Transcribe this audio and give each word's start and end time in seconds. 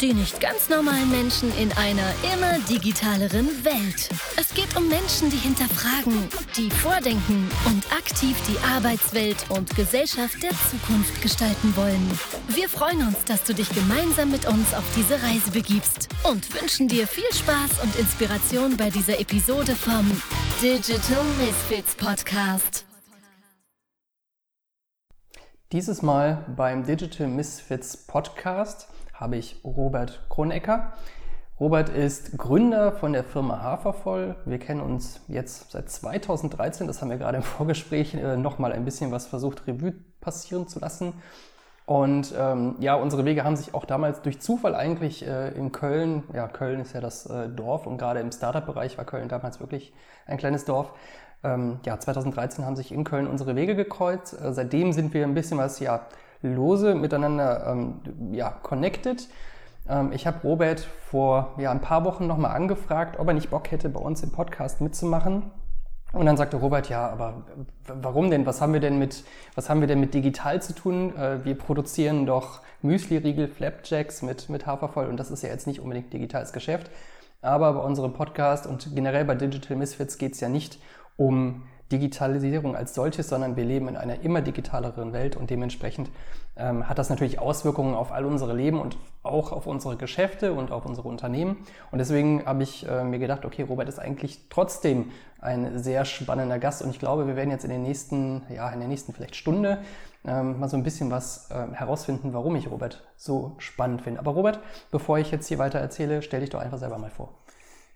die 0.00 0.14
nicht 0.14 0.40
ganz 0.40 0.68
normalen 0.68 1.10
Menschen 1.10 1.56
in 1.56 1.70
einer 1.72 2.12
immer 2.32 2.58
digitaleren 2.68 3.46
Welt. 3.64 4.08
Es 4.36 4.52
geht 4.54 4.76
um 4.76 4.88
Menschen, 4.88 5.30
die 5.30 5.36
hinterfragen, 5.36 6.28
die 6.56 6.70
vordenken 6.70 7.48
und 7.66 7.84
aktiv 7.92 8.36
die 8.48 8.58
Arbeitswelt 8.74 9.36
und 9.50 9.74
Gesellschaft 9.76 10.42
der 10.42 10.50
Zukunft 10.70 11.22
gestalten 11.22 11.74
wollen. 11.76 12.18
Wir 12.48 12.68
freuen 12.68 13.06
uns, 13.06 13.24
dass 13.24 13.44
du 13.44 13.54
dich 13.54 13.68
gemeinsam 13.70 14.30
mit 14.30 14.46
uns 14.46 14.74
auf 14.74 14.84
diese 14.96 15.14
Reise 15.22 15.50
begibst 15.52 16.08
und 16.24 16.60
wünschen 16.60 16.88
dir 16.88 17.06
viel 17.06 17.32
Spaß 17.32 17.82
und 17.82 17.96
Inspiration 17.96 18.76
bei 18.76 18.90
dieser 18.90 19.18
Episode 19.20 19.74
vom 19.74 20.10
Digital 20.62 21.24
Misfits 21.38 21.94
Podcast. 21.94 22.84
Dieses 25.72 26.02
Mal 26.02 26.44
beim 26.56 26.84
Digital 26.84 27.26
Misfits 27.26 27.96
Podcast 27.96 28.88
habe 29.24 29.36
ich 29.36 29.56
Robert 29.64 30.20
Kronecker. 30.28 30.92
Robert 31.58 31.88
ist 31.88 32.36
Gründer 32.36 32.92
von 32.92 33.14
der 33.14 33.24
Firma 33.24 33.62
Hafervoll. 33.62 34.36
Wir 34.44 34.58
kennen 34.58 34.82
uns 34.82 35.22
jetzt 35.28 35.70
seit 35.70 35.88
2013, 35.88 36.86
das 36.86 37.00
haben 37.00 37.08
wir 37.08 37.16
gerade 37.16 37.38
im 37.38 37.42
Vorgespräch 37.56 38.12
äh, 38.12 38.36
nochmal 38.36 38.74
ein 38.74 38.84
bisschen 38.84 39.12
was 39.12 39.26
versucht, 39.26 39.66
Revue 39.66 39.94
passieren 40.20 40.68
zu 40.68 40.78
lassen. 40.78 41.14
Und 41.86 42.34
ähm, 42.38 42.76
ja, 42.80 42.96
unsere 42.96 43.24
Wege 43.24 43.44
haben 43.44 43.56
sich 43.56 43.72
auch 43.72 43.86
damals 43.86 44.20
durch 44.20 44.42
Zufall 44.42 44.74
eigentlich 44.74 45.26
äh, 45.26 45.56
in 45.56 45.72
Köln, 45.72 46.24
ja, 46.34 46.46
Köln 46.46 46.80
ist 46.80 46.92
ja 46.92 47.00
das 47.00 47.24
äh, 47.24 47.48
Dorf 47.48 47.86
und 47.86 47.96
gerade 47.96 48.20
im 48.20 48.30
Startup-Bereich 48.30 48.98
war 48.98 49.06
Köln 49.06 49.30
damals 49.30 49.58
wirklich 49.58 49.94
ein 50.26 50.36
kleines 50.36 50.66
Dorf. 50.66 50.92
Ähm, 51.42 51.80
ja, 51.86 51.98
2013 51.98 52.66
haben 52.66 52.76
sich 52.76 52.92
in 52.92 53.04
Köln 53.04 53.26
unsere 53.26 53.56
Wege 53.56 53.74
gekreuzt. 53.74 54.38
Äh, 54.38 54.52
seitdem 54.52 54.92
sind 54.92 55.14
wir 55.14 55.24
ein 55.24 55.32
bisschen 55.32 55.56
was 55.56 55.80
ja 55.80 56.02
lose 56.48 56.94
miteinander 56.94 57.66
ähm, 57.66 58.00
ja, 58.32 58.50
connected. 58.50 59.28
Ähm, 59.88 60.12
ich 60.12 60.26
habe 60.26 60.46
Robert 60.46 60.80
vor 60.80 61.54
ja, 61.58 61.70
ein 61.70 61.80
paar 61.80 62.04
Wochen 62.04 62.26
nochmal 62.26 62.54
angefragt, 62.54 63.18
ob 63.18 63.28
er 63.28 63.34
nicht 63.34 63.50
Bock 63.50 63.70
hätte, 63.70 63.88
bei 63.88 64.00
uns 64.00 64.22
im 64.22 64.32
Podcast 64.32 64.80
mitzumachen. 64.80 65.50
Und 66.12 66.26
dann 66.26 66.36
sagte 66.36 66.58
Robert, 66.58 66.88
ja, 66.88 67.08
aber 67.08 67.44
warum 67.86 68.30
denn? 68.30 68.46
Was 68.46 68.60
haben 68.60 68.72
wir 68.72 68.80
denn 68.80 68.98
mit, 68.98 69.24
was 69.56 69.68
haben 69.68 69.80
wir 69.80 69.88
denn 69.88 69.98
mit 69.98 70.14
digital 70.14 70.62
zu 70.62 70.72
tun? 70.72 71.16
Äh, 71.16 71.44
wir 71.44 71.58
produzieren 71.58 72.24
doch 72.24 72.60
Müsli-Riegel, 72.82 73.48
Flapjacks 73.48 74.22
mit, 74.22 74.48
mit 74.48 74.66
Hafervoll 74.66 75.06
und 75.06 75.18
das 75.18 75.30
ist 75.30 75.42
ja 75.42 75.48
jetzt 75.48 75.66
nicht 75.66 75.80
unbedingt 75.80 76.12
digitales 76.12 76.52
Geschäft. 76.52 76.90
Aber 77.42 77.74
bei 77.74 77.80
unserem 77.80 78.12
Podcast 78.12 78.66
und 78.66 78.94
generell 78.94 79.24
bei 79.24 79.34
Digital 79.34 79.76
Misfits 79.76 80.16
geht 80.16 80.34
es 80.34 80.40
ja 80.40 80.48
nicht 80.48 80.78
um 81.16 81.64
Digitalisierung 81.94 82.74
als 82.74 82.92
solches, 82.92 83.28
sondern 83.28 83.54
wir 83.54 83.64
leben 83.64 83.86
in 83.86 83.96
einer 83.96 84.20
immer 84.22 84.40
digitaleren 84.40 85.12
Welt 85.12 85.36
und 85.36 85.48
dementsprechend 85.48 86.10
ähm, 86.56 86.88
hat 86.88 86.98
das 86.98 87.08
natürlich 87.08 87.38
Auswirkungen 87.38 87.94
auf 87.94 88.10
all 88.10 88.24
unsere 88.24 88.52
Leben 88.52 88.80
und 88.80 88.96
auch 89.22 89.52
auf 89.52 89.68
unsere 89.68 89.96
Geschäfte 89.96 90.52
und 90.52 90.72
auf 90.72 90.86
unsere 90.86 91.08
Unternehmen. 91.08 91.58
Und 91.92 91.98
deswegen 91.98 92.44
habe 92.46 92.64
ich 92.64 92.88
äh, 92.88 93.04
mir 93.04 93.20
gedacht, 93.20 93.44
okay, 93.44 93.62
Robert 93.62 93.88
ist 93.88 94.00
eigentlich 94.00 94.48
trotzdem 94.50 95.12
ein 95.40 95.78
sehr 95.78 96.04
spannender 96.04 96.58
Gast 96.58 96.82
und 96.82 96.90
ich 96.90 96.98
glaube, 96.98 97.28
wir 97.28 97.36
werden 97.36 97.50
jetzt 97.50 97.64
in 97.64 97.70
den 97.70 97.82
nächsten, 97.82 98.42
ja, 98.52 98.68
in 98.70 98.80
der 98.80 98.88
nächsten 98.88 99.12
vielleicht 99.12 99.36
Stunde 99.36 99.78
ähm, 100.24 100.58
mal 100.58 100.68
so 100.68 100.76
ein 100.76 100.82
bisschen 100.82 101.12
was 101.12 101.50
äh, 101.50 101.72
herausfinden, 101.74 102.32
warum 102.32 102.56
ich 102.56 102.70
Robert 102.70 103.04
so 103.16 103.54
spannend 103.58 104.02
finde. 104.02 104.18
Aber 104.18 104.32
Robert, 104.32 104.58
bevor 104.90 105.18
ich 105.18 105.30
jetzt 105.30 105.46
hier 105.46 105.58
weiter 105.58 105.78
erzähle, 105.78 106.22
stell 106.22 106.40
dich 106.40 106.50
doch 106.50 106.60
einfach 106.60 106.78
selber 106.78 106.98
mal 106.98 107.10
vor. 107.10 107.34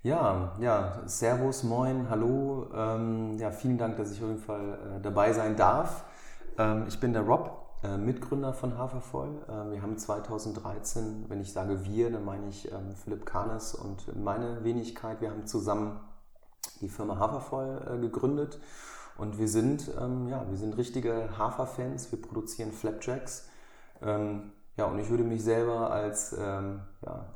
Ja, 0.04 0.52
ja, 0.60 1.02
Servus, 1.06 1.64
moin, 1.64 2.08
hallo. 2.08 2.70
Ähm, 2.72 3.36
ja, 3.38 3.50
vielen 3.50 3.78
Dank, 3.78 3.96
dass 3.96 4.12
ich 4.12 4.22
auf 4.22 4.28
jeden 4.28 4.41
Fall 4.41 4.98
äh, 4.98 5.00
dabei 5.02 5.32
sein 5.32 5.56
darf. 5.56 6.04
Ähm, 6.56 6.84
ich 6.86 7.00
bin 7.00 7.12
der 7.12 7.22
Rob, 7.22 7.66
äh, 7.82 7.96
Mitgründer 7.96 8.52
von 8.54 8.78
Hafervoll. 8.78 9.42
Äh, 9.48 9.72
wir 9.72 9.82
haben 9.82 9.98
2013, 9.98 11.25
wenn 11.28 11.41
ich 11.41 11.53
sage 11.53 11.84
wir, 11.84 12.12
dann 12.12 12.25
meine 12.25 12.47
ich 12.47 12.70
ähm, 12.70 12.94
Philipp 12.94 13.26
Kahnes 13.26 13.75
und 13.75 14.16
meine 14.16 14.62
Wenigkeit. 14.62 15.20
Wir 15.20 15.31
haben 15.31 15.47
zusammen 15.47 15.98
die 16.81 16.88
Firma 16.88 17.19
Hafervoll 17.19 17.97
äh, 17.97 17.98
gegründet 17.98 18.60
und 19.16 19.37
wir 19.37 19.48
sind, 19.48 19.91
ähm, 20.00 20.28
ja, 20.28 20.48
wir 20.48 20.56
sind 20.56 20.76
richtige 20.76 21.37
Haferfans. 21.37 22.12
Wir 22.12 22.22
produzieren 22.22 22.70
Flapjacks. 22.70 23.48
Ähm, 24.00 24.53
ja, 24.76 24.84
und 24.84 25.00
ich 25.00 25.10
würde 25.10 25.25
mich 25.25 25.42
selber 25.42 25.91
als 25.91 26.37
ähm, 26.38 26.82
ja, 27.04 27.26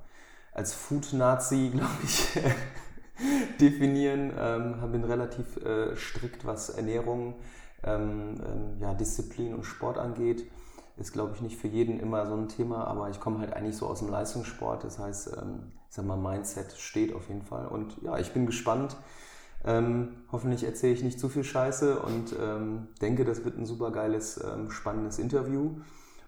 als 0.52 0.74
Food-Nazi, 0.74 1.70
glaube 1.74 1.90
ich, 2.04 2.38
definieren. 3.60 4.32
Ähm, 4.38 4.92
bin 4.92 5.04
relativ 5.04 5.56
äh, 5.58 5.96
strikt, 5.96 6.46
was 6.46 6.70
Ernährung, 6.70 7.34
ähm, 7.82 8.40
ähm, 8.44 8.80
ja, 8.80 8.94
Disziplin 8.94 9.54
und 9.54 9.64
Sport 9.64 9.98
angeht. 9.98 10.50
Ist, 10.98 11.12
glaube 11.12 11.32
ich, 11.34 11.40
nicht 11.40 11.56
für 11.56 11.68
jeden 11.68 11.98
immer 11.98 12.26
so 12.26 12.34
ein 12.34 12.48
Thema, 12.48 12.84
aber 12.84 13.08
ich 13.08 13.18
komme 13.18 13.38
halt 13.38 13.54
eigentlich 13.54 13.76
so 13.76 13.86
aus 13.86 14.00
dem 14.00 14.10
Leistungssport. 14.10 14.84
Das 14.84 14.98
heißt, 14.98 15.36
ähm, 15.38 15.72
ich 15.88 15.96
sag 15.96 16.04
mal, 16.04 16.16
Mindset 16.16 16.72
steht 16.72 17.14
auf 17.14 17.28
jeden 17.28 17.42
Fall. 17.42 17.66
Und 17.66 17.96
ja, 18.02 18.19
ich 18.19 18.32
bin 18.32 18.46
gespannt. 18.46 18.96
Ähm, 19.64 20.16
hoffentlich 20.32 20.64
erzähle 20.64 20.92
ich 20.92 21.02
nicht 21.02 21.20
zu 21.20 21.28
viel 21.28 21.44
Scheiße 21.44 22.00
und 22.00 22.34
ähm, 22.40 22.88
denke, 23.00 23.24
das 23.24 23.44
wird 23.44 23.56
ein 23.56 23.64
super 23.64 23.90
geiles, 23.92 24.42
ähm, 24.42 24.70
spannendes 24.70 25.19
Interview. 25.19 25.76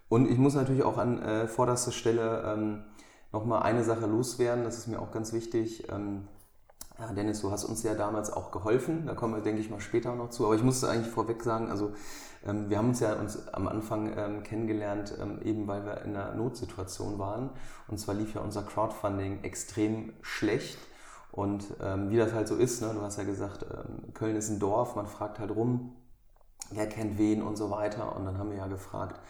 Und 0.09 0.31
ich 0.31 0.39
muss 0.39 0.55
natürlich 0.55 0.85
auch 0.85 0.99
an 0.99 1.21
äh, 1.21 1.49
vorderster 1.49 1.91
Stelle 1.91 2.45
nochmal 3.35 3.65
eine 3.65 3.83
Sache 3.83 4.07
loswerden, 4.07 4.63
das 4.63 4.79
ist 4.79 4.87
mir 4.87 5.01
auch 5.01 5.11
ganz 5.11 5.33
wichtig. 5.33 5.89
Ähm, 5.91 6.29
ja, 6.99 7.13
Dennis, 7.13 7.41
du 7.41 7.51
hast 7.51 7.65
uns 7.65 7.83
ja 7.83 7.95
damals 7.95 8.33
auch 8.33 8.53
geholfen, 8.53 9.07
da 9.07 9.15
kommen 9.15 9.35
wir, 9.35 9.43
denke 9.43 9.61
ich, 9.61 9.69
mal 9.69 9.81
später 9.81 10.15
noch 10.15 10.31
zu. 10.31 10.47
Aber 10.47 10.55
ich 10.55 10.63
muss 10.63 10.85
eigentlich 10.85 11.13
vorweg 11.13 11.43
sagen, 11.43 11.69
also 11.69 11.93
ähm, 12.47 12.71
wir 12.71 12.79
haben 12.79 12.91
uns 12.91 13.01
ja 13.01 13.15
uns 13.15 13.49
am 13.49 13.67
Anfang 13.67 14.17
ähm, 14.17 14.45
kennengelernt, 14.45 15.13
eben 15.43 15.67
weil 15.67 15.85
wir 15.85 16.03
in 16.03 16.17
einer 16.17 16.33
Notsituation 16.37 17.19
waren. 17.19 17.51
Und 17.89 17.99
zwar 17.99 18.15
lief 18.15 18.37
ja 18.37 18.41
unser 18.41 18.63
Crowdfunding 18.63 19.43
extrem 19.43 20.13
schlecht. 20.23 20.79
Und 21.33 21.65
wie 21.81 22.17
das 22.17 22.33
halt 22.33 22.47
so 22.47 22.55
ist, 22.55 22.81
ne, 22.81 22.93
du 22.95 23.01
hast 23.01 23.19
ja 23.19 23.25
gesagt, 23.25 23.67
Köln 24.15 24.37
ist 24.37 24.51
ein 24.51 24.61
Dorf, 24.61 24.95
man 24.95 25.09
fragt 25.09 25.41
halt 25.41 25.51
rum, 25.51 25.97
wer 26.71 26.89
kennt 26.89 27.19
wen 27.19 27.43
und 27.43 27.57
so 27.57 27.73
weiter. 27.73 28.15
Und 28.15 28.25
dann 28.25 28.39
haben 28.39 28.51
wir 28.51 28.59
ja 28.59 28.69
gefragt, 28.69 29.21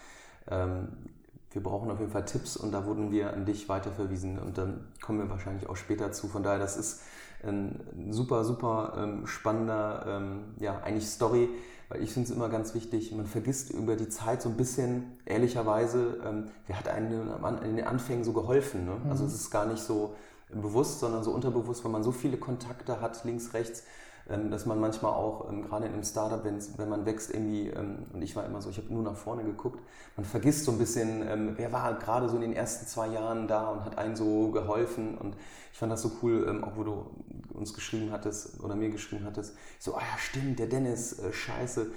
wir 1.55 1.63
brauchen 1.63 1.89
auf 1.89 1.99
jeden 1.99 2.11
Fall 2.11 2.25
Tipps 2.25 2.57
und 2.57 2.73
da 2.73 2.85
wurden 2.85 3.11
wir 3.11 3.31
an 3.31 3.45
dich 3.45 3.69
weiterverwiesen 3.69 4.37
und 4.39 4.57
dann 4.57 4.81
kommen 5.01 5.19
wir 5.19 5.29
wahrscheinlich 5.29 5.69
auch 5.69 5.77
später 5.77 6.11
zu. 6.11 6.27
Von 6.27 6.43
daher, 6.43 6.59
das 6.59 6.75
ist 6.75 7.01
ein 7.43 7.79
super, 8.09 8.43
super 8.43 8.93
ähm, 8.97 9.25
spannender, 9.25 10.05
ähm, 10.05 10.39
ja, 10.59 10.81
eigentlich 10.83 11.07
Story, 11.07 11.47
weil 11.87 12.03
ich 12.03 12.11
finde 12.11 12.29
es 12.29 12.35
immer 12.35 12.49
ganz 12.49 12.73
wichtig, 12.73 13.13
man 13.13 13.25
vergisst 13.25 13.71
über 13.71 13.95
die 13.95 14.09
Zeit 14.09 14.41
so 14.41 14.49
ein 14.49 14.57
bisschen, 14.57 15.17
ehrlicherweise, 15.25 16.17
ähm, 16.25 16.47
wer 16.67 16.77
hat 16.77 16.89
einem 16.89 17.29
in 17.63 17.77
den 17.77 17.87
Anfängen 17.87 18.25
so 18.25 18.33
geholfen. 18.33 18.85
Ne? 18.85 18.97
Mhm. 19.01 19.09
Also 19.09 19.25
es 19.25 19.33
ist 19.33 19.49
gar 19.49 19.65
nicht 19.65 19.81
so 19.81 20.13
bewusst, 20.49 20.99
sondern 20.99 21.23
so 21.23 21.31
unterbewusst, 21.31 21.85
weil 21.85 21.91
man 21.91 22.03
so 22.03 22.11
viele 22.11 22.35
Kontakte 22.35 22.99
hat, 22.99 23.23
links, 23.23 23.53
rechts, 23.53 23.83
dass 24.27 24.65
man 24.65 24.79
manchmal 24.79 25.13
auch, 25.13 25.49
ähm, 25.49 25.63
gerade 25.63 25.85
in 25.85 25.93
einem 25.93 26.03
Startup, 26.03 26.43
wenn 26.43 26.89
man 26.89 27.05
wächst, 27.05 27.33
irgendwie, 27.33 27.67
ähm, 27.69 28.05
und 28.13 28.21
ich 28.21 28.35
war 28.35 28.45
immer 28.45 28.61
so, 28.61 28.69
ich 28.69 28.77
habe 28.77 28.91
nur 28.91 29.03
nach 29.03 29.15
vorne 29.15 29.43
geguckt, 29.43 29.79
man 30.15 30.25
vergisst 30.25 30.65
so 30.65 30.71
ein 30.71 30.77
bisschen, 30.77 31.55
wer 31.57 31.71
war 31.71 31.93
gerade 31.95 32.29
so 32.29 32.35
in 32.35 32.41
den 32.41 32.53
ersten 32.53 32.87
zwei 32.87 33.07
Jahren 33.07 33.47
da 33.47 33.67
und 33.69 33.83
hat 33.83 33.97
einen 33.97 34.15
so 34.15 34.49
geholfen 34.51 35.17
und 35.17 35.35
ich 35.71 35.77
fand 35.77 35.91
das 35.91 36.01
so 36.01 36.11
cool, 36.23 36.63
auch 36.63 36.77
wo 36.77 36.83
du 36.83 37.05
uns 37.53 37.73
geschrieben 37.73 38.11
hattest 38.11 38.61
oder 38.63 38.75
mir 38.75 38.89
geschrieben 38.89 39.25
hattest, 39.25 39.55
so, 39.79 39.95
ah 39.95 39.99
ja, 39.99 40.17
stimmt, 40.17 40.59
der 40.59 40.67
Dennis, 40.67 41.19
äh, 41.19 41.31
scheiße, 41.31 41.87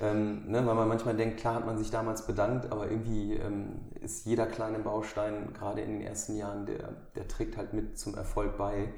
ähm, 0.00 0.42
ne, 0.46 0.64
weil 0.64 0.74
man 0.74 0.88
manchmal 0.88 1.16
denkt, 1.16 1.38
klar 1.38 1.54
hat 1.54 1.66
man 1.66 1.76
sich 1.76 1.90
damals 1.90 2.26
bedankt, 2.26 2.70
aber 2.70 2.90
irgendwie 2.90 3.34
ähm, 3.34 3.80
ist 4.00 4.26
jeder 4.26 4.46
kleine 4.46 4.78
Baustein, 4.78 5.52
gerade 5.54 5.80
in 5.80 5.98
den 5.98 6.02
ersten 6.02 6.36
Jahren, 6.36 6.66
der, 6.66 6.94
der 7.16 7.26
trägt 7.26 7.56
halt 7.56 7.72
mit 7.72 7.98
zum 7.98 8.14
Erfolg 8.14 8.56
bei. 8.56 8.92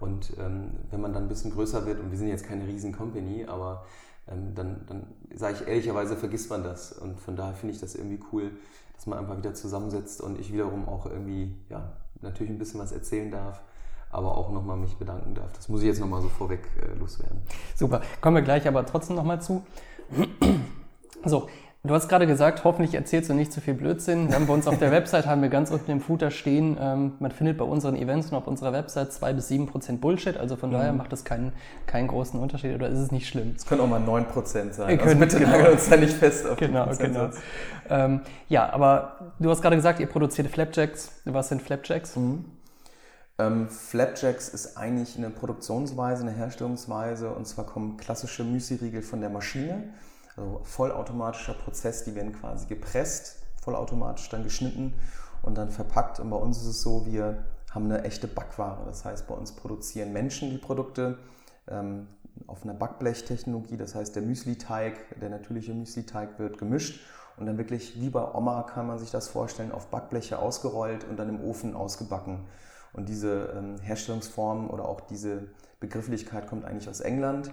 Und 0.00 0.32
ähm, 0.38 0.72
wenn 0.90 1.00
man 1.00 1.12
dann 1.12 1.24
ein 1.24 1.28
bisschen 1.28 1.52
größer 1.52 1.86
wird, 1.86 2.00
und 2.00 2.10
wir 2.10 2.18
sind 2.18 2.28
jetzt 2.28 2.46
keine 2.46 2.66
riesen 2.66 2.92
Company, 2.92 3.44
aber 3.46 3.84
ähm, 4.28 4.54
dann, 4.54 4.80
dann 4.86 5.06
sage 5.34 5.58
ich 5.60 5.68
ehrlicherweise, 5.68 6.16
vergisst 6.16 6.50
man 6.50 6.64
das. 6.64 6.92
Und 6.92 7.20
von 7.20 7.36
daher 7.36 7.54
finde 7.54 7.74
ich 7.74 7.80
das 7.80 7.94
irgendwie 7.94 8.20
cool, 8.32 8.50
dass 8.94 9.06
man 9.06 9.18
einfach 9.18 9.36
wieder 9.36 9.54
zusammensetzt 9.54 10.20
und 10.20 10.38
ich 10.38 10.52
wiederum 10.52 10.88
auch 10.88 11.06
irgendwie, 11.06 11.54
ja, 11.68 11.92
natürlich 12.20 12.50
ein 12.52 12.58
bisschen 12.58 12.80
was 12.80 12.92
erzählen 12.92 13.30
darf, 13.30 13.62
aber 14.10 14.36
auch 14.36 14.50
nochmal 14.50 14.76
mich 14.76 14.96
bedanken 14.96 15.34
darf. 15.34 15.52
Das 15.52 15.68
muss 15.68 15.80
ich 15.80 15.86
jetzt 15.86 16.00
nochmal 16.00 16.20
so 16.20 16.28
vorweg 16.28 16.68
äh, 16.82 16.98
loswerden. 16.98 17.40
Super, 17.74 18.02
kommen 18.20 18.36
wir 18.36 18.42
gleich 18.42 18.66
aber 18.68 18.84
trotzdem 18.84 19.16
nochmal 19.16 19.40
zu. 19.40 19.64
So, 21.24 21.48
Du 21.82 21.94
hast 21.94 22.08
gerade 22.08 22.26
gesagt, 22.26 22.64
hoffentlich 22.64 22.94
erzählst 22.94 23.30
du 23.30 23.34
nicht 23.34 23.54
zu 23.54 23.62
viel 23.62 23.72
Blödsinn. 23.72 24.28
Wir 24.28 24.34
haben 24.34 24.46
bei 24.46 24.52
uns 24.52 24.66
auf 24.66 24.78
der 24.78 24.90
Website 24.92 25.24
haben 25.24 25.40
wir 25.40 25.48
ganz 25.48 25.70
unten 25.70 25.90
im 25.90 26.00
Footer 26.02 26.30
stehen, 26.30 26.76
ähm, 26.78 27.12
man 27.20 27.30
findet 27.30 27.56
bei 27.56 27.64
unseren 27.64 27.96
Events 27.96 28.30
und 28.30 28.36
auf 28.36 28.46
unserer 28.46 28.74
Website 28.74 29.14
zwei 29.14 29.32
bis 29.32 29.48
sieben 29.48 29.66
Prozent 29.66 30.02
Bullshit. 30.02 30.36
Also 30.36 30.56
von 30.56 30.68
mhm. 30.68 30.74
daher 30.74 30.92
macht 30.92 31.10
das 31.10 31.24
keinen, 31.24 31.52
keinen 31.86 32.08
großen 32.08 32.38
Unterschied 32.38 32.74
oder 32.74 32.90
ist 32.90 32.98
es 32.98 33.10
nicht 33.10 33.26
schlimm? 33.28 33.54
Es 33.56 33.64
können 33.64 33.80
auch 33.80 33.88
mal 33.88 33.98
neun 33.98 34.26
Prozent 34.26 34.74
sein. 34.74 34.90
Wir 34.90 35.02
also 35.02 35.16
bitte 35.16 35.38
genau. 35.38 35.52
nageln 35.52 35.72
uns 35.72 35.88
da 35.88 35.96
nicht 35.96 36.12
fest 36.12 36.46
auf 36.46 36.58
Genau, 36.58 36.86
genau. 36.98 37.30
Ähm, 37.88 38.20
ja, 38.50 38.70
aber 38.70 39.32
du 39.38 39.48
hast 39.48 39.62
gerade 39.62 39.76
gesagt, 39.76 40.00
ihr 40.00 40.06
produziert 40.06 40.48
Flapjacks. 40.48 41.22
Was 41.24 41.48
sind 41.48 41.62
Flapjacks? 41.62 42.14
Mhm. 42.14 42.44
Ähm, 43.38 43.68
Flapjacks 43.70 44.50
ist 44.50 44.76
eigentlich 44.76 45.16
eine 45.16 45.30
Produktionsweise, 45.30 46.24
eine 46.24 46.32
Herstellungsweise 46.32 47.30
und 47.30 47.46
zwar 47.46 47.64
kommen 47.64 47.96
klassische 47.96 48.44
Müsli-Riegel 48.44 49.00
von 49.00 49.22
der 49.22 49.30
Maschine, 49.30 49.94
also 50.40 50.60
vollautomatischer 50.64 51.54
Prozess, 51.54 52.04
die 52.04 52.14
werden 52.14 52.32
quasi 52.32 52.66
gepresst, 52.66 53.42
vollautomatisch 53.62 54.28
dann 54.30 54.42
geschnitten 54.42 54.94
und 55.42 55.56
dann 55.58 55.70
verpackt. 55.70 56.18
Und 56.18 56.30
bei 56.30 56.36
uns 56.36 56.58
ist 56.58 56.66
es 56.66 56.82
so, 56.82 57.06
wir 57.06 57.44
haben 57.70 57.84
eine 57.84 58.04
echte 58.04 58.26
Backware. 58.26 58.84
Das 58.86 59.04
heißt, 59.04 59.26
bei 59.28 59.34
uns 59.34 59.52
produzieren 59.52 60.12
Menschen 60.12 60.50
die 60.50 60.58
Produkte 60.58 61.18
ähm, 61.68 62.08
auf 62.46 62.64
einer 62.64 62.74
Backblechtechnologie. 62.74 63.76
Das 63.76 63.94
heißt, 63.94 64.16
der 64.16 64.22
Müsli-Teig, 64.22 65.20
der 65.20 65.28
natürliche 65.28 65.74
Müsli-Teig 65.74 66.38
wird 66.38 66.58
gemischt 66.58 67.00
und 67.36 67.46
dann 67.46 67.58
wirklich 67.58 68.00
wie 68.00 68.10
bei 68.10 68.34
Oma 68.34 68.62
kann 68.62 68.86
man 68.86 68.98
sich 68.98 69.10
das 69.10 69.28
vorstellen, 69.28 69.72
auf 69.72 69.88
Backbleche 69.88 70.38
ausgerollt 70.38 71.04
und 71.04 71.18
dann 71.18 71.28
im 71.28 71.42
Ofen 71.42 71.76
ausgebacken. 71.76 72.46
Und 72.92 73.08
diese 73.08 73.54
ähm, 73.56 73.78
Herstellungsform 73.80 74.68
oder 74.68 74.86
auch 74.88 75.00
diese 75.00 75.48
Begrifflichkeit 75.78 76.48
kommt 76.48 76.64
eigentlich 76.64 76.88
aus 76.88 77.00
England, 77.00 77.52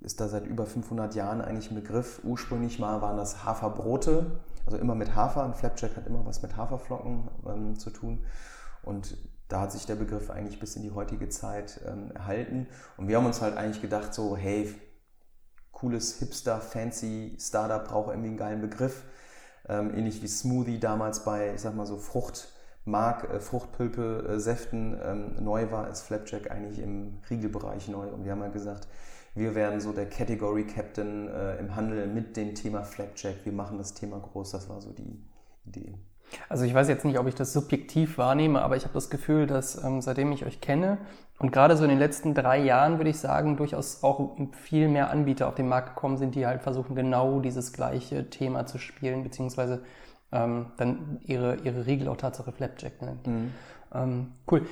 ist 0.00 0.20
da 0.20 0.28
seit 0.28 0.46
über 0.46 0.66
500 0.66 1.14
Jahren 1.14 1.40
eigentlich 1.40 1.70
ein 1.70 1.74
Begriff. 1.74 2.20
Ursprünglich 2.24 2.78
mal 2.78 3.02
waren 3.02 3.16
das 3.16 3.44
Haferbrote, 3.44 4.40
also 4.66 4.78
immer 4.78 4.94
mit 4.94 5.14
Hafer. 5.14 5.44
Ein 5.44 5.54
Flapjack 5.54 5.96
hat 5.96 6.06
immer 6.06 6.24
was 6.24 6.42
mit 6.42 6.56
Haferflocken 6.56 7.28
ähm, 7.46 7.78
zu 7.78 7.90
tun. 7.90 8.24
Und 8.82 9.16
da 9.48 9.60
hat 9.60 9.72
sich 9.72 9.86
der 9.86 9.96
Begriff 9.96 10.30
eigentlich 10.30 10.60
bis 10.60 10.76
in 10.76 10.82
die 10.82 10.92
heutige 10.92 11.28
Zeit 11.28 11.80
ähm, 11.86 12.12
erhalten. 12.12 12.68
Und 12.96 13.08
wir 13.08 13.16
haben 13.16 13.26
uns 13.26 13.42
halt 13.42 13.56
eigentlich 13.56 13.82
gedacht, 13.82 14.14
so, 14.14 14.36
hey, 14.36 14.74
cooles 15.72 16.18
Hipster, 16.18 16.60
fancy 16.60 17.36
Startup 17.38 17.84
braucht 17.84 18.10
irgendwie 18.10 18.28
einen 18.28 18.38
geilen 18.38 18.60
Begriff. 18.60 19.04
Ähm, 19.68 19.94
ähnlich 19.94 20.22
wie 20.22 20.28
Smoothie 20.28 20.80
damals 20.80 21.24
bei, 21.24 21.54
ich 21.54 21.60
sag 21.60 21.74
mal 21.74 21.86
so, 21.86 21.98
Frucht 21.98 22.48
Mark, 22.84 23.28
äh, 23.30 23.40
Fruchtpülpe, 23.40 24.26
äh, 24.28 24.40
Säften 24.40 24.98
ähm, 25.02 25.34
neu 25.40 25.70
war, 25.70 25.88
ist 25.88 26.02
Flapjack 26.02 26.50
eigentlich 26.50 26.78
im 26.78 27.20
Riegelbereich 27.28 27.88
neu. 27.88 28.08
Und 28.08 28.24
wir 28.24 28.32
haben 28.32 28.40
ja 28.40 28.48
gesagt, 28.48 28.88
wir 29.34 29.54
werden 29.54 29.80
so 29.80 29.92
der 29.92 30.08
Category 30.08 30.66
Captain 30.66 31.28
äh, 31.28 31.58
im 31.58 31.76
Handel 31.76 32.06
mit 32.06 32.36
dem 32.36 32.54
Thema 32.54 32.82
Flapjack. 32.84 33.44
Wir 33.44 33.52
machen 33.52 33.78
das 33.78 33.94
Thema 33.94 34.18
groß. 34.18 34.50
Das 34.52 34.68
war 34.68 34.80
so 34.80 34.92
die 34.92 35.24
Idee. 35.64 35.94
Also 36.48 36.64
ich 36.64 36.74
weiß 36.74 36.88
jetzt 36.88 37.04
nicht, 37.04 37.18
ob 37.18 37.26
ich 37.26 37.34
das 37.34 37.52
subjektiv 37.52 38.18
wahrnehme, 38.18 38.62
aber 38.62 38.76
ich 38.76 38.84
habe 38.84 38.94
das 38.94 39.10
Gefühl, 39.10 39.46
dass 39.46 39.82
ähm, 39.82 40.00
seitdem 40.00 40.30
ich 40.32 40.46
euch 40.46 40.60
kenne 40.60 40.98
und 41.40 41.52
gerade 41.52 41.76
so 41.76 41.84
in 41.84 41.90
den 41.90 41.98
letzten 41.98 42.34
drei 42.34 42.58
Jahren, 42.58 42.98
würde 42.98 43.10
ich 43.10 43.18
sagen, 43.18 43.56
durchaus 43.56 44.04
auch 44.04 44.36
viel 44.52 44.88
mehr 44.88 45.10
Anbieter 45.10 45.48
auf 45.48 45.54
den 45.54 45.68
Markt 45.68 45.94
gekommen 45.94 46.18
sind, 46.18 46.34
die 46.34 46.46
halt 46.46 46.62
versuchen, 46.62 46.94
genau 46.94 47.40
dieses 47.40 47.72
gleiche 47.72 48.28
Thema 48.28 48.66
zu 48.66 48.78
spielen, 48.78 49.22
beziehungsweise 49.22 49.82
ähm, 50.32 50.66
dann 50.76 51.18
ihre, 51.24 51.56
ihre 51.56 51.86
Riegel 51.86 52.08
auch 52.08 52.16
Tatsache 52.16 52.52
Flapjack 52.52 53.00
nennen. 53.00 53.20
Mhm. 53.24 53.52
Ähm, 53.94 54.32
cool. 54.50 54.66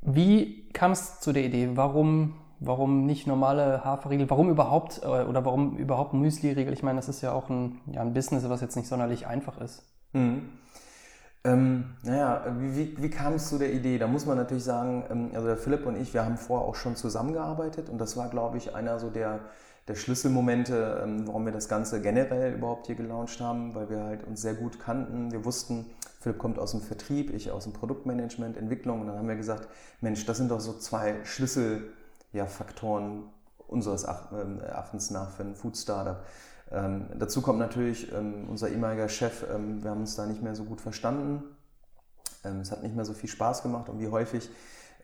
Wie 0.00 0.68
kam 0.68 0.92
es 0.92 1.18
zu 1.20 1.32
der 1.32 1.44
Idee? 1.44 1.70
Warum, 1.74 2.34
warum 2.60 3.06
nicht 3.06 3.26
normale 3.26 3.84
Haferriegel? 3.84 4.28
Warum 4.30 4.50
überhaupt 4.50 5.00
äh, 5.02 5.06
oder 5.06 5.44
warum 5.44 5.76
überhaupt 5.76 6.14
Müsli-Riegel? 6.14 6.72
Ich 6.72 6.82
meine, 6.82 6.96
das 6.96 7.08
ist 7.08 7.22
ja 7.22 7.32
auch 7.32 7.48
ein, 7.48 7.80
ja, 7.86 8.00
ein 8.00 8.14
Business, 8.14 8.48
was 8.48 8.60
jetzt 8.60 8.76
nicht 8.76 8.88
sonderlich 8.88 9.26
einfach 9.26 9.60
ist. 9.60 9.84
Mhm. 10.12 10.50
Ähm, 11.44 11.94
naja, 12.02 12.44
wie, 12.58 12.76
wie, 12.76 13.02
wie 13.02 13.10
kam 13.10 13.34
es 13.34 13.48
zu 13.48 13.58
der 13.58 13.72
Idee? 13.72 13.98
Da 13.98 14.08
muss 14.08 14.26
man 14.26 14.36
natürlich 14.36 14.64
sagen, 14.64 15.04
ähm, 15.10 15.30
also 15.34 15.46
der 15.46 15.56
Philipp 15.56 15.86
und 15.86 15.96
ich, 15.96 16.12
wir 16.12 16.24
haben 16.24 16.36
vorher 16.38 16.66
auch 16.66 16.74
schon 16.74 16.96
zusammengearbeitet 16.96 17.88
und 17.88 17.98
das 17.98 18.16
war, 18.16 18.28
glaube 18.28 18.56
ich, 18.56 18.74
einer 18.74 18.98
so 18.98 19.10
der 19.10 19.40
der 19.88 19.94
Schlüsselmomente, 19.94 21.00
ähm, 21.04 21.26
warum 21.26 21.44
wir 21.44 21.52
das 21.52 21.68
Ganze 21.68 22.00
generell 22.02 22.54
überhaupt 22.54 22.86
hier 22.86 22.96
gelauncht 22.96 23.40
haben, 23.40 23.74
weil 23.74 23.88
wir 23.88 24.02
halt 24.02 24.24
uns 24.24 24.42
sehr 24.42 24.54
gut 24.54 24.80
kannten. 24.80 25.30
Wir 25.30 25.44
wussten, 25.44 25.86
Philipp 26.20 26.38
kommt 26.38 26.58
aus 26.58 26.72
dem 26.72 26.80
Vertrieb, 26.80 27.32
ich 27.32 27.50
aus 27.52 27.64
dem 27.64 27.72
Produktmanagement, 27.72 28.56
Entwicklung 28.56 29.00
und 29.00 29.06
dann 29.06 29.18
haben 29.18 29.28
wir 29.28 29.36
gesagt, 29.36 29.68
Mensch, 30.00 30.26
das 30.26 30.38
sind 30.38 30.50
doch 30.50 30.60
so 30.60 30.72
zwei 30.72 31.24
Schlüsselfaktoren 31.24 32.05
ja, 32.32 32.46
unseres 33.68 34.06
ähm, 34.32 34.60
Erachtens 34.60 35.10
nach 35.10 35.30
für 35.30 35.42
ein 35.42 35.54
Food 35.54 35.76
Startup. 35.76 36.24
Ähm, 36.70 37.06
dazu 37.18 37.42
kommt 37.42 37.58
natürlich 37.58 38.12
ähm, 38.12 38.48
unser 38.48 38.68
ehemaliger 38.68 39.08
Chef, 39.08 39.44
ähm, 39.52 39.82
wir 39.82 39.90
haben 39.90 40.00
uns 40.00 40.16
da 40.16 40.26
nicht 40.26 40.42
mehr 40.42 40.54
so 40.54 40.64
gut 40.64 40.80
verstanden. 40.80 41.42
Ähm, 42.44 42.60
es 42.60 42.70
hat 42.70 42.82
nicht 42.82 42.94
mehr 42.94 43.04
so 43.04 43.12
viel 43.12 43.28
Spaß 43.28 43.62
gemacht 43.62 43.88
und 43.88 44.00
wie 44.00 44.08
häufig 44.08 44.50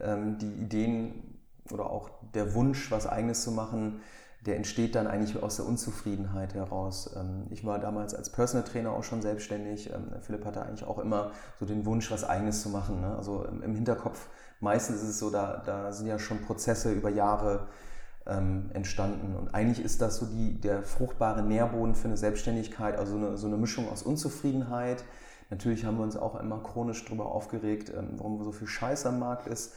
die 0.01 0.53
Ideen 0.61 1.39
oder 1.71 1.91
auch 1.91 2.11
der 2.35 2.55
Wunsch, 2.55 2.91
was 2.91 3.07
eigenes 3.07 3.43
zu 3.43 3.53
machen, 3.53 4.01
der 4.47 4.57
entsteht 4.57 4.97
dann 4.97 5.07
eigentlich 5.07 5.41
aus 5.41 5.57
der 5.57 5.67
Unzufriedenheit 5.67 6.55
heraus. 6.55 7.15
Ähm, 7.17 7.47
ich 7.51 7.65
war 7.65 7.79
damals 7.79 8.15
als 8.15 8.31
Personal 8.31 8.67
Trainer 8.67 8.91
auch 8.91 9.05
schon 9.05 9.23
selbstständig. 9.23 9.93
Ähm, 9.93 10.13
Philipp 10.21 10.45
hatte 10.45 10.63
eigentlich 10.63 10.85
auch 10.85 10.99
immer 10.99 11.31
so 11.61 11.67
den 11.67 11.87
Wunsch, 11.87 12.11
was 12.11 12.25
Eigenes 12.25 12.63
zu 12.63 12.69
machen. 12.69 13.01
Ne? 13.01 13.17
Also 13.17 13.45
im 13.45 13.75
Hinterkopf, 13.75 14.29
meistens 14.63 15.03
ist 15.03 15.09
es 15.09 15.19
so, 15.19 15.31
da, 15.31 15.63
da 15.65 15.93
sind 15.93 16.07
ja 16.07 16.19
schon 16.19 16.41
Prozesse 16.43 16.93
über 16.93 17.11
Jahre 17.11 17.67
ähm, 18.27 18.71
entstanden. 18.73 19.37
Und 19.37 19.55
eigentlich 19.55 19.85
ist 19.85 20.01
das 20.01 20.17
so 20.17 20.27
die, 20.27 20.61
der 20.61 20.83
fruchtbare 20.83 21.43
Nährboden 21.43 21.95
für 21.95 22.09
eine 22.09 22.17
Selbstständigkeit, 22.17 22.97
also 22.97 23.17
eine, 23.17 23.37
so 23.37 23.47
eine 23.47 23.57
Mischung 23.57 23.91
aus 23.91 24.03
Unzufriedenheit. 24.03 25.05
Natürlich 25.51 25.85
haben 25.85 25.99
wir 25.99 26.05
uns 26.05 26.17
auch 26.17 26.41
immer 26.41 26.63
chronisch 26.63 27.05
darüber 27.05 27.27
aufgeregt, 27.27 27.93
warum 28.17 28.43
so 28.43 28.53
viel 28.53 28.69
Scheiß 28.69 29.05
am 29.05 29.19
Markt 29.19 29.49
ist 29.49 29.73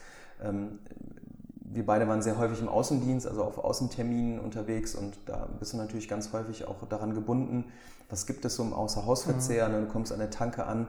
wir 1.75 1.85
beide 1.85 2.07
waren 2.07 2.21
sehr 2.21 2.38
häufig 2.38 2.61
im 2.61 2.69
Außendienst, 2.69 3.27
also 3.27 3.43
auf 3.43 3.57
Außenterminen 3.57 4.39
unterwegs 4.39 4.95
und 4.95 5.17
da 5.25 5.47
bist 5.59 5.73
du 5.73 5.77
natürlich 5.77 6.07
ganz 6.07 6.31
häufig 6.31 6.67
auch 6.67 6.88
daran 6.88 7.13
gebunden, 7.13 7.65
was 8.09 8.25
gibt 8.25 8.45
es 8.45 8.55
so 8.55 8.63
im 8.63 8.73
Außerhausverzehr, 8.73 9.67
mhm. 9.67 9.85
du 9.85 9.88
kommst 9.88 10.13
an 10.13 10.19
der 10.19 10.29
Tanke 10.29 10.65
an 10.65 10.88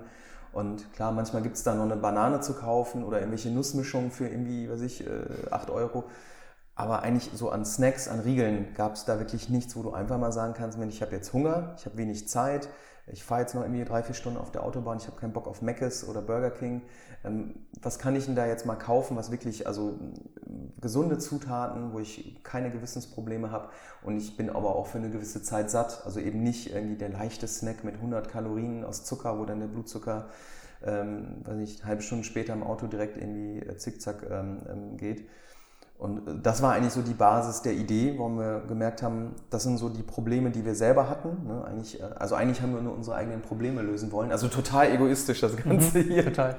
und 0.56 0.90
klar, 0.94 1.12
manchmal 1.12 1.42
gibt 1.42 1.56
es 1.56 1.64
da 1.64 1.74
noch 1.74 1.84
eine 1.84 1.96
Banane 1.96 2.40
zu 2.40 2.54
kaufen 2.54 3.04
oder 3.04 3.18
irgendwelche 3.18 3.50
Nussmischungen 3.50 4.10
für 4.10 4.26
irgendwie, 4.26 4.70
weiß 4.70 4.80
ich, 4.80 5.04
8 5.50 5.68
äh, 5.68 5.72
Euro. 5.72 6.04
Aber 6.76 7.02
eigentlich 7.02 7.30
so 7.34 7.48
an 7.48 7.64
Snacks, 7.64 8.06
an 8.06 8.20
Riegeln 8.20 8.74
gab 8.74 8.94
es 8.94 9.06
da 9.06 9.18
wirklich 9.18 9.48
nichts, 9.48 9.76
wo 9.76 9.82
du 9.82 9.92
einfach 9.92 10.18
mal 10.18 10.30
sagen 10.30 10.52
kannst, 10.54 10.78
Mensch, 10.78 10.94
ich 10.94 11.02
habe 11.02 11.12
jetzt 11.12 11.32
Hunger, 11.32 11.74
ich 11.78 11.86
habe 11.86 11.96
wenig 11.96 12.28
Zeit, 12.28 12.68
ich 13.06 13.24
fahre 13.24 13.40
jetzt 13.40 13.54
noch 13.54 13.62
irgendwie 13.62 13.84
drei, 13.84 14.02
vier 14.02 14.14
Stunden 14.14 14.38
auf 14.38 14.52
der 14.52 14.62
Autobahn, 14.62 14.98
ich 14.98 15.06
habe 15.06 15.16
keinen 15.16 15.32
Bock 15.32 15.46
auf 15.46 15.62
Mc's 15.62 16.06
oder 16.06 16.20
Burger 16.20 16.50
King. 16.50 16.82
Ähm, 17.24 17.54
was 17.80 17.98
kann 17.98 18.14
ich 18.14 18.26
denn 18.26 18.34
da 18.34 18.46
jetzt 18.46 18.66
mal 18.66 18.74
kaufen, 18.74 19.16
was 19.16 19.30
wirklich, 19.30 19.66
also 19.66 19.98
gesunde 20.78 21.16
Zutaten, 21.16 21.94
wo 21.94 21.98
ich 21.98 22.42
keine 22.42 22.70
Gewissensprobleme 22.70 23.50
habe 23.50 23.70
und 24.02 24.18
ich 24.18 24.36
bin 24.36 24.50
aber 24.50 24.76
auch 24.76 24.86
für 24.86 24.98
eine 24.98 25.08
gewisse 25.08 25.42
Zeit 25.42 25.70
satt. 25.70 26.02
Also 26.04 26.20
eben 26.20 26.42
nicht 26.42 26.74
irgendwie 26.74 26.96
der 26.96 27.08
leichte 27.08 27.48
Snack 27.48 27.84
mit 27.84 27.94
100 27.94 28.28
Kalorien 28.28 28.84
aus 28.84 29.04
Zucker, 29.04 29.38
wo 29.38 29.46
dann 29.46 29.60
der 29.60 29.68
Blutzucker, 29.68 30.28
ähm, 30.84 31.42
weiß 31.44 31.56
nicht, 31.56 31.86
halbe 31.86 32.02
Stunde 32.02 32.24
später 32.24 32.52
im 32.52 32.62
Auto 32.62 32.86
direkt 32.86 33.16
irgendwie 33.16 33.60
äh, 33.60 33.78
zickzack 33.78 34.26
ähm, 34.30 34.58
ähm 34.68 34.96
geht. 34.98 35.26
Und 35.98 36.28
äh, 36.28 36.34
das 36.42 36.62
war 36.62 36.72
eigentlich 36.72 36.92
so 36.92 37.02
die 37.02 37.14
Basis 37.14 37.62
der 37.62 37.72
Idee, 37.72 38.14
warum 38.16 38.38
wir 38.38 38.62
gemerkt 38.66 39.02
haben, 39.02 39.34
das 39.50 39.62
sind 39.62 39.78
so 39.78 39.88
die 39.88 40.02
Probleme, 40.02 40.50
die 40.50 40.64
wir 40.64 40.74
selber 40.74 41.08
hatten. 41.08 41.46
Ne? 41.46 41.64
Eigentlich, 41.64 42.00
äh, 42.00 42.04
also 42.04 42.34
eigentlich 42.34 42.60
haben 42.60 42.74
wir 42.74 42.82
nur 42.82 42.94
unsere 42.94 43.16
eigenen 43.16 43.42
Probleme 43.42 43.82
lösen 43.82 44.12
wollen. 44.12 44.30
Also 44.32 44.48
total 44.48 44.92
egoistisch 44.92 45.40
das 45.40 45.56
Ganze 45.56 45.98
mhm, 45.98 46.04
hier. 46.04 46.24
Total. 46.24 46.56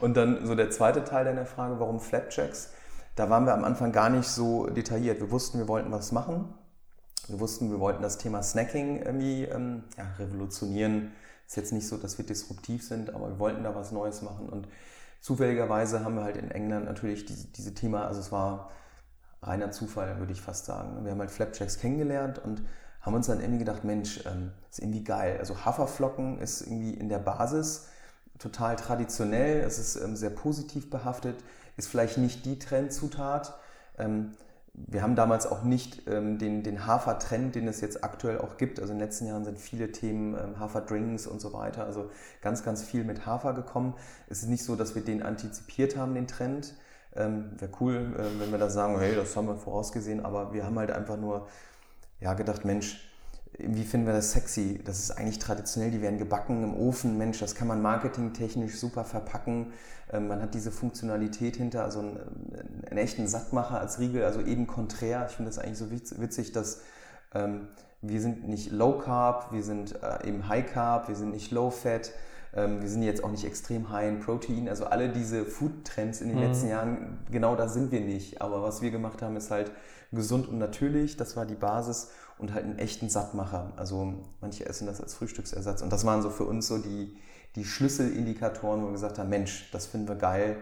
Und 0.00 0.16
dann 0.16 0.46
so 0.46 0.54
der 0.54 0.70
zweite 0.70 1.04
Teil 1.04 1.24
deiner 1.24 1.46
Frage, 1.46 1.78
warum 1.78 2.00
Flapjacks? 2.00 2.70
Da 3.16 3.28
waren 3.28 3.44
wir 3.44 3.52
am 3.52 3.64
Anfang 3.64 3.92
gar 3.92 4.08
nicht 4.08 4.28
so 4.28 4.66
detailliert. 4.66 5.20
Wir 5.20 5.30
wussten, 5.30 5.58
wir 5.58 5.68
wollten 5.68 5.92
was 5.92 6.12
machen. 6.12 6.54
Wir 7.28 7.38
wussten, 7.38 7.70
wir 7.70 7.80
wollten 7.80 8.02
das 8.02 8.18
Thema 8.18 8.42
Snacking 8.42 9.02
irgendwie 9.02 9.44
ähm, 9.44 9.84
ja, 9.98 10.04
revolutionieren. 10.18 11.12
Ist 11.46 11.56
jetzt 11.56 11.72
nicht 11.72 11.86
so, 11.86 11.96
dass 11.96 12.16
wir 12.16 12.24
disruptiv 12.24 12.86
sind, 12.86 13.12
aber 13.12 13.28
wir 13.28 13.38
wollten 13.38 13.62
da 13.62 13.74
was 13.74 13.92
Neues 13.92 14.22
machen. 14.22 14.48
Und 14.48 14.68
Zufälligerweise 15.20 16.04
haben 16.04 16.16
wir 16.16 16.24
halt 16.24 16.36
in 16.36 16.50
England 16.50 16.86
natürlich 16.86 17.26
diese, 17.26 17.48
diese 17.48 17.74
Thema, 17.74 18.06
also 18.06 18.20
es 18.20 18.32
war 18.32 18.70
reiner 19.42 19.70
Zufall, 19.70 20.18
würde 20.18 20.32
ich 20.32 20.40
fast 20.40 20.66
sagen. 20.66 21.04
Wir 21.04 21.12
haben 21.12 21.20
halt 21.20 21.30
Flapjacks 21.30 21.78
kennengelernt 21.78 22.38
und 22.38 22.62
haben 23.00 23.14
uns 23.14 23.26
dann 23.26 23.40
irgendwie 23.40 23.60
gedacht, 23.60 23.84
Mensch, 23.84 24.24
ähm, 24.26 24.52
ist 24.70 24.80
irgendwie 24.80 25.04
geil. 25.04 25.36
Also 25.38 25.64
Haferflocken 25.64 26.38
ist 26.38 26.62
irgendwie 26.62 26.94
in 26.94 27.08
der 27.08 27.18
Basis 27.18 27.88
total 28.38 28.76
traditionell, 28.76 29.60
es 29.60 29.78
ist 29.78 29.96
ähm, 29.96 30.16
sehr 30.16 30.30
positiv 30.30 30.90
behaftet, 30.90 31.36
ist 31.76 31.88
vielleicht 31.88 32.18
nicht 32.18 32.44
die 32.46 32.58
Trendzutat. 32.58 33.54
Ähm, 33.98 34.32
wir 34.86 35.02
haben 35.02 35.16
damals 35.16 35.46
auch 35.46 35.62
nicht 35.62 36.02
ähm, 36.08 36.38
den, 36.38 36.62
den 36.62 36.86
Hafertrend, 36.86 37.54
den 37.54 37.68
es 37.68 37.80
jetzt 37.80 38.04
aktuell 38.04 38.38
auch 38.38 38.56
gibt. 38.56 38.80
Also 38.80 38.92
in 38.92 38.98
den 38.98 39.06
letzten 39.06 39.26
Jahren 39.26 39.44
sind 39.44 39.58
viele 39.58 39.92
Themen 39.92 40.34
ähm, 40.34 40.58
Haferdrinks 40.58 41.26
und 41.26 41.40
so 41.40 41.52
weiter, 41.52 41.84
also 41.84 42.10
ganz, 42.40 42.64
ganz 42.64 42.82
viel 42.82 43.04
mit 43.04 43.26
Hafer 43.26 43.52
gekommen. 43.52 43.94
Es 44.28 44.42
ist 44.42 44.48
nicht 44.48 44.64
so, 44.64 44.76
dass 44.76 44.94
wir 44.94 45.02
den 45.02 45.22
antizipiert 45.22 45.96
haben, 45.96 46.14
den 46.14 46.26
Trend. 46.26 46.74
Ähm, 47.16 47.50
Wäre 47.58 47.72
cool, 47.80 48.14
äh, 48.16 48.40
wenn 48.40 48.50
wir 48.50 48.58
da 48.58 48.70
sagen, 48.70 48.98
hey, 48.98 49.14
das 49.14 49.36
haben 49.36 49.48
wir 49.48 49.56
vorausgesehen, 49.56 50.24
aber 50.24 50.52
wir 50.52 50.64
haben 50.64 50.78
halt 50.78 50.90
einfach 50.90 51.16
nur 51.16 51.48
ja, 52.20 52.34
gedacht, 52.34 52.64
Mensch, 52.64 53.09
irgendwie 53.58 53.84
finden 53.84 54.06
wir 54.06 54.14
das 54.14 54.32
sexy. 54.32 54.80
Das 54.84 54.98
ist 54.98 55.10
eigentlich 55.10 55.38
traditionell, 55.38 55.90
die 55.90 56.00
werden 56.00 56.18
gebacken 56.18 56.62
im 56.62 56.74
Ofen. 56.74 57.18
Mensch, 57.18 57.38
das 57.38 57.54
kann 57.54 57.68
man 57.68 57.82
marketingtechnisch 57.82 58.78
super 58.78 59.04
verpacken. 59.04 59.72
Ähm, 60.12 60.28
man 60.28 60.40
hat 60.40 60.54
diese 60.54 60.70
Funktionalität 60.70 61.56
hinter, 61.56 61.84
also 61.84 62.00
einen, 62.00 62.18
einen, 62.88 62.98
echten 62.98 63.26
Sattmacher 63.26 63.80
als 63.80 63.98
Riegel, 63.98 64.24
also 64.24 64.40
eben 64.40 64.66
konträr. 64.66 65.26
Ich 65.28 65.36
finde 65.36 65.50
das 65.50 65.58
eigentlich 65.58 65.78
so 65.78 65.90
witzig, 65.90 66.52
dass 66.52 66.82
ähm, 67.34 67.68
wir 68.02 68.20
sind 68.20 68.48
nicht 68.48 68.72
Low 68.72 68.98
Carb, 68.98 69.52
wir 69.52 69.62
sind 69.62 69.94
äh, 70.02 70.26
eben 70.26 70.48
High 70.48 70.72
Carb, 70.72 71.08
wir 71.08 71.16
sind 71.16 71.32
nicht 71.32 71.50
Low 71.50 71.70
Fat. 71.70 72.12
Ähm, 72.52 72.80
wir 72.80 72.88
sind 72.88 73.02
jetzt 73.02 73.22
auch 73.22 73.30
nicht 73.30 73.44
extrem 73.44 73.90
high 73.90 74.08
in 74.08 74.20
Protein. 74.20 74.68
Also 74.68 74.86
alle 74.86 75.10
diese 75.10 75.44
Food-Trends 75.44 76.20
in 76.20 76.28
den 76.28 76.38
mhm. 76.38 76.44
letzten 76.44 76.68
Jahren, 76.68 77.18
genau 77.30 77.54
da 77.54 77.68
sind 77.68 77.92
wir 77.92 78.00
nicht. 78.00 78.42
Aber 78.42 78.62
was 78.62 78.82
wir 78.82 78.90
gemacht 78.90 79.22
haben, 79.22 79.36
ist 79.36 79.50
halt 79.50 79.70
gesund 80.12 80.48
und 80.48 80.58
natürlich. 80.58 81.16
Das 81.16 81.36
war 81.36 81.46
die 81.46 81.54
Basis 81.54 82.10
und 82.40 82.54
halt 82.54 82.64
einen 82.64 82.78
echten 82.78 83.08
Sattmacher. 83.08 83.72
Also 83.76 84.14
manche 84.40 84.66
essen 84.66 84.86
das 84.86 85.00
als 85.00 85.14
Frühstücksersatz. 85.14 85.82
Und 85.82 85.92
das 85.92 86.04
waren 86.04 86.22
so 86.22 86.30
für 86.30 86.44
uns 86.44 86.66
so 86.66 86.78
die, 86.78 87.16
die 87.56 87.64
Schlüsselindikatoren, 87.64 88.82
wo 88.82 88.86
wir 88.86 88.92
gesagt 88.92 89.18
haben, 89.18 89.28
Mensch, 89.28 89.70
das 89.72 89.86
finden 89.86 90.08
wir 90.08 90.16
geil. 90.16 90.56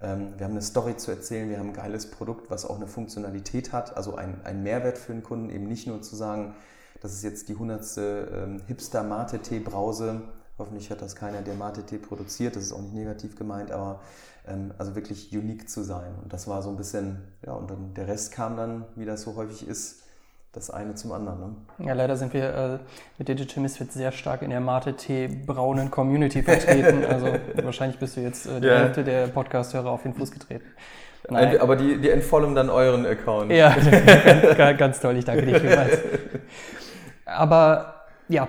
Ähm, 0.00 0.34
wir 0.36 0.44
haben 0.44 0.52
eine 0.52 0.62
Story 0.62 0.96
zu 0.96 1.10
erzählen, 1.10 1.48
wir 1.48 1.58
haben 1.58 1.68
ein 1.68 1.74
geiles 1.74 2.10
Produkt, 2.10 2.50
was 2.50 2.64
auch 2.64 2.76
eine 2.76 2.86
Funktionalität 2.86 3.72
hat, 3.72 3.96
also 3.96 4.14
ein, 4.14 4.40
ein 4.44 4.62
Mehrwert 4.62 4.98
für 4.98 5.12
den 5.12 5.22
Kunden, 5.22 5.50
eben 5.50 5.66
nicht 5.66 5.86
nur 5.86 6.02
zu 6.02 6.16
sagen, 6.16 6.54
das 7.00 7.12
ist 7.12 7.22
jetzt 7.22 7.48
die 7.48 7.56
hundertste 7.56 8.28
ähm, 8.32 8.62
Hipster-Mate-Tee-Brause. 8.66 10.22
Hoffentlich 10.58 10.90
hat 10.90 11.02
das 11.02 11.14
keiner, 11.14 11.42
der 11.42 11.54
Mate-Tee 11.54 11.98
produziert, 11.98 12.56
das 12.56 12.64
ist 12.64 12.72
auch 12.72 12.80
nicht 12.80 12.94
negativ 12.94 13.36
gemeint, 13.36 13.70
aber 13.70 14.00
ähm, 14.46 14.72
also 14.78 14.94
wirklich 14.94 15.36
unique 15.36 15.68
zu 15.68 15.82
sein. 15.82 16.14
Und 16.22 16.32
das 16.32 16.48
war 16.48 16.62
so 16.62 16.70
ein 16.70 16.76
bisschen, 16.76 17.18
ja, 17.44 17.52
und 17.52 17.70
dann 17.70 17.92
der 17.94 18.08
Rest 18.08 18.32
kam 18.32 18.56
dann, 18.56 18.86
wie 18.96 19.04
das 19.04 19.22
so 19.22 19.36
häufig 19.36 19.68
ist, 19.68 20.02
das 20.56 20.70
eine 20.70 20.94
zum 20.94 21.12
anderen. 21.12 21.56
Ne? 21.78 21.86
Ja, 21.86 21.92
leider 21.92 22.16
sind 22.16 22.32
wir 22.32 22.54
äh, 22.54 22.78
mit 23.18 23.28
Digital 23.28 23.62
Misfits 23.62 23.94
sehr 23.94 24.10
stark 24.10 24.40
in 24.40 24.48
der 24.48 24.60
Mate-Tee-braunen 24.60 25.90
Community 25.90 26.42
vertreten. 26.42 27.04
also 27.08 27.28
wahrscheinlich 27.62 27.98
bist 27.98 28.16
du 28.16 28.22
jetzt 28.22 28.46
äh, 28.46 28.60
die 28.60 28.66
yeah. 28.66 28.78
Hälfte 28.78 29.04
der 29.04 29.26
Podcast-Hörer 29.26 29.90
auf 29.90 30.02
den 30.02 30.14
Fuß 30.14 30.30
getreten. 30.30 30.64
Nein. 31.28 31.60
Aber 31.60 31.76
die, 31.76 32.00
die 32.00 32.08
entfolgen 32.08 32.54
dann 32.54 32.70
euren 32.70 33.04
Account. 33.04 33.52
Ja, 33.52 33.76
ganz, 34.56 34.78
ganz 34.78 35.00
toll, 35.00 35.16
ich 35.16 35.26
danke 35.26 35.44
dir 35.44 35.60
vielmals. 35.60 35.98
Aber 37.26 38.06
ja, 38.28 38.48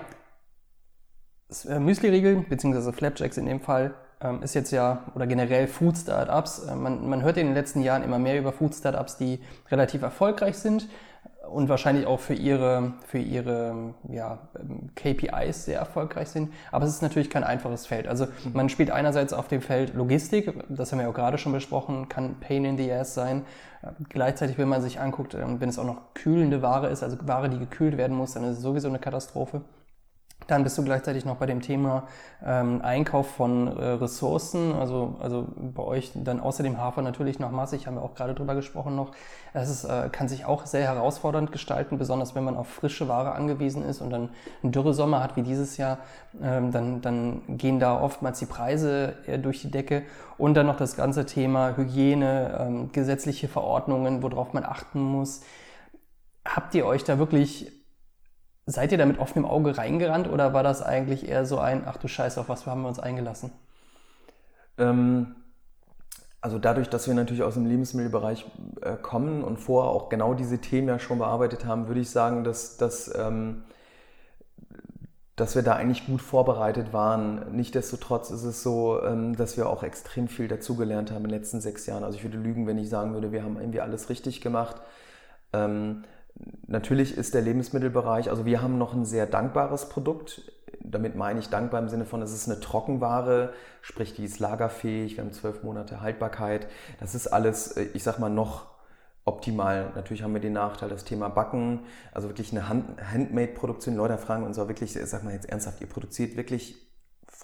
äh, 1.67 1.79
Müsli-Riegel, 1.79 2.45
beziehungsweise 2.47 2.93
Flapjacks 2.93 3.35
in 3.35 3.47
dem 3.47 3.59
Fall, 3.59 3.95
ähm, 4.21 4.41
ist 4.43 4.55
jetzt 4.55 4.71
ja, 4.71 5.03
oder 5.13 5.27
generell 5.27 5.67
Food 5.67 5.97
Startups. 5.97 6.59
Äh, 6.59 6.75
man, 6.75 7.09
man 7.09 7.21
hört 7.21 7.35
in 7.35 7.47
den 7.47 7.53
letzten 7.53 7.81
Jahren 7.81 8.01
immer 8.01 8.17
mehr 8.17 8.39
über 8.39 8.53
Food 8.53 8.73
Startups, 8.75 9.17
die 9.17 9.41
relativ 9.69 10.03
erfolgreich 10.03 10.57
sind 10.57 10.87
und 11.51 11.69
wahrscheinlich 11.69 12.05
auch 12.05 12.19
für 12.19 12.33
ihre, 12.33 12.93
für 13.05 13.19
ihre 13.19 13.93
ja, 14.09 14.39
KPIs 14.95 15.65
sehr 15.65 15.79
erfolgreich 15.79 16.29
sind. 16.29 16.53
Aber 16.71 16.85
es 16.85 16.91
ist 16.91 17.01
natürlich 17.01 17.29
kein 17.29 17.43
einfaches 17.43 17.85
Feld. 17.85 18.07
Also 18.07 18.25
mhm. 18.25 18.53
man 18.53 18.69
spielt 18.69 18.91
einerseits 18.91 19.33
auf 19.33 19.47
dem 19.47 19.61
Feld 19.61 19.93
Logistik, 19.93 20.53
das 20.69 20.91
haben 20.91 20.99
wir 20.99 21.09
auch 21.09 21.13
gerade 21.13 21.37
schon 21.37 21.53
besprochen, 21.53 22.09
kann 22.09 22.39
Pain 22.39 22.65
in 22.65 22.77
the 22.77 22.91
Ass 22.91 23.13
sein. 23.13 23.43
Gleichzeitig, 24.09 24.57
wenn 24.57 24.67
man 24.67 24.81
sich 24.81 24.99
anguckt, 24.99 25.35
ähm, 25.35 25.59
wenn 25.61 25.69
es 25.69 25.79
auch 25.79 25.85
noch 25.85 26.13
kühlende 26.13 26.61
Ware 26.61 26.87
ist, 26.87 27.03
also 27.03 27.17
Ware, 27.21 27.49
die 27.49 27.59
gekühlt 27.59 27.97
werden 27.97 28.17
muss, 28.17 28.33
dann 28.33 28.43
ist 28.43 28.57
es 28.57 28.61
sowieso 28.61 28.87
eine 28.87 28.99
Katastrophe. 28.99 29.61
Dann 30.45 30.63
bist 30.63 30.77
du 30.77 30.83
gleichzeitig 30.83 31.25
noch 31.25 31.35
bei 31.37 31.45
dem 31.45 31.61
Thema 31.61 32.07
ähm, 32.45 32.81
Einkauf 32.81 33.27
von 33.31 33.67
äh, 33.67 33.85
Ressourcen, 33.85 34.73
also, 34.73 35.17
also 35.19 35.45
bei 35.57 35.83
euch 35.83 36.11
dann 36.15 36.39
außerdem 36.39 36.77
Hafer 36.77 37.01
natürlich 37.01 37.39
noch 37.39 37.51
massig, 37.51 37.85
haben 37.85 37.95
wir 37.95 38.01
auch 38.01 38.15
gerade 38.15 38.33
drüber 38.33 38.55
gesprochen 38.55 38.95
noch. 38.95 39.11
Es 39.53 39.69
ist, 39.69 39.83
äh, 39.83 40.07
kann 40.09 40.29
sich 40.29 40.45
auch 40.45 40.65
sehr 40.65 40.83
herausfordernd 40.83 41.51
gestalten, 41.51 41.97
besonders 41.97 42.33
wenn 42.33 42.45
man 42.45 42.55
auf 42.55 42.67
frische 42.67 43.09
Ware 43.09 43.33
angewiesen 43.33 43.83
ist 43.83 43.99
und 43.99 44.09
dann 44.09 44.29
einen 44.63 44.71
Dürresommer 44.71 45.21
hat 45.21 45.35
wie 45.35 45.41
dieses 45.41 45.75
Jahr, 45.75 45.97
ähm, 46.41 46.71
dann, 46.71 47.01
dann 47.01 47.41
gehen 47.57 47.79
da 47.79 47.99
oftmals 47.99 48.39
die 48.39 48.45
Preise 48.45 49.15
äh, 49.25 49.39
durch 49.39 49.61
die 49.61 49.71
Decke. 49.71 50.03
Und 50.37 50.53
dann 50.53 50.67
noch 50.67 50.77
das 50.77 50.95
ganze 50.95 51.25
Thema 51.25 51.75
Hygiene, 51.75 52.57
ähm, 52.59 52.91
gesetzliche 52.93 53.47
Verordnungen, 53.49 54.21
worauf 54.21 54.53
man 54.53 54.63
achten 54.63 55.01
muss. 55.01 55.41
Habt 56.45 56.73
ihr 56.75 56.85
euch 56.85 57.03
da 57.03 57.19
wirklich 57.19 57.76
Seid 58.69 58.91
ihr 58.91 58.97
da 58.97 59.05
mit 59.05 59.17
offenem 59.17 59.45
Auge 59.45 59.77
reingerannt 59.77 60.29
oder 60.29 60.53
war 60.53 60.61
das 60.61 60.83
eigentlich 60.83 61.29
eher 61.29 61.45
so 61.45 61.57
ein, 61.57 61.83
ach 61.85 61.95
du 61.95 62.09
Scheiße, 62.09 62.41
auf 62.41 62.49
was 62.49 62.65
haben 62.65 62.81
wir 62.81 62.89
uns 62.89 62.99
eingelassen? 62.99 63.49
Ähm, 64.77 65.37
also 66.41 66.59
dadurch, 66.59 66.89
dass 66.89 67.07
wir 67.07 67.13
natürlich 67.13 67.43
aus 67.43 67.53
dem 67.53 67.65
Lebensmittelbereich 67.65 68.45
äh, 68.81 68.97
kommen 68.97 69.45
und 69.45 69.55
vorher 69.55 69.89
auch 69.89 70.09
genau 70.09 70.33
diese 70.33 70.59
Themen 70.59 70.89
ja 70.89 70.99
schon 70.99 71.19
bearbeitet 71.19 71.65
haben, 71.65 71.87
würde 71.87 72.01
ich 72.01 72.09
sagen, 72.09 72.43
dass, 72.43 72.75
dass, 72.75 73.09
ähm, 73.17 73.63
dass 75.37 75.55
wir 75.55 75.61
da 75.61 75.75
eigentlich 75.75 76.05
gut 76.05 76.21
vorbereitet 76.21 76.91
waren. 76.91 77.55
Nichtsdestotrotz 77.55 78.31
ist 78.31 78.43
es 78.43 78.63
so, 78.63 79.01
ähm, 79.01 79.37
dass 79.37 79.55
wir 79.55 79.69
auch 79.69 79.83
extrem 79.83 80.27
viel 80.27 80.49
dazugelernt 80.49 81.11
haben 81.11 81.23
in 81.23 81.29
den 81.29 81.39
letzten 81.39 81.61
sechs 81.61 81.85
Jahren. 81.85 82.03
Also 82.03 82.17
ich 82.17 82.23
würde 82.23 82.37
lügen, 82.37 82.67
wenn 82.67 82.77
ich 82.77 82.89
sagen 82.89 83.13
würde, 83.13 83.31
wir 83.31 83.43
haben 83.43 83.57
irgendwie 83.57 83.79
alles 83.79 84.09
richtig 84.09 84.41
gemacht. 84.41 84.75
Ähm, 85.53 86.03
Natürlich 86.67 87.17
ist 87.17 87.33
der 87.33 87.41
Lebensmittelbereich, 87.41 88.29
also 88.29 88.45
wir 88.45 88.61
haben 88.61 88.77
noch 88.77 88.93
ein 88.93 89.05
sehr 89.05 89.25
dankbares 89.25 89.89
Produkt. 89.89 90.51
Damit 90.81 91.15
meine 91.15 91.39
ich 91.39 91.49
dankbar 91.49 91.81
im 91.81 91.89
Sinne 91.89 92.05
von, 92.05 92.21
es 92.21 92.33
ist 92.33 92.49
eine 92.49 92.59
Trockenware, 92.59 93.53
sprich 93.81 94.13
die 94.13 94.25
ist 94.25 94.39
lagerfähig, 94.39 95.17
wir 95.17 95.23
haben 95.23 95.31
zwölf 95.31 95.63
Monate 95.63 96.01
Haltbarkeit. 96.01 96.67
Das 96.99 97.15
ist 97.15 97.27
alles, 97.27 97.71
äh, 97.77 97.87
ich 97.93 98.03
sag 98.03 98.19
mal, 98.19 98.29
noch 98.29 98.65
optimal. 99.25 99.91
Natürlich 99.95 100.23
haben 100.23 100.33
wir 100.33 100.41
den 100.41 100.53
Nachteil, 100.53 100.89
das 100.89 101.03
Thema 101.03 101.29
Backen, 101.29 101.81
also 102.13 102.29
wirklich 102.29 102.51
eine 102.51 102.69
Handmade-Produktion. 102.69 103.95
Leute 103.95 104.17
fragen 104.17 104.43
uns 104.43 104.57
auch 104.57 104.67
wirklich, 104.67 104.93
sag 104.93 105.23
mal 105.23 105.33
jetzt 105.33 105.49
ernsthaft, 105.49 105.81
ihr 105.81 105.87
produziert 105.87 106.37
wirklich 106.37 106.86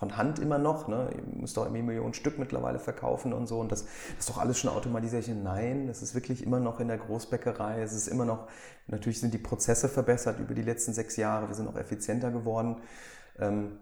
von 0.03 0.17
Hand 0.17 0.39
immer 0.39 0.57
noch. 0.57 0.89
Ne? 0.89 1.09
Ihr 1.15 1.39
müsst 1.39 1.55
doch 1.55 1.63
irgendwie 1.63 1.81
Millionen 1.81 2.13
Stück 2.13 2.37
mittlerweile 2.37 2.77
verkaufen 2.77 3.31
und 3.31 3.47
so. 3.47 3.59
Und 3.59 3.71
das, 3.71 3.83
das 3.83 4.19
ist 4.19 4.29
doch 4.29 4.37
alles 4.37 4.59
schon 4.59 4.69
automatisiert. 4.69 5.37
Nein, 5.41 5.87
das 5.87 6.01
ist 6.01 6.13
wirklich 6.13 6.43
immer 6.45 6.59
noch 6.59 6.81
in 6.81 6.89
der 6.89 6.97
Großbäckerei. 6.97 7.81
Es 7.81 7.93
ist 7.93 8.07
immer 8.07 8.25
noch, 8.25 8.49
natürlich 8.87 9.21
sind 9.21 9.33
die 9.33 9.37
Prozesse 9.37 9.87
verbessert 9.87 10.39
über 10.39 10.53
die 10.53 10.61
letzten 10.61 10.93
sechs 10.93 11.15
Jahre. 11.15 11.47
Wir 11.47 11.55
sind 11.55 11.69
auch 11.69 11.77
effizienter 11.77 12.31
geworden. 12.31 12.81
Ähm, 13.39 13.79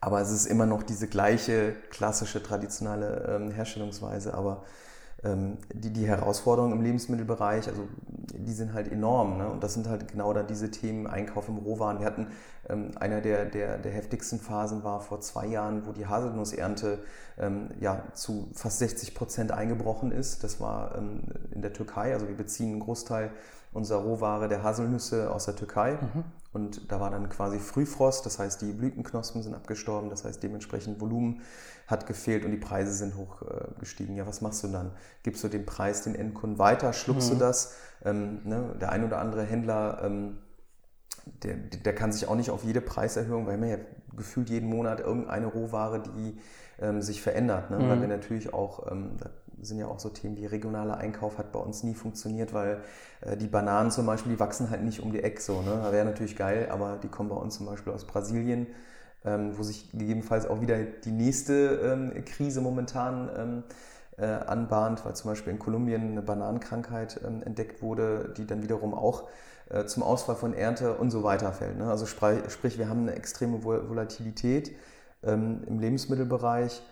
aber 0.00 0.20
es 0.20 0.30
ist 0.30 0.44
immer 0.44 0.66
noch 0.66 0.82
diese 0.82 1.08
gleiche 1.08 1.72
klassische, 1.88 2.42
traditionelle 2.42 3.36
ähm, 3.36 3.50
Herstellungsweise. 3.50 4.34
Aber 4.34 4.64
die, 5.72 5.92
die 5.92 6.06
Herausforderungen 6.06 6.72
im 6.72 6.82
Lebensmittelbereich, 6.82 7.68
also 7.68 7.88
die 8.46 8.52
sind 8.52 8.72
halt 8.74 8.90
enorm. 8.90 9.38
Ne? 9.38 9.48
Und 9.48 9.62
das 9.62 9.74
sind 9.74 9.88
halt 9.88 10.08
genau 10.08 10.32
dann 10.32 10.46
diese 10.46 10.70
Themen, 10.70 11.06
Einkauf 11.06 11.48
im 11.48 11.56
Rohwaren. 11.56 11.98
Wir 11.98 12.06
hatten 12.06 12.28
ähm, 12.68 12.90
einer 12.98 13.20
der, 13.20 13.44
der, 13.44 13.78
der 13.78 13.92
heftigsten 13.92 14.38
Phasen 14.38 14.84
war 14.84 15.00
vor 15.00 15.20
zwei 15.20 15.46
Jahren, 15.46 15.86
wo 15.86 15.92
die 15.92 16.06
Haselnussernte 16.06 16.98
ähm, 17.38 17.68
ja, 17.80 18.02
zu 18.14 18.48
fast 18.54 18.78
60 18.78 19.14
Prozent 19.14 19.52
eingebrochen 19.52 20.12
ist. 20.12 20.44
Das 20.44 20.60
war 20.60 20.96
ähm, 20.96 21.22
in 21.52 21.62
der 21.62 21.72
Türkei. 21.72 22.12
Also 22.12 22.28
wir 22.28 22.36
beziehen 22.36 22.72
einen 22.72 22.80
Großteil 22.80 23.30
unserer 23.72 24.00
Rohware 24.00 24.48
der 24.48 24.62
Haselnüsse 24.62 25.30
aus 25.30 25.44
der 25.44 25.56
Türkei. 25.56 25.94
Mhm. 25.94 26.24
Und 26.56 26.90
da 26.90 27.00
war 27.00 27.10
dann 27.10 27.28
quasi 27.28 27.58
Frühfrost, 27.58 28.24
das 28.24 28.38
heißt, 28.38 28.62
die 28.62 28.72
Blütenknospen 28.72 29.42
sind 29.42 29.52
abgestorben, 29.52 30.08
das 30.08 30.24
heißt, 30.24 30.42
dementsprechend 30.42 31.02
Volumen 31.02 31.42
hat 31.86 32.06
gefehlt 32.06 32.46
und 32.46 32.50
die 32.50 32.56
Preise 32.56 32.94
sind 32.94 33.14
hochgestiegen. 33.14 34.16
Ja, 34.16 34.26
was 34.26 34.40
machst 34.40 34.64
du 34.64 34.68
dann? 34.68 34.92
Gibst 35.22 35.44
du 35.44 35.48
den 35.48 35.66
Preis 35.66 36.00
den 36.04 36.14
Endkunden 36.14 36.58
weiter? 36.58 36.94
Schluckst 36.94 37.28
mhm. 37.28 37.34
du 37.34 37.40
das? 37.40 37.74
Ähm, 38.06 38.40
ne? 38.44 38.74
Der 38.80 38.90
ein 38.90 39.04
oder 39.04 39.18
andere 39.18 39.42
Händler, 39.42 40.00
ähm, 40.02 40.38
der, 41.42 41.56
der 41.56 41.94
kann 41.94 42.10
sich 42.10 42.26
auch 42.26 42.36
nicht 42.36 42.48
auf 42.48 42.64
jede 42.64 42.80
Preiserhöhung, 42.80 43.46
weil 43.46 43.60
wir 43.60 43.68
ja 43.68 43.78
gefühlt 44.16 44.48
jeden 44.48 44.70
Monat 44.70 45.00
irgendeine 45.00 45.48
Rohware, 45.48 46.02
die 46.02 46.38
ähm, 46.80 47.02
sich 47.02 47.20
verändert. 47.20 47.70
Ne? 47.70 47.80
Mhm. 47.80 47.88
Weil 47.90 48.00
wir 48.00 48.08
natürlich 48.08 48.54
auch, 48.54 48.90
ähm, 48.90 49.18
sind 49.60 49.78
ja 49.78 49.86
auch 49.86 49.98
so 49.98 50.08
Themen 50.08 50.36
wie 50.36 50.46
regionaler 50.46 50.98
Einkauf 50.98 51.38
hat 51.38 51.52
bei 51.52 51.58
uns 51.58 51.82
nie 51.82 51.94
funktioniert, 51.94 52.52
weil 52.52 52.82
äh, 53.20 53.36
die 53.36 53.46
Bananen 53.46 53.90
zum 53.90 54.06
Beispiel, 54.06 54.32
die 54.32 54.40
wachsen 54.40 54.70
halt 54.70 54.82
nicht 54.82 55.00
um 55.00 55.12
die 55.12 55.22
Ecke 55.22 55.40
so. 55.40 55.62
Ne? 55.62 55.88
Wäre 55.90 56.04
natürlich 56.04 56.36
geil, 56.36 56.68
aber 56.70 56.98
die 57.02 57.08
kommen 57.08 57.28
bei 57.28 57.36
uns 57.36 57.56
zum 57.56 57.66
Beispiel 57.66 57.92
aus 57.92 58.04
Brasilien, 58.04 58.66
ähm, 59.24 59.56
wo 59.56 59.62
sich 59.62 59.90
gegebenenfalls 59.92 60.46
auch 60.46 60.60
wieder 60.60 60.78
die 60.84 61.12
nächste 61.12 61.80
ähm, 61.82 62.24
Krise 62.24 62.60
momentan 62.60 63.30
ähm, 63.36 63.62
äh, 64.18 64.26
anbahnt, 64.26 65.04
weil 65.04 65.14
zum 65.14 65.30
Beispiel 65.30 65.52
in 65.52 65.58
Kolumbien 65.58 66.12
eine 66.12 66.22
Bananenkrankheit 66.22 67.20
ähm, 67.26 67.42
entdeckt 67.42 67.82
wurde, 67.82 68.32
die 68.36 68.46
dann 68.46 68.62
wiederum 68.62 68.94
auch 68.94 69.28
äh, 69.68 69.84
zum 69.84 70.02
Ausfall 70.02 70.36
von 70.36 70.54
Ernte 70.54 70.94
und 70.94 71.10
so 71.10 71.22
weiter 71.22 71.52
fällt. 71.52 71.76
Ne? 71.78 71.90
Also 71.90 72.06
sprich, 72.06 72.78
wir 72.78 72.88
haben 72.88 73.02
eine 73.02 73.14
extreme 73.14 73.64
Volatilität 73.64 74.76
ähm, 75.22 75.62
im 75.66 75.80
Lebensmittelbereich 75.80 76.82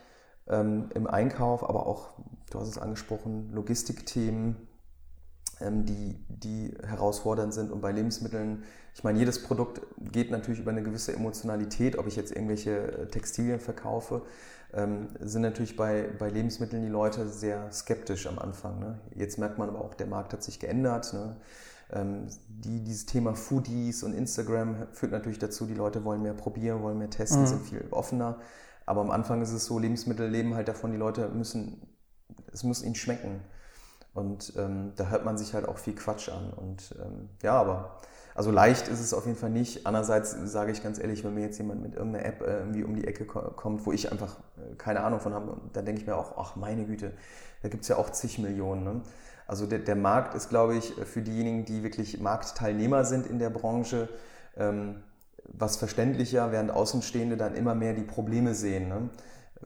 ähm, 0.48 0.90
im 0.94 1.06
Einkauf, 1.06 1.68
aber 1.68 1.86
auch, 1.86 2.10
du 2.50 2.60
hast 2.60 2.68
es 2.68 2.78
angesprochen, 2.78 3.50
Logistikthemen, 3.52 4.56
ähm, 5.60 5.86
die, 5.86 6.24
die 6.28 6.74
herausfordernd 6.82 7.54
sind. 7.54 7.70
Und 7.70 7.80
bei 7.80 7.92
Lebensmitteln, 7.92 8.64
ich 8.94 9.04
meine, 9.04 9.18
jedes 9.18 9.42
Produkt 9.42 9.80
geht 10.12 10.30
natürlich 10.30 10.60
über 10.60 10.70
eine 10.70 10.82
gewisse 10.82 11.14
Emotionalität, 11.14 11.98
ob 11.98 12.06
ich 12.06 12.16
jetzt 12.16 12.32
irgendwelche 12.32 12.76
äh, 12.76 13.08
Textilien 13.08 13.60
verkaufe, 13.60 14.22
ähm, 14.72 15.08
sind 15.20 15.42
natürlich 15.42 15.76
bei, 15.76 16.10
bei 16.18 16.28
Lebensmitteln 16.30 16.82
die 16.82 16.88
Leute 16.88 17.28
sehr 17.28 17.70
skeptisch 17.72 18.26
am 18.26 18.38
Anfang. 18.38 18.80
Ne? 18.80 18.98
Jetzt 19.14 19.38
merkt 19.38 19.58
man 19.58 19.68
aber 19.68 19.80
auch, 19.80 19.94
der 19.94 20.06
Markt 20.06 20.32
hat 20.32 20.42
sich 20.42 20.58
geändert. 20.58 21.12
Ne? 21.12 21.36
Ähm, 21.92 22.26
die, 22.48 22.82
dieses 22.82 23.06
Thema 23.06 23.34
Foodies 23.34 24.02
und 24.02 24.14
Instagram 24.14 24.88
führt 24.92 25.12
natürlich 25.12 25.38
dazu, 25.38 25.66
die 25.66 25.74
Leute 25.74 26.04
wollen 26.04 26.22
mehr 26.22 26.34
probieren, 26.34 26.82
wollen 26.82 26.98
mehr 26.98 27.10
testen, 27.10 27.42
mhm. 27.42 27.46
sind 27.46 27.62
viel 27.62 27.86
offener. 27.90 28.38
Aber 28.86 29.00
am 29.00 29.10
Anfang 29.10 29.42
ist 29.42 29.52
es 29.52 29.64
so, 29.64 29.78
Lebensmittel 29.78 30.28
leben 30.28 30.54
halt 30.54 30.68
davon, 30.68 30.92
die 30.92 30.98
Leute 30.98 31.28
müssen, 31.28 31.96
es 32.52 32.62
muss 32.62 32.82
ihnen 32.82 32.94
schmecken. 32.94 33.40
Und 34.12 34.52
ähm, 34.56 34.92
da 34.96 35.08
hört 35.08 35.24
man 35.24 35.36
sich 35.36 35.54
halt 35.54 35.66
auch 35.66 35.78
viel 35.78 35.94
Quatsch 35.94 36.28
an. 36.28 36.52
Und 36.52 36.94
ähm, 37.02 37.30
ja, 37.42 37.54
aber 37.54 37.98
also 38.34 38.50
leicht 38.50 38.88
ist 38.88 39.00
es 39.00 39.14
auf 39.14 39.26
jeden 39.26 39.38
Fall 39.38 39.50
nicht. 39.50 39.86
Andererseits 39.86 40.36
sage 40.44 40.72
ich 40.72 40.82
ganz 40.82 40.98
ehrlich, 40.98 41.24
wenn 41.24 41.34
mir 41.34 41.42
jetzt 41.42 41.58
jemand 41.58 41.82
mit 41.82 41.94
irgendeiner 41.94 42.24
App 42.24 42.42
äh, 42.42 42.58
irgendwie 42.58 42.84
um 42.84 42.94
die 42.94 43.06
Ecke 43.06 43.26
kommt, 43.26 43.86
wo 43.86 43.92
ich 43.92 44.10
einfach 44.10 44.38
äh, 44.56 44.74
keine 44.76 45.00
Ahnung 45.02 45.20
von 45.20 45.34
habe, 45.34 45.56
dann 45.72 45.84
denke 45.84 46.00
ich 46.00 46.06
mir 46.06 46.16
auch, 46.16 46.36
ach 46.36 46.56
meine 46.56 46.84
Güte, 46.84 47.12
da 47.62 47.68
gibt 47.68 47.82
es 47.82 47.88
ja 47.88 47.96
auch 47.96 48.10
zig 48.10 48.38
Millionen. 48.38 48.84
Ne? 48.84 49.00
Also 49.46 49.66
der, 49.66 49.80
der, 49.80 49.96
Markt 49.96 50.34
ist, 50.34 50.48
glaube 50.48 50.76
ich, 50.76 50.94
für 50.94 51.22
diejenigen, 51.22 51.64
die 51.64 51.82
wirklich 51.82 52.20
Marktteilnehmer 52.20 53.04
sind 53.04 53.26
in 53.26 53.38
der 53.38 53.50
Branche, 53.50 54.08
ähm, 54.56 55.02
was 55.44 55.76
verständlicher, 55.76 56.52
während 56.52 56.70
Außenstehende 56.70 57.36
dann 57.36 57.54
immer 57.54 57.74
mehr 57.74 57.94
die 57.94 58.02
Probleme 58.02 58.54
sehen. 58.54 58.88
Ne? 58.88 59.08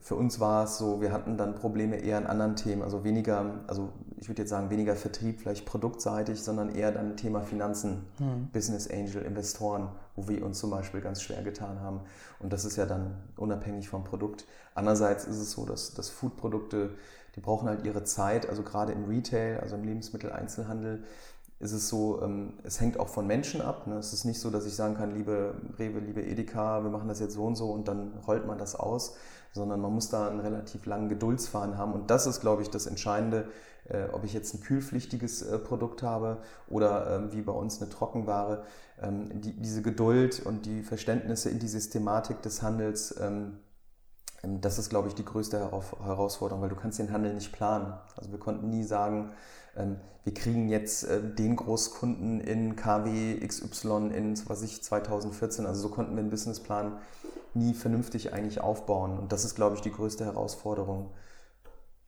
Für 0.01 0.15
uns 0.15 0.39
war 0.39 0.63
es 0.63 0.77
so, 0.77 1.01
wir 1.01 1.11
hatten 1.11 1.37
dann 1.37 1.55
Probleme 1.55 1.97
eher 1.97 2.17
in 2.17 2.25
anderen 2.25 2.55
Themen, 2.55 2.83
also 2.83 3.03
weniger, 3.03 3.61
also 3.67 3.89
ich 4.17 4.29
würde 4.29 4.43
jetzt 4.43 4.49
sagen, 4.49 4.69
weniger 4.69 4.95
Vertrieb, 4.95 5.41
vielleicht 5.41 5.65
produktseitig, 5.65 6.41
sondern 6.41 6.73
eher 6.73 6.91
dann 6.91 7.17
Thema 7.17 7.41
Finanzen, 7.41 8.05
mhm. 8.19 8.49
Business 8.53 8.89
Angel, 8.89 9.23
Investoren, 9.23 9.89
wo 10.15 10.27
wir 10.27 10.45
uns 10.45 10.59
zum 10.59 10.69
Beispiel 10.69 11.01
ganz 11.01 11.21
schwer 11.21 11.41
getan 11.43 11.81
haben. 11.81 12.01
Und 12.39 12.53
das 12.53 12.65
ist 12.65 12.77
ja 12.77 12.85
dann 12.85 13.17
unabhängig 13.35 13.89
vom 13.89 14.03
Produkt. 14.03 14.45
Andererseits 14.73 15.25
ist 15.25 15.37
es 15.37 15.51
so, 15.51 15.65
dass, 15.65 15.93
dass 15.93 16.09
Foodprodukte, 16.09 16.91
die 17.35 17.41
brauchen 17.41 17.67
halt 17.67 17.85
ihre 17.85 18.03
Zeit, 18.03 18.47
also 18.47 18.63
gerade 18.63 18.93
im 18.93 19.05
Retail, 19.05 19.59
also 19.59 19.75
im 19.75 19.83
Lebensmitteleinzelhandel, 19.83 21.03
ist 21.59 21.73
es 21.73 21.89
so, 21.89 22.21
ähm, 22.21 22.53
es 22.63 22.79
hängt 22.79 22.99
auch 22.99 23.09
von 23.09 23.27
Menschen 23.27 23.61
ab. 23.61 23.85
Ne? 23.85 23.97
Es 23.97 24.13
ist 24.13 24.23
nicht 24.23 24.39
so, 24.39 24.49
dass 24.49 24.65
ich 24.65 24.75
sagen 24.75 24.95
kann, 24.95 25.11
liebe 25.11 25.55
Rewe, 25.77 25.99
liebe 25.99 26.21
Edeka, 26.21 26.83
wir 26.83 26.89
machen 26.89 27.09
das 27.09 27.19
jetzt 27.19 27.33
so 27.33 27.43
und 27.43 27.55
so 27.55 27.69
und 27.71 27.87
dann 27.87 28.13
rollt 28.25 28.47
man 28.47 28.57
das 28.57 28.75
aus, 28.75 29.15
sondern 29.51 29.81
man 29.81 29.93
muss 29.93 30.09
da 30.09 30.29
einen 30.29 30.39
relativ 30.39 30.85
langen 30.85 31.09
Geduldsfahren 31.09 31.77
haben. 31.77 31.93
Und 31.93 32.09
das 32.09 32.27
ist, 32.27 32.39
glaube 32.39 32.61
ich, 32.61 32.69
das 32.69 32.85
Entscheidende, 32.85 33.49
äh, 33.89 34.05
ob 34.13 34.23
ich 34.23 34.33
jetzt 34.33 34.53
ein 34.53 34.61
kühlpflichtiges 34.61 35.41
äh, 35.41 35.59
Produkt 35.59 36.01
habe 36.01 36.37
oder 36.69 37.15
ähm, 37.15 37.33
wie 37.33 37.41
bei 37.41 37.53
uns 37.53 37.81
eine 37.81 37.89
Trockenware. 37.89 38.63
Ähm, 39.01 39.41
die, 39.41 39.53
diese 39.59 39.81
Geduld 39.81 40.41
und 40.45 40.65
die 40.65 40.81
Verständnisse 40.81 41.49
in 41.49 41.59
die 41.59 41.67
Systematik 41.67 42.41
des 42.41 42.61
Handels, 42.61 43.15
ähm 43.19 43.59
das 44.41 44.79
ist, 44.79 44.89
glaube 44.89 45.07
ich, 45.09 45.15
die 45.15 45.25
größte 45.25 45.59
Herausforderung, 45.59 46.61
weil 46.61 46.69
du 46.69 46.75
kannst 46.75 46.99
den 46.99 47.11
Handel 47.11 47.33
nicht 47.33 47.51
planen. 47.51 47.93
Also 48.15 48.31
wir 48.31 48.39
konnten 48.39 48.69
nie 48.69 48.83
sagen, 48.83 49.31
ähm, 49.75 49.97
wir 50.23 50.33
kriegen 50.33 50.69
jetzt 50.69 51.03
äh, 51.03 51.21
den 51.21 51.55
Großkunden 51.55 52.39
in 52.39 52.75
KW 52.75 53.39
XY 53.45 54.11
in 54.13 54.39
was 54.47 54.61
ich, 54.61 54.81
2014. 54.81 55.65
Also 55.65 55.81
so 55.81 55.89
konnten 55.89 56.13
wir 56.15 56.21
einen 56.21 56.29
Businessplan 56.29 56.97
nie 57.53 57.73
vernünftig 57.73 58.33
eigentlich 58.33 58.61
aufbauen. 58.61 59.17
Und 59.17 59.31
das 59.31 59.43
ist, 59.43 59.55
glaube 59.55 59.75
ich, 59.75 59.81
die 59.81 59.91
größte 59.91 60.25
Herausforderung. 60.25 61.11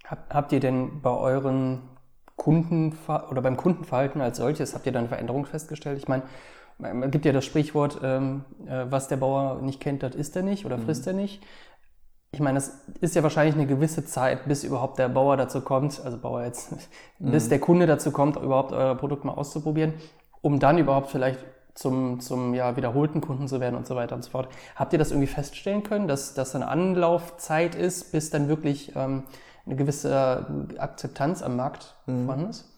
Habt 0.05 0.51
ihr 0.51 0.59
denn 0.59 1.01
bei 1.01 1.11
euren 1.11 1.81
Kunden 2.35 2.97
oder 3.29 3.41
beim 3.41 3.55
Kundenverhalten 3.55 4.19
als 4.19 4.37
solches, 4.37 4.73
habt 4.73 4.85
ihr 4.85 4.91
da 4.91 4.99
eine 4.99 5.07
Veränderung 5.07 5.45
festgestellt? 5.45 5.97
Ich 5.97 6.07
meine, 6.07 6.23
es 6.79 7.11
gibt 7.11 7.25
ja 7.25 7.31
das 7.31 7.45
Sprichwort, 7.45 7.99
ähm, 8.03 8.43
äh, 8.65 8.85
was 8.89 9.07
der 9.07 9.17
Bauer 9.17 9.61
nicht 9.61 9.79
kennt, 9.79 10.03
das 10.03 10.15
isst 10.15 10.35
er 10.35 10.41
nicht 10.41 10.65
oder 10.65 10.79
frisst 10.79 11.05
mhm. 11.05 11.09
er 11.09 11.13
nicht 11.13 11.43
ich 12.33 12.39
meine, 12.39 12.59
es 12.59 12.71
ist 13.01 13.15
ja 13.15 13.23
wahrscheinlich 13.23 13.55
eine 13.55 13.67
gewisse 13.67 14.05
Zeit, 14.05 14.45
bis 14.45 14.63
überhaupt 14.63 14.97
der 14.99 15.09
Bauer 15.09 15.35
dazu 15.35 15.61
kommt, 15.61 15.99
also 16.03 16.17
Bauer 16.17 16.43
jetzt, 16.45 16.71
mhm. 17.19 17.31
bis 17.31 17.49
der 17.49 17.59
Kunde 17.59 17.87
dazu 17.87 18.11
kommt, 18.11 18.37
überhaupt 18.37 18.71
euer 18.71 18.95
Produkt 18.95 19.25
mal 19.25 19.33
auszuprobieren, 19.33 19.93
um 20.41 20.59
dann 20.59 20.77
überhaupt 20.77 21.09
vielleicht 21.09 21.39
zum, 21.73 22.19
zum 22.19 22.53
ja, 22.53 22.75
wiederholten 22.77 23.21
Kunden 23.21 23.47
zu 23.47 23.59
werden 23.59 23.75
und 23.75 23.85
so 23.85 23.95
weiter 23.95 24.15
und 24.15 24.23
so 24.23 24.31
fort. 24.31 24.49
Habt 24.75 24.93
ihr 24.93 24.99
das 24.99 25.11
irgendwie 25.11 25.27
feststellen 25.27 25.83
können, 25.83 26.07
dass 26.07 26.33
das 26.33 26.55
eine 26.55 26.67
Anlaufzeit 26.67 27.75
ist, 27.75 28.11
bis 28.11 28.29
dann 28.29 28.47
wirklich 28.47 28.93
ähm, 28.95 29.23
eine 29.65 29.75
gewisse 29.75 30.45
Akzeptanz 30.77 31.41
am 31.41 31.55
Markt 31.57 31.95
mhm. 32.05 32.25
vorhanden 32.25 32.49
ist? 32.49 32.70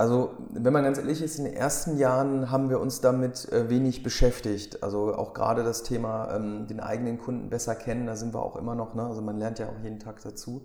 Also, 0.00 0.30
wenn 0.48 0.72
man 0.72 0.82
ganz 0.82 0.96
ehrlich 0.96 1.20
ist, 1.20 1.36
in 1.38 1.44
den 1.44 1.52
ersten 1.52 1.98
Jahren 1.98 2.50
haben 2.50 2.70
wir 2.70 2.80
uns 2.80 3.02
damit 3.02 3.52
äh, 3.52 3.68
wenig 3.68 4.02
beschäftigt. 4.02 4.82
Also 4.82 5.14
auch 5.14 5.34
gerade 5.34 5.62
das 5.62 5.82
Thema 5.82 6.34
ähm, 6.34 6.66
den 6.66 6.80
eigenen 6.80 7.18
Kunden 7.18 7.50
besser 7.50 7.74
kennen, 7.74 8.06
da 8.06 8.16
sind 8.16 8.32
wir 8.32 8.42
auch 8.42 8.56
immer 8.56 8.74
noch, 8.74 8.94
ne? 8.94 9.04
also 9.04 9.20
man 9.20 9.36
lernt 9.36 9.58
ja 9.58 9.66
auch 9.66 9.78
jeden 9.82 9.98
Tag 9.98 10.22
dazu. 10.22 10.64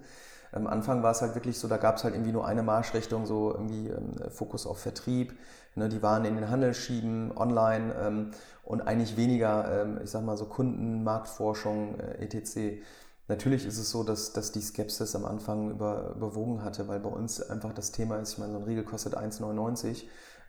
Am 0.54 0.68
Anfang 0.68 1.04
war 1.04 1.12
es 1.12 1.22
halt 1.22 1.36
wirklich 1.36 1.60
so, 1.60 1.68
da 1.68 1.76
gab 1.76 1.98
es 1.98 2.06
halt 2.06 2.14
irgendwie 2.14 2.32
nur 2.32 2.48
eine 2.48 2.64
Marschrichtung, 2.64 3.26
so 3.26 3.52
irgendwie 3.52 3.90
ähm, 3.90 4.14
Fokus 4.32 4.66
auf 4.66 4.80
Vertrieb, 4.80 5.38
ne? 5.76 5.90
die 5.90 6.02
Waren 6.02 6.24
in 6.24 6.36
den 6.36 6.50
Handel 6.50 6.74
schieben, 6.74 7.34
online 7.36 7.94
ähm, 8.02 8.32
und 8.64 8.88
eigentlich 8.88 9.18
weniger, 9.18 9.82
ähm, 9.82 10.00
ich 10.02 10.12
sag 10.12 10.24
mal 10.24 10.38
so 10.38 10.46
Kunden, 10.46 11.04
Marktforschung, 11.04 12.00
äh, 12.00 12.24
etc. 12.24 12.82
Natürlich 13.28 13.66
ist 13.66 13.80
es 13.80 13.90
so, 13.90 14.04
dass, 14.04 14.34
dass 14.34 14.52
die 14.52 14.62
Skepsis 14.62 15.16
am 15.16 15.26
Anfang 15.26 15.72
über, 15.72 16.14
überwogen 16.16 16.64
hatte, 16.64 16.88
weil 16.88 17.00
bei 17.00 17.10
uns 17.10 17.42
einfach 17.42 17.74
das 17.74 17.92
Thema 17.92 18.18
ist, 18.18 18.34
ich 18.34 18.38
meine, 18.38 18.54
so 18.54 18.60
ein 18.60 18.66
Riegel 18.66 18.84
kostet 18.84 19.18
1,99. 19.18 20.04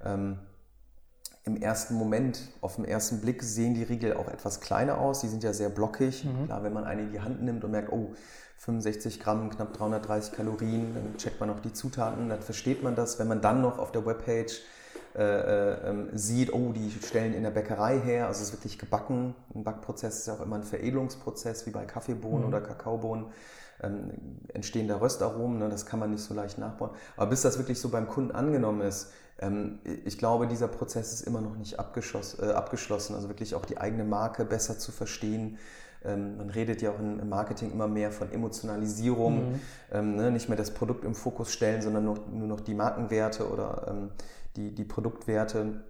Ähm, 0.04 0.38
Im 1.44 1.56
ersten 1.56 1.94
Moment, 1.94 2.40
auf 2.60 2.76
den 2.76 2.84
ersten 2.84 3.22
Blick 3.22 3.42
sehen 3.42 3.74
die 3.74 3.82
Riegel 3.82 4.14
auch 4.14 4.28
etwas 4.28 4.60
kleiner 4.60 4.98
aus. 4.98 5.20
Die 5.20 5.28
sind 5.28 5.42
ja 5.42 5.54
sehr 5.54 5.70
blockig. 5.70 6.24
Mhm. 6.24 6.46
Klar, 6.46 6.62
wenn 6.64 6.74
man 6.74 6.84
eine 6.84 7.02
in 7.02 7.12
die 7.12 7.20
Hand 7.20 7.42
nimmt 7.42 7.64
und 7.64 7.70
merkt, 7.70 7.92
oh, 7.92 8.12
65 8.58 9.20
Gramm, 9.20 9.50
knapp 9.50 9.72
330 9.74 10.34
Kalorien, 10.34 10.94
dann 10.94 11.16
checkt 11.16 11.40
man 11.40 11.48
noch 11.48 11.60
die 11.60 11.72
Zutaten, 11.72 12.28
dann 12.28 12.42
versteht 12.42 12.82
man 12.82 12.94
das. 12.94 13.18
Wenn 13.18 13.28
man 13.28 13.40
dann 13.40 13.62
noch 13.62 13.78
auf 13.78 13.92
der 13.92 14.04
Webpage 14.04 14.62
äh, 15.16 15.22
äh, 15.22 15.88
ähm, 15.88 16.08
sieht, 16.12 16.52
oh, 16.52 16.72
die 16.72 16.90
stellen 17.02 17.32
in 17.32 17.42
der 17.42 17.50
Bäckerei 17.50 17.98
her, 18.00 18.26
also 18.26 18.42
es 18.42 18.48
ist 18.48 18.52
wirklich 18.52 18.78
gebacken. 18.78 19.34
Ein 19.54 19.64
Backprozess 19.64 20.18
ist 20.18 20.26
ja 20.26 20.34
auch 20.34 20.42
immer 20.42 20.56
ein 20.56 20.62
Veredelungsprozess, 20.62 21.64
wie 21.64 21.70
bei 21.70 21.86
Kaffeebohnen 21.86 22.42
mhm. 22.42 22.48
oder 22.48 22.60
Kakaobohnen. 22.60 23.26
Ähm, 23.82 24.10
entstehen 24.52 24.88
da 24.88 24.98
Röstaromen, 24.98 25.58
ne, 25.58 25.70
das 25.70 25.86
kann 25.86 26.00
man 26.00 26.10
nicht 26.10 26.22
so 26.22 26.34
leicht 26.34 26.58
nachbauen. 26.58 26.90
Aber 27.16 27.30
bis 27.30 27.40
das 27.40 27.56
wirklich 27.56 27.80
so 27.80 27.88
beim 27.88 28.08
Kunden 28.08 28.32
angenommen 28.32 28.82
ist, 28.82 29.10
ähm, 29.38 29.78
ich 30.04 30.18
glaube, 30.18 30.48
dieser 30.48 30.68
Prozess 30.68 31.14
ist 31.14 31.22
immer 31.22 31.40
noch 31.40 31.56
nicht 31.56 31.74
äh, 31.74 31.76
abgeschlossen. 31.78 33.14
Also 33.14 33.28
wirklich 33.28 33.54
auch 33.54 33.64
die 33.64 33.78
eigene 33.78 34.04
Marke 34.04 34.44
besser 34.44 34.78
zu 34.78 34.92
verstehen. 34.92 35.58
Ähm, 36.04 36.36
man 36.36 36.50
redet 36.50 36.82
ja 36.82 36.90
auch 36.90 36.98
im 36.98 37.26
Marketing 37.28 37.72
immer 37.72 37.88
mehr 37.88 38.12
von 38.12 38.30
Emotionalisierung, 38.32 39.52
mhm. 39.52 39.60
ähm, 39.92 40.16
ne, 40.16 40.30
nicht 40.30 40.50
mehr 40.50 40.58
das 40.58 40.72
Produkt 40.72 41.04
im 41.04 41.14
Fokus 41.14 41.52
stellen, 41.52 41.80
sondern 41.80 42.04
nur, 42.04 42.18
nur 42.30 42.48
noch 42.48 42.60
die 42.60 42.74
Markenwerte 42.74 43.50
oder 43.50 43.86
ähm, 43.88 44.10
die, 44.56 44.74
die 44.74 44.84
Produktwerte, 44.84 45.84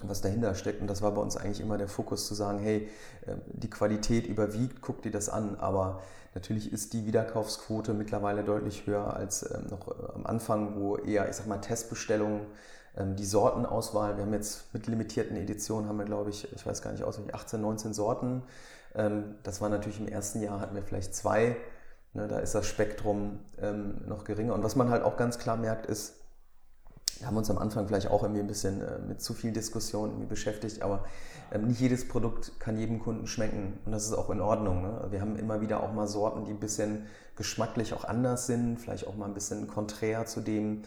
was 0.00 0.20
dahinter 0.20 0.54
steckt. 0.54 0.80
Und 0.80 0.88
das 0.88 1.02
war 1.02 1.12
bei 1.12 1.20
uns 1.20 1.36
eigentlich 1.36 1.60
immer 1.60 1.78
der 1.78 1.88
Fokus 1.88 2.26
zu 2.26 2.34
sagen, 2.34 2.58
hey, 2.58 2.88
äh, 3.26 3.36
die 3.46 3.70
Qualität 3.70 4.26
überwiegt, 4.26 4.80
guck 4.80 5.02
dir 5.02 5.12
das 5.12 5.28
an. 5.28 5.56
Aber 5.58 6.00
natürlich 6.34 6.72
ist 6.72 6.92
die 6.92 7.06
Wiederkaufsquote 7.06 7.94
mittlerweile 7.94 8.44
deutlich 8.44 8.86
höher 8.86 9.14
als 9.14 9.48
ähm, 9.50 9.66
noch 9.70 9.88
äh, 9.88 10.12
am 10.14 10.26
Anfang, 10.26 10.80
wo 10.80 10.96
eher, 10.96 11.28
ich 11.28 11.36
sag 11.36 11.46
mal, 11.46 11.58
Testbestellungen, 11.58 12.46
ähm, 12.96 13.16
die 13.16 13.26
Sortenauswahl, 13.26 14.16
wir 14.16 14.24
haben 14.24 14.32
jetzt 14.32 14.72
mit 14.74 14.86
limitierten 14.86 15.36
Editionen, 15.36 15.88
haben 15.88 15.98
wir, 15.98 16.04
glaube 16.04 16.30
ich, 16.30 16.52
ich 16.52 16.66
weiß 16.66 16.82
gar 16.82 16.92
nicht 16.92 17.04
auswendig, 17.04 17.34
18, 17.34 17.60
19 17.60 17.94
Sorten. 17.94 18.42
Ähm, 18.94 19.36
das 19.42 19.60
war 19.60 19.68
natürlich 19.68 20.00
im 20.00 20.08
ersten 20.08 20.42
Jahr, 20.42 20.60
hatten 20.60 20.74
wir 20.74 20.82
vielleicht 20.82 21.14
zwei. 21.14 21.56
Ne, 22.14 22.28
da 22.28 22.40
ist 22.40 22.54
das 22.54 22.66
Spektrum 22.66 23.38
noch 24.06 24.24
geringer. 24.24 24.52
Und 24.52 24.62
was 24.62 24.76
man 24.76 24.90
halt 24.90 25.02
auch 25.02 25.16
ganz 25.16 25.38
klar 25.38 25.56
merkt, 25.56 25.86
ist, 25.86 26.21
haben 27.26 27.36
uns 27.36 27.50
am 27.50 27.58
Anfang 27.58 27.86
vielleicht 27.86 28.08
auch 28.08 28.22
irgendwie 28.22 28.40
ein 28.40 28.46
bisschen 28.46 28.80
äh, 28.80 28.98
mit 28.98 29.20
zu 29.20 29.34
viel 29.34 29.52
Diskussion 29.52 30.28
beschäftigt, 30.28 30.82
aber 30.82 31.04
ähm, 31.52 31.68
nicht 31.68 31.80
jedes 31.80 32.06
Produkt 32.08 32.58
kann 32.58 32.78
jedem 32.78 33.00
Kunden 33.00 33.26
schmecken 33.26 33.78
und 33.84 33.92
das 33.92 34.04
ist 34.04 34.14
auch 34.14 34.30
in 34.30 34.40
Ordnung. 34.40 34.82
Ne? 34.82 35.06
Wir 35.10 35.20
haben 35.20 35.36
immer 35.36 35.60
wieder 35.60 35.82
auch 35.82 35.92
mal 35.92 36.06
Sorten, 36.06 36.44
die 36.44 36.50
ein 36.52 36.60
bisschen 36.60 37.06
geschmacklich 37.36 37.94
auch 37.94 38.04
anders 38.04 38.46
sind, 38.46 38.80
vielleicht 38.80 39.06
auch 39.06 39.16
mal 39.16 39.26
ein 39.26 39.34
bisschen 39.34 39.66
konträr 39.66 40.26
zu 40.26 40.40
dem, 40.40 40.82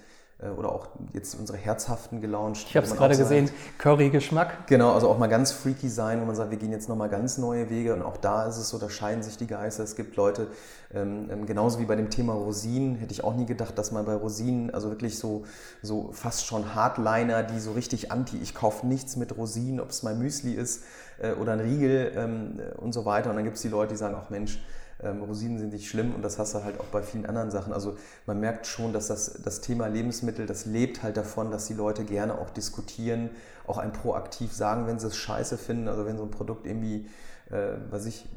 oder 0.58 0.72
auch 0.72 0.88
jetzt 1.14 1.36
unsere 1.36 1.58
herzhaften 1.58 2.20
gelauncht. 2.20 2.66
Ich 2.70 2.76
habe 2.76 2.86
es 2.86 2.94
gerade 2.94 3.16
gesehen, 3.16 3.50
Curry-Geschmack. 3.78 4.68
Genau, 4.68 4.92
also 4.92 5.10
auch 5.10 5.18
mal 5.18 5.28
ganz 5.28 5.54
freaky 5.54 5.88
sein, 5.88 6.20
wo 6.20 6.26
man 6.26 6.36
sagt, 6.36 6.52
wir 6.52 6.58
gehen 6.58 6.72
jetzt 6.72 6.90
nochmal 6.90 7.08
ganz 7.08 7.38
neue 7.38 7.70
Wege 7.70 7.94
und 7.94 8.02
auch 8.02 8.18
da 8.18 8.46
ist 8.46 8.58
es 8.58 8.68
so, 8.68 8.78
da 8.78 8.90
scheiden 8.90 9.24
sich 9.24 9.38
die 9.38 9.48
Geister. 9.48 9.84
Es 9.84 9.96
gibt 9.96 10.18
Leute, 10.18 10.48
ähm, 10.94 11.30
ähm, 11.32 11.46
genauso 11.46 11.80
wie 11.80 11.86
bei 11.86 11.96
dem 11.96 12.10
Thema 12.10 12.34
Rosinen, 12.34 12.96
hätte 12.96 13.14
ich 13.14 13.24
auch 13.24 13.34
nie 13.34 13.46
gedacht, 13.46 13.78
dass 13.78 13.94
man 13.94 14.06
bei 14.06 14.14
Rosinen, 14.14 14.74
also 14.74 14.90
wirklich 14.90 15.18
so, 15.18 15.46
so 15.82 16.10
fast 16.12 16.46
schon 16.46 16.76
Hardliner, 16.76 17.44
die 17.44 17.60
so 17.60 17.72
richtig 17.72 18.12
anti, 18.12 18.38
ich 18.38 18.54
kaufe 18.54 18.86
nichts 18.86 19.16
mit 19.16 19.38
Rosinen, 19.38 19.80
ob 19.80 19.92
es 19.92 20.04
mein 20.04 20.20
Müsli 20.20 20.54
ist 20.54 20.84
äh, 21.20 21.32
oder 21.32 21.54
ein 21.54 21.62
Riegel 21.62 22.12
ähm, 22.14 22.60
und 22.78 22.94
so 22.94 23.06
weiter. 23.06 23.30
Und 23.30 23.38
dann 23.38 23.46
gibt 23.46 23.56
es 23.56 23.62
die 23.62 23.70
Leute, 23.70 23.94
die 23.94 23.98
sagen, 23.98 24.16
ach 24.20 24.30
Mensch, 24.30 24.60
ähm, 25.06 25.22
Rosinen 25.24 25.60
sind 25.60 25.74
nicht 25.74 25.88
schlimm 25.90 26.14
und 26.16 26.24
das 26.24 26.40
hast 26.40 26.56
du 26.56 26.64
halt 26.64 26.80
auch 26.80 26.86
bei 26.86 27.04
vielen 27.04 27.26
anderen 27.26 27.52
Sachen. 27.52 27.72
Also 27.72 27.98
man 28.26 28.40
merkt 28.40 28.68
schon, 28.68 28.92
dass 28.92 29.08
das, 29.08 29.42
das 29.44 29.62
Thema 29.62 29.88
Lebensmittel, 29.88 30.46
das 30.46 30.66
lebt 30.66 31.04
halt 31.04 31.18
davon, 31.18 31.52
dass 31.52 31.68
die 31.68 31.74
Leute 31.74 32.04
gerne 32.04 32.38
auch 32.38 32.50
diskutieren, 32.50 33.30
auch 33.68 33.78
ein 33.78 33.94
proaktiv 33.94 34.52
sagen, 34.52 34.88
wenn 34.88 35.00
sie 35.00 35.08
es 35.08 35.16
scheiße 35.16 35.58
finden, 35.58 35.88
also 35.88 36.06
wenn 36.06 36.18
so 36.18 36.24
ein 36.24 36.32
Produkt 36.32 36.66
irgendwie, 36.66 37.08
äh, 37.52 37.74
was 37.90 38.06
ich, 38.06 38.28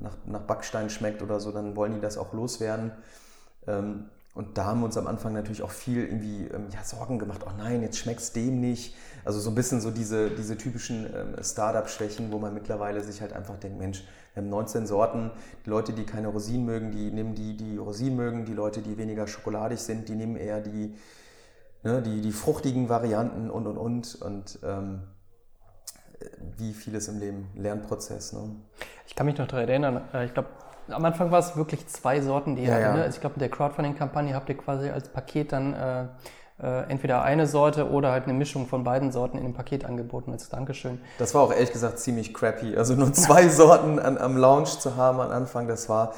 nach, 0.00 0.16
nach 0.26 0.42
Backstein 0.42 0.90
schmeckt 0.90 1.22
oder 1.22 1.40
so, 1.40 1.50
dann 1.50 1.74
wollen 1.74 1.94
die 1.94 2.00
das 2.00 2.18
auch 2.18 2.32
loswerden. 2.32 2.92
Ähm, 3.66 4.06
und 4.34 4.56
da 4.56 4.66
haben 4.66 4.80
wir 4.80 4.84
uns 4.84 4.96
am 4.96 5.08
Anfang 5.08 5.32
natürlich 5.32 5.62
auch 5.62 5.72
viel 5.72 6.04
irgendwie 6.04 6.44
ähm, 6.54 6.66
ja, 6.72 6.84
Sorgen 6.84 7.18
gemacht. 7.18 7.40
Oh 7.44 7.50
nein, 7.58 7.82
jetzt 7.82 7.98
schmeckt 7.98 8.20
es 8.20 8.32
dem 8.32 8.60
nicht. 8.60 8.94
Also 9.24 9.40
so 9.40 9.50
ein 9.50 9.56
bisschen 9.56 9.80
so 9.80 9.90
diese, 9.90 10.30
diese 10.30 10.56
typischen 10.56 11.06
ähm, 11.06 11.42
Startup-Schwächen, 11.42 12.30
wo 12.30 12.38
man 12.38 12.54
mittlerweile 12.54 13.02
sich 13.02 13.20
halt 13.20 13.32
einfach 13.32 13.58
denkt, 13.58 13.78
Mensch, 13.78 14.04
19 14.42 14.86
Sorten. 14.86 15.30
Die 15.64 15.70
Leute, 15.70 15.92
die 15.92 16.04
keine 16.04 16.28
Rosinen 16.28 16.64
mögen, 16.66 16.90
die 16.90 17.10
nehmen 17.10 17.34
die, 17.34 17.56
die 17.56 17.76
Rosinen 17.76 18.16
mögen. 18.16 18.44
Die 18.44 18.54
Leute, 18.54 18.80
die 18.80 18.96
weniger 18.98 19.26
schokoladig 19.26 19.78
sind, 19.78 20.08
die 20.08 20.14
nehmen 20.14 20.36
eher 20.36 20.60
die, 20.60 20.94
ne, 21.82 22.02
die, 22.02 22.20
die 22.20 22.32
fruchtigen 22.32 22.88
Varianten 22.88 23.50
und 23.50 23.66
und 23.66 23.76
und 23.76 24.14
und 24.22 24.58
ähm, 24.62 25.02
wie 26.56 26.72
vieles 26.72 27.08
im 27.08 27.18
Leben, 27.20 27.48
Lernprozess. 27.54 28.32
Ne? 28.32 28.50
Ich 29.06 29.14
kann 29.14 29.26
mich 29.26 29.38
noch 29.38 29.46
daran 29.46 29.68
erinnern, 29.68 30.00
äh, 30.12 30.24
ich 30.24 30.34
glaube, 30.34 30.48
am 30.88 31.04
Anfang 31.04 31.30
war 31.30 31.38
es 31.38 31.56
wirklich 31.56 31.86
zwei 31.86 32.20
Sorten, 32.20 32.56
die 32.56 32.62
ihr 32.62 32.68
Ja, 32.68 32.74
hattet, 32.74 32.86
ja. 32.86 32.96
ne? 32.96 33.02
Also 33.02 33.16
ich 33.16 33.20
glaube, 33.20 33.34
mit 33.34 33.42
der 33.42 33.50
Crowdfunding-Kampagne 33.50 34.34
habt 34.34 34.48
ihr 34.48 34.56
quasi 34.56 34.88
als 34.88 35.08
Paket 35.10 35.52
dann 35.52 35.74
äh, 35.74 36.06
äh, 36.62 36.90
entweder 36.90 37.22
eine 37.22 37.46
Sorte 37.46 37.90
oder 37.90 38.10
halt 38.10 38.24
eine 38.24 38.32
Mischung 38.32 38.66
von 38.66 38.82
beiden 38.82 39.12
Sorten 39.12 39.38
in 39.38 39.44
dem 39.44 39.54
Paket 39.54 39.84
angeboten 39.84 40.32
als 40.32 40.48
Dankeschön. 40.48 41.00
Das 41.18 41.34
war 41.34 41.42
auch 41.42 41.52
ehrlich 41.52 41.72
gesagt 41.72 41.98
ziemlich 41.98 42.34
crappy. 42.34 42.76
Also 42.76 42.94
nur 42.94 43.12
zwei 43.12 43.48
Sorten 43.48 43.98
an, 43.98 44.18
am 44.18 44.36
Lounge 44.36 44.64
zu 44.66 44.96
haben 44.96 45.20
am 45.20 45.30
Anfang, 45.30 45.68
das 45.68 45.88
war 45.88 46.14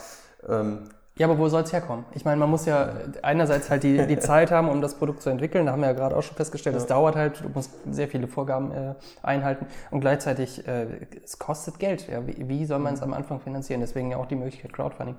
ähm, 0.48 0.88
Ja, 1.18 1.26
aber 1.26 1.38
wo 1.38 1.48
soll 1.48 1.62
es 1.62 1.72
herkommen? 1.72 2.07
Ich 2.14 2.24
meine, 2.24 2.38
man 2.38 2.48
muss 2.48 2.64
ja 2.64 2.90
einerseits 3.20 3.68
halt 3.68 3.83
die, 3.83 4.07
die 4.07 4.18
Zeit 4.18 4.50
haben, 4.50 4.70
um 4.70 4.81
das 4.81 4.94
Produkt 4.94 5.22
zu 5.22 5.29
entwickeln. 5.29 5.66
Da 5.66 5.72
haben 5.72 5.81
wir 5.81 5.88
ja 5.88 5.94
gerade 5.94 6.16
auch 6.16 6.22
schon 6.22 6.37
festgestellt, 6.37 6.74
es 6.76 6.87
dauert 6.87 7.16
halt, 7.16 7.42
du 7.42 7.50
musst 7.50 7.72
sehr 7.90 8.09
viele 8.09 8.26
Vorgaben 8.26 8.72
äh, 8.72 8.94
einhalten 9.22 9.66
und 9.90 10.00
gleichzeitig, 10.00 10.66
äh, 10.66 10.87
es 11.22 11.38
kostet 11.38 11.79
Geld. 11.79 12.09
Ja? 12.09 12.26
Wie, 12.26 12.48
wie 12.48 12.64
soll 12.64 12.79
man 12.79 12.94
es 12.94 13.03
am 13.03 13.12
Anfang 13.12 13.40
finanzieren? 13.40 13.83
Deswegen 13.83 14.11
ja 14.11 14.16
auch 14.16 14.26
die 14.26 14.37
Möglichkeit 14.37 14.72
Crowdfunding. 14.72 15.16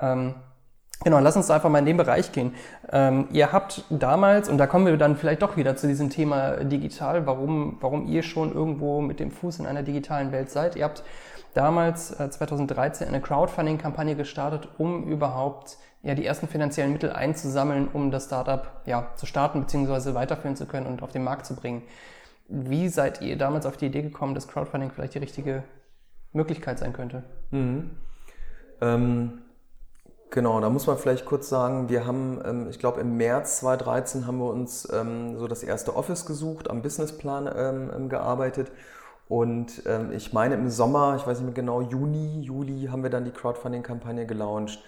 Ähm, 0.00 0.34
Genau, 1.02 1.18
lass 1.18 1.36
uns 1.36 1.50
einfach 1.50 1.68
mal 1.68 1.80
in 1.80 1.86
den 1.86 1.96
Bereich 1.96 2.32
gehen. 2.32 2.54
Ähm, 2.90 3.28
ihr 3.32 3.52
habt 3.52 3.84
damals, 3.90 4.48
und 4.48 4.58
da 4.58 4.66
kommen 4.66 4.86
wir 4.86 4.96
dann 4.96 5.16
vielleicht 5.16 5.42
doch 5.42 5.56
wieder 5.56 5.76
zu 5.76 5.86
diesem 5.86 6.08
Thema 6.08 6.64
digital, 6.64 7.26
warum, 7.26 7.76
warum 7.80 8.06
ihr 8.06 8.22
schon 8.22 8.54
irgendwo 8.54 9.00
mit 9.00 9.20
dem 9.20 9.30
Fuß 9.30 9.58
in 9.58 9.66
einer 9.66 9.82
digitalen 9.82 10.32
Welt 10.32 10.50
seid. 10.50 10.76
Ihr 10.76 10.84
habt 10.84 11.02
damals, 11.52 12.18
äh, 12.18 12.30
2013, 12.30 13.08
eine 13.08 13.20
Crowdfunding-Kampagne 13.20 14.14
gestartet, 14.16 14.68
um 14.78 15.04
überhaupt 15.04 15.76
ja, 16.02 16.14
die 16.14 16.24
ersten 16.24 16.48
finanziellen 16.48 16.92
Mittel 16.92 17.12
einzusammeln, 17.12 17.88
um 17.92 18.10
das 18.10 18.26
Startup 18.26 18.80
ja, 18.86 19.08
zu 19.16 19.26
starten 19.26 19.60
bzw. 19.60 20.14
weiterführen 20.14 20.56
zu 20.56 20.66
können 20.66 20.86
und 20.86 21.02
auf 21.02 21.12
den 21.12 21.24
Markt 21.24 21.46
zu 21.46 21.56
bringen. 21.56 21.82
Wie 22.48 22.88
seid 22.88 23.22
ihr 23.22 23.36
damals 23.38 23.66
auf 23.66 23.76
die 23.78 23.86
Idee 23.86 24.02
gekommen, 24.02 24.34
dass 24.34 24.48
Crowdfunding 24.48 24.90
vielleicht 24.90 25.14
die 25.14 25.18
richtige 25.18 25.64
Möglichkeit 26.32 26.78
sein 26.78 26.92
könnte? 26.92 27.24
Ähm, 28.82 29.43
genau, 30.34 30.60
da 30.60 30.68
muss 30.68 30.86
man 30.86 30.98
vielleicht 30.98 31.24
kurz 31.24 31.48
sagen, 31.48 31.88
wir 31.88 32.06
haben, 32.06 32.40
ähm, 32.44 32.66
ich 32.68 32.78
glaube 32.78 33.00
im 33.00 33.16
März 33.16 33.60
2013 33.60 34.26
haben 34.26 34.38
wir 34.38 34.50
uns 34.50 34.86
ähm, 34.92 35.38
so 35.38 35.46
das 35.46 35.62
erste 35.62 35.96
Office 35.96 36.26
gesucht, 36.26 36.68
am 36.68 36.82
Businessplan 36.82 37.50
ähm, 37.56 38.08
gearbeitet 38.10 38.70
und 39.26 39.82
ich 40.12 40.34
meine 40.34 40.54
im 40.54 40.68
Sommer, 40.68 41.16
ich 41.16 41.26
weiß 41.26 41.38
nicht 41.38 41.46
mehr 41.46 41.54
genau, 41.54 41.80
Juni, 41.80 42.42
Juli 42.42 42.88
haben 42.90 43.02
wir 43.02 43.08
dann 43.08 43.24
die 43.24 43.30
Crowdfunding-Kampagne 43.30 44.26
gelauncht. 44.26 44.84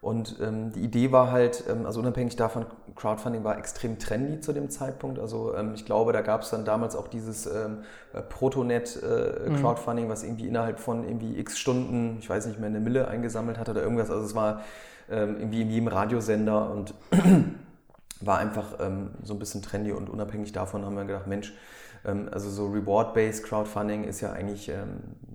Und 0.00 0.36
ähm, 0.40 0.72
die 0.72 0.80
Idee 0.80 1.12
war 1.12 1.30
halt, 1.30 1.64
ähm, 1.68 1.84
also 1.84 2.00
unabhängig 2.00 2.34
davon, 2.36 2.64
Crowdfunding 2.96 3.44
war 3.44 3.58
extrem 3.58 3.98
trendy 3.98 4.40
zu 4.40 4.54
dem 4.54 4.70
Zeitpunkt. 4.70 5.18
Also 5.18 5.54
ähm, 5.54 5.74
ich 5.74 5.84
glaube, 5.84 6.14
da 6.14 6.22
gab 6.22 6.40
es 6.42 6.50
dann 6.50 6.64
damals 6.64 6.96
auch 6.96 7.06
dieses 7.06 7.46
ähm, 7.46 7.84
äh, 8.14 8.22
Protonet-Crowdfunding, 8.22 10.08
was 10.08 10.22
irgendwie 10.22 10.48
innerhalb 10.48 10.80
von 10.80 11.04
irgendwie 11.04 11.38
x 11.38 11.58
Stunden, 11.58 12.16
ich 12.18 12.30
weiß 12.30 12.46
nicht 12.46 12.58
mehr, 12.58 12.70
eine 12.70 12.80
Mille 12.80 13.08
eingesammelt 13.08 13.58
hat 13.58 13.68
oder 13.68 13.82
irgendwas. 13.82 14.10
Also 14.10 14.24
es 14.24 14.34
war 14.34 14.62
ähm, 15.10 15.36
irgendwie 15.38 15.62
in 15.62 15.70
jedem 15.70 15.88
Radiosender 15.88 16.70
und 16.70 16.94
war 18.22 18.38
einfach 18.38 18.78
ähm, 18.80 19.10
so 19.22 19.34
ein 19.34 19.38
bisschen 19.38 19.60
trendy 19.60 19.92
und 19.92 20.08
unabhängig 20.08 20.52
davon 20.52 20.86
haben 20.86 20.96
wir 20.96 21.04
gedacht, 21.04 21.26
Mensch, 21.26 21.54
also 22.02 22.48
so 22.48 22.68
Reward-Based 22.68 23.44
Crowdfunding 23.44 24.04
ist 24.04 24.22
ja 24.22 24.32
eigentlich, 24.32 24.72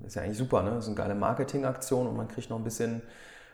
ist 0.04 0.16
ja 0.16 0.24
eigentlich 0.24 0.40
super, 0.40 0.64
ne? 0.64 0.72
Das 0.72 0.86
ist 0.86 0.88
eine 0.88 0.96
geile 0.96 1.14
Marketingaktion 1.14 2.08
und 2.08 2.18
man 2.18 2.28
kriegt 2.28 2.50
noch 2.50 2.58
ein 2.58 2.64
bisschen 2.64 3.04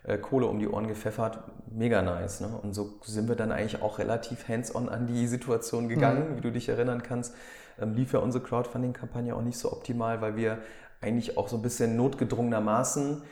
äh, 0.03 0.17
Kohle 0.17 0.47
um 0.47 0.59
die 0.59 0.67
Ohren 0.67 0.87
gepfeffert. 0.87 1.39
Mega 1.71 2.01
nice. 2.01 2.41
Ne? 2.41 2.49
Und 2.61 2.73
so 2.73 2.99
sind 3.03 3.27
wir 3.29 3.35
dann 3.35 3.51
eigentlich 3.51 3.81
auch 3.81 3.99
relativ 3.99 4.47
hands-on 4.47 4.89
an 4.89 5.07
die 5.07 5.27
Situation 5.27 5.89
gegangen, 5.89 6.37
wie 6.37 6.41
du 6.41 6.51
dich 6.51 6.69
erinnern 6.69 7.03
kannst. 7.03 7.33
Ähm, 7.79 7.93
lief 7.93 8.13
ja 8.13 8.19
unsere 8.19 8.43
Crowdfunding-Kampagne 8.43 9.35
auch 9.35 9.41
nicht 9.41 9.57
so 9.57 9.71
optimal, 9.71 10.21
weil 10.21 10.35
wir 10.35 10.59
eigentlich 11.01 11.37
auch 11.37 11.47
so 11.47 11.55
ein 11.55 11.61
bisschen 11.61 11.95
notgedrungenermaßen 11.95 13.23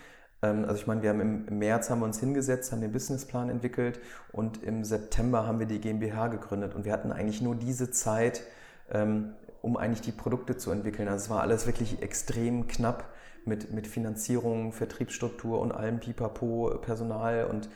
ähm, 0.42 0.66
also 0.66 0.76
ich 0.76 0.88
meine, 0.88 1.02
wir 1.02 1.10
haben 1.10 1.20
im 1.22 1.48
im 1.48 1.60
März 1.60 1.90
haben 1.90 2.00
wir 2.00 2.06
uns 2.06 2.20
hingesetzt, 2.20 2.72
haben 2.72 2.82
den 2.82 2.92
Businessplan 2.92 3.50
entwickelt 3.50 4.00
und 4.32 4.64
im 4.64 4.84
September 4.84 5.46
haben 5.46 5.60
wir 5.60 5.68
die 5.68 5.80
GmbH 5.82 6.28
gegründet 6.28 6.76
und 6.76 6.86
wir 6.86 6.94
hatten 6.94 7.12
eigentlich 7.12 7.42
nur 7.42 7.56
diese 7.56 7.92
Zeit, 7.92 8.44
ähm, 8.92 9.34
um 9.62 9.78
eigentlich 9.78 10.02
die 10.02 10.12
Produkte 10.12 10.58
zu 10.58 10.72
entwickeln. 10.72 11.08
Also 11.08 11.26
es 11.26 11.30
war 11.30 11.42
alles 11.42 11.66
wirklich 11.66 12.02
extrem 12.02 12.68
knapp 12.68 13.06
mit, 13.46 13.72
mit 13.72 13.88
Finanzierung, 13.88 14.74
Vertriebsstruktur 14.74 15.60
und 15.60 15.72
allem 15.72 16.00
Pipapo, 16.00 16.78
Personal 16.82 17.46
und 17.46 17.70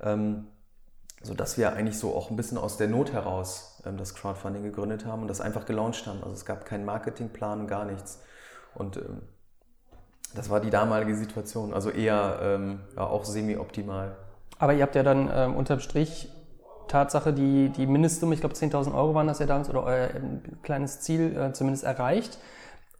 ähm, 0.00 0.46
so 1.22 1.34
dass 1.34 1.58
wir 1.58 1.74
eigentlich 1.74 1.98
so 1.98 2.14
auch 2.14 2.30
ein 2.30 2.36
bisschen 2.36 2.56
aus 2.56 2.78
der 2.78 2.88
Not 2.88 3.12
heraus 3.12 3.82
ähm, 3.84 3.96
das 3.98 4.14
Crowdfunding 4.14 4.62
gegründet 4.62 5.04
haben 5.04 5.22
und 5.22 5.28
das 5.28 5.40
einfach 5.40 5.66
gelauncht 5.66 6.06
haben. 6.06 6.22
Also 6.22 6.32
es 6.32 6.44
gab 6.44 6.64
keinen 6.64 6.84
Marketingplan, 6.84 7.66
gar 7.66 7.84
nichts. 7.84 8.20
Und 8.74 8.96
ähm, 8.96 9.22
das 10.34 10.48
war 10.48 10.60
die 10.60 10.70
damalige 10.70 11.14
Situation, 11.14 11.74
also 11.74 11.90
eher 11.90 12.38
ähm, 12.42 12.80
ja, 12.96 13.06
auch 13.06 13.24
semi-optimal. 13.24 14.16
Aber 14.58 14.72
ihr 14.72 14.82
habt 14.82 14.94
ja 14.94 15.02
dann 15.02 15.30
ähm, 15.32 15.56
unterm 15.56 15.80
Strich 15.80 16.30
Tatsache 16.88 17.32
die, 17.32 17.68
die 17.68 17.86
Mindestsumme, 17.86 18.34
ich 18.34 18.40
glaube 18.40 18.54
10.000 18.54 18.92
Euro 18.94 19.14
waren 19.14 19.26
das 19.26 19.38
ja 19.38 19.46
damals, 19.46 19.70
oder 19.70 19.84
euer 19.84 20.14
ähm, 20.14 20.42
kleines 20.62 21.00
Ziel 21.00 21.36
äh, 21.36 21.52
zumindest 21.52 21.84
erreicht. 21.84 22.38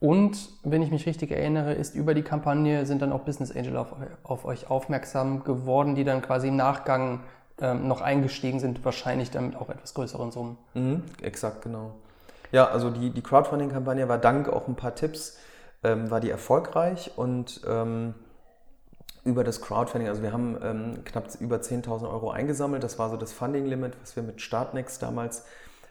Und 0.01 0.49
wenn 0.63 0.81
ich 0.81 0.91
mich 0.91 1.05
richtig 1.07 1.31
erinnere, 1.31 1.75
ist 1.75 1.95
über 1.95 2.15
die 2.15 2.23
Kampagne 2.23 2.87
sind 2.87 3.03
dann 3.03 3.13
auch 3.13 3.21
Business 3.21 3.55
Angel 3.55 3.77
auf, 3.77 3.95
auf 4.23 4.47
euch 4.47 4.71
aufmerksam 4.71 5.45
geworden, 5.45 5.95
die 5.95 6.05
dann 6.05 6.23
quasi 6.23 6.49
im 6.49 6.57
Nachgang 6.57 7.21
ähm, 7.61 7.87
noch 7.87 8.01
eingestiegen 8.01 8.61
sind, 8.61 8.83
wahrscheinlich 8.83 9.31
dann 9.31 9.49
mit 9.49 9.57
auch 9.57 9.69
etwas 9.69 9.93
größeren 9.93 10.33
Summen. 10.33 10.57
Mhm, 10.73 11.03
exakt, 11.21 11.61
genau. 11.61 11.93
Ja, 12.51 12.69
also 12.69 12.89
die, 12.89 13.11
die 13.11 13.23
Crowdfunding-Kampagne 13.23 14.09
war 14.09 14.17
dank 14.17 14.49
auch 14.49 14.67
ein 14.69 14.75
paar 14.75 14.95
Tipps, 14.95 15.39
ähm, 15.85 16.11
war 16.11 16.21
die 16.21 16.31
erfolgreich 16.31 17.13
und 17.17 17.61
ähm, 17.69 18.15
über 19.25 19.45
das 19.45 19.61
Crowdfunding, 19.61 20.09
also 20.09 20.23
wir 20.23 20.33
haben 20.33 20.59
ähm, 20.63 21.05
knapp 21.05 21.29
über 21.41 21.57
10.000 21.57 22.11
Euro 22.11 22.31
eingesammelt, 22.31 22.83
das 22.83 22.99
war 22.99 23.11
so 23.11 23.19
das 23.19 23.35
Funding-Limit, 23.35 23.93
was 24.01 24.17
wir 24.17 24.23
mit 24.23 24.41
Startnext 24.41 25.03
damals 25.03 25.45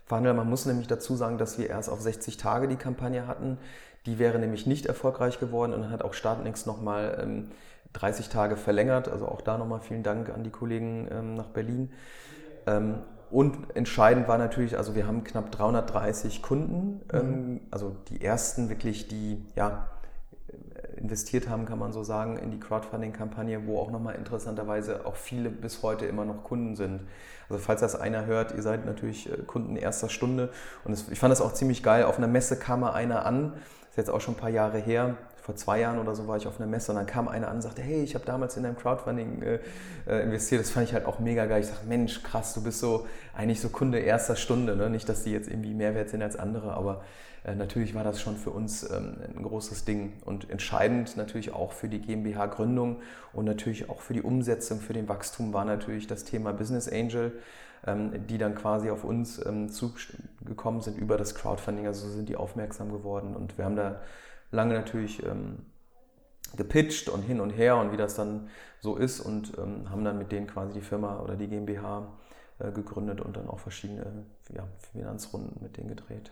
verhandelt 0.09 0.31
haben. 0.31 0.37
Man 0.37 0.49
muss 0.49 0.65
nämlich 0.65 0.87
dazu 0.87 1.15
sagen, 1.15 1.37
dass 1.37 1.57
wir 1.57 1.69
erst 1.69 1.89
auf 1.89 2.01
60 2.01 2.35
Tage 2.35 2.67
die 2.67 2.75
Kampagne 2.75 3.27
hatten. 3.27 3.57
Die 4.05 4.19
wäre 4.19 4.39
nämlich 4.39 4.65
nicht 4.65 4.85
erfolgreich 4.85 5.39
geworden 5.39 5.73
und 5.73 5.81
dann 5.81 5.91
hat 5.91 6.03
auch 6.03 6.13
Startnext 6.13 6.67
nochmal 6.67 7.19
ähm, 7.21 7.51
30 7.93 8.29
Tage 8.29 8.55
verlängert. 8.55 9.07
Also 9.07 9.27
auch 9.27 9.41
da 9.41 9.57
nochmal 9.57 9.81
vielen 9.81 10.03
Dank 10.03 10.29
an 10.29 10.43
die 10.43 10.49
Kollegen 10.49 11.07
ähm, 11.11 11.35
nach 11.35 11.47
Berlin. 11.47 11.91
Ähm, 12.67 12.99
und 13.31 13.75
entscheidend 13.75 14.27
war 14.27 14.37
natürlich, 14.37 14.77
also 14.77 14.95
wir 14.95 15.05
haben 15.05 15.23
knapp 15.23 15.51
330 15.51 16.41
Kunden, 16.41 17.01
ähm, 17.13 17.61
also 17.69 17.95
die 18.09 18.23
ersten 18.23 18.69
wirklich, 18.69 19.07
die 19.07 19.45
ja 19.55 19.87
investiert 20.99 21.49
haben, 21.49 21.65
kann 21.65 21.79
man 21.79 21.91
so 21.91 22.03
sagen, 22.03 22.37
in 22.37 22.51
die 22.51 22.59
Crowdfunding-Kampagne, 22.59 23.65
wo 23.65 23.79
auch 23.79 23.91
nochmal 23.91 24.15
interessanterweise 24.15 25.05
auch 25.05 25.15
viele 25.15 25.49
bis 25.49 25.81
heute 25.81 26.05
immer 26.05 26.25
noch 26.25 26.43
Kunden 26.43 26.75
sind. 26.75 27.01
Also 27.49 27.61
falls 27.63 27.81
das 27.81 27.95
einer 27.99 28.25
hört, 28.25 28.53
ihr 28.53 28.61
seid 28.61 28.85
natürlich 28.85 29.31
äh, 29.31 29.37
Kunden 29.45 29.75
erster 29.75 30.09
Stunde 30.09 30.49
und 30.83 30.93
es, 30.93 31.09
ich 31.09 31.19
fand 31.19 31.31
das 31.31 31.41
auch 31.41 31.53
ziemlich 31.53 31.83
geil. 31.83 32.03
Auf 32.03 32.17
einer 32.17 32.27
Messe 32.27 32.57
kam 32.57 32.81
mal 32.81 32.91
einer 32.91 33.25
an, 33.25 33.53
jetzt 33.99 34.09
auch 34.09 34.21
schon 34.21 34.35
ein 34.35 34.37
paar 34.37 34.49
Jahre 34.49 34.79
her, 34.79 35.15
vor 35.49 35.55
zwei 35.55 35.79
Jahren 35.79 35.97
oder 35.97 36.13
so 36.13 36.27
war 36.27 36.37
ich 36.37 36.45
auf 36.45 36.59
einer 36.59 36.69
Messe 36.69 36.91
und 36.91 36.97
dann 36.97 37.07
kam 37.07 37.27
einer 37.27 37.47
an 37.47 37.55
und 37.55 37.61
sagte, 37.63 37.81
hey, 37.81 38.03
ich 38.03 38.13
habe 38.13 38.23
damals 38.23 38.55
in 38.55 38.61
deinem 38.61 38.77
Crowdfunding 38.77 39.41
äh, 39.41 39.59
äh, 40.07 40.23
investiert. 40.23 40.61
Das 40.61 40.69
fand 40.69 40.87
ich 40.87 40.93
halt 40.93 41.05
auch 41.05 41.17
mega 41.17 41.47
geil. 41.47 41.61
Ich 41.61 41.69
dachte, 41.69 41.87
Mensch, 41.87 42.21
krass, 42.21 42.53
du 42.53 42.61
bist 42.61 42.79
so 42.79 43.07
eigentlich 43.35 43.59
so 43.59 43.69
Kunde 43.69 43.97
erster 43.97 44.35
Stunde. 44.35 44.75
Ne? 44.75 44.91
Nicht, 44.91 45.09
dass 45.09 45.23
die 45.23 45.31
jetzt 45.31 45.49
irgendwie 45.49 45.73
mehr 45.73 45.95
wert 45.95 46.09
sind 46.09 46.21
als 46.21 46.35
andere, 46.35 46.73
aber 46.73 47.01
äh, 47.45 47.55
natürlich 47.55 47.95
war 47.95 48.03
das 48.03 48.21
schon 48.21 48.37
für 48.37 48.51
uns 48.51 48.83
ähm, 48.91 49.15
ein 49.35 49.41
großes 49.41 49.85
Ding 49.85 50.13
und 50.23 50.49
entscheidend 50.51 51.17
natürlich 51.17 51.51
auch 51.51 51.71
für 51.71 51.87
die 51.87 51.99
GmbH-Gründung 51.99 52.97
und 53.33 53.45
natürlich 53.45 53.89
auch 53.89 54.01
für 54.01 54.13
die 54.13 54.21
Umsetzung, 54.21 54.79
für 54.79 54.93
den 54.93 55.09
Wachstum 55.09 55.51
war 55.51 55.65
natürlich 55.65 56.05
das 56.05 56.25
Thema 56.25 56.53
Business 56.53 56.87
Angel, 56.87 57.31
die 57.85 58.37
dann 58.37 58.55
quasi 58.55 58.89
auf 58.89 59.03
uns 59.03 59.43
ähm, 59.45 59.69
zugekommen 59.69 60.81
sind 60.81 60.97
über 60.97 61.17
das 61.17 61.33
Crowdfunding. 61.33 61.87
Also 61.87 62.07
so 62.07 62.13
sind 62.13 62.27
die 62.29 62.35
aufmerksam 62.35 62.91
geworden 62.91 63.35
und 63.35 63.57
wir 63.57 63.65
haben 63.65 63.75
da 63.75 64.01
lange 64.51 64.73
natürlich 64.73 65.23
ähm, 65.25 65.65
gepitcht 66.55 67.09
und 67.09 67.21
hin 67.21 67.39
und 67.39 67.51
her 67.51 67.77
und 67.77 67.91
wie 67.91 67.97
das 67.97 68.15
dann 68.15 68.49
so 68.79 68.95
ist 68.95 69.19
und 69.19 69.57
ähm, 69.57 69.89
haben 69.89 70.03
dann 70.03 70.17
mit 70.17 70.31
denen 70.31 70.47
quasi 70.47 70.73
die 70.73 70.81
Firma 70.81 71.19
oder 71.19 71.35
die 71.35 71.47
GmbH 71.47 72.07
äh, 72.59 72.71
gegründet 72.71 73.21
und 73.21 73.37
dann 73.37 73.47
auch 73.47 73.59
verschiedene 73.59 74.25
ja, 74.53 74.67
Finanzrunden 74.91 75.61
mit 75.61 75.77
denen 75.77 75.89
gedreht. 75.89 76.31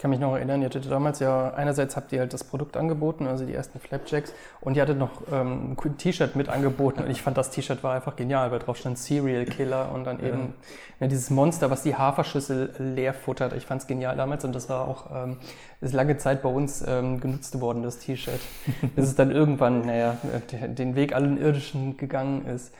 Ich 0.00 0.02
kann 0.02 0.12
mich 0.12 0.20
noch 0.20 0.34
erinnern, 0.34 0.62
ihr 0.62 0.64
hattet 0.64 0.90
damals 0.90 1.18
ja, 1.18 1.52
einerseits 1.52 1.94
habt 1.94 2.10
ihr 2.12 2.20
halt 2.20 2.32
das 2.32 2.42
Produkt 2.42 2.78
angeboten, 2.78 3.26
also 3.26 3.44
die 3.44 3.52
ersten 3.52 3.78
Flapjacks, 3.78 4.32
und 4.62 4.74
ihr 4.74 4.80
hattet 4.80 4.98
noch 4.98 5.10
ähm, 5.30 5.76
ein 5.78 5.98
T-Shirt 5.98 6.36
mit 6.36 6.48
angeboten 6.48 7.02
und 7.02 7.10
ich 7.10 7.20
fand 7.20 7.36
das 7.36 7.50
T-Shirt 7.50 7.82
war 7.84 7.96
einfach 7.96 8.16
genial, 8.16 8.50
weil 8.50 8.60
drauf 8.60 8.78
stand 8.78 8.96
Serial 8.96 9.44
Killer 9.44 9.92
und 9.92 10.04
dann 10.04 10.18
eben 10.24 10.54
ja, 11.00 11.06
dieses 11.06 11.28
Monster, 11.28 11.70
was 11.70 11.82
die 11.82 11.96
Haferschüssel 11.96 12.72
leer 12.78 13.12
futtert. 13.12 13.52
Ich 13.52 13.66
fand 13.66 13.82
es 13.82 13.86
genial 13.86 14.16
damals 14.16 14.42
und 14.42 14.54
das 14.54 14.70
war 14.70 14.88
auch, 14.88 15.10
ähm, 15.14 15.36
ist 15.82 15.92
lange 15.92 16.16
Zeit 16.16 16.40
bei 16.40 16.48
uns 16.48 16.82
ähm, 16.88 17.20
genutzt 17.20 17.60
worden, 17.60 17.82
das 17.82 17.98
T-Shirt, 17.98 18.40
bis 18.96 19.04
es 19.04 19.16
dann 19.16 19.30
irgendwann, 19.30 19.82
naja, 19.82 20.16
den 20.50 20.94
Weg 20.96 21.14
allen 21.14 21.36
Irdischen 21.36 21.98
gegangen 21.98 22.46
ist. 22.46 22.72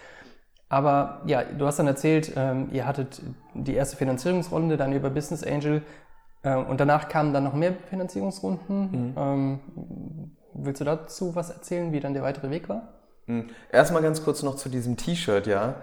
Aber 0.71 1.21
ja, 1.27 1.43
du 1.43 1.67
hast 1.67 1.81
dann 1.81 1.87
erzählt, 1.87 2.33
ähm, 2.37 2.69
ihr 2.73 2.87
hattet 2.87 3.21
die 3.53 3.75
erste 3.75 3.99
Finanzierungsrunde, 3.99 4.79
dann 4.79 4.95
über 4.95 5.11
Business 5.11 5.45
Angel 5.45 5.83
äh, 6.43 6.55
und 6.55 6.81
danach 6.81 7.09
kamen 7.09 7.33
dann 7.33 7.45
noch 7.45 7.55
mehr 7.55 7.75
Finanzierungsrunden. 7.89 8.91
Mhm. 8.91 9.15
Ähm, 9.17 9.61
willst 10.55 10.81
du 10.81 10.85
dazu 10.85 11.35
was 11.35 11.51
erzählen, 11.51 11.93
wie 11.93 12.01
dann 12.01 12.15
der 12.15 12.23
weitere 12.23 12.51
Weg 12.51 12.69
war? 12.69 12.89
Mhm. 13.27 13.51
Erstmal 13.71 14.03
ganz 14.03 14.25
kurz 14.25 14.43
noch 14.43 14.57
zu 14.57 14.69
diesem 14.69 14.97
T-Shirt, 14.97 15.47
ja. 15.47 15.77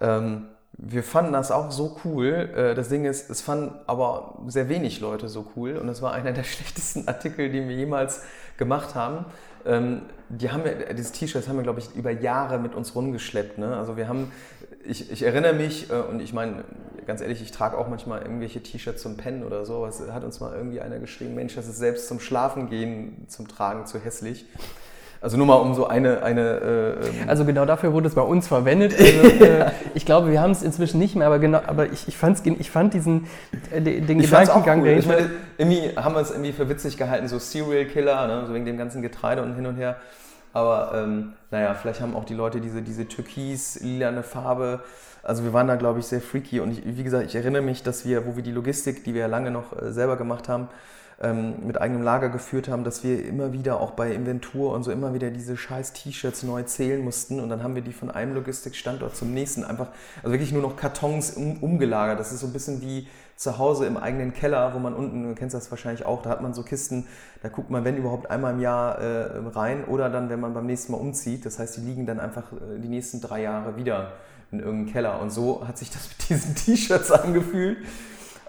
Ähm, 0.00 0.48
wir 0.76 1.04
fanden 1.04 1.32
das 1.32 1.50
auch 1.50 1.70
so 1.70 1.96
cool. 2.04 2.50
Äh, 2.54 2.74
das 2.74 2.88
Ding 2.88 3.04
ist, 3.04 3.30
es 3.30 3.40
fanden 3.40 3.74
aber 3.86 4.40
sehr 4.48 4.68
wenig 4.68 5.00
Leute 5.00 5.28
so 5.28 5.46
cool 5.56 5.76
und 5.76 5.88
es 5.88 6.02
war 6.02 6.12
einer 6.12 6.32
der 6.32 6.44
schlechtesten 6.44 7.06
Artikel, 7.08 7.50
den 7.50 7.68
wir 7.68 7.76
jemals 7.76 8.24
gemacht 8.56 8.94
haben. 8.94 9.26
Ähm, 9.66 10.02
die 10.28 10.50
haben 10.50 10.64
wir, 10.64 10.94
dieses 10.94 11.12
T-Shirt 11.12 11.48
haben 11.48 11.56
wir, 11.56 11.62
glaube 11.62 11.80
ich, 11.80 11.94
über 11.94 12.10
Jahre 12.10 12.58
mit 12.58 12.74
uns 12.74 12.94
rumgeschleppt. 12.94 13.58
Ne? 13.58 13.76
Also 13.76 13.96
wir 13.96 14.08
haben, 14.08 14.32
ich, 14.84 15.10
ich 15.10 15.22
erinnere 15.22 15.52
mich, 15.52 15.90
äh, 15.90 15.94
und 15.94 16.20
ich 16.20 16.32
meine, 16.32 16.64
ganz 17.06 17.20
ehrlich, 17.20 17.42
ich 17.42 17.52
trage 17.52 17.76
auch 17.76 17.88
manchmal 17.88 18.22
irgendwelche 18.22 18.62
T-Shirts 18.62 19.02
zum 19.02 19.16
Pennen 19.16 19.44
oder 19.44 19.64
so. 19.64 19.86
Es 19.86 20.00
hat 20.10 20.24
uns 20.24 20.40
mal 20.40 20.54
irgendwie 20.54 20.80
einer 20.80 20.98
geschrieben, 20.98 21.34
Mensch, 21.34 21.54
das 21.54 21.68
ist 21.68 21.78
selbst 21.78 22.08
zum 22.08 22.20
Schlafengehen, 22.20 23.26
zum 23.28 23.48
Tragen 23.48 23.86
zu 23.86 23.98
hässlich. 23.98 24.46
Also 25.24 25.38
nur 25.38 25.46
mal 25.46 25.54
um 25.54 25.74
so 25.74 25.86
eine. 25.86 26.22
eine 26.22 26.96
äh, 27.00 27.26
also 27.26 27.46
genau 27.46 27.64
dafür 27.64 27.94
wurde 27.94 28.08
es 28.08 28.14
bei 28.14 28.22
uns 28.22 28.46
verwendet. 28.46 28.94
Also, 29.04 29.44
äh, 29.44 29.70
ich 29.94 30.04
glaube, 30.04 30.30
wir 30.30 30.40
haben 30.40 30.50
es 30.50 30.62
inzwischen 30.62 30.98
nicht 30.98 31.14
mehr, 31.14 31.26
aber 31.26 31.38
genau, 31.38 31.60
aber 31.66 31.90
ich, 31.90 32.08
ich, 32.08 32.16
fand's, 32.16 32.42
ich 32.44 32.70
fand 32.70 32.92
diesen 32.94 33.26
äh, 33.70 33.80
den 33.80 34.20
ich 34.20 34.26
Gedankengang 34.26 34.82
cool. 34.82 34.88
Ich 34.88 35.06
meine, 35.06 35.30
irgendwie 35.56 35.96
haben 35.96 36.14
wir 36.14 36.20
es 36.20 36.30
irgendwie 36.30 36.52
für 36.52 36.68
witzig 36.68 36.96
gehalten, 36.96 37.28
so 37.28 37.38
Serial 37.38 37.86
Killer, 37.86 38.26
ne? 38.26 38.44
so 38.46 38.54
wegen 38.54 38.66
dem 38.66 38.76
ganzen 38.76 39.02
Getreide 39.02 39.42
und 39.42 39.54
hin 39.54 39.66
und 39.66 39.76
her. 39.76 39.96
Aber 40.52 40.92
ähm, 40.94 41.32
naja, 41.50 41.74
vielleicht 41.74 42.00
haben 42.00 42.14
auch 42.14 42.24
die 42.24 42.34
Leute 42.34 42.60
diese, 42.60 42.82
diese 42.82 43.08
türkis-lilane 43.08 44.22
Farbe. 44.22 44.80
Also 45.22 45.42
wir 45.44 45.52
waren 45.52 45.68
da, 45.68 45.76
glaube 45.76 46.00
ich, 46.00 46.06
sehr 46.06 46.20
freaky. 46.20 46.60
Und 46.60 46.72
ich, 46.72 46.82
wie 46.84 47.02
gesagt, 47.02 47.24
ich 47.26 47.34
erinnere 47.34 47.62
mich, 47.62 47.82
dass 47.82 48.04
wir, 48.04 48.26
wo 48.26 48.36
wir 48.36 48.42
die 48.42 48.52
Logistik, 48.52 49.04
die 49.04 49.14
wir 49.14 49.22
ja 49.22 49.26
lange 49.26 49.50
noch 49.50 49.72
äh, 49.80 49.90
selber 49.90 50.16
gemacht 50.16 50.48
haben, 50.48 50.68
ähm, 51.22 51.66
mit 51.66 51.80
eigenem 51.80 52.02
Lager 52.02 52.28
geführt 52.28 52.68
haben, 52.68 52.84
dass 52.84 53.04
wir 53.04 53.24
immer 53.24 53.52
wieder 53.52 53.80
auch 53.80 53.92
bei 53.92 54.12
Inventur 54.12 54.72
und 54.72 54.82
so 54.82 54.90
immer 54.90 55.14
wieder 55.14 55.30
diese 55.30 55.56
scheiß 55.56 55.92
T-Shirts 55.92 56.42
neu 56.42 56.62
zählen 56.62 57.02
mussten 57.02 57.40
und 57.40 57.48
dann 57.48 57.62
haben 57.62 57.74
wir 57.74 57.82
die 57.82 57.92
von 57.92 58.10
einem 58.10 58.34
Logistikstandort 58.34 59.16
zum 59.16 59.32
nächsten 59.32 59.64
einfach, 59.64 59.88
also 60.22 60.32
wirklich 60.32 60.52
nur 60.52 60.62
noch 60.62 60.76
Kartons 60.76 61.32
um, 61.32 61.62
umgelagert. 61.62 62.18
Das 62.18 62.32
ist 62.32 62.40
so 62.40 62.46
ein 62.46 62.52
bisschen 62.52 62.82
wie 62.82 63.08
zu 63.36 63.58
Hause 63.58 63.86
im 63.86 63.96
eigenen 63.96 64.32
Keller, 64.32 64.74
wo 64.74 64.78
man 64.78 64.94
unten, 64.94 65.28
du 65.28 65.34
kennst 65.34 65.54
das 65.54 65.70
wahrscheinlich 65.70 66.06
auch, 66.06 66.22
da 66.22 66.30
hat 66.30 66.40
man 66.40 66.54
so 66.54 66.62
Kisten, 66.62 67.06
da 67.42 67.48
guckt 67.48 67.70
man, 67.70 67.84
wenn 67.84 67.96
überhaupt, 67.96 68.30
einmal 68.30 68.54
im 68.54 68.60
Jahr 68.60 68.98
äh, 68.98 69.38
rein 69.54 69.84
oder 69.84 70.08
dann, 70.08 70.30
wenn 70.30 70.40
man 70.40 70.54
beim 70.54 70.66
nächsten 70.66 70.92
Mal 70.92 70.98
umzieht. 70.98 71.44
Das 71.44 71.58
heißt, 71.58 71.76
die 71.76 71.80
liegen 71.80 72.06
dann 72.06 72.20
einfach 72.20 72.52
äh, 72.52 72.78
die 72.78 72.88
nächsten 72.88 73.20
drei 73.20 73.42
Jahre 73.42 73.76
wieder 73.76 74.12
in 74.52 74.60
irgendeinem 74.60 74.92
Keller. 74.92 75.20
Und 75.20 75.30
so 75.30 75.66
hat 75.66 75.78
sich 75.78 75.90
das 75.90 76.08
mit 76.08 76.28
diesen 76.28 76.54
T-Shirts 76.56 77.10
angefühlt. 77.10 77.78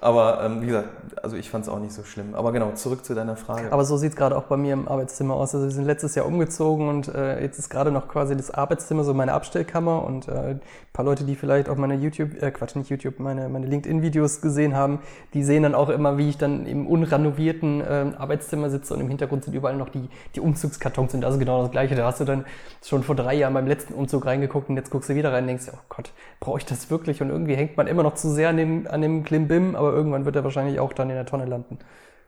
Aber 0.02 0.44
ähm, 0.44 0.62
wie 0.62 0.68
gesagt, 0.68 0.90
also 1.24 1.36
ich 1.36 1.50
fand 1.50 1.66
es 1.66 1.70
auch 1.70 1.80
nicht 1.80 1.94
so 1.94 2.04
schlimm. 2.04 2.36
Aber 2.36 2.52
genau, 2.52 2.72
zurück 2.74 3.06
zu 3.06 3.16
deiner 3.16 3.36
Frage. 3.36 3.72
Aber 3.72 3.86
so 3.86 3.98
sieht 3.98 4.12
es 4.12 4.16
gerade 4.16 4.38
auch 4.38 4.44
bei 4.44 4.58
mir 4.58 4.74
im 4.74 4.88
Arbeitszimmer 4.88 5.36
aus. 5.36 5.56
Also 5.56 5.68
wir 5.68 5.74
sind 5.74 5.86
letztes 5.86 6.16
Jahr 6.16 6.26
umgezogen 6.26 6.90
und 6.90 7.08
äh, 7.08 7.42
jetzt 7.42 7.58
ist 7.58 7.70
gerade 7.70 7.92
noch 7.92 8.08
quasi 8.08 8.36
das 8.36 8.52
Arbeitszimmer 8.52 9.04
so 9.04 9.14
meine 9.14 9.34
Abstellkammer 9.34 10.04
und 10.04 10.28
äh, 10.28 10.32
ein 10.32 10.62
paar 10.94 11.06
Leute, 11.06 11.24
die 11.24 11.36
vielleicht 11.36 11.70
auch 11.70 11.78
meine 11.78 11.96
YouTube, 11.96 12.42
äh, 12.42 12.52
Quatsch, 12.52 12.76
nicht 12.76 12.90
YouTube, 12.90 13.20
meine, 13.20 13.50
meine 13.50 13.66
LinkedIn-Videos 13.68 14.42
gesehen 14.42 14.76
haben, 14.76 15.00
die 15.34 15.44
sehen 15.44 15.64
dann 15.64 15.76
auch 15.76 15.90
immer, 15.90 16.18
wie 16.18 16.30
ich 16.30 16.38
dann 16.38 16.66
im 16.66 16.88
unrenovierten 16.88 17.82
äh, 17.82 18.12
Arbeitszimmer 18.18 18.70
sitze 18.70 18.94
und 18.94 19.02
im 19.02 19.08
Hintergrund 19.08 19.46
sind 19.46 19.54
überall 19.54 19.76
noch 19.76 19.90
die, 19.90 20.10
die 20.36 20.40
Umzugskartons 20.40 21.14
und 21.14 21.26
also 21.26 21.40
genau 21.40 21.62
das 21.64 21.72
Gleiche. 21.72 21.96
Da 21.96 22.06
hast 22.06 22.20
du 22.20 22.26
dann 22.26 22.46
schon 22.84 23.04
vor 23.04 23.16
drei 23.16 23.36
Jahren 23.36 23.54
beim 23.54 23.68
letzten 23.68 23.94
Umzug 23.94 24.26
reingeguckt 24.26 24.70
und 24.70 24.76
jetzt 24.78 24.90
guckst 24.90 25.10
du 25.10 25.16
wieder 25.16 25.32
rein 25.32 25.44
und 25.44 25.48
denkst, 25.48 25.66
oh 25.74 25.78
Gott, 25.90 26.12
brauche 26.40 26.60
ich 26.60 26.66
das 26.66 26.90
wirklich? 26.90 27.22
Und 27.22 27.30
irgendwie 27.30 27.56
hängt 27.56 27.78
man 27.78 27.88
immer 27.88 28.04
noch 28.04 28.16
zu 28.16 28.30
sehr 28.30 28.50
an 28.50 28.58
dem, 28.58 28.88
an 28.90 29.02
dem 29.02 29.24
Klimbim, 29.24 29.76
aber 29.86 29.96
irgendwann 29.96 30.26
wird 30.26 30.36
er 30.36 30.44
wahrscheinlich 30.44 30.80
auch 30.80 30.94
dann 30.94 31.10
in 31.10 31.16
der 31.16 31.26
Tonne 31.26 31.46
landen. 31.46 31.80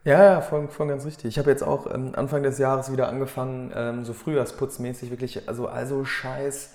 Ja, 0.04 0.24
ja, 0.24 0.42
voll, 0.42 0.68
voll 0.70 0.88
ganz 0.88 1.06
richtig. 1.06 1.26
Ich 1.26 1.40
habe 1.40 1.50
jetzt 1.50 1.64
auch 1.64 1.94
ähm, 1.94 2.14
Anfang 2.16 2.44
des 2.44 2.58
Jahres 2.60 2.92
wieder 2.92 3.10
angefangen, 3.10 3.74
ähm, 3.76 4.06
so 4.06 4.14
frühjahrsputzmäßig 4.14 5.10
wirklich, 5.10 5.48
also, 5.50 5.68
also 5.68 6.06
Scheiß, 6.06 6.74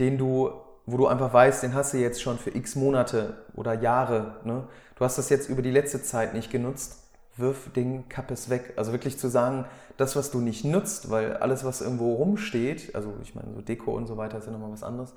den 0.00 0.18
du, 0.18 0.50
wo 0.86 0.96
du 0.96 1.06
einfach 1.06 1.32
weißt, 1.32 1.62
den 1.62 1.74
hast 1.74 1.92
du 1.92 1.98
jetzt 1.98 2.20
schon 2.20 2.38
für 2.38 2.50
x 2.50 2.74
Monate 2.74 3.34
oder 3.54 3.74
Jahre. 3.74 4.36
Ne? 4.44 4.64
Du 4.96 5.04
hast 5.04 5.18
das 5.18 5.28
jetzt 5.28 5.48
über 5.48 5.62
die 5.62 5.70
letzte 5.70 6.02
Zeit 6.02 6.34
nicht 6.34 6.50
genutzt. 6.50 6.98
Wirf 7.36 7.72
den 7.72 8.08
Kappes 8.08 8.50
weg. 8.50 8.74
Also 8.76 8.92
wirklich 8.92 9.18
zu 9.18 9.28
sagen, 9.28 9.66
das, 9.96 10.16
was 10.16 10.30
du 10.30 10.40
nicht 10.40 10.64
nutzt, 10.64 11.10
weil 11.10 11.36
alles, 11.36 11.64
was 11.64 11.80
irgendwo 11.80 12.14
rumsteht, 12.14 12.94
also 12.94 13.12
ich 13.22 13.34
meine, 13.34 13.54
so 13.54 13.60
Deko 13.60 13.92
und 13.92 14.06
so 14.06 14.16
weiter 14.16 14.38
ist 14.38 14.46
ja 14.46 14.52
nochmal 14.52 14.72
was 14.72 14.82
anderes, 14.82 15.12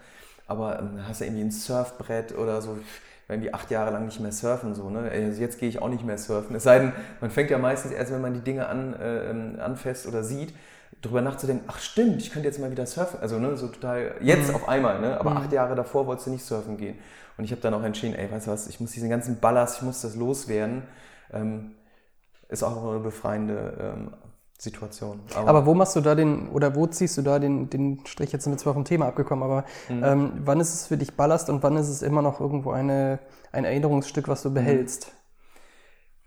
aber 0.48 0.80
ähm, 0.80 1.00
hast 1.08 1.22
du 1.22 1.26
irgendwie 1.26 1.44
ein 1.44 1.52
Surfbrett 1.52 2.38
oder 2.38 2.62
so, 2.62 2.78
irgendwie 3.30 3.54
acht 3.54 3.70
Jahre 3.72 3.92
lang 3.92 4.06
nicht 4.06 4.20
mehr 4.20 4.32
surfen. 4.32 4.74
So, 4.74 4.90
ne? 4.90 5.10
Also 5.12 5.42
jetzt 5.42 5.60
gehe 5.60 5.68
ich 5.68 5.82
auch 5.82 5.90
nicht 5.90 6.06
mehr 6.06 6.18
surfen. 6.18 6.56
Es 6.56 6.64
sei 6.64 6.80
denn, 6.80 6.94
man 7.20 7.30
fängt 7.30 7.50
ja 7.50 7.58
meistens 7.58 7.92
erst, 7.92 8.12
wenn 8.12 8.22
man 8.22 8.34
die 8.34 8.42
Dinge 8.42 8.68
an, 8.68 8.94
äh, 8.94 9.30
ähm, 9.30 9.60
anfasst 9.60 10.08
oder 10.08 10.24
sieht, 10.24 10.54
darüber 11.02 11.22
nachzudenken, 11.22 11.66
ach 11.68 11.80
stimmt, 11.80 12.22
ich 12.22 12.32
könnte 12.32 12.48
jetzt 12.48 12.60
mal 12.60 12.72
wieder 12.72 12.86
surfen. 12.86 13.20
Also 13.20 13.38
ne, 13.38 13.58
so 13.58 13.68
total, 13.68 14.16
jetzt 14.22 14.50
mhm. 14.50 14.56
auf 14.56 14.70
einmal, 14.70 15.00
ne? 15.02 15.20
aber 15.20 15.32
mhm. 15.32 15.38
acht 15.38 15.52
Jahre 15.52 15.76
davor 15.76 16.08
wolltest 16.08 16.28
du 16.28 16.32
nicht 16.32 16.46
surfen 16.46 16.78
gehen. 16.78 16.98
Und 17.38 17.44
ich 17.44 17.52
habe 17.52 17.62
dann 17.62 17.74
auch 17.74 17.84
entschieden, 17.84 18.16
ey, 18.16 18.32
weißt 18.32 18.48
du 18.48 18.52
was, 18.52 18.68
ich 18.68 18.80
muss 18.80 18.92
diesen 18.92 19.10
ganzen 19.10 19.40
Ballast, 19.40 19.78
ich 19.78 19.84
muss 19.84 20.02
das 20.02 20.16
loswerden. 20.16 20.84
Ähm, 21.32 21.76
ist 22.50 22.64
auch 22.64 22.90
eine 22.90 23.00
befreiende 23.00 23.74
ähm, 23.80 24.14
Situation. 24.58 25.20
Aber, 25.36 25.48
aber, 25.50 25.66
wo 25.68 25.74
machst 25.76 25.96
du 25.96 26.02
da 26.02 26.16
den, 26.16 26.50
oder 26.50 26.76
wo 26.76 26.88
ziehst 26.88 27.18
du 27.18 27.22
da 27.22 27.38
den, 27.38 27.70
den 27.70 28.06
Strich, 28.06 28.32
jetzt 28.32 28.44
sind 28.44 28.54
wir 28.54 28.58
zwar 28.58 28.74
vom 28.74 28.86
Thema 28.86 29.08
abgekommen, 29.08 29.44
aber 29.44 29.66
mhm. 29.88 30.04
ähm, 30.04 30.32
wann 30.44 30.60
ist 30.60 30.74
es 30.74 30.88
für 30.88 30.98
dich 30.98 31.16
Ballast 31.16 31.50
und 31.50 31.62
wann 31.62 31.78
ist 31.78 31.90
es 31.90 32.02
immer 32.02 32.24
noch 32.24 32.40
irgendwo 32.40 32.72
eine, 32.72 33.20
ein 33.52 33.66
Erinnerungsstück, 33.66 34.28
was 34.28 34.42
du 34.42 34.52
behältst? 34.52 35.12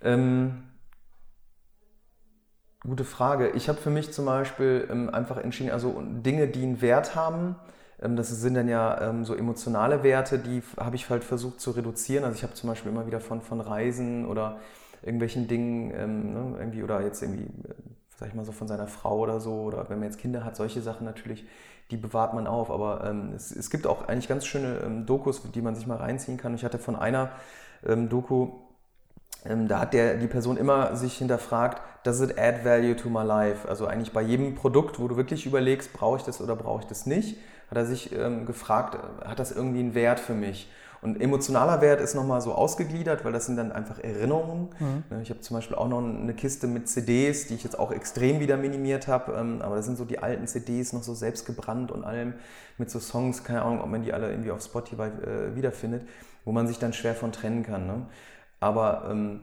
Ähm, 0.00 0.62
gute 2.82 3.04
Frage. 3.04 3.50
Ich 3.50 3.68
habe 3.68 3.80
für 3.80 3.90
mich 3.90 4.12
zum 4.12 4.26
Beispiel 4.26 4.88
ähm, 4.90 5.10
einfach 5.10 5.36
entschieden, 5.36 5.70
also 5.72 6.00
Dinge, 6.00 6.46
die 6.46 6.62
einen 6.62 6.80
Wert 6.80 7.16
haben, 7.16 7.56
ähm, 8.00 8.16
das 8.16 8.28
sind 8.28 8.54
dann 8.54 8.68
ja 8.68 9.10
ähm, 9.10 9.24
so 9.24 9.34
emotionale 9.34 10.02
Werte, 10.02 10.38
die 10.38 10.62
habe 10.78 10.96
ich 10.96 11.10
halt 11.10 11.24
versucht 11.24 11.60
zu 11.60 11.72
reduzieren. 11.72 12.24
Also 12.24 12.36
ich 12.36 12.42
habe 12.42 12.54
zum 12.54 12.70
Beispiel 12.70 12.92
immer 12.92 13.06
wieder 13.06 13.20
von, 13.20 13.42
von 13.42 13.60
Reisen 13.60 14.26
oder 14.26 14.60
irgendwelchen 15.02 15.48
Dingen 15.48 15.92
ähm, 15.94 16.32
ne, 16.32 16.56
irgendwie 16.58 16.82
oder 16.82 17.02
jetzt 17.02 17.22
irgendwie 17.22 17.44
äh, 17.44 17.74
sag 18.20 18.28
ich 18.28 18.34
mal 18.34 18.44
so, 18.44 18.52
von 18.52 18.68
seiner 18.68 18.86
Frau 18.86 19.18
oder 19.18 19.40
so, 19.40 19.62
oder 19.62 19.88
wenn 19.88 19.98
man 19.98 20.08
jetzt 20.08 20.18
Kinder 20.18 20.44
hat, 20.44 20.54
solche 20.54 20.82
Sachen 20.82 21.06
natürlich, 21.06 21.46
die 21.90 21.96
bewahrt 21.96 22.34
man 22.34 22.46
auf. 22.46 22.70
Aber 22.70 23.02
ähm, 23.04 23.32
es, 23.34 23.50
es, 23.50 23.70
gibt 23.70 23.86
auch 23.86 24.06
eigentlich 24.06 24.28
ganz 24.28 24.44
schöne 24.44 24.80
ähm, 24.84 25.06
Dokus, 25.06 25.42
die 25.50 25.62
man 25.62 25.74
sich 25.74 25.86
mal 25.86 25.96
reinziehen 25.96 26.36
kann. 26.36 26.54
Ich 26.54 26.64
hatte 26.64 26.78
von 26.78 26.96
einer 26.96 27.30
ähm, 27.84 28.10
Doku, 28.10 28.50
ähm, 29.46 29.68
da 29.68 29.80
hat 29.80 29.94
der, 29.94 30.18
die 30.18 30.26
Person 30.26 30.58
immer 30.58 30.94
sich 30.96 31.16
hinterfragt, 31.16 31.80
does 32.04 32.20
it 32.20 32.38
add 32.38 32.62
value 32.62 32.94
to 32.94 33.08
my 33.08 33.24
life? 33.24 33.66
Also 33.66 33.86
eigentlich 33.86 34.12
bei 34.12 34.22
jedem 34.22 34.54
Produkt, 34.54 35.00
wo 35.00 35.08
du 35.08 35.16
wirklich 35.16 35.46
überlegst, 35.46 35.94
brauche 35.94 36.18
ich 36.18 36.22
das 36.22 36.42
oder 36.42 36.56
brauche 36.56 36.82
ich 36.82 36.86
das 36.86 37.06
nicht, 37.06 37.38
hat 37.70 37.78
er 37.78 37.86
sich 37.86 38.12
ähm, 38.12 38.44
gefragt, 38.44 38.98
hat 39.24 39.38
das 39.38 39.50
irgendwie 39.50 39.80
einen 39.80 39.94
Wert 39.94 40.20
für 40.20 40.34
mich? 40.34 40.70
Und 41.02 41.20
emotionaler 41.20 41.80
Wert 41.80 42.00
ist 42.00 42.14
nochmal 42.14 42.40
so 42.42 42.52
ausgegliedert, 42.52 43.24
weil 43.24 43.32
das 43.32 43.46
sind 43.46 43.56
dann 43.56 43.72
einfach 43.72 43.98
Erinnerungen. 43.98 44.68
Mhm. 44.78 45.04
Ne, 45.08 45.22
ich 45.22 45.30
habe 45.30 45.40
zum 45.40 45.56
Beispiel 45.56 45.76
auch 45.76 45.88
noch 45.88 45.98
eine 45.98 46.34
Kiste 46.34 46.66
mit 46.66 46.88
CDs, 46.88 47.46
die 47.46 47.54
ich 47.54 47.64
jetzt 47.64 47.78
auch 47.78 47.90
extrem 47.90 48.40
wieder 48.40 48.58
minimiert 48.58 49.08
habe. 49.08 49.32
Ähm, 49.32 49.62
aber 49.62 49.76
das 49.76 49.86
sind 49.86 49.96
so 49.96 50.04
die 50.04 50.18
alten 50.18 50.46
CDs, 50.46 50.92
noch 50.92 51.02
so 51.02 51.14
selbst 51.14 51.46
gebrannt 51.46 51.90
und 51.90 52.04
allem 52.04 52.34
mit 52.76 52.90
so 52.90 53.00
Songs, 53.00 53.44
keine 53.44 53.62
Ahnung, 53.62 53.80
ob 53.80 53.88
man 53.88 54.02
die 54.02 54.12
alle 54.12 54.30
irgendwie 54.30 54.50
auf 54.50 54.62
Spotify 54.62 55.04
äh, 55.04 55.56
wiederfindet, 55.56 56.06
wo 56.44 56.52
man 56.52 56.66
sich 56.66 56.78
dann 56.78 56.92
schwer 56.92 57.14
von 57.14 57.32
trennen 57.32 57.62
kann. 57.62 57.86
Ne? 57.86 58.06
Aber 58.60 59.08
ähm, 59.10 59.40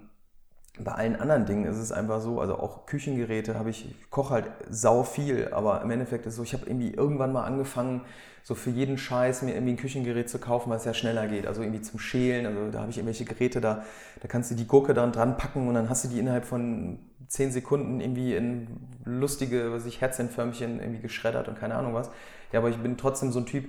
bei 0.84 0.92
allen 0.92 1.16
anderen 1.16 1.46
Dingen 1.46 1.66
ist 1.66 1.78
es 1.78 1.92
einfach 1.92 2.22
so, 2.22 2.40
also 2.40 2.56
auch 2.56 2.86
Küchengeräte 2.86 3.58
habe 3.58 3.70
ich, 3.70 3.90
ich 3.90 4.10
koche 4.12 4.34
halt 4.34 4.46
sau 4.70 5.04
viel, 5.04 5.50
aber 5.52 5.82
im 5.82 5.92
Endeffekt 5.92 6.26
ist 6.26 6.34
es 6.34 6.38
so, 6.38 6.44
ich 6.44 6.54
habe 6.54 6.66
irgendwie 6.66 6.94
irgendwann 6.94 7.32
mal 7.32 7.44
angefangen, 7.44 8.02
so 8.48 8.56
für 8.56 8.70
jeden 8.70 8.98
Scheiß 8.98 9.42
mir 9.42 9.56
irgendwie 9.56 9.74
ein 9.74 9.78
Küchengerät 9.78 10.30
zu 10.30 10.40
kaufen, 10.40 10.70
weil 10.70 10.78
es 10.78 10.86
ja 10.86 10.94
schneller 10.94 11.28
geht. 11.28 11.48
Also 11.48 11.62
irgendwie 11.62 11.82
zum 11.82 12.00
Schälen. 12.00 12.46
Also 12.46 12.72
da 12.72 12.80
habe 12.80 12.90
ich 12.90 12.98
irgendwelche 12.98 13.26
Geräte, 13.26 13.60
da, 13.60 13.84
da 14.22 14.28
kannst 14.30 14.50
du 14.50 14.56
die 14.56 14.66
Gurke 14.66 14.94
dann 14.94 15.12
dran 15.12 15.36
packen 15.36 15.68
und 15.68 15.74
dann 15.74 15.90
hast 15.90 16.06
du 16.06 16.08
die 16.08 16.18
innerhalb 16.18 16.46
von 16.46 16.98
10 17.28 17.52
Sekunden 17.52 18.00
irgendwie 18.00 18.36
in 18.36 18.68
lustige, 19.04 19.74
was 19.74 19.86
ich, 19.86 20.00
Herzchenförmchen 20.00 20.80
irgendwie 20.80 21.02
geschreddert 21.02 21.50
und 21.50 21.60
keine 21.60 21.76
Ahnung 21.76 21.94
was. 21.94 22.10
Ja, 22.54 22.60
aber 22.60 22.70
ich 22.70 22.78
bin 22.78 22.96
trotzdem 22.96 23.34
so 23.34 23.40
ein 23.40 23.46
Typ, 23.46 23.66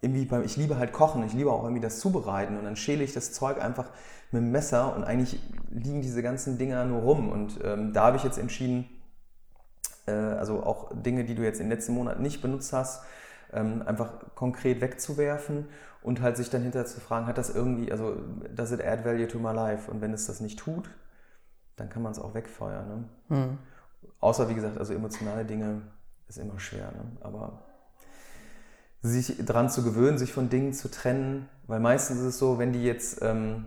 irgendwie 0.00 0.24
beim, 0.24 0.42
ich 0.42 0.56
liebe 0.56 0.76
halt 0.76 0.92
Kochen, 0.92 1.24
ich 1.24 1.32
liebe 1.32 1.52
auch 1.52 1.62
irgendwie 1.62 1.80
das 1.80 2.00
Zubereiten 2.00 2.58
und 2.58 2.64
dann 2.64 2.74
schäle 2.74 3.04
ich 3.04 3.12
das 3.12 3.32
Zeug 3.32 3.62
einfach 3.62 3.90
mit 4.32 4.42
dem 4.42 4.50
Messer 4.50 4.94
und 4.94 5.04
eigentlich 5.04 5.40
liegen 5.70 6.02
diese 6.02 6.22
ganzen 6.22 6.58
Dinger 6.58 6.84
nur 6.84 7.02
rum. 7.02 7.30
Und 7.30 7.58
ähm, 7.62 7.92
da 7.92 8.06
habe 8.06 8.16
ich 8.16 8.24
jetzt 8.24 8.38
entschieden, 8.38 8.88
äh, 10.06 10.12
also 10.12 10.62
auch 10.62 10.90
Dinge, 10.94 11.24
die 11.24 11.34
du 11.34 11.42
jetzt 11.42 11.60
in 11.60 11.66
den 11.66 11.72
letzten 11.72 11.94
Monaten 11.94 12.22
nicht 12.22 12.42
benutzt 12.42 12.72
hast, 12.72 13.02
ähm, 13.52 13.82
einfach 13.86 14.12
konkret 14.34 14.80
wegzuwerfen 14.80 15.66
und 16.02 16.20
halt 16.20 16.36
sich 16.36 16.50
dann 16.50 16.62
hinterher 16.62 16.86
zu 16.86 17.00
fragen, 17.00 17.26
hat 17.26 17.38
das 17.38 17.50
irgendwie, 17.50 17.90
also 17.90 18.16
does 18.54 18.72
it 18.72 18.84
add 18.84 19.04
value 19.04 19.28
to 19.28 19.38
my 19.38 19.52
life? 19.52 19.90
Und 19.90 20.00
wenn 20.00 20.12
es 20.12 20.26
das 20.26 20.40
nicht 20.40 20.58
tut, 20.58 20.90
dann 21.76 21.88
kann 21.88 22.02
man 22.02 22.12
es 22.12 22.18
auch 22.18 22.34
wegfeuern. 22.34 22.88
Ne? 22.88 23.36
Mhm. 23.36 23.58
Außer 24.20 24.48
wie 24.48 24.54
gesagt, 24.54 24.78
also 24.78 24.94
emotionale 24.94 25.44
Dinge 25.44 25.82
ist 26.28 26.38
immer 26.38 26.58
schwer. 26.58 26.92
Ne? 26.92 27.04
Aber 27.20 27.62
sich 29.02 29.36
dran 29.44 29.68
zu 29.70 29.84
gewöhnen, 29.84 30.18
sich 30.18 30.32
von 30.32 30.48
Dingen 30.48 30.72
zu 30.72 30.90
trennen, 30.90 31.48
weil 31.66 31.80
meistens 31.80 32.18
ist 32.18 32.24
es 32.24 32.38
so, 32.38 32.58
wenn 32.58 32.72
die 32.72 32.84
jetzt, 32.84 33.22
ähm, 33.22 33.66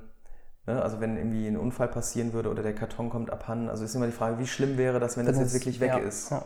also 0.77 0.99
wenn 0.99 1.17
irgendwie 1.17 1.47
ein 1.47 1.57
Unfall 1.57 1.87
passieren 1.87 2.33
würde 2.33 2.49
oder 2.49 2.63
der 2.63 2.73
Karton 2.73 3.09
kommt 3.09 3.31
abhanden, 3.31 3.69
also 3.69 3.83
ist 3.83 3.95
immer 3.95 4.05
die 4.05 4.11
Frage, 4.11 4.39
wie 4.39 4.47
schlimm 4.47 4.77
wäre 4.77 4.99
das, 4.99 5.17
wenn 5.17 5.25
das, 5.25 5.35
das 5.35 5.45
jetzt 5.45 5.53
wirklich 5.53 5.79
weg 5.79 5.89
ja, 5.89 5.97
ist. 5.97 6.31
Ja. 6.31 6.43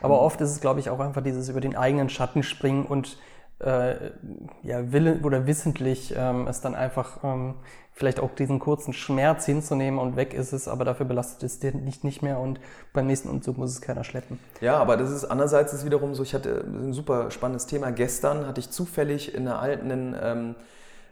Aber 0.00 0.20
oft 0.20 0.40
ist 0.40 0.50
es, 0.50 0.60
glaube 0.60 0.80
ich, 0.80 0.90
auch 0.90 1.00
einfach 1.00 1.22
dieses 1.22 1.48
über 1.48 1.60
den 1.60 1.76
eigenen 1.76 2.08
Schatten 2.08 2.42
springen 2.42 2.86
und 2.86 3.18
äh, 3.58 4.10
ja, 4.62 4.92
willen 4.92 5.24
oder 5.24 5.46
wissentlich 5.46 6.14
ähm, 6.16 6.46
es 6.46 6.60
dann 6.60 6.74
einfach 6.74 7.24
ähm, 7.24 7.54
vielleicht 7.92 8.20
auch 8.20 8.34
diesen 8.34 8.58
kurzen 8.58 8.92
Schmerz 8.92 9.46
hinzunehmen 9.46 9.98
und 9.98 10.16
weg 10.16 10.34
ist 10.34 10.52
es, 10.52 10.68
aber 10.68 10.84
dafür 10.84 11.06
belastet 11.06 11.42
es 11.42 11.58
dir 11.58 11.72
nicht, 11.72 12.04
nicht 12.04 12.20
mehr 12.20 12.38
und 12.38 12.60
beim 12.92 13.06
nächsten 13.06 13.30
Umzug 13.30 13.56
muss 13.56 13.70
es 13.70 13.80
keiner 13.80 14.04
schleppen. 14.04 14.38
Ja, 14.60 14.76
aber 14.76 14.98
das 14.98 15.10
ist 15.10 15.24
andererseits 15.24 15.72
ist 15.72 15.86
wiederum 15.86 16.14
so, 16.14 16.22
ich 16.22 16.34
hatte 16.34 16.64
ein 16.66 16.92
super 16.92 17.30
spannendes 17.30 17.64
Thema. 17.66 17.90
Gestern 17.92 18.46
hatte 18.46 18.60
ich 18.60 18.70
zufällig 18.70 19.34
in 19.34 19.48
einer 19.48 19.58
alten 19.60 20.14
ähm, 20.20 20.54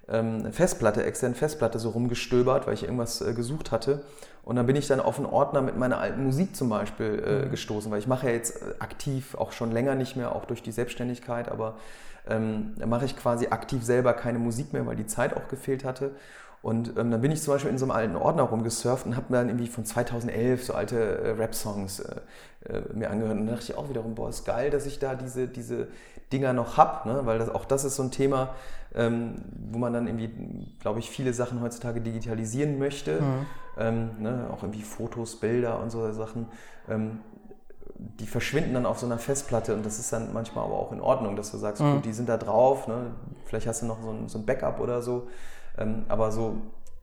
ähm, 0.08 0.52
Festplatte, 0.52 1.04
externen 1.04 1.34
Festplatte 1.34 1.78
so 1.78 1.90
rumgestöbert, 1.90 2.66
weil 2.66 2.74
ich 2.74 2.82
irgendwas 2.84 3.20
äh, 3.20 3.34
gesucht 3.34 3.72
hatte. 3.72 4.02
Und 4.42 4.56
dann 4.56 4.66
bin 4.66 4.76
ich 4.76 4.86
dann 4.86 5.00
auf 5.00 5.16
einen 5.16 5.26
Ordner 5.26 5.62
mit 5.62 5.78
meiner 5.78 5.98
alten 5.98 6.24
Musik 6.24 6.54
zum 6.54 6.68
Beispiel 6.68 7.22
äh, 7.26 7.46
mhm. 7.46 7.50
gestoßen, 7.50 7.90
weil 7.90 7.98
ich 7.98 8.06
mache 8.06 8.26
ja 8.26 8.32
jetzt 8.32 8.62
äh, 8.62 8.74
aktiv 8.78 9.34
auch 9.34 9.52
schon 9.52 9.72
länger 9.72 9.94
nicht 9.94 10.16
mehr, 10.16 10.34
auch 10.34 10.44
durch 10.44 10.62
die 10.62 10.72
Selbstständigkeit, 10.72 11.50
aber 11.50 11.76
ähm, 12.28 12.74
mache 12.86 13.04
ich 13.04 13.16
quasi 13.16 13.48
aktiv 13.48 13.82
selber 13.82 14.12
keine 14.12 14.38
Musik 14.38 14.72
mehr, 14.72 14.86
weil 14.86 14.96
die 14.96 15.06
Zeit 15.06 15.36
auch 15.36 15.48
gefehlt 15.48 15.84
hatte. 15.84 16.12
Und 16.64 16.96
ähm, 16.96 17.10
dann 17.10 17.20
bin 17.20 17.30
ich 17.30 17.42
zum 17.42 17.52
Beispiel 17.52 17.70
in 17.70 17.76
so 17.76 17.84
einem 17.84 17.90
alten 17.90 18.16
Ordner 18.16 18.44
rumgesurft 18.44 19.04
und 19.04 19.16
habe 19.16 19.26
mir 19.28 19.36
dann 19.36 19.48
irgendwie 19.48 19.66
von 19.66 19.84
2011 19.84 20.64
so 20.64 20.72
alte 20.72 20.96
äh, 20.96 21.30
Rap-Songs 21.32 22.00
äh, 22.00 22.20
äh, 22.70 22.80
mir 22.94 23.10
angehört. 23.10 23.38
Und 23.38 23.46
dann 23.46 23.56
dachte 23.56 23.70
ich 23.70 23.76
auch 23.76 23.90
wiederum, 23.90 24.14
boah, 24.14 24.30
ist 24.30 24.46
geil, 24.46 24.70
dass 24.70 24.86
ich 24.86 24.98
da 24.98 25.14
diese, 25.14 25.46
diese 25.46 25.88
Dinger 26.32 26.52
noch 26.52 26.76
habe, 26.76 27.08
ne? 27.08 27.20
weil 27.24 27.38
das, 27.38 27.48
auch 27.48 27.64
das 27.64 27.84
ist 27.84 27.96
so 27.96 28.02
ein 28.02 28.10
Thema, 28.10 28.54
ähm, 28.94 29.44
wo 29.70 29.78
man 29.78 29.92
dann 29.92 30.06
irgendwie, 30.06 30.76
glaube 30.80 30.98
ich, 30.98 31.10
viele 31.10 31.32
Sachen 31.32 31.60
heutzutage 31.60 32.00
digitalisieren 32.00 32.78
möchte. 32.78 33.20
Mhm. 33.20 33.46
Ähm, 33.76 34.10
ne? 34.20 34.48
Auch 34.52 34.62
irgendwie 34.62 34.82
Fotos, 34.82 35.36
Bilder 35.40 35.80
und 35.80 35.90
so 35.90 36.10
Sachen. 36.12 36.46
Ähm, 36.88 37.20
die 37.96 38.26
verschwinden 38.26 38.74
dann 38.74 38.86
auf 38.86 38.98
so 38.98 39.06
einer 39.06 39.18
Festplatte 39.18 39.74
und 39.74 39.86
das 39.86 39.98
ist 39.98 40.12
dann 40.12 40.32
manchmal 40.32 40.64
aber 40.64 40.74
auch 40.74 40.92
in 40.92 41.00
Ordnung, 41.00 41.36
dass 41.36 41.52
du 41.52 41.58
sagst, 41.58 41.80
mhm. 41.80 41.94
gut, 41.94 42.04
die 42.04 42.12
sind 42.12 42.28
da 42.28 42.36
drauf, 42.36 42.88
ne? 42.88 43.12
vielleicht 43.44 43.66
hast 43.66 43.82
du 43.82 43.86
noch 43.86 44.02
so 44.02 44.10
ein, 44.10 44.28
so 44.28 44.38
ein 44.38 44.46
Backup 44.46 44.80
oder 44.80 45.00
so. 45.00 45.28
Ähm, 45.78 46.04
aber 46.08 46.32
so 46.32 46.56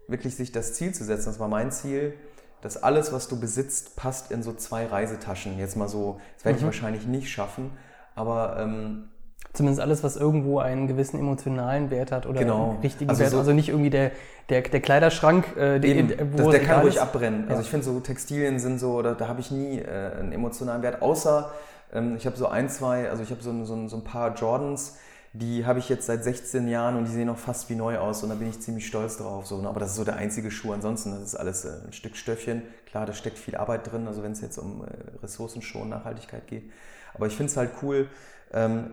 wirklich 0.08 0.36
sich 0.36 0.52
das 0.52 0.74
Ziel 0.74 0.94
zu 0.94 1.04
setzen, 1.04 1.26
das 1.26 1.40
war 1.40 1.48
mein 1.48 1.72
Ziel, 1.72 2.14
dass 2.62 2.82
alles, 2.82 3.12
was 3.12 3.28
du 3.28 3.40
besitzt, 3.40 3.96
passt 3.96 4.32
in 4.32 4.44
so 4.44 4.54
zwei 4.54 4.86
Reisetaschen. 4.86 5.58
Jetzt 5.58 5.76
mal 5.76 5.88
so, 5.88 6.20
das 6.36 6.46
werde 6.46 6.58
ich 6.58 6.64
mhm. 6.64 6.68
wahrscheinlich 6.68 7.08
nicht 7.08 7.30
schaffen, 7.30 7.72
aber 8.16 8.58
ähm, 8.60 9.10
Zumindest 9.54 9.82
alles, 9.82 10.02
was 10.02 10.16
irgendwo 10.16 10.60
einen 10.60 10.88
gewissen 10.88 11.20
emotionalen 11.20 11.90
Wert 11.90 12.12
hat 12.12 12.26
oder 12.26 12.40
genau. 12.40 12.72
einen 12.72 12.80
richtigen 12.80 13.10
also 13.10 13.22
Wert. 13.22 13.32
So 13.32 13.40
also 13.40 13.52
nicht 13.52 13.68
irgendwie 13.70 13.90
der, 13.90 14.12
der, 14.50 14.62
der 14.62 14.80
Kleiderschrank, 14.80 15.46
äh, 15.58 15.76
Eben, 15.86 16.10
wo 16.34 16.38
das, 16.38 16.50
der 16.52 16.60
kann 16.62 16.82
ruhig 16.82 16.96
ist. 16.96 17.02
abbrennen. 17.02 17.46
Also 17.50 17.62
ich 17.62 17.70
finde 17.70 17.86
so 17.86 18.00
Textilien 18.00 18.60
sind 18.60 18.80
so, 18.80 19.02
da, 19.02 19.14
da 19.14 19.28
habe 19.28 19.42
ich 19.42 19.52
nie 19.52 19.80
äh, 19.80 20.20
einen 20.20 20.32
emotionalen 20.32 20.84
Wert, 20.84 21.02
außer 21.02 21.52
ähm, 21.94 22.16
ich 22.18 22.26
habe 22.26 22.38
so 22.38 22.48
ein, 22.48 22.70
zwei, 22.70 23.10
also 23.10 23.24
ich 23.24 23.32
habe 23.32 23.42
so, 23.42 23.66
so, 23.66 23.88
so 23.88 23.96
ein 23.98 24.04
paar 24.04 24.36
Jordans, 24.36 24.98
die 25.34 25.66
habe 25.66 25.80
ich 25.80 25.88
jetzt 25.88 26.06
seit 26.06 26.24
16 26.24 26.68
Jahren 26.68 26.98
und 26.98 27.06
die 27.06 27.12
sehen 27.12 27.28
noch 27.28 27.38
fast 27.38 27.70
wie 27.70 27.76
neu 27.76 27.98
aus 27.98 28.22
und 28.24 28.30
da 28.30 28.36
bin 28.36 28.50
ich 28.50 28.60
ziemlich 28.60 28.86
stolz 28.86 29.18
drauf. 29.18 29.48
So, 29.48 29.62
ne? 29.62 29.70
Aber 29.70 29.80
das 29.80 29.92
ist 29.92 29.96
so 29.96 30.04
der 30.04 30.18
einzige 30.18 30.52
Schuh. 30.52 30.74
Ansonsten, 30.74 31.12
das 31.12 31.22
ist 31.24 31.36
alles 31.36 31.64
äh, 31.64 31.70
ein 31.88 31.94
Stück 31.94 32.18
Stöffchen. 32.18 32.64
Klar, 32.86 33.06
da 33.06 33.14
steckt 33.14 33.38
viel 33.38 33.56
Arbeit 33.56 33.90
drin, 33.90 34.08
also 34.08 34.24
wenn 34.24 34.34
es 34.34 34.42
jetzt 34.42 34.58
um 34.58 34.84
äh, 34.84 34.88
Ressourcenschonung, 35.24 35.90
Nachhaltigkeit 35.90 36.48
geht. 36.48 36.70
Aber 37.14 37.28
ich 37.28 37.36
finde 37.36 37.50
es 37.50 37.58
halt 37.58 37.72
cool, 37.82 38.10
ähm, 38.54 38.92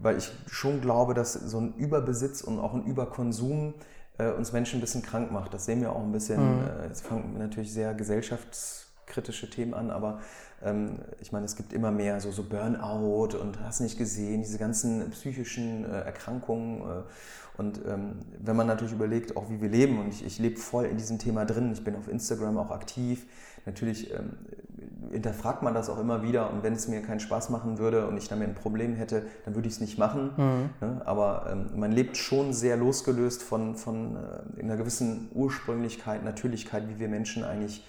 weil 0.00 0.16
ich 0.16 0.30
schon 0.50 0.80
glaube, 0.80 1.14
dass 1.14 1.34
so 1.34 1.58
ein 1.58 1.74
Überbesitz 1.74 2.40
und 2.40 2.58
auch 2.58 2.74
ein 2.74 2.84
Überkonsum 2.84 3.74
äh, 4.18 4.30
uns 4.30 4.52
Menschen 4.52 4.78
ein 4.78 4.80
bisschen 4.80 5.02
krank 5.02 5.30
macht. 5.30 5.52
Das 5.52 5.66
sehen 5.66 5.80
wir 5.80 5.92
auch 5.92 6.02
ein 6.02 6.12
bisschen. 6.12 6.60
Mhm. 6.60 6.68
Jetzt 6.84 7.06
fangen 7.06 7.38
natürlich 7.38 7.72
sehr 7.72 7.94
gesellschaftskritische 7.94 9.50
Themen 9.50 9.74
an, 9.74 9.90
aber 9.90 10.20
ähm, 10.62 10.98
ich 11.20 11.32
meine, 11.32 11.44
es 11.44 11.56
gibt 11.56 11.72
immer 11.72 11.90
mehr 11.90 12.20
so, 12.20 12.30
so 12.30 12.44
Burnout 12.44 13.36
und 13.38 13.60
hast 13.60 13.80
nicht 13.80 13.98
gesehen, 13.98 14.42
diese 14.42 14.58
ganzen 14.58 15.10
psychischen 15.10 15.84
äh, 15.84 16.00
Erkrankungen. 16.00 16.80
Äh, 16.80 17.02
und 17.58 17.80
ähm, 17.86 18.20
wenn 18.38 18.56
man 18.56 18.66
natürlich 18.66 18.94
überlegt, 18.94 19.36
auch 19.36 19.50
wie 19.50 19.60
wir 19.60 19.68
leben, 19.68 19.98
und 19.98 20.08
ich, 20.08 20.24
ich 20.24 20.38
lebe 20.38 20.56
voll 20.56 20.86
in 20.86 20.96
diesem 20.96 21.18
Thema 21.18 21.44
drin, 21.44 21.72
ich 21.72 21.84
bin 21.84 21.94
auf 21.94 22.08
Instagram 22.08 22.56
auch 22.56 22.70
aktiv, 22.70 23.26
natürlich 23.66 24.12
ähm, 24.14 24.30
hinterfragt 25.10 25.62
man 25.62 25.74
das 25.74 25.88
auch 25.88 25.98
immer 25.98 26.22
wieder 26.22 26.50
und 26.52 26.62
wenn 26.62 26.74
es 26.74 26.88
mir 26.88 27.02
keinen 27.02 27.20
Spaß 27.20 27.50
machen 27.50 27.78
würde 27.78 28.06
und 28.06 28.16
ich 28.16 28.28
damit 28.28 28.48
ein 28.48 28.54
Problem 28.54 28.94
hätte, 28.94 29.26
dann 29.44 29.54
würde 29.54 29.68
ich 29.68 29.74
es 29.74 29.80
nicht 29.80 29.98
machen. 29.98 30.30
Mhm. 30.36 30.86
Ne? 30.86 31.02
Aber 31.04 31.46
ähm, 31.50 31.70
man 31.76 31.92
lebt 31.92 32.16
schon 32.16 32.52
sehr 32.52 32.76
losgelöst 32.76 33.42
von, 33.42 33.74
von 33.76 34.16
äh, 34.16 34.62
einer 34.62 34.76
gewissen 34.76 35.30
Ursprünglichkeit, 35.32 36.24
Natürlichkeit, 36.24 36.88
wie 36.88 36.98
wir 36.98 37.08
Menschen 37.08 37.44
eigentlich, 37.44 37.86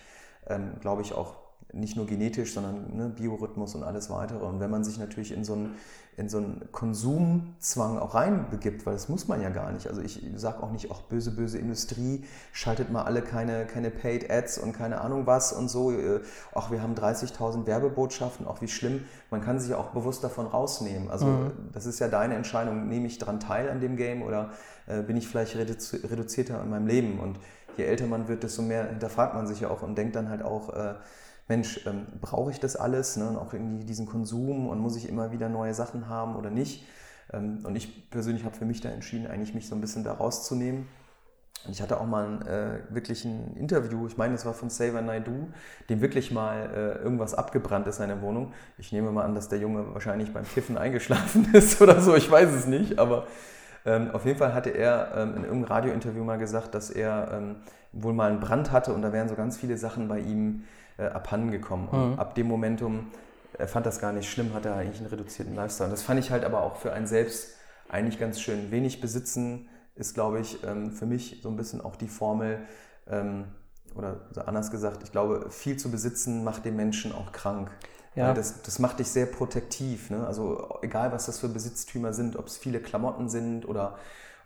ähm, 0.47 0.71
glaube 0.79 1.01
ich, 1.01 1.13
auch 1.13 1.35
nicht 1.73 1.95
nur 1.95 2.05
genetisch, 2.05 2.53
sondern 2.53 2.95
ne, 2.95 3.09
Biorhythmus 3.09 3.75
und 3.75 3.83
alles 3.83 4.09
weitere. 4.09 4.45
Und 4.45 4.59
wenn 4.59 4.69
man 4.69 4.83
sich 4.83 4.97
natürlich 4.97 5.31
in 5.31 5.43
so 5.43 5.53
einen, 5.53 5.75
in 6.17 6.27
so 6.27 6.37
einen 6.37 6.61
Konsumzwang 6.71 7.97
auch 7.97 8.13
reinbegibt, 8.13 8.85
weil 8.85 8.93
das 8.93 9.07
muss 9.07 9.27
man 9.27 9.41
ja 9.41 9.49
gar 9.49 9.71
nicht. 9.71 9.87
Also 9.87 10.01
ich 10.01 10.21
sage 10.35 10.61
auch 10.61 10.71
nicht, 10.71 10.91
auch 10.91 11.03
böse, 11.03 11.31
böse 11.31 11.57
Industrie, 11.57 12.25
schaltet 12.51 12.91
mal 12.91 13.03
alle 13.03 13.21
keine, 13.21 13.65
keine 13.65 13.89
Paid 13.89 14.29
Ads 14.29 14.57
und 14.57 14.73
keine 14.73 15.01
Ahnung 15.01 15.25
was 15.25 15.53
und 15.53 15.69
so. 15.69 15.93
Ach, 16.53 16.71
wir 16.71 16.81
haben 16.81 16.93
30.000 16.93 17.65
Werbebotschaften, 17.65 18.45
auch 18.45 18.61
wie 18.61 18.67
schlimm. 18.67 19.05
Man 19.29 19.41
kann 19.41 19.59
sich 19.59 19.71
ja 19.71 19.77
auch 19.77 19.91
bewusst 19.91 20.23
davon 20.23 20.47
rausnehmen. 20.47 21.09
Also 21.09 21.27
mhm. 21.27 21.51
das 21.71 21.85
ist 21.85 21.99
ja 21.99 22.09
deine 22.09 22.35
Entscheidung, 22.35 22.89
nehme 22.89 23.07
ich 23.07 23.17
daran 23.17 23.39
teil 23.39 23.69
an 23.69 23.79
dem 23.79 23.95
Game 23.95 24.21
oder 24.23 24.51
äh, 24.87 25.01
bin 25.01 25.15
ich 25.15 25.27
vielleicht 25.27 25.55
reduzierter 25.55 26.61
in 26.61 26.69
meinem 26.69 26.87
Leben? 26.87 27.19
Und 27.19 27.39
je 27.77 27.85
älter 27.85 28.07
man 28.07 28.27
wird, 28.27 28.43
desto 28.43 28.61
mehr 28.61 28.89
hinterfragt 28.89 29.33
man 29.33 29.47
sich 29.47 29.61
ja 29.61 29.69
auch 29.69 29.81
und 29.81 29.97
denkt 29.97 30.15
dann 30.17 30.29
halt 30.29 30.43
auch, 30.43 30.73
äh, 30.73 30.95
Mensch, 31.47 31.85
ähm, 31.85 32.07
brauche 32.21 32.51
ich 32.51 32.59
das 32.59 32.75
alles? 32.75 33.17
Ne? 33.17 33.29
Und 33.29 33.37
auch 33.37 33.53
irgendwie 33.53 33.85
diesen 33.85 34.05
Konsum 34.05 34.67
und 34.67 34.79
muss 34.79 34.95
ich 34.95 35.09
immer 35.09 35.31
wieder 35.31 35.49
neue 35.49 35.73
Sachen 35.73 36.07
haben 36.07 36.35
oder 36.35 36.49
nicht? 36.49 36.85
Ähm, 37.33 37.59
und 37.63 37.75
ich 37.75 38.09
persönlich 38.09 38.45
habe 38.45 38.55
für 38.55 38.65
mich 38.65 38.81
da 38.81 38.89
entschieden, 38.89 39.27
eigentlich 39.27 39.53
mich 39.53 39.67
so 39.67 39.75
ein 39.75 39.81
bisschen 39.81 40.03
da 40.03 40.13
rauszunehmen. 40.13 40.87
Und 41.65 41.73
ich 41.73 41.81
hatte 41.81 41.99
auch 41.99 42.07
mal 42.07 42.27
ein, 42.27 42.47
äh, 42.47 42.79
wirklich 42.89 43.23
ein 43.23 43.55
Interview, 43.55 44.07
ich 44.07 44.17
meine, 44.17 44.33
es 44.33 44.45
war 44.45 44.53
von 44.53 44.71
Saver 44.71 45.01
Naidu, 45.01 45.49
dem 45.89 46.01
wirklich 46.01 46.31
mal 46.31 46.69
äh, 46.73 47.03
irgendwas 47.03 47.35
abgebrannt 47.35 47.85
ist, 47.87 47.97
seine 47.97 48.21
Wohnung. 48.21 48.53
Ich 48.79 48.91
nehme 48.91 49.11
mal 49.11 49.23
an, 49.23 49.35
dass 49.35 49.47
der 49.47 49.59
Junge 49.59 49.93
wahrscheinlich 49.93 50.33
beim 50.33 50.45
Kiffen 50.45 50.77
eingeschlafen 50.77 51.49
ist 51.53 51.79
oder 51.79 52.01
so, 52.01 52.15
ich 52.15 52.29
weiß 52.29 52.51
es 52.51 52.65
nicht, 52.65 52.97
aber 52.97 53.27
ähm, 53.85 54.09
auf 54.11 54.25
jeden 54.25 54.39
Fall 54.39 54.53
hatte 54.55 54.71
er 54.71 55.11
ähm, 55.15 55.29
in 55.35 55.43
irgendeinem 55.43 55.63
Radiointerview 55.65 56.23
mal 56.23 56.37
gesagt, 56.37 56.73
dass 56.73 56.89
er 56.89 57.29
ähm, 57.31 57.55
wohl 57.91 58.13
mal 58.13 58.31
einen 58.31 58.39
Brand 58.39 58.71
hatte 58.71 58.93
und 58.93 59.03
da 59.03 59.13
wären 59.13 59.29
so 59.29 59.35
ganz 59.35 59.57
viele 59.57 59.77
Sachen 59.77 60.07
bei 60.07 60.19
ihm 60.19 60.63
äh, 61.01 61.05
abhanden 61.07 61.51
gekommen. 61.51 61.87
Und 61.89 62.11
mhm. 62.11 62.19
ab 62.19 62.35
dem 62.35 62.47
Momentum, 62.47 63.07
er 63.57 63.67
fand 63.67 63.85
das 63.85 63.99
gar 63.99 64.13
nicht 64.13 64.29
schlimm, 64.29 64.53
hat 64.53 64.65
er 64.65 64.75
eigentlich 64.75 64.99
einen 64.99 65.09
reduzierten 65.09 65.55
Lifestyle. 65.55 65.87
Und 65.87 65.91
das 65.91 66.03
fand 66.03 66.19
ich 66.19 66.29
halt 66.29 66.43
aber 66.43 66.61
auch 66.61 66.75
für 66.75 66.93
einen 66.93 67.07
selbst 67.07 67.55
eigentlich 67.89 68.19
ganz 68.19 68.39
schön. 68.39 68.71
Wenig 68.71 69.01
besitzen 69.01 69.67
ist, 69.95 70.13
glaube 70.13 70.39
ich, 70.39 70.63
ähm, 70.63 70.91
für 70.91 71.05
mich 71.05 71.39
so 71.41 71.49
ein 71.49 71.57
bisschen 71.57 71.81
auch 71.81 71.95
die 71.95 72.07
Formel, 72.07 72.59
ähm, 73.09 73.45
oder 73.95 74.21
anders 74.45 74.71
gesagt, 74.71 75.03
ich 75.03 75.11
glaube, 75.11 75.47
viel 75.49 75.77
zu 75.77 75.91
besitzen 75.91 76.43
macht 76.43 76.65
den 76.65 76.75
Menschen 76.75 77.11
auch 77.11 77.31
krank. 77.31 77.71
Ja. 78.15 78.33
Das, 78.33 78.61
das 78.61 78.79
macht 78.79 78.99
dich 78.99 79.07
sehr 79.07 79.25
protektiv. 79.25 80.09
Ne? 80.09 80.25
Also 80.25 80.77
egal, 80.81 81.11
was 81.11 81.25
das 81.25 81.39
für 81.39 81.49
Besitztümer 81.49 82.13
sind, 82.13 82.35
ob 82.35 82.47
es 82.47 82.57
viele 82.57 82.79
Klamotten 82.79 83.27
sind 83.27 83.67
oder, 83.67 83.97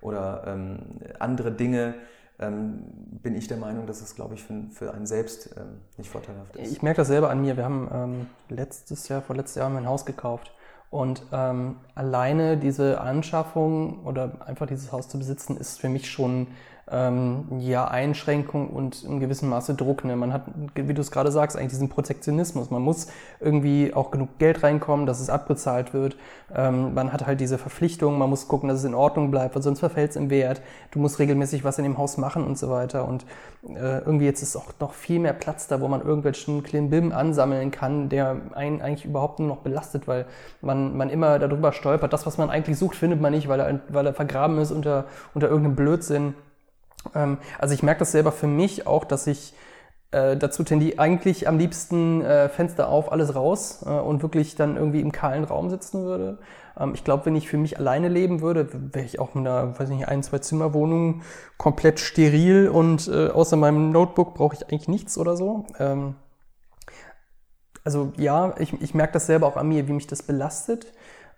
oder 0.02 0.46
ähm, 0.48 1.00
andere 1.20 1.52
Dinge, 1.52 1.96
bin 2.38 3.36
ich 3.36 3.48
der 3.48 3.58
Meinung, 3.58 3.88
dass 3.88 4.02
es, 4.02 4.16
glaube 4.16 4.34
ich, 4.34 4.44
für, 4.44 4.66
für 4.72 4.94
einen 4.94 5.06
selbst 5.06 5.56
ähm, 5.58 5.80
nicht 5.98 6.10
vorteilhaft 6.10 6.56
ist. 6.58 6.72
Ich 6.72 6.82
merke 6.82 6.98
das 6.98 7.08
selber 7.08 7.30
an 7.30 7.42
mir. 7.42 7.56
Wir 7.56 7.64
haben 7.64 7.90
ähm, 7.94 8.28
letztes 8.50 9.08
Jahr, 9.08 9.22
vor 9.22 9.36
letztes 9.36 9.56
Jahr 9.56 9.68
haben 9.68 9.74
wir 9.74 9.80
ein 9.80 9.88
Haus 9.88 10.06
gekauft. 10.06 10.52
Und 10.90 11.24
ähm, 11.32 11.78
alleine 11.94 12.58
diese 12.58 13.02
Anschaffung 13.02 14.06
oder 14.06 14.32
einfach 14.46 14.68
dieses 14.68 14.92
Haus 14.92 15.10
zu 15.10 15.18
besitzen, 15.18 15.58
ist 15.58 15.80
für 15.80 15.90
mich 15.90 16.10
schon 16.10 16.48
ähm, 16.92 17.46
ja, 17.60 17.88
Einschränkung 17.88 18.70
und 18.70 19.04
in 19.04 19.20
gewissem 19.20 19.50
Maße 19.50 19.74
Druck. 19.74 20.06
Ne? 20.06 20.16
Man 20.16 20.32
hat, 20.32 20.44
wie 20.76 20.94
du 20.94 21.02
es 21.02 21.10
gerade 21.10 21.32
sagst, 21.32 21.58
eigentlich 21.58 21.72
diesen 21.72 21.90
Protektionismus. 21.90 22.70
Man 22.70 22.84
muss 22.84 23.08
irgendwie 23.40 23.92
auch 23.94 24.12
genug 24.12 24.38
Geld 24.38 24.62
reinkommen, 24.62 25.08
dass 25.08 25.20
es 25.20 25.32
abbezahlt 25.32 25.94
wird. 25.96 26.16
Ähm, 26.54 26.94
man 26.94 27.12
hat 27.12 27.26
halt 27.26 27.42
diese 27.42 27.58
Verpflichtung, 27.58 28.20
man 28.20 28.30
muss 28.30 28.48
gucken, 28.48 28.70
dass 28.70 28.80
es 28.80 28.86
in 28.86 28.94
Ordnung 28.94 29.32
bleibt, 29.32 29.56
weil 29.56 29.64
sonst 29.64 29.80
verfällt 29.80 30.12
es 30.12 30.16
im 30.16 30.30
Wert. 30.30 30.62
Du 30.92 31.00
musst 31.00 31.18
regelmäßig 31.18 31.64
was 31.64 31.80
in 31.80 31.86
dem 31.86 31.98
Haus 31.98 32.18
machen 32.18 32.46
und 32.46 32.56
so 32.56 32.70
weiter. 32.70 33.08
Und 33.08 33.26
äh, 33.68 34.00
irgendwie 34.02 34.26
jetzt 34.26 34.44
ist 34.44 34.56
auch 34.56 34.72
noch 34.80 34.94
viel 34.94 35.20
mehr 35.20 35.34
Platz 35.34 35.68
da, 35.68 35.82
wo 35.82 35.88
man 35.88 36.02
irgendwelchen 36.02 36.62
Klimbim 36.62 37.12
ansammeln 37.12 37.72
kann, 37.72 38.10
der 38.10 38.38
einen 38.54 38.84
eigentlich 38.84 39.06
überhaupt 39.06 39.40
nur 39.40 39.48
noch 39.48 39.58
belastet, 39.58 40.08
weil 40.08 40.28
man, 40.62 40.85
man 40.94 41.10
immer 41.10 41.40
darüber 41.40 41.72
stolpert. 41.72 42.14
Das, 42.14 42.26
was 42.26 42.38
man 42.38 42.50
eigentlich 42.50 42.78
sucht, 42.78 42.96
findet 42.96 43.22
man 43.22 43.32
nicht, 43.34 43.48
weil 43.48 43.60
er, 43.60 43.80
weil 43.90 44.06
er 44.06 44.14
vergraben 44.14 44.58
ist 44.60 44.72
unter, 44.72 45.06
unter 45.34 45.48
irgendeinem 45.48 45.76
Blödsinn. 45.76 46.36
Ähm, 47.14 47.38
also 47.60 47.74
ich 47.74 47.84
merke 47.84 48.00
das 48.00 48.12
selber 48.12 48.32
für 48.32 48.48
mich 48.48 48.88
auch, 48.88 49.06
dass 49.06 49.28
ich 49.28 49.54
äh, 50.12 50.38
dazu 50.38 50.64
tendiere, 50.64 51.00
eigentlich 51.00 51.48
am 51.48 51.58
liebsten 51.58 52.22
äh, 52.22 52.50
Fenster 52.50 52.90
auf, 52.90 53.12
alles 53.12 53.36
raus 53.36 53.84
äh, 53.86 53.90
und 53.90 54.22
wirklich 54.22 54.56
dann 54.56 54.78
irgendwie 54.78 55.02
im 55.02 55.12
kahlen 55.12 55.44
Raum 55.44 55.70
sitzen 55.70 56.06
würde. 56.06 56.38
Ähm, 56.80 56.94
ich 56.94 57.04
glaube, 57.04 57.26
wenn 57.26 57.36
ich 57.36 57.48
für 57.48 57.58
mich 57.58 57.78
alleine 57.78 58.08
leben 58.08 58.42
würde, 58.42 58.70
wäre 58.94 59.06
ich 59.06 59.20
auch 59.20 59.36
in 59.36 59.48
einer, 59.48 59.78
weiß 59.78 59.90
nicht, 59.90 60.08
ein, 60.08 60.24
zwei 60.24 60.40
Zimmerwohnung 60.40 61.22
komplett 61.58 62.00
steril 62.00 62.70
und 62.70 63.08
äh, 63.08 63.30
außer 63.30 63.58
meinem 63.58 63.92
Notebook 63.92 64.36
brauche 64.36 64.56
ich 64.56 64.64
eigentlich 64.64 64.88
nichts 64.88 65.18
oder 65.18 65.36
so. 65.36 65.66
Ähm, 65.80 66.16
also 67.86 68.12
ja, 68.18 68.54
ich, 68.60 68.74
ich 68.82 68.94
merke 68.94 69.14
das 69.14 69.28
selber 69.28 69.48
auch 69.48 69.56
an 69.56 69.70
mir, 69.70 69.88
wie 69.88 69.94
mich 69.94 70.08
das 70.08 70.24
belastet. 70.24 70.92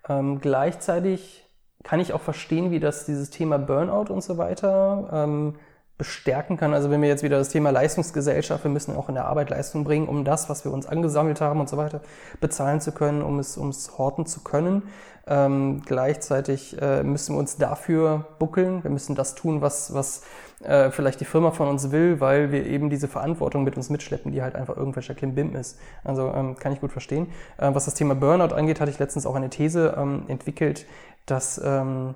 Ähm, 0.08 0.40
gleichzeitig 0.40 1.44
kann 1.84 2.00
ich 2.00 2.12
auch 2.12 2.22
verstehen, 2.22 2.70
wie 2.70 2.80
das 2.80 3.04
dieses 3.04 3.30
Thema 3.30 3.58
Burnout 3.58 4.12
und 4.12 4.22
so 4.22 4.38
weiter 4.38 5.08
ähm, 5.12 5.54
bestärken 5.98 6.56
kann. 6.56 6.74
Also 6.74 6.90
wenn 6.90 7.02
wir 7.02 7.08
jetzt 7.08 7.22
wieder 7.22 7.38
das 7.38 7.50
Thema 7.50 7.70
Leistungsgesellschaft, 7.70 8.64
wir 8.64 8.70
müssen 8.70 8.96
auch 8.96 9.08
in 9.08 9.16
der 9.16 9.26
Arbeit 9.26 9.50
Leistung 9.50 9.84
bringen, 9.84 10.08
um 10.08 10.24
das, 10.24 10.48
was 10.48 10.64
wir 10.64 10.72
uns 10.72 10.86
angesammelt 10.86 11.40
haben 11.40 11.60
und 11.60 11.68
so 11.68 11.76
weiter, 11.76 12.00
bezahlen 12.40 12.80
zu 12.80 12.92
können, 12.92 13.20
um 13.22 13.38
es, 13.38 13.56
um 13.56 13.68
es 13.68 13.98
horten 13.98 14.24
zu 14.24 14.40
können. 14.40 14.84
Ähm, 15.26 15.82
gleichzeitig 15.84 16.80
äh, 16.80 17.02
müssen 17.02 17.34
wir 17.34 17.40
uns 17.40 17.58
dafür 17.58 18.26
buckeln. 18.38 18.82
Wir 18.84 18.90
müssen 18.90 19.14
das 19.14 19.34
tun, 19.34 19.60
was, 19.60 19.92
was 19.92 20.22
äh, 20.64 20.90
vielleicht 20.90 21.20
die 21.20 21.24
Firma 21.24 21.50
von 21.50 21.68
uns 21.68 21.90
will, 21.90 22.20
weil 22.20 22.50
wir 22.52 22.66
eben 22.66 22.90
diese 22.90 23.08
Verantwortung 23.08 23.64
mit 23.64 23.76
uns 23.76 23.90
mitschleppen, 23.90 24.32
die 24.32 24.42
halt 24.42 24.54
einfach 24.54 24.76
irgendwelcher 24.76 25.14
Klimbim 25.14 25.54
ist. 25.54 25.78
Also 26.04 26.32
ähm, 26.34 26.56
kann 26.56 26.72
ich 26.72 26.80
gut 26.80 26.92
verstehen. 26.92 27.28
Äh, 27.58 27.74
was 27.74 27.84
das 27.84 27.94
Thema 27.94 28.14
Burnout 28.14 28.54
angeht, 28.54 28.80
hatte 28.80 28.90
ich 28.90 28.98
letztens 28.98 29.26
auch 29.26 29.34
eine 29.34 29.50
These 29.50 29.94
ähm, 29.96 30.24
entwickelt, 30.28 30.86
dass, 31.26 31.60
ähm, 31.64 32.14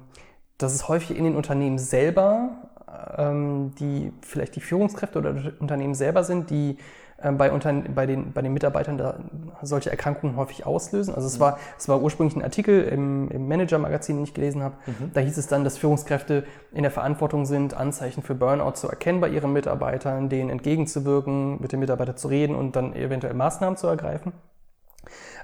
dass 0.59 0.74
es 0.74 0.88
häufig 0.88 1.16
in 1.16 1.24
den 1.24 1.36
Unternehmen 1.36 1.78
selber 1.78 2.51
ähm, 3.16 3.74
die 3.78 4.12
vielleicht 4.22 4.57
die 4.57 4.61
Führungskräfte 4.61 5.18
oder 5.18 5.34
Unternehmen 5.61 5.95
selber 5.95 6.24
sind, 6.24 6.51
die 6.51 6.76
ähm, 7.23 7.39
bei, 7.39 7.51
bei, 7.51 8.07
den, 8.07 8.33
bei 8.33 8.43
den 8.43 8.53
Mitarbeitern 8.53 8.99
da 8.99 9.16
solche 9.62 9.91
Erkrankungen 9.91 10.37
häufig 10.37 10.66
auslösen. 10.66 11.14
Also 11.14 11.27
es, 11.27 11.37
mhm. 11.37 11.41
war, 11.41 11.59
es 11.79 11.89
war 11.89 12.03
ursprünglich 12.03 12.37
ein 12.37 12.43
Artikel 12.43 12.83
im, 12.85 13.31
im 13.31 13.49
Manager-Magazin, 13.49 14.16
den 14.16 14.25
ich 14.25 14.35
gelesen 14.35 14.62
habe. 14.62 14.75
Mhm. 14.87 15.12
Da 15.14 15.20
hieß 15.20 15.37
es 15.39 15.47
dann, 15.47 15.64
dass 15.64 15.79
Führungskräfte 15.79 16.45
in 16.73 16.83
der 16.83 16.91
Verantwortung 16.91 17.47
sind, 17.47 17.75
Anzeichen 17.75 18.23
für 18.23 18.35
Burnout 18.35 18.73
zu 18.73 18.89
erkennen 18.89 19.20
bei 19.20 19.29
ihren 19.29 19.53
Mitarbeitern, 19.53 20.29
denen 20.29 20.51
entgegenzuwirken, 20.51 21.61
mit 21.61 21.73
den 21.73 21.81
Mitarbeitern 21.81 22.16
zu 22.16 22.29
reden 22.29 22.55
und 22.55 22.77
dann 22.77 22.95
eventuell 22.95 23.35
Maßnahmen 23.35 23.77
zu 23.77 23.87
ergreifen. 23.87 24.33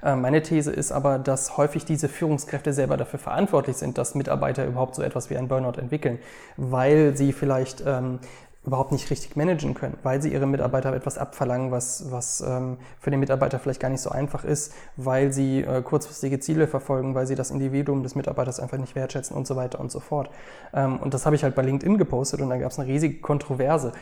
Äh, 0.03 0.15
meine 0.15 0.41
These 0.41 0.71
ist 0.71 0.91
aber, 0.91 1.19
dass 1.19 1.57
häufig 1.57 1.85
diese 1.85 2.07
Führungskräfte 2.07 2.73
selber 2.73 2.97
dafür 2.97 3.19
verantwortlich 3.19 3.77
sind, 3.77 3.97
dass 3.97 4.15
Mitarbeiter 4.15 4.65
überhaupt 4.65 4.95
so 4.95 5.01
etwas 5.01 5.29
wie 5.29 5.37
ein 5.37 5.47
Burnout 5.47 5.79
entwickeln, 5.79 6.19
weil 6.57 7.15
sie 7.15 7.33
vielleicht 7.33 7.83
ähm, 7.85 8.19
überhaupt 8.65 8.91
nicht 8.91 9.09
richtig 9.09 9.37
managen 9.37 9.73
können, 9.73 9.97
weil 10.03 10.21
sie 10.21 10.33
ihre 10.33 10.45
Mitarbeiter 10.45 10.93
etwas 10.93 11.17
abverlangen, 11.17 11.71
was, 11.71 12.11
was 12.11 12.41
ähm, 12.41 12.77
für 12.99 13.09
den 13.09 13.21
Mitarbeiter 13.21 13.57
vielleicht 13.57 13.79
gar 13.79 13.89
nicht 13.89 14.01
so 14.01 14.09
einfach 14.09 14.43
ist, 14.43 14.73
weil 14.97 15.31
sie 15.31 15.61
äh, 15.61 15.81
kurzfristige 15.81 16.39
Ziele 16.39 16.67
verfolgen, 16.67 17.15
weil 17.15 17.25
sie 17.25 17.35
das 17.35 17.51
Individuum 17.51 18.03
des 18.03 18.15
Mitarbeiters 18.15 18.59
einfach 18.59 18.77
nicht 18.77 18.95
wertschätzen 18.95 19.35
und 19.35 19.47
so 19.47 19.55
weiter 19.55 19.79
und 19.79 19.91
so 19.91 20.01
fort. 20.01 20.29
Ähm, 20.73 20.97
und 20.97 21.13
das 21.13 21.25
habe 21.25 21.37
ich 21.37 21.43
halt 21.43 21.55
bei 21.55 21.61
LinkedIn 21.61 21.97
gepostet 21.97 22.41
und 22.41 22.49
da 22.49 22.57
gab 22.57 22.71
es 22.71 22.79
eine 22.79 22.89
riesige 22.89 23.21
Kontroverse. 23.21 23.93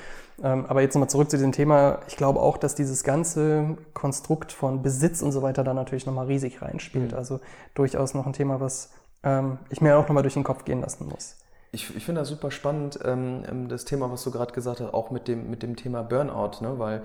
Ähm, 0.44 0.66
aber 0.68 0.82
jetzt 0.82 0.96
nochmal 0.96 1.10
zurück 1.10 1.30
zu 1.30 1.38
diesem 1.38 1.52
Thema. 1.52 2.00
Ich 2.08 2.18
glaube 2.18 2.40
auch, 2.40 2.58
dass 2.58 2.74
dieses 2.74 3.04
ganze 3.04 3.78
Konstrukt 3.94 4.52
von 4.52 4.82
Besitz 4.82 5.22
und 5.22 5.32
so 5.32 5.44
weiter 5.44 5.64
da 5.64 5.76
natürlich 5.76 6.08
nochmal 6.08 6.26
riesig 6.26 6.64
reinspielt. 6.64 7.12
Mhm. 7.12 7.18
Also 7.18 7.40
durchaus 7.76 8.16
noch 8.16 8.26
ein 8.26 8.34
Thema, 8.34 8.60
was 8.60 8.90
ähm, 9.24 9.60
ich 9.70 9.82
mir 9.82 9.98
auch 9.98 10.08
nochmal 10.08 10.24
durch 10.24 10.34
den 10.34 10.44
Kopf 10.44 10.66
gehen 10.66 10.82
lassen 10.82 11.08
muss. 11.08 11.36
Ich, 11.72 11.96
ich 11.96 12.06
finde 12.06 12.22
das 12.22 12.30
super 12.30 12.52
spannend, 12.52 13.00
ähm, 13.04 13.44
ähm, 13.50 13.68
das 13.70 13.86
Thema, 13.86 14.12
was 14.12 14.24
du 14.24 14.32
gerade 14.32 14.54
gesagt 14.54 14.80
hast, 14.80 14.94
auch 14.94 15.12
mit 15.12 15.28
dem, 15.28 15.50
mit 15.50 15.64
dem 15.64 15.76
Thema 15.76 16.04
Burnout, 16.04 16.62
ne? 16.62 16.80
weil 16.80 17.04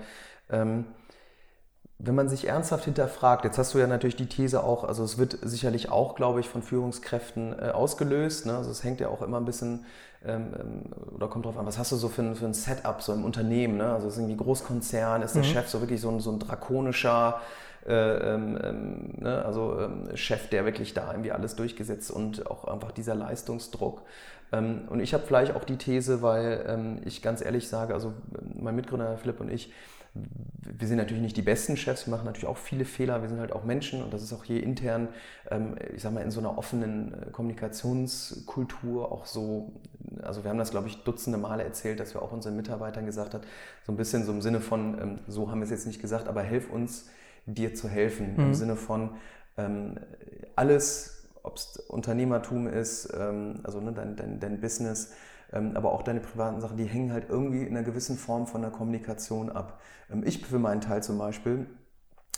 ähm, 0.49 0.85
wenn 1.99 2.15
man 2.15 2.27
sich 2.27 2.47
ernsthaft 2.47 2.85
hinterfragt, 2.85 3.45
jetzt 3.45 3.57
hast 3.57 3.73
du 3.73 3.77
ja 3.77 3.87
natürlich 3.87 4.15
die 4.15 4.25
These 4.25 4.63
auch, 4.63 4.83
also 4.83 5.03
es 5.03 5.17
wird 5.17 5.37
sicherlich 5.41 5.89
auch, 5.89 6.15
glaube 6.15 6.39
ich, 6.39 6.49
von 6.49 6.61
Führungskräften 6.61 7.57
äh, 7.57 7.69
ausgelöst. 7.69 8.45
Ne? 8.45 8.57
Also 8.57 8.71
es 8.71 8.83
hängt 8.83 8.99
ja 8.99 9.07
auch 9.07 9.21
immer 9.21 9.37
ein 9.37 9.45
bisschen, 9.45 9.85
ähm, 10.25 10.53
ähm, 10.59 10.81
oder 11.15 11.27
kommt 11.27 11.45
drauf 11.45 11.57
an, 11.57 11.65
was 11.65 11.77
hast 11.77 11.91
du 11.91 11.95
so 11.95 12.09
für 12.09 12.23
ein, 12.23 12.35
für 12.35 12.45
ein 12.45 12.53
Setup 12.53 13.01
so 13.01 13.13
im 13.13 13.23
Unternehmen? 13.23 13.77
Ne? 13.77 13.93
Also 13.93 14.07
es 14.07 14.13
ist 14.15 14.19
irgendwie 14.19 14.37
Großkonzern, 14.37 15.21
ist 15.21 15.35
der 15.35 15.43
mhm. 15.43 15.47
Chef 15.47 15.69
so 15.69 15.79
wirklich 15.81 16.01
so 16.01 16.09
ein, 16.09 16.19
so 16.19 16.31
ein 16.31 16.39
drakonischer, 16.39 17.39
äh, 17.85 17.93
ähm, 17.93 18.59
ähm, 18.61 19.13
ne? 19.17 19.43
also 19.45 19.79
ähm, 19.79 20.09
Chef, 20.15 20.49
der 20.49 20.65
wirklich 20.65 20.93
da 20.93 21.11
irgendwie 21.11 21.31
alles 21.31 21.55
durchgesetzt 21.55 22.11
und 22.11 22.49
auch 22.49 22.65
einfach 22.65 22.91
dieser 22.91 23.15
Leistungsdruck. 23.15 24.01
Ähm, 24.51 24.87
und 24.89 24.99
ich 24.99 25.13
habe 25.13 25.23
vielleicht 25.25 25.55
auch 25.55 25.63
die 25.63 25.77
These, 25.77 26.21
weil 26.21 26.65
ähm, 26.67 27.01
ich 27.05 27.21
ganz 27.21 27.43
ehrlich 27.43 27.67
sage, 27.67 27.93
also 27.93 28.13
mein 28.55 28.75
Mitgründer 28.75 29.17
Philipp 29.17 29.39
und 29.39 29.51
ich, 29.51 29.71
wir 30.13 30.87
sind 30.87 30.97
natürlich 30.97 31.23
nicht 31.23 31.37
die 31.37 31.41
besten 31.41 31.75
Chefs, 31.75 32.05
wir 32.05 32.11
machen 32.11 32.25
natürlich 32.25 32.47
auch 32.47 32.57
viele 32.57 32.85
Fehler, 32.85 33.21
wir 33.21 33.29
sind 33.29 33.39
halt 33.39 33.51
auch 33.51 33.63
Menschen 33.63 34.03
und 34.03 34.13
das 34.13 34.21
ist 34.21 34.31
auch 34.33 34.43
hier 34.43 34.61
intern, 34.61 35.07
ähm, 35.49 35.75
ich 35.95 36.01
sag 36.01 36.13
mal, 36.13 36.21
in 36.21 36.31
so 36.31 36.39
einer 36.39 36.57
offenen 36.57 37.13
äh, 37.13 37.31
Kommunikationskultur 37.31 39.11
auch 39.11 39.25
so, 39.25 39.71
also 40.21 40.43
wir 40.43 40.51
haben 40.51 40.59
das, 40.59 40.71
glaube 40.71 40.87
ich, 40.87 41.03
dutzende 41.03 41.39
Male 41.39 41.63
erzählt, 41.63 41.99
dass 41.99 42.13
wir 42.13 42.21
auch 42.21 42.31
unseren 42.31 42.55
Mitarbeitern 42.55 43.05
gesagt 43.05 43.33
haben, 43.33 43.43
so 43.85 43.91
ein 43.91 43.97
bisschen 43.97 44.23
so 44.23 44.31
im 44.31 44.41
Sinne 44.41 44.61
von, 44.61 45.19
so 45.27 45.49
haben 45.49 45.59
wir 45.59 45.65
es 45.65 45.71
jetzt 45.71 45.87
nicht 45.87 46.01
gesagt, 46.01 46.27
aber 46.27 46.43
helf 46.43 46.69
uns, 46.69 47.09
dir 47.45 47.73
zu 47.73 47.89
helfen, 47.89 48.33
mhm. 48.33 48.39
im 48.39 48.53
Sinne 48.53 48.75
von 48.75 49.11
alles 50.55 51.13
ob 51.43 51.57
es 51.57 51.77
Unternehmertum 51.87 52.67
ist, 52.67 53.13
ähm, 53.15 53.59
also 53.63 53.81
ne, 53.81 53.91
dein, 53.91 54.15
dein, 54.15 54.39
dein 54.39 54.61
Business, 54.61 55.11
ähm, 55.11 55.17
aber 55.53 55.91
auch 55.91 56.03
deine 56.03 56.19
privaten 56.19 56.61
Sachen, 56.61 56.77
die 56.77 56.85
hängen 56.85 57.11
halt 57.11 57.29
irgendwie 57.29 57.63
in 57.63 57.75
einer 57.75 57.85
gewissen 57.85 58.17
Form 58.17 58.47
von 58.47 58.61
der 58.61 58.71
Kommunikation 58.71 59.51
ab. 59.51 59.79
Ähm, 60.11 60.23
ich 60.25 60.45
für 60.45 60.59
meinen 60.59 60.81
Teil 60.81 61.03
zum 61.03 61.17
Beispiel 61.17 61.67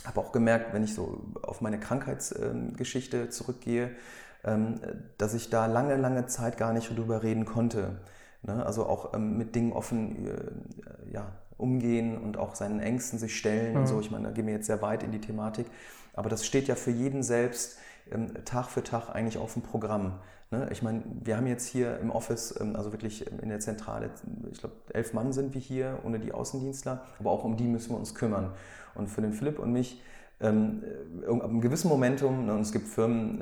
habe 0.06 0.20
auch 0.20 0.32
gemerkt, 0.32 0.74
wenn 0.74 0.84
ich 0.84 0.94
so 0.94 1.34
auf 1.42 1.62
meine 1.62 1.80
Krankheitsgeschichte 1.80 3.30
zurückgehe, 3.30 3.90
dass 5.18 5.34
ich 5.34 5.50
da 5.50 5.66
lange, 5.66 5.96
lange 5.96 6.28
Zeit 6.28 6.58
gar 6.58 6.74
nicht 6.74 6.96
drüber 6.96 7.24
reden 7.24 7.46
konnte. 7.46 8.02
Ne? 8.44 8.64
Also 8.64 8.86
auch 8.86 9.18
mit 9.18 9.56
Dingen 9.56 9.74
offen 9.74 10.28
äh, 10.28 11.12
ja, 11.12 11.32
umgehen 11.58 12.18
und 12.18 12.38
auch 12.38 12.56
seinen 12.56 12.80
Ängsten 12.80 13.20
sich 13.20 13.36
stellen 13.38 13.74
mhm. 13.74 13.80
und 13.80 13.88
so. 13.88 14.00
Ich 14.00 14.12
meine, 14.12 14.26
da 14.26 14.32
gehen 14.32 14.46
wir 14.46 14.54
jetzt 14.54 14.68
sehr 14.68 14.82
weit 14.82 15.04
in 15.04 15.12
die 15.12 15.22
Thematik. 15.22 15.68
Aber 16.14 16.30
das 16.30 16.46
steht 16.46 16.68
ja 16.68 16.76
für 16.76 16.92
jeden 16.92 17.24
selbst 17.24 17.78
ähm, 18.12 18.34
Tag 18.46 18.68
für 18.68 18.84
Tag 18.84 19.10
eigentlich 19.10 19.38
auf 19.38 19.54
dem 19.54 19.62
Programm. 19.62 20.20
Ne? 20.52 20.68
Ich 20.72 20.82
meine, 20.82 21.04
wir 21.24 21.38
haben 21.38 21.48
jetzt 21.48 21.68
hier 21.68 22.00
im 22.00 22.12
Office, 22.12 22.56
ähm, 22.60 22.76
also 22.76 22.92
wirklich 22.92 23.26
in 23.28 23.50
der 23.50 23.60
Zentrale, 23.60 24.12
ich 24.52 24.60
glaube, 24.60 24.76
elf 24.94 25.14
Mann 25.14 25.34
sind 25.34 25.54
wir 25.54 25.62
hier, 25.62 26.00
ohne 26.04 26.20
die 26.20 26.32
Außendienstler, 26.32 27.04
aber 27.20 27.32
auch 27.32 27.44
um 27.44 27.58
die 27.58 27.68
müssen 27.68 27.92
wir 27.92 27.98
uns 27.98 28.16
kümmern. 28.16 28.54
Und 28.94 29.08
für 29.08 29.22
den 29.22 29.34
Philipp 29.34 29.60
und 29.60 29.72
mich 29.72 30.02
ähm, 30.46 30.84
ab 31.28 31.50
einem 31.50 31.62
gewissen 31.62 31.90
Momentum, 31.90 32.46
ne, 32.46 32.54
und 32.54 32.62
es 32.62 32.72
gibt 32.72 32.88
Firmen 32.88 33.42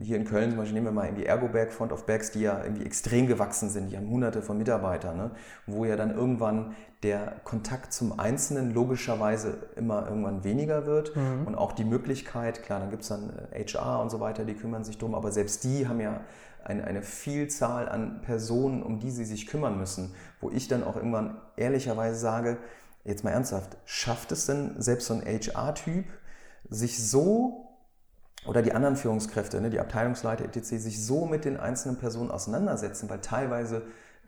äh, 0.00 0.04
hier 0.04 0.16
in 0.16 0.24
Köln, 0.24 0.50
zum 0.50 0.58
Beispiel 0.58 0.74
nehmen 0.74 0.86
wir 0.86 0.92
mal 0.92 1.06
irgendwie 1.06 1.24
Ergoberg, 1.24 1.72
Front 1.72 1.92
of 1.92 2.06
Bags, 2.06 2.30
die 2.32 2.40
ja 2.40 2.62
irgendwie 2.62 2.84
extrem 2.84 3.26
gewachsen 3.26 3.70
sind, 3.70 3.90
die 3.90 3.96
haben 3.96 4.08
hunderte 4.08 4.42
von 4.42 4.58
Mitarbeitern, 4.58 5.16
ne, 5.16 5.30
wo 5.66 5.84
ja 5.84 5.96
dann 5.96 6.14
irgendwann 6.14 6.74
der 7.02 7.36
Kontakt 7.44 7.92
zum 7.92 8.18
Einzelnen 8.18 8.72
logischerweise 8.72 9.54
immer 9.76 10.06
irgendwann 10.06 10.44
weniger 10.44 10.86
wird 10.86 11.16
mhm. 11.16 11.46
und 11.46 11.54
auch 11.56 11.72
die 11.72 11.84
Möglichkeit, 11.84 12.62
klar, 12.62 12.80
dann 12.80 12.90
gibt 12.90 13.02
es 13.02 13.08
dann 13.08 13.32
HR 13.52 13.98
äh, 13.98 14.02
und 14.02 14.10
so 14.10 14.20
weiter, 14.20 14.44
die 14.44 14.54
kümmern 14.54 14.84
sich 14.84 14.98
drum, 14.98 15.14
aber 15.14 15.32
selbst 15.32 15.64
die 15.64 15.88
haben 15.88 16.00
ja 16.00 16.20
eine, 16.64 16.84
eine 16.84 17.02
Vielzahl 17.02 17.88
an 17.88 18.20
Personen, 18.22 18.82
um 18.82 18.98
die 18.98 19.10
sie 19.10 19.24
sich 19.24 19.46
kümmern 19.46 19.78
müssen, 19.78 20.14
wo 20.40 20.50
ich 20.50 20.68
dann 20.68 20.84
auch 20.84 20.96
irgendwann 20.96 21.36
ehrlicherweise 21.56 22.18
sage, 22.18 22.58
jetzt 23.04 23.24
mal 23.24 23.30
ernsthaft, 23.30 23.76
schafft 23.84 24.32
es 24.32 24.46
denn 24.46 24.80
selbst 24.80 25.06
so 25.06 25.14
ein 25.14 25.22
HR-Typ, 25.22 26.04
sich 26.68 27.02
so 27.02 27.68
oder 28.46 28.62
die 28.62 28.72
anderen 28.72 28.96
Führungskräfte, 28.96 29.60
ne, 29.60 29.70
die 29.70 29.80
Abteilungsleiter 29.80 30.44
etc., 30.44 30.64
sich 30.64 31.04
so 31.04 31.26
mit 31.26 31.44
den 31.44 31.56
einzelnen 31.58 31.96
Personen 31.96 32.30
auseinandersetzen, 32.30 33.08
weil 33.08 33.20
teilweise 33.20 33.82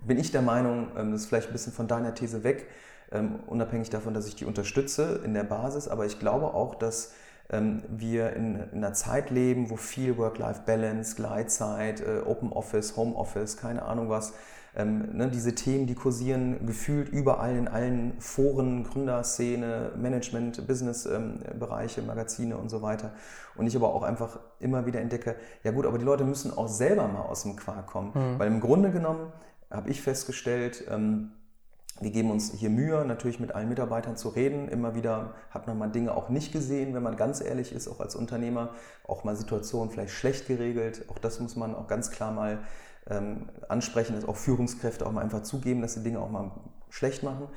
bin 0.04 0.18
ich 0.18 0.30
der 0.30 0.42
Meinung, 0.42 0.88
ähm, 0.96 1.12
das 1.12 1.22
ist 1.22 1.26
vielleicht 1.26 1.48
ein 1.48 1.52
bisschen 1.52 1.72
von 1.72 1.88
deiner 1.88 2.14
These 2.14 2.44
weg, 2.44 2.66
ähm, 3.12 3.40
unabhängig 3.46 3.90
davon, 3.90 4.14
dass 4.14 4.26
ich 4.26 4.36
die 4.36 4.44
unterstütze 4.44 5.20
in 5.24 5.34
der 5.34 5.44
Basis, 5.44 5.88
aber 5.88 6.06
ich 6.06 6.18
glaube 6.18 6.54
auch, 6.54 6.74
dass 6.74 7.12
ähm, 7.50 7.82
wir 7.88 8.32
in, 8.34 8.60
einer 8.72 8.94
Zeit 8.94 9.30
leben, 9.30 9.70
wo 9.70 9.76
viel 9.76 10.16
Work-Life-Balance, 10.16 11.16
Gleitzeit, 11.16 12.00
äh, 12.00 12.22
Open 12.24 12.52
Office, 12.52 12.96
Home 12.96 13.14
Office, 13.14 13.56
keine 13.56 13.82
Ahnung 13.82 14.08
was, 14.08 14.34
ähm, 14.76 15.16
ne, 15.16 15.28
diese 15.28 15.54
Themen, 15.54 15.86
die 15.86 15.94
kursieren 15.94 16.66
gefühlt 16.66 17.08
überall 17.08 17.56
in 17.56 17.68
allen 17.68 18.20
Foren, 18.20 18.84
Gründerszene, 18.84 19.92
Management, 19.96 20.66
Business-Bereiche, 20.66 22.00
ähm, 22.00 22.06
Magazine 22.06 22.56
und 22.56 22.70
so 22.70 22.82
weiter. 22.82 23.12
Und 23.56 23.66
ich 23.66 23.76
aber 23.76 23.94
auch 23.94 24.02
einfach 24.02 24.40
immer 24.58 24.84
wieder 24.86 25.00
entdecke, 25.00 25.36
ja 25.62 25.70
gut, 25.70 25.86
aber 25.86 25.98
die 25.98 26.04
Leute 26.04 26.24
müssen 26.24 26.56
auch 26.56 26.68
selber 26.68 27.06
mal 27.06 27.22
aus 27.22 27.44
dem 27.44 27.54
Quark 27.54 27.86
kommen. 27.86 28.12
Mhm. 28.14 28.38
Weil 28.38 28.48
im 28.48 28.60
Grunde 28.60 28.90
genommen 28.90 29.32
habe 29.70 29.90
ich 29.90 30.02
festgestellt, 30.02 30.84
ähm, 30.90 31.32
wir 32.00 32.10
geben 32.10 32.32
uns 32.32 32.52
hier 32.52 32.70
Mühe, 32.70 33.04
natürlich 33.04 33.38
mit 33.38 33.54
allen 33.54 33.68
Mitarbeitern 33.68 34.16
zu 34.16 34.30
reden. 34.30 34.66
Immer 34.66 34.96
wieder 34.96 35.34
hat 35.50 35.68
man 35.68 35.78
mal 35.78 35.86
Dinge 35.88 36.12
auch 36.12 36.28
nicht 36.28 36.52
gesehen, 36.52 36.92
wenn 36.92 37.04
man 37.04 37.16
ganz 37.16 37.40
ehrlich 37.40 37.72
ist, 37.72 37.86
auch 37.86 38.00
als 38.00 38.16
Unternehmer. 38.16 38.70
Auch 39.06 39.22
mal 39.22 39.36
Situationen 39.36 39.92
vielleicht 39.92 40.12
schlecht 40.12 40.48
geregelt. 40.48 41.04
Auch 41.08 41.18
das 41.18 41.38
muss 41.38 41.54
man 41.54 41.76
auch 41.76 41.86
ganz 41.86 42.10
klar 42.10 42.32
mal 42.32 42.58
ähm, 43.08 43.48
ansprechen, 43.68 44.14
dass 44.14 44.24
auch 44.24 44.36
Führungskräfte 44.36 45.06
auch 45.06 45.12
mal 45.12 45.22
einfach 45.22 45.42
zugeben, 45.42 45.82
dass 45.82 45.94
sie 45.94 46.02
Dinge 46.02 46.20
auch 46.20 46.30
mal 46.30 46.50
schlecht 46.88 47.22
machen. 47.22 47.48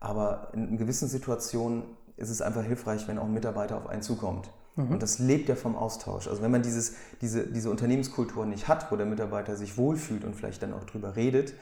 Aber 0.00 0.48
in 0.52 0.76
gewissen 0.78 1.08
Situationen 1.08 1.84
ist 2.16 2.30
es 2.30 2.42
einfach 2.42 2.64
hilfreich, 2.64 3.06
wenn 3.08 3.18
auch 3.18 3.24
ein 3.24 3.32
Mitarbeiter 3.32 3.76
auf 3.76 3.86
einen 3.86 4.02
zukommt. 4.02 4.50
Mhm. 4.76 4.92
Und 4.92 5.02
das 5.02 5.18
lebt 5.18 5.48
ja 5.48 5.54
vom 5.54 5.76
Austausch. 5.76 6.28
Also 6.28 6.42
wenn 6.42 6.50
man 6.50 6.62
dieses, 6.62 6.94
diese, 7.20 7.46
diese 7.46 7.70
Unternehmenskultur 7.70 8.46
nicht 8.46 8.68
hat, 8.68 8.90
wo 8.90 8.96
der 8.96 9.06
Mitarbeiter 9.06 9.56
sich 9.56 9.76
wohlfühlt 9.76 10.24
und 10.24 10.34
vielleicht 10.34 10.62
dann 10.62 10.72
auch 10.72 10.84
drüber 10.84 11.16
redet, 11.16 11.54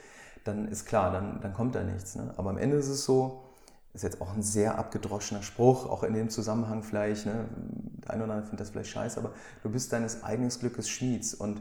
dann 0.45 0.69
ist 0.69 0.87
klar, 0.87 1.13
dann, 1.13 1.41
dann 1.41 1.53
kommt 1.53 1.75
da 1.75 1.83
nichts. 1.83 2.17
Ne? 2.17 2.33
Aber 2.37 2.51
am 2.51 2.59
Ende 2.59 2.77
ist 2.77 2.89
es 2.89 3.05
so, 3.05 3.45
ist 3.93 4.05
jetzt 4.05 4.21
auch 4.21 4.33
ein 4.33 4.43
sehr 4.43 4.79
abgedroschener 4.79 5.43
Spruch, 5.43 5.87
auch 5.87 6.03
in 6.05 6.15
dem 6.15 6.31
Zusammenhang 6.31 6.83
vielleicht, 6.83 7.27
ne? 7.27 7.49
der 8.05 8.11
eine 8.13 8.25
oder 8.25 8.35
andere 8.35 8.47
findet 8.47 8.61
das 8.61 8.71
vielleicht 8.71 8.91
scheiße, 8.91 9.19
aber 9.19 9.33
du 9.63 9.71
bist 9.71 9.93
deines 9.93 10.23
eigenen 10.23 10.51
Glückes 10.51 10.89
Schmieds 10.89 11.35
und 11.35 11.61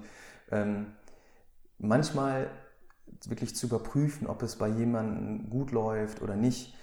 ähm, 0.51 0.87
manchmal 1.79 2.49
wirklich 3.25 3.55
zu 3.55 3.67
überprüfen, 3.67 4.27
ob 4.27 4.43
es 4.43 4.55
bei 4.55 4.67
jemandem 4.67 5.49
gut 5.49 5.71
läuft 5.71 6.21
oder 6.21 6.35
nicht, 6.35 6.75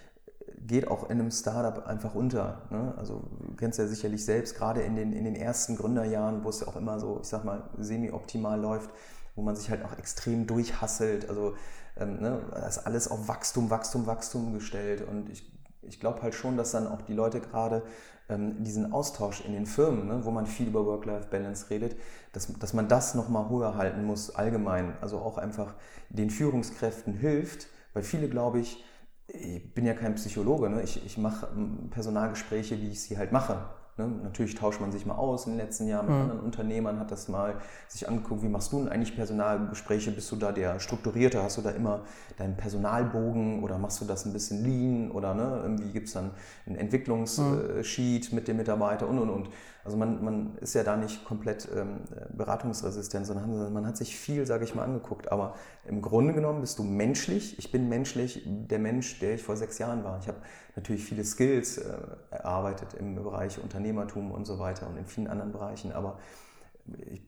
geht 0.67 0.89
auch 0.89 1.09
in 1.11 1.21
einem 1.21 1.31
Startup 1.31 1.87
einfach 1.87 2.15
unter. 2.15 2.63
Ne? 2.71 2.95
Also 2.97 3.23
du 3.41 3.55
kennst 3.57 3.79
ja 3.79 3.87
sicherlich 3.87 4.25
selbst, 4.25 4.57
gerade 4.57 4.83
in 4.83 4.97
den, 4.97 5.13
in 5.13 5.25
den 5.25 5.37
ersten 5.37 5.77
Gründerjahren, 5.77 6.45
wo 6.45 6.49
es 6.49 6.61
ja 6.61 6.69
auch 6.69 6.77
immer 6.77 6.99
so, 6.99 7.21
ich 7.23 7.29
sag 7.29 7.45
mal, 7.45 7.71
semi-optimal 7.79 8.61
läuft, 8.61 8.91
wo 9.35 9.43
man 9.43 9.55
sich 9.55 9.71
halt 9.71 9.85
auch 9.85 9.97
extrem 9.99 10.47
durchhasselt. 10.47 11.29
Also 11.29 11.55
ähm, 11.97 12.21
ne, 12.21 12.41
das 12.53 12.79
ist 12.79 12.87
alles 12.87 13.09
auf 13.09 13.29
Wachstum, 13.29 13.71
Wachstum, 13.71 14.07
Wachstum 14.07 14.55
gestellt. 14.55 15.07
Und 15.07 15.31
ich, 15.31 15.51
ich 15.89 16.01
glaube 16.01 16.23
halt 16.23 16.35
schon, 16.35 16.57
dass 16.57 16.73
dann 16.73 16.87
auch 16.87 17.03
die 17.03 17.15
Leute 17.15 17.41
gerade 17.41 17.83
ähm, 18.29 18.63
diesen 18.63 18.93
Austausch 18.93 19.45
in 19.45 19.53
den 19.53 19.67
Firmen, 19.67 20.07
ne, 20.07 20.25
wo 20.25 20.31
man 20.31 20.47
viel 20.47 20.69
über 20.69 20.85
Work-Life-Balance 20.85 21.71
redet, 21.71 21.97
dass, 22.33 22.53
dass 22.59 22.73
man 22.73 22.89
das 22.89 23.15
nochmal 23.15 23.49
höher 23.49 23.77
halten 23.77 24.05
muss, 24.05 24.35
allgemein. 24.35 24.97
Also 25.01 25.19
auch 25.19 25.39
einfach 25.39 25.75
den 26.11 26.31
Führungskräften 26.31 27.15
hilft, 27.15 27.69
weil 27.95 28.03
viele, 28.03 28.29
glaube 28.29 28.61
ich, 28.61 28.85
ich 29.29 29.75
bin 29.75 29.85
ja 29.87 29.95
kein 29.95 30.15
Psychologe, 30.15 30.71
ne? 30.71 30.83
ich, 30.83 31.05
ich 31.05 31.19
mache 31.19 31.49
Personalgespräche, 31.91 32.81
wie 32.81 32.91
ich 32.91 33.03
sie 33.03 33.19
halt 33.19 33.33
mache. 33.33 33.65
Ne? 33.99 34.09
Natürlich 34.23 34.55
tauscht 34.55 34.81
man 34.81 34.93
sich 34.93 35.07
mal 35.07 35.15
aus 35.15 35.47
in 35.47 35.53
den 35.53 35.59
letzten 35.59 35.87
Jahren 35.89 36.07
mit 36.07 36.15
mhm. 36.15 36.23
anderen 36.23 36.41
Unternehmern, 36.41 37.01
hat 37.01 37.11
das 37.11 37.29
mal 37.29 37.57
sich 37.89 38.09
angeguckt, 38.09 38.43
wie 38.43 38.49
machst 38.49 38.73
du 38.73 38.79
denn 38.79 38.89
eigentlich 38.89 39.17
Personalgespräche? 39.17 40.11
Bist 40.11 40.31
du 40.31 40.37
da 40.37 40.53
der 40.53 40.81
Strukturierte? 40.81 41.43
Hast 41.43 41.57
du 41.57 41.63
da 41.63 41.71
immer 41.71 42.03
deinen 42.37 42.57
Personalbogen 42.57 43.63
oder 43.63 43.79
machst 43.79 44.01
du 44.03 44.05
das 44.05 44.27
ein 44.27 44.33
bisschen 44.35 44.63
lean? 44.65 45.11
Oder 45.11 45.35
ne? 45.35 45.61
irgendwie 45.63 45.93
gibt 45.93 46.09
es 46.09 46.15
dann 46.15 46.33
einen 46.67 46.77
Entwicklungssheet 46.77 48.31
mhm. 48.31 48.35
mit 48.35 48.49
dem 48.49 48.59
Mitarbeiter 48.59 49.09
und 49.09 49.19
und 49.19 49.31
und. 49.31 49.49
Also 49.87 49.97
man, 49.97 50.25
man 50.25 50.59
ist 50.59 50.75
ja 50.75 50.83
da 50.83 50.97
nicht 50.97 51.25
komplett 51.25 51.69
ähm, 51.73 52.01
beratungsresistent, 52.37 53.25
sondern 53.25 53.73
man 53.73 53.87
hat 53.87 53.97
sich 53.97 54.17
viel, 54.17 54.45
sage 54.45 54.65
ich 54.65 54.75
mal, 54.75 54.83
angeguckt. 54.83 55.31
Aber 55.31 55.55
im 55.85 56.03
Grunde 56.03 56.35
genommen 56.35 56.61
bist 56.61 56.81
du 56.81 56.83
menschlich. 56.83 57.57
Ich 57.61 57.71
bin 57.71 57.89
menschlich 57.89 58.43
der 58.45 58.81
Mensch, 58.81 59.21
der 59.21 59.37
ich 59.37 59.45
vor 59.45 59.57
sechs 59.57 59.79
Jahren 59.79 60.03
war. 60.03 60.19
Ich 60.19 60.27
habe 60.27 60.39
natürlich 60.75 61.05
viele 61.05 61.25
Skills 61.25 61.79
äh, 61.79 61.99
erarbeitet 62.31 62.95
im 62.95 63.15
Bereich 63.15 63.63
Unternehmertum 63.63 64.33
und 64.33 64.45
so 64.45 64.59
weiter 64.59 64.89
und 64.89 64.97
in 64.97 65.07
vielen 65.07 65.29
anderen 65.29 65.53
Bereichen. 65.53 65.93
Aber 65.93 66.19
ich 67.09 67.23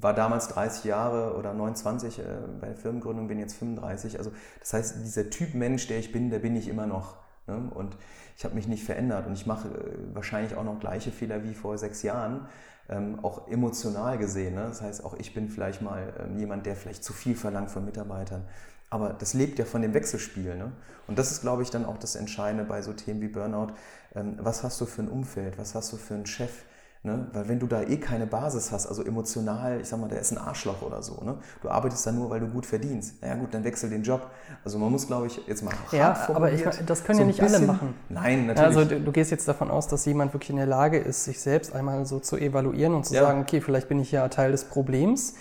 war 0.00 0.14
damals 0.14 0.46
30 0.48 0.84
Jahre 0.84 1.36
oder 1.36 1.52
29 1.52 2.20
äh, 2.20 2.22
bei 2.60 2.68
der 2.68 2.76
Firmengründung, 2.76 3.26
bin 3.26 3.40
jetzt 3.40 3.56
35. 3.56 4.18
Also 4.18 4.30
das 4.60 4.72
heißt, 4.72 4.96
dieser 5.04 5.30
Typ 5.30 5.54
Mensch, 5.54 5.88
der 5.88 5.98
ich 5.98 6.12
bin, 6.12 6.30
der 6.30 6.38
bin 6.38 6.54
ich 6.54 6.68
immer 6.68 6.86
noch. 6.86 7.16
Ne? 7.48 7.70
Und 7.74 7.96
ich 8.36 8.44
habe 8.44 8.54
mich 8.54 8.66
nicht 8.66 8.84
verändert 8.84 9.26
und 9.26 9.34
ich 9.34 9.46
mache 9.46 9.68
äh, 9.68 10.14
wahrscheinlich 10.14 10.56
auch 10.56 10.64
noch 10.64 10.80
gleiche 10.80 11.10
Fehler 11.10 11.44
wie 11.44 11.54
vor 11.54 11.78
sechs 11.78 12.02
Jahren, 12.02 12.46
ähm, 12.88 13.18
auch 13.22 13.48
emotional 13.48 14.18
gesehen. 14.18 14.54
Ne? 14.54 14.66
Das 14.68 14.82
heißt, 14.82 15.04
auch 15.04 15.14
ich 15.14 15.34
bin 15.34 15.48
vielleicht 15.48 15.82
mal 15.82 16.12
ähm, 16.20 16.38
jemand, 16.38 16.66
der 16.66 16.76
vielleicht 16.76 17.04
zu 17.04 17.12
viel 17.12 17.36
verlangt 17.36 17.70
von 17.70 17.84
Mitarbeitern. 17.84 18.44
Aber 18.90 19.10
das 19.12 19.34
lebt 19.34 19.58
ja 19.58 19.64
von 19.64 19.82
dem 19.82 19.94
Wechselspiel. 19.94 20.56
Ne? 20.56 20.72
Und 21.06 21.18
das 21.18 21.32
ist, 21.32 21.40
glaube 21.40 21.62
ich, 21.62 21.70
dann 21.70 21.84
auch 21.84 21.98
das 21.98 22.14
Entscheidende 22.14 22.64
bei 22.64 22.82
so 22.82 22.92
Themen 22.92 23.20
wie 23.20 23.28
Burnout. 23.28 23.68
Ähm, 24.14 24.36
was 24.38 24.62
hast 24.62 24.80
du 24.80 24.86
für 24.86 25.02
ein 25.02 25.08
Umfeld? 25.08 25.58
Was 25.58 25.74
hast 25.74 25.92
du 25.92 25.96
für 25.96 26.14
einen 26.14 26.26
Chef? 26.26 26.64
Ne? 27.06 27.26
Weil 27.34 27.48
wenn 27.48 27.58
du 27.58 27.66
da 27.66 27.82
eh 27.82 27.98
keine 27.98 28.26
Basis 28.26 28.72
hast, 28.72 28.86
also 28.86 29.04
emotional, 29.04 29.78
ich 29.78 29.88
sag 29.88 30.00
mal, 30.00 30.08
der 30.08 30.20
ist 30.20 30.32
ein 30.32 30.38
Arschloch 30.38 30.80
oder 30.80 31.02
so, 31.02 31.22
ne? 31.22 31.36
du 31.60 31.68
arbeitest 31.68 32.06
da 32.06 32.12
nur, 32.12 32.30
weil 32.30 32.40
du 32.40 32.48
gut 32.48 32.64
verdienst. 32.64 33.16
Na 33.20 33.28
ja 33.28 33.34
gut, 33.34 33.52
dann 33.52 33.62
wechsel 33.62 33.90
den 33.90 34.02
Job. 34.02 34.30
Also 34.64 34.78
man 34.78 34.90
muss, 34.90 35.06
glaube 35.06 35.26
ich, 35.26 35.38
jetzt 35.46 35.62
mal 35.62 35.74
hart 35.74 35.92
Ja, 35.92 36.28
aber 36.34 36.50
ich, 36.50 36.64
das 36.86 37.04
können 37.04 37.16
so 37.16 37.22
ja 37.24 37.26
nicht 37.26 37.42
alle 37.42 37.58
machen. 37.58 37.94
Nein, 38.08 38.46
natürlich. 38.46 38.78
Also 38.78 38.84
du, 38.86 39.00
du, 39.02 39.12
gehst 39.12 39.30
jetzt 39.30 39.46
davon 39.46 39.70
aus, 39.70 39.86
dass 39.86 40.06
jemand 40.06 40.32
wirklich 40.32 40.48
in 40.48 40.56
der 40.56 40.64
Lage 40.64 40.96
ist, 40.96 41.24
sich 41.24 41.40
selbst 41.40 41.74
einmal 41.74 42.06
so 42.06 42.20
zu 42.20 42.38
evaluieren 42.38 42.94
und 42.94 43.04
zu 43.04 43.12
ja. 43.12 43.20
sagen, 43.20 43.42
okay, 43.42 43.60
vielleicht 43.60 43.88
bin 43.88 44.00
ich 44.00 44.10
ja 44.10 44.26
Teil 44.28 44.52
des 44.52 44.64
Problems. 44.64 45.34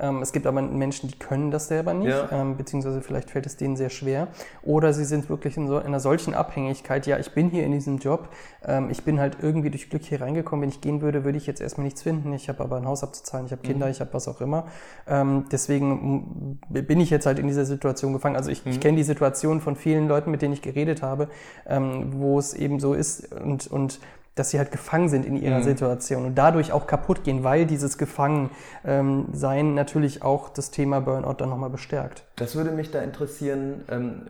Ähm, 0.00 0.22
es 0.22 0.32
gibt 0.32 0.46
aber 0.46 0.62
Menschen, 0.62 1.08
die 1.08 1.18
können 1.18 1.50
das 1.50 1.68
selber 1.68 1.94
nicht, 1.94 2.08
ja. 2.08 2.28
ähm, 2.30 2.56
beziehungsweise 2.56 3.00
vielleicht 3.00 3.30
fällt 3.30 3.46
es 3.46 3.56
denen 3.56 3.76
sehr 3.76 3.90
schwer. 3.90 4.28
Oder 4.62 4.92
sie 4.92 5.04
sind 5.04 5.28
wirklich 5.28 5.56
in, 5.56 5.66
so, 5.66 5.78
in 5.78 5.86
einer 5.86 6.00
solchen 6.00 6.34
Abhängigkeit, 6.34 7.06
ja, 7.06 7.18
ich 7.18 7.32
bin 7.32 7.50
hier 7.50 7.64
in 7.64 7.72
diesem 7.72 7.98
Job, 7.98 8.28
ähm, 8.64 8.90
ich 8.90 9.04
bin 9.04 9.18
halt 9.18 9.38
irgendwie 9.42 9.70
durch 9.70 9.90
Glück 9.90 10.02
hier 10.02 10.20
reingekommen, 10.20 10.62
wenn 10.62 10.68
ich 10.68 10.80
gehen 10.80 11.00
würde, 11.00 11.24
würde 11.24 11.38
ich 11.38 11.46
jetzt 11.46 11.60
erstmal 11.60 11.84
nichts 11.84 12.02
finden. 12.02 12.32
Ich 12.32 12.48
habe 12.48 12.62
aber 12.62 12.76
ein 12.76 12.86
Haus 12.86 13.02
abzuzahlen, 13.02 13.46
ich 13.46 13.52
habe 13.52 13.62
Kinder, 13.62 13.86
mhm. 13.86 13.92
ich 13.92 14.00
habe 14.00 14.12
was 14.14 14.28
auch 14.28 14.40
immer. 14.40 14.66
Ähm, 15.06 15.46
deswegen 15.50 16.60
bin 16.68 17.00
ich 17.00 17.10
jetzt 17.10 17.26
halt 17.26 17.38
in 17.38 17.46
dieser 17.46 17.64
Situation 17.64 18.12
gefangen. 18.12 18.36
Also 18.36 18.50
ich, 18.50 18.64
mhm. 18.64 18.72
ich 18.72 18.80
kenne 18.80 18.96
die 18.96 19.02
Situation 19.02 19.60
von 19.60 19.76
vielen 19.76 20.08
Leuten, 20.08 20.30
mit 20.30 20.42
denen 20.42 20.54
ich 20.54 20.62
geredet 20.62 21.02
habe, 21.02 21.28
ähm, 21.66 22.12
wo 22.12 22.38
es 22.38 22.54
eben 22.54 22.78
so 22.78 22.94
ist 22.94 23.32
und, 23.34 23.66
und 23.66 24.00
dass 24.38 24.50
sie 24.50 24.58
halt 24.58 24.70
gefangen 24.70 25.08
sind 25.08 25.26
in 25.26 25.36
ihrer 25.36 25.58
mhm. 25.58 25.64
Situation 25.64 26.24
und 26.26 26.34
dadurch 26.36 26.72
auch 26.72 26.86
kaputt 26.86 27.24
gehen, 27.24 27.44
weil 27.44 27.66
dieses 27.66 27.98
Gefangensein 27.98 28.50
ähm, 28.84 29.74
natürlich 29.74 30.22
auch 30.22 30.48
das 30.48 30.70
Thema 30.70 31.00
Burnout 31.00 31.34
dann 31.34 31.48
nochmal 31.48 31.70
bestärkt. 31.70 32.24
Das 32.36 32.56
würde 32.56 32.70
mich 32.70 32.90
da 32.90 33.00
interessieren. 33.00 33.82
Ähm, 33.90 34.22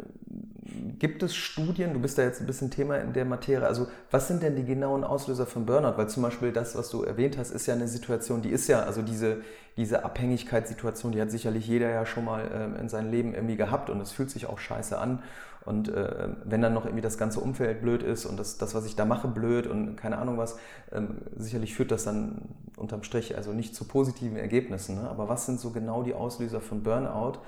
gibt 0.98 1.22
es 1.22 1.34
Studien, 1.34 1.92
du 1.94 2.00
bist 2.00 2.18
da 2.18 2.22
jetzt 2.22 2.40
ein 2.40 2.46
bisschen 2.46 2.70
Thema 2.70 2.96
in 2.96 3.12
der 3.12 3.24
Materie, 3.24 3.66
also 3.66 3.86
was 4.11 4.28
sind 4.28 4.42
denn 4.42 4.56
die 4.56 4.64
genauen 4.64 5.04
Auslöser 5.04 5.46
von 5.46 5.66
Burnout? 5.66 5.96
Weil 5.96 6.09
zum 6.09 6.22
Beispiel 6.22 6.52
das, 6.52 6.76
was 6.76 6.90
du 6.90 7.02
erwähnt 7.02 7.38
hast, 7.38 7.50
ist 7.50 7.66
ja 7.66 7.74
eine 7.74 7.88
Situation, 7.88 8.42
die 8.42 8.50
ist 8.50 8.68
ja, 8.68 8.80
also 8.80 9.02
diese, 9.02 9.38
diese 9.76 10.04
Abhängigkeitssituation, 10.04 11.12
die 11.12 11.20
hat 11.20 11.30
sicherlich 11.30 11.66
jeder 11.66 11.90
ja 11.90 12.04
schon 12.04 12.24
mal 12.24 12.50
ähm, 12.52 12.76
in 12.76 12.88
seinem 12.88 13.11
Leben 13.11 13.34
irgendwie 13.34 13.56
gehabt 13.56 13.90
und 13.90 14.00
es 14.00 14.12
fühlt 14.12 14.30
sich 14.30 14.46
auch 14.46 14.59
scheiße 14.59 14.98
an. 14.98 15.22
Und 15.68 15.90
äh, 15.90 16.28
wenn 16.44 16.62
dann 16.62 16.72
noch 16.72 16.86
irgendwie 16.86 17.02
das 17.02 17.18
ganze 17.18 17.40
Umfeld 17.40 17.82
blöd 17.82 18.02
ist 18.02 18.24
und 18.24 18.38
das, 18.38 18.56
das 18.56 18.74
was 18.74 18.86
ich 18.86 18.96
da 18.96 19.04
mache, 19.04 19.28
blöd 19.28 19.66
und 19.66 19.96
keine 19.96 20.16
Ahnung 20.16 20.38
was, 20.38 20.58
ähm, 20.92 21.18
sicherlich 21.36 21.74
führt 21.74 21.90
das 21.90 22.04
dann 22.04 22.54
unterm 22.78 23.02
Strich 23.02 23.36
also 23.36 23.52
nicht 23.52 23.74
zu 23.74 23.84
positiven 23.84 24.38
Ergebnissen. 24.38 24.94
Ne? 24.94 25.10
Aber 25.10 25.28
was 25.28 25.44
sind 25.44 25.60
so 25.60 25.68
genau 25.68 26.02
die 26.02 26.14
Auslöser 26.14 26.62
von 26.62 26.82
Burnout? 26.82 27.40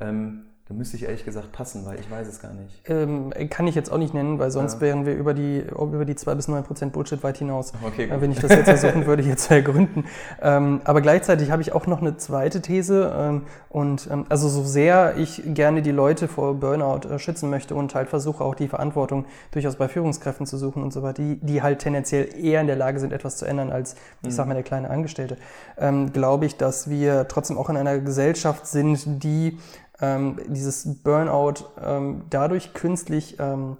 Ähm, 0.00 0.46
da 0.70 0.76
müsste 0.76 0.96
ich 0.96 1.02
ehrlich 1.02 1.24
gesagt 1.24 1.50
passen, 1.50 1.84
weil 1.84 1.98
ich 1.98 2.08
weiß 2.08 2.28
es 2.28 2.40
gar 2.40 2.52
nicht. 2.52 2.80
Ähm, 2.88 3.32
kann 3.50 3.66
ich 3.66 3.74
jetzt 3.74 3.90
auch 3.90 3.98
nicht 3.98 4.14
nennen, 4.14 4.38
weil 4.38 4.52
sonst 4.52 4.74
ja. 4.74 4.82
wären 4.82 5.04
wir 5.04 5.16
über 5.16 5.34
die, 5.34 5.64
über 5.68 6.04
die 6.04 6.14
2 6.14 6.36
bis 6.36 6.46
9 6.46 6.62
Prozent 6.62 6.92
Bullshit 6.92 7.20
weit 7.24 7.38
hinaus. 7.38 7.72
Okay, 7.84 8.06
gut. 8.06 8.20
Wenn 8.20 8.30
ich 8.30 8.38
das 8.38 8.52
jetzt 8.52 8.68
versuchen 8.68 9.04
würde, 9.04 9.20
hier 9.24 9.36
zu 9.36 9.52
ergründen. 9.52 10.04
Ähm, 10.40 10.80
aber 10.84 11.00
gleichzeitig 11.00 11.50
habe 11.50 11.60
ich 11.60 11.72
auch 11.72 11.88
noch 11.88 12.00
eine 12.00 12.18
zweite 12.18 12.62
These. 12.62 13.12
Ähm, 13.12 13.42
und 13.68 14.08
ähm, 14.12 14.26
also 14.28 14.48
so 14.48 14.62
sehr 14.62 15.16
ich 15.16 15.42
gerne 15.44 15.82
die 15.82 15.90
Leute 15.90 16.28
vor 16.28 16.54
Burnout 16.54 17.08
äh, 17.08 17.18
schützen 17.18 17.50
möchte 17.50 17.74
und 17.74 17.96
halt 17.96 18.08
versuche 18.08 18.44
auch 18.44 18.54
die 18.54 18.68
Verantwortung 18.68 19.24
durchaus 19.50 19.74
bei 19.74 19.88
Führungskräften 19.88 20.46
zu 20.46 20.56
suchen 20.56 20.84
und 20.84 20.92
so 20.92 21.02
weiter, 21.02 21.20
die, 21.20 21.40
die 21.40 21.62
halt 21.62 21.80
tendenziell 21.80 22.28
eher 22.40 22.60
in 22.60 22.68
der 22.68 22.76
Lage 22.76 23.00
sind, 23.00 23.12
etwas 23.12 23.38
zu 23.38 23.44
ändern 23.44 23.72
als, 23.72 23.96
mhm. 24.22 24.28
ich 24.28 24.36
sag 24.36 24.46
mal, 24.46 24.54
der 24.54 24.62
kleine 24.62 24.88
Angestellte, 24.88 25.36
ähm, 25.78 26.12
glaube 26.12 26.46
ich, 26.46 26.58
dass 26.58 26.88
wir 26.88 27.26
trotzdem 27.26 27.58
auch 27.58 27.70
in 27.70 27.76
einer 27.76 27.98
Gesellschaft 27.98 28.68
sind, 28.68 29.24
die 29.24 29.58
ähm, 30.00 30.36
dieses 30.46 31.02
Burnout 31.02 31.64
ähm, 31.82 32.22
dadurch 32.30 32.74
künstlich 32.74 33.38
ähm, 33.38 33.76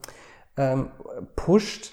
ähm, 0.56 0.88
pusht. 1.36 1.92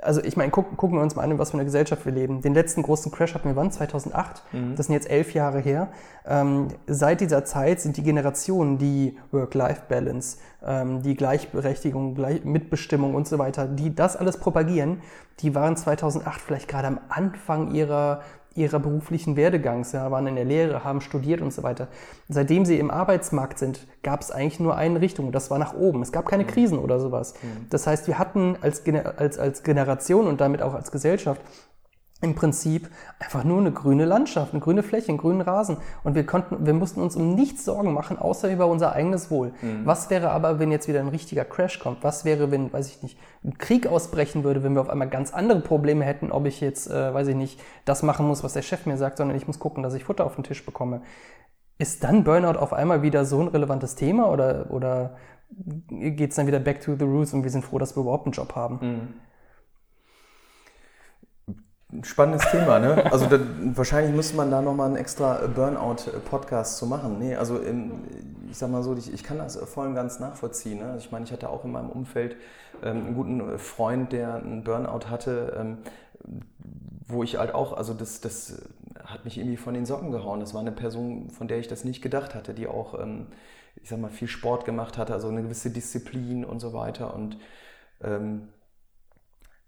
Also 0.00 0.22
ich 0.22 0.36
meine, 0.36 0.52
guck, 0.52 0.76
gucken 0.76 0.96
wir 0.96 1.02
uns 1.02 1.16
mal 1.16 1.22
an, 1.22 1.38
was 1.38 1.50
für 1.50 1.56
eine 1.56 1.64
Gesellschaft 1.64 2.04
wir 2.04 2.12
leben. 2.12 2.40
Den 2.40 2.54
letzten 2.54 2.82
großen 2.82 3.10
Crash 3.10 3.34
hatten 3.34 3.48
wir 3.48 3.56
wann? 3.56 3.72
2008. 3.72 4.42
Mhm. 4.52 4.76
Das 4.76 4.86
sind 4.86 4.94
jetzt 4.94 5.10
elf 5.10 5.34
Jahre 5.34 5.58
her. 5.58 5.88
Ähm, 6.24 6.68
seit 6.86 7.20
dieser 7.20 7.44
Zeit 7.44 7.80
sind 7.80 7.96
die 7.96 8.04
Generationen, 8.04 8.78
die 8.78 9.18
Work-Life-Balance, 9.32 10.38
ähm, 10.64 11.02
die 11.02 11.16
Gleichberechtigung, 11.16 12.14
Gleich 12.14 12.44
Mitbestimmung 12.44 13.14
und 13.14 13.26
so 13.26 13.38
weiter, 13.38 13.66
die 13.66 13.94
das 13.94 14.16
alles 14.16 14.38
propagieren, 14.38 15.02
die 15.40 15.54
waren 15.54 15.76
2008 15.76 16.40
vielleicht 16.40 16.68
gerade 16.68 16.88
am 16.88 17.00
Anfang 17.08 17.72
ihrer 17.72 18.22
ihrer 18.58 18.78
beruflichen 18.78 19.36
Werdegangs, 19.36 19.92
ja, 19.92 20.10
waren 20.10 20.26
in 20.26 20.36
der 20.36 20.44
Lehre, 20.44 20.84
haben 20.84 21.00
studiert 21.00 21.40
und 21.40 21.52
so 21.52 21.62
weiter. 21.62 21.88
Seitdem 22.28 22.64
sie 22.64 22.78
im 22.78 22.90
Arbeitsmarkt 22.90 23.58
sind, 23.58 23.86
gab 24.02 24.20
es 24.20 24.30
eigentlich 24.30 24.60
nur 24.60 24.76
eine 24.76 25.00
Richtung, 25.00 25.32
das 25.32 25.50
war 25.50 25.58
nach 25.58 25.74
oben. 25.74 26.02
Es 26.02 26.12
gab 26.12 26.26
keine 26.26 26.44
mhm. 26.44 26.48
Krisen 26.48 26.78
oder 26.78 27.00
sowas. 27.00 27.34
Mhm. 27.42 27.66
Das 27.70 27.86
heißt, 27.86 28.06
wir 28.06 28.18
hatten 28.18 28.56
als, 28.60 28.82
als, 29.16 29.38
als 29.38 29.62
Generation 29.62 30.26
und 30.26 30.40
damit 30.40 30.60
auch 30.62 30.74
als 30.74 30.90
Gesellschaft 30.90 31.40
im 32.20 32.34
Prinzip 32.34 32.90
einfach 33.20 33.44
nur 33.44 33.58
eine 33.58 33.70
grüne 33.70 34.04
Landschaft, 34.04 34.52
eine 34.52 34.60
grüne 34.60 34.82
Fläche, 34.82 35.08
einen 35.08 35.18
grünen 35.18 35.40
Rasen. 35.40 35.76
Und 36.02 36.16
wir 36.16 36.26
konnten, 36.26 36.66
wir 36.66 36.74
mussten 36.74 37.00
uns 37.00 37.14
um 37.14 37.34
nichts 37.36 37.64
Sorgen 37.64 37.92
machen, 37.92 38.18
außer 38.18 38.50
über 38.52 38.66
unser 38.66 38.92
eigenes 38.92 39.30
Wohl. 39.30 39.52
Mhm. 39.62 39.82
Was 39.84 40.10
wäre 40.10 40.30
aber, 40.30 40.58
wenn 40.58 40.72
jetzt 40.72 40.88
wieder 40.88 40.98
ein 40.98 41.08
richtiger 41.08 41.44
Crash 41.44 41.78
kommt? 41.78 42.02
Was 42.02 42.24
wäre, 42.24 42.50
wenn, 42.50 42.72
weiß 42.72 42.88
ich 42.88 43.02
nicht, 43.04 43.18
ein 43.44 43.56
Krieg 43.58 43.86
ausbrechen 43.86 44.42
würde, 44.42 44.64
wenn 44.64 44.74
wir 44.74 44.80
auf 44.80 44.90
einmal 44.90 45.08
ganz 45.08 45.32
andere 45.32 45.60
Probleme 45.60 46.04
hätten, 46.04 46.32
ob 46.32 46.46
ich 46.46 46.60
jetzt, 46.60 46.90
äh, 46.90 47.14
weiß 47.14 47.28
ich 47.28 47.36
nicht, 47.36 47.60
das 47.84 48.02
machen 48.02 48.26
muss, 48.26 48.42
was 48.42 48.52
der 48.52 48.62
Chef 48.62 48.84
mir 48.84 48.96
sagt, 48.96 49.18
sondern 49.18 49.36
ich 49.36 49.46
muss 49.46 49.60
gucken, 49.60 49.84
dass 49.84 49.94
ich 49.94 50.04
Futter 50.04 50.26
auf 50.26 50.34
den 50.34 50.44
Tisch 50.44 50.66
bekomme. 50.66 51.02
Ist 51.78 52.02
dann 52.02 52.24
Burnout 52.24 52.58
auf 52.58 52.72
einmal 52.72 53.02
wieder 53.02 53.24
so 53.24 53.40
ein 53.40 53.46
relevantes 53.46 53.94
Thema 53.94 54.28
oder, 54.32 54.66
oder 54.70 55.14
geht 55.88 56.30
es 56.30 56.36
dann 56.36 56.48
wieder 56.48 56.58
back 56.58 56.80
to 56.80 56.96
the 56.96 57.04
roots 57.04 57.32
und 57.32 57.44
wir 57.44 57.50
sind 57.50 57.64
froh, 57.64 57.78
dass 57.78 57.96
wir 57.96 58.02
überhaupt 58.02 58.26
einen 58.26 58.32
Job 58.32 58.56
haben. 58.56 58.78
Mhm. 58.82 59.14
Spannendes 62.02 62.46
Thema, 62.50 62.78
ne? 62.78 63.10
Also 63.10 63.26
da, 63.26 63.40
wahrscheinlich 63.74 64.14
müsste 64.14 64.36
man 64.36 64.50
da 64.50 64.60
nochmal 64.60 64.88
einen 64.88 64.96
extra 64.96 65.46
Burnout-Podcast 65.46 66.76
zu 66.76 66.86
machen. 66.86 67.18
Nee, 67.18 67.34
also 67.34 67.58
im, 67.58 68.04
ich 68.50 68.58
sag 68.58 68.70
mal 68.70 68.82
so, 68.82 68.94
ich, 68.94 69.12
ich 69.12 69.24
kann 69.24 69.38
das 69.38 69.56
voll 69.56 69.86
und 69.86 69.94
ganz 69.94 70.20
nachvollziehen. 70.20 70.80
Ne? 70.80 70.96
Ich 70.98 71.10
meine, 71.10 71.24
ich 71.24 71.32
hatte 71.32 71.48
auch 71.48 71.64
in 71.64 71.72
meinem 71.72 71.88
Umfeld 71.88 72.36
ähm, 72.82 73.06
einen 73.06 73.14
guten 73.14 73.58
Freund, 73.58 74.12
der 74.12 74.34
einen 74.34 74.64
Burnout 74.64 75.08
hatte, 75.08 75.56
ähm, 75.58 75.78
wo 77.06 77.22
ich 77.22 77.38
halt 77.38 77.54
auch, 77.54 77.74
also 77.74 77.94
das, 77.94 78.20
das 78.20 78.60
hat 79.02 79.24
mich 79.24 79.38
irgendwie 79.38 79.56
von 79.56 79.72
den 79.72 79.86
Socken 79.86 80.10
gehauen. 80.10 80.40
Das 80.40 80.52
war 80.52 80.60
eine 80.60 80.72
Person, 80.72 81.30
von 81.30 81.48
der 81.48 81.58
ich 81.58 81.68
das 81.68 81.84
nicht 81.84 82.02
gedacht 82.02 82.34
hatte, 82.34 82.52
die 82.52 82.66
auch, 82.66 83.00
ähm, 83.00 83.28
ich 83.82 83.88
sag 83.88 83.98
mal, 83.98 84.10
viel 84.10 84.28
Sport 84.28 84.66
gemacht 84.66 84.98
hatte, 84.98 85.14
also 85.14 85.28
eine 85.28 85.42
gewisse 85.42 85.70
Disziplin 85.70 86.44
und 86.44 86.60
so 86.60 86.74
weiter. 86.74 87.14
Und 87.14 87.38
ähm, 88.02 88.48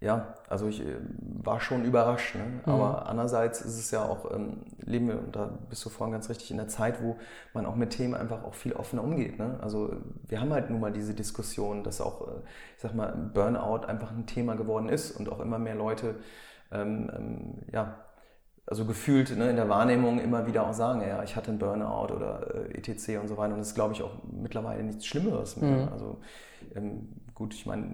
ja, 0.01 0.35
also 0.49 0.67
ich 0.67 0.81
äh, 0.81 0.97
war 1.43 1.61
schon 1.61 1.85
überrascht. 1.85 2.35
Ne? 2.35 2.45
Mhm. 2.45 2.73
Aber 2.73 3.07
andererseits 3.07 3.61
ist 3.61 3.79
es 3.79 3.91
ja 3.91 4.03
auch, 4.03 4.31
ähm, 4.35 4.63
leben 4.79 5.09
wir, 5.09 5.19
und 5.19 5.37
da 5.37 5.51
bist 5.69 5.85
du 5.85 5.91
vorhin 5.91 6.13
ganz 6.13 6.31
richtig, 6.31 6.51
in 6.51 6.57
der 6.57 6.69
Zeit, 6.69 7.03
wo 7.03 7.17
man 7.53 7.67
auch 7.67 7.77
mit 7.77 7.91
Themen 7.91 8.15
einfach 8.15 8.43
auch 8.45 8.55
viel 8.55 8.73
offener 8.73 9.05
umgeht. 9.05 9.39
Ne? 9.39 9.59
Also 9.61 9.95
wir 10.27 10.41
haben 10.41 10.53
halt 10.53 10.71
nun 10.71 10.81
mal 10.81 10.93
diese 10.93 11.13
Diskussion, 11.13 11.85
dass 11.85 12.01
auch, 12.01 12.29
äh, 12.29 12.41
ich 12.77 12.83
sag 12.83 12.95
mal, 12.95 13.13
Burnout 13.35 13.87
einfach 13.87 14.11
ein 14.11 14.27
Thema 14.27 14.55
geworden 14.57 14.89
ist 14.89 15.11
und 15.13 15.31
auch 15.31 15.41
immer 15.41 15.59
mehr 15.59 15.75
Leute, 15.75 16.15
ähm, 16.73 17.11
ähm, 17.15 17.55
ja, 17.71 17.97
also 18.67 18.87
gefühlt 18.87 19.37
ne, 19.37 19.51
in 19.51 19.57
der 19.57 19.69
Wahrnehmung 19.69 20.21
immer 20.21 20.47
wieder 20.47 20.67
auch 20.67 20.73
sagen, 20.73 21.03
ja, 21.03 21.23
ich 21.25 21.35
hatte 21.35 21.51
einen 21.51 21.59
Burnout 21.59 22.15
oder 22.15 22.55
äh, 22.55 22.79
etc. 22.79 23.19
und 23.21 23.29
so 23.29 23.37
weiter. 23.37 23.53
Und 23.53 23.59
das 23.59 23.69
ist, 23.69 23.75
glaube 23.75 23.95
ich, 23.95 24.03
auch 24.03 24.13
mittlerweile 24.31 24.83
nichts 24.83 25.07
Schlimmeres 25.07 25.57
mehr. 25.57 25.87
Mhm. 25.87 25.93
Also 25.93 26.19
ähm, 26.75 27.09
gut, 27.41 27.55
ich 27.55 27.65
meine. 27.65 27.87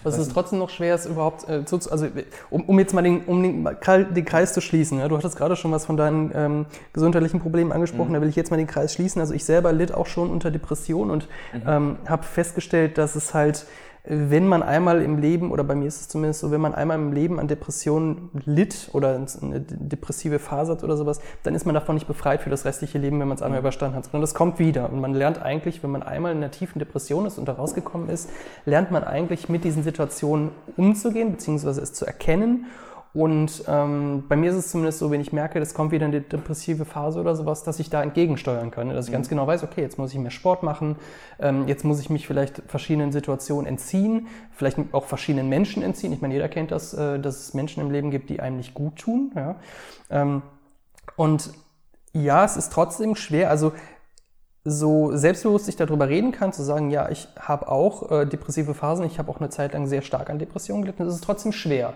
Aber 0.00 0.10
es 0.10 0.18
ist 0.18 0.32
trotzdem 0.32 0.58
noch 0.58 0.68
schwer, 0.68 0.96
es 0.96 1.06
überhaupt 1.06 1.48
äh, 1.48 1.64
zu, 1.64 1.76
also 1.90 2.08
um, 2.50 2.64
um, 2.64 2.78
jetzt 2.80 2.92
mal 2.94 3.02
den, 3.02 3.24
um 3.24 3.40
den, 3.40 3.64
den 3.64 4.24
Kreis 4.24 4.52
zu 4.52 4.60
schließen. 4.60 4.98
Ja, 4.98 5.06
du 5.06 5.16
hattest 5.16 5.36
gerade 5.36 5.54
schon 5.54 5.70
was 5.70 5.86
von 5.86 5.96
deinen 5.96 6.32
ähm, 6.34 6.66
gesundheitlichen 6.92 7.38
Problemen 7.38 7.70
angesprochen, 7.70 8.10
mhm. 8.10 8.14
da 8.14 8.20
will 8.20 8.28
ich 8.28 8.36
jetzt 8.36 8.50
mal 8.50 8.56
den 8.56 8.66
Kreis 8.66 8.92
schließen. 8.92 9.20
Also 9.20 9.34
ich 9.34 9.44
selber 9.44 9.72
litt 9.72 9.94
auch 9.94 10.06
schon 10.06 10.30
unter 10.30 10.50
Depressionen 10.50 11.12
und 11.12 11.28
mhm. 11.52 11.62
ähm, 11.66 11.96
habe 12.08 12.24
festgestellt, 12.24 12.98
dass 12.98 13.14
es 13.14 13.34
halt 13.34 13.66
wenn 14.04 14.48
man 14.48 14.64
einmal 14.64 15.00
im 15.00 15.18
Leben, 15.18 15.52
oder 15.52 15.62
bei 15.62 15.76
mir 15.76 15.86
ist 15.86 16.00
es 16.00 16.08
zumindest 16.08 16.40
so, 16.40 16.50
wenn 16.50 16.60
man 16.60 16.74
einmal 16.74 16.98
im 16.98 17.12
Leben 17.12 17.38
an 17.38 17.46
Depressionen 17.46 18.30
litt 18.44 18.90
oder 18.92 19.14
eine 19.14 19.60
depressive 19.60 20.40
Phase 20.40 20.72
hat 20.72 20.82
oder 20.82 20.96
sowas, 20.96 21.20
dann 21.44 21.54
ist 21.54 21.66
man 21.66 21.74
davon 21.74 21.94
nicht 21.94 22.08
befreit 22.08 22.40
für 22.40 22.50
das 22.50 22.64
restliche 22.64 22.98
Leben, 22.98 23.20
wenn 23.20 23.28
man 23.28 23.36
es 23.36 23.42
einmal 23.42 23.60
mhm. 23.60 23.66
überstanden 23.66 23.96
hat, 23.96 24.04
sondern 24.04 24.22
das 24.22 24.34
kommt 24.34 24.58
wieder. 24.58 24.90
Und 24.90 25.00
man 25.00 25.14
lernt 25.14 25.40
eigentlich, 25.40 25.84
wenn 25.84 25.90
man 25.90 26.02
einmal 26.02 26.32
in 26.32 26.38
einer 26.38 26.50
tiefen 26.50 26.80
Depression 26.80 27.26
ist 27.26 27.38
und 27.38 27.46
da 27.46 27.52
rausgekommen 27.52 28.08
ist, 28.08 28.28
lernt 28.64 28.90
man 28.90 29.04
eigentlich 29.04 29.48
mit 29.48 29.62
diesen 29.62 29.84
Situationen 29.84 30.50
umzugehen, 30.76 31.30
beziehungsweise 31.30 31.80
es 31.80 31.92
zu 31.92 32.04
erkennen 32.04 32.66
und 33.14 33.64
ähm, 33.68 34.24
bei 34.26 34.36
mir 34.36 34.50
ist 34.50 34.56
es 34.56 34.70
zumindest 34.70 34.98
so, 34.98 35.10
wenn 35.10 35.20
ich 35.20 35.34
merke, 35.34 35.60
das 35.60 35.74
kommt 35.74 35.92
wieder 35.92 36.06
eine 36.06 36.22
depressive 36.22 36.86
Phase 36.86 37.20
oder 37.20 37.36
sowas, 37.36 37.62
dass 37.62 37.78
ich 37.78 37.90
da 37.90 38.02
entgegensteuern 38.02 38.70
kann. 38.70 38.88
Dass 38.88 39.04
ich 39.04 39.10
mhm. 39.10 39.16
ganz 39.16 39.28
genau 39.28 39.46
weiß, 39.46 39.64
okay, 39.64 39.82
jetzt 39.82 39.98
muss 39.98 40.12
ich 40.12 40.18
mehr 40.18 40.30
Sport 40.30 40.62
machen, 40.62 40.96
ähm, 41.38 41.68
jetzt 41.68 41.84
muss 41.84 42.00
ich 42.00 42.08
mich 42.08 42.26
vielleicht 42.26 42.62
verschiedenen 42.68 43.12
Situationen 43.12 43.66
entziehen, 43.66 44.28
vielleicht 44.50 44.78
auch 44.92 45.04
verschiedenen 45.04 45.50
Menschen 45.50 45.82
entziehen. 45.82 46.12
Ich 46.14 46.22
meine, 46.22 46.32
jeder 46.32 46.48
kennt 46.48 46.70
das, 46.70 46.94
äh, 46.94 47.18
dass 47.18 47.38
es 47.38 47.54
Menschen 47.54 47.82
im 47.82 47.90
Leben 47.90 48.10
gibt, 48.10 48.30
die 48.30 48.40
einem 48.40 48.56
nicht 48.56 48.72
gut 48.72 48.96
tun. 48.96 49.30
Ja? 49.36 49.56
Ähm, 50.08 50.40
und 51.16 51.52
ja, 52.14 52.44
es 52.46 52.56
ist 52.56 52.72
trotzdem 52.72 53.14
schwer. 53.14 53.50
Also 53.50 53.72
so 54.64 55.16
selbstbewusst 55.16 55.68
ich 55.68 55.76
darüber 55.76 56.08
reden 56.08 56.32
kann, 56.32 56.52
zu 56.52 56.62
sagen, 56.62 56.90
ja, 56.90 57.08
ich 57.10 57.28
habe 57.38 57.68
auch 57.68 58.10
äh, 58.10 58.26
depressive 58.26 58.74
Phasen, 58.74 59.04
ich 59.06 59.18
habe 59.18 59.30
auch 59.30 59.40
eine 59.40 59.50
Zeit 59.50 59.72
lang 59.72 59.86
sehr 59.86 60.02
stark 60.02 60.30
an 60.30 60.38
Depressionen 60.38 60.82
gelitten, 60.82 61.04
das 61.04 61.16
ist 61.16 61.24
trotzdem 61.24 61.52
schwer. 61.52 61.94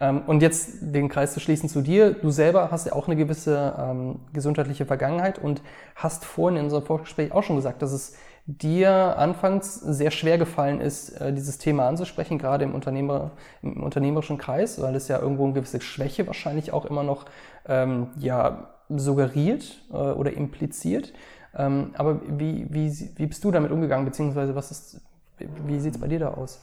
Ähm, 0.00 0.22
und 0.26 0.42
jetzt 0.42 0.78
den 0.80 1.08
Kreis 1.08 1.34
zu 1.34 1.40
schließen 1.40 1.68
zu 1.68 1.80
dir. 1.80 2.12
Du 2.12 2.30
selber 2.30 2.70
hast 2.70 2.86
ja 2.86 2.92
auch 2.92 3.06
eine 3.06 3.16
gewisse 3.16 3.74
ähm, 3.78 4.20
gesundheitliche 4.32 4.86
Vergangenheit 4.86 5.38
und 5.38 5.62
hast 5.94 6.24
vorhin 6.24 6.58
in 6.58 6.64
unserem 6.64 6.84
Vorgespräch 6.84 7.32
auch 7.32 7.42
schon 7.42 7.56
gesagt, 7.56 7.82
dass 7.82 7.92
es 7.92 8.14
dir 8.46 9.18
anfangs 9.18 9.74
sehr 9.74 10.10
schwer 10.10 10.38
gefallen 10.38 10.80
ist, 10.80 11.20
äh, 11.20 11.32
dieses 11.32 11.58
Thema 11.58 11.86
anzusprechen, 11.86 12.38
gerade 12.38 12.64
im, 12.64 12.74
Unternehmer, 12.74 13.32
im 13.62 13.82
unternehmerischen 13.82 14.38
Kreis, 14.38 14.80
weil 14.80 14.94
es 14.96 15.08
ja 15.08 15.20
irgendwo 15.20 15.44
eine 15.44 15.52
gewisse 15.52 15.80
Schwäche 15.80 16.26
wahrscheinlich 16.26 16.72
auch 16.72 16.86
immer 16.86 17.02
noch 17.02 17.26
ähm, 17.66 18.08
ja, 18.16 18.70
suggeriert 18.88 19.82
äh, 19.90 19.96
oder 19.96 20.32
impliziert. 20.32 21.12
Ähm, 21.58 21.90
aber 21.94 22.20
wie, 22.38 22.66
wie, 22.70 23.10
wie 23.16 23.26
bist 23.26 23.44
du 23.44 23.50
damit 23.50 23.72
umgegangen, 23.72 24.04
beziehungsweise 24.04 24.54
was 24.54 24.70
ist, 24.70 25.00
wie 25.38 25.80
sieht 25.80 25.94
es 25.94 26.00
bei 26.00 26.06
dir 26.06 26.20
da 26.20 26.28
aus? 26.28 26.60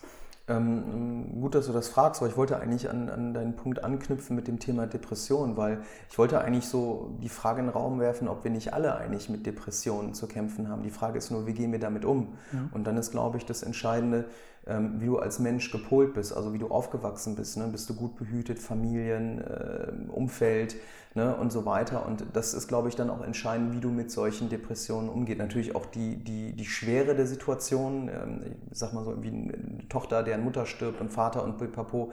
Ähm, 0.47 1.41
gut, 1.41 1.55
dass 1.55 1.65
du 1.65 1.73
das 1.73 1.89
fragst, 1.89 2.21
aber 2.21 2.29
ich 2.29 2.37
wollte 2.37 2.59
eigentlich 2.59 2.87
an, 2.87 3.09
an 3.09 3.33
deinen 3.33 3.55
Punkt 3.55 3.83
anknüpfen 3.83 4.35
mit 4.35 4.47
dem 4.47 4.59
Thema 4.59 4.85
Depression, 4.85 5.57
weil 5.57 5.79
ich 6.09 6.19
wollte 6.19 6.39
eigentlich 6.39 6.67
so 6.67 7.17
die 7.23 7.29
Frage 7.29 7.61
in 7.61 7.65
den 7.65 7.73
Raum 7.73 7.99
werfen, 7.99 8.27
ob 8.27 8.43
wir 8.43 8.51
nicht 8.51 8.71
alle 8.71 8.95
eigentlich 8.95 9.27
mit 9.27 9.47
Depressionen 9.47 10.13
zu 10.13 10.27
kämpfen 10.27 10.69
haben. 10.69 10.83
Die 10.83 10.91
Frage 10.91 11.17
ist 11.17 11.31
nur, 11.31 11.47
wie 11.47 11.53
gehen 11.53 11.71
wir 11.71 11.79
damit 11.79 12.05
um? 12.05 12.37
Mhm. 12.51 12.69
Und 12.73 12.85
dann 12.85 12.95
ist, 12.95 13.09
glaube 13.09 13.37
ich, 13.37 13.45
das 13.45 13.63
Entscheidende, 13.63 14.25
ähm, 14.67 14.99
wie 14.99 15.05
du 15.05 15.19
als 15.19 15.39
Mensch 15.39 15.71
gepolt 15.71 16.13
bist, 16.13 16.35
also 16.35 16.53
wie 16.53 16.57
du 16.57 16.67
aufgewachsen 16.69 17.35
bist. 17.35 17.57
Ne? 17.57 17.67
Bist 17.67 17.89
du 17.89 17.93
gut 17.93 18.15
behütet, 18.15 18.59
Familien, 18.59 19.39
äh, 19.41 19.91
Umfeld 20.11 20.75
ne? 21.13 21.35
und 21.35 21.51
so 21.51 21.65
weiter. 21.65 22.05
Und 22.05 22.25
das 22.33 22.53
ist, 22.53 22.67
glaube 22.67 22.89
ich, 22.89 22.95
dann 22.95 23.09
auch 23.09 23.23
entscheidend, 23.23 23.73
wie 23.73 23.79
du 23.79 23.89
mit 23.89 24.11
solchen 24.11 24.49
Depressionen 24.49 25.09
umgehst. 25.09 25.37
Natürlich 25.37 25.75
auch 25.75 25.85
die, 25.85 26.17
die, 26.17 26.53
die 26.53 26.65
Schwere 26.65 27.15
der 27.15 27.27
Situation. 27.27 28.09
Ähm, 28.09 28.41
ich 28.71 28.77
sag 28.77 28.93
mal 28.93 29.03
so, 29.03 29.21
wie 29.21 29.29
eine 29.29 29.87
Tochter, 29.87 30.23
deren 30.23 30.43
Mutter 30.43 30.65
stirbt 30.65 30.99
und 30.99 31.11
Vater 31.11 31.43
und 31.43 31.57
Papo. 31.71 32.11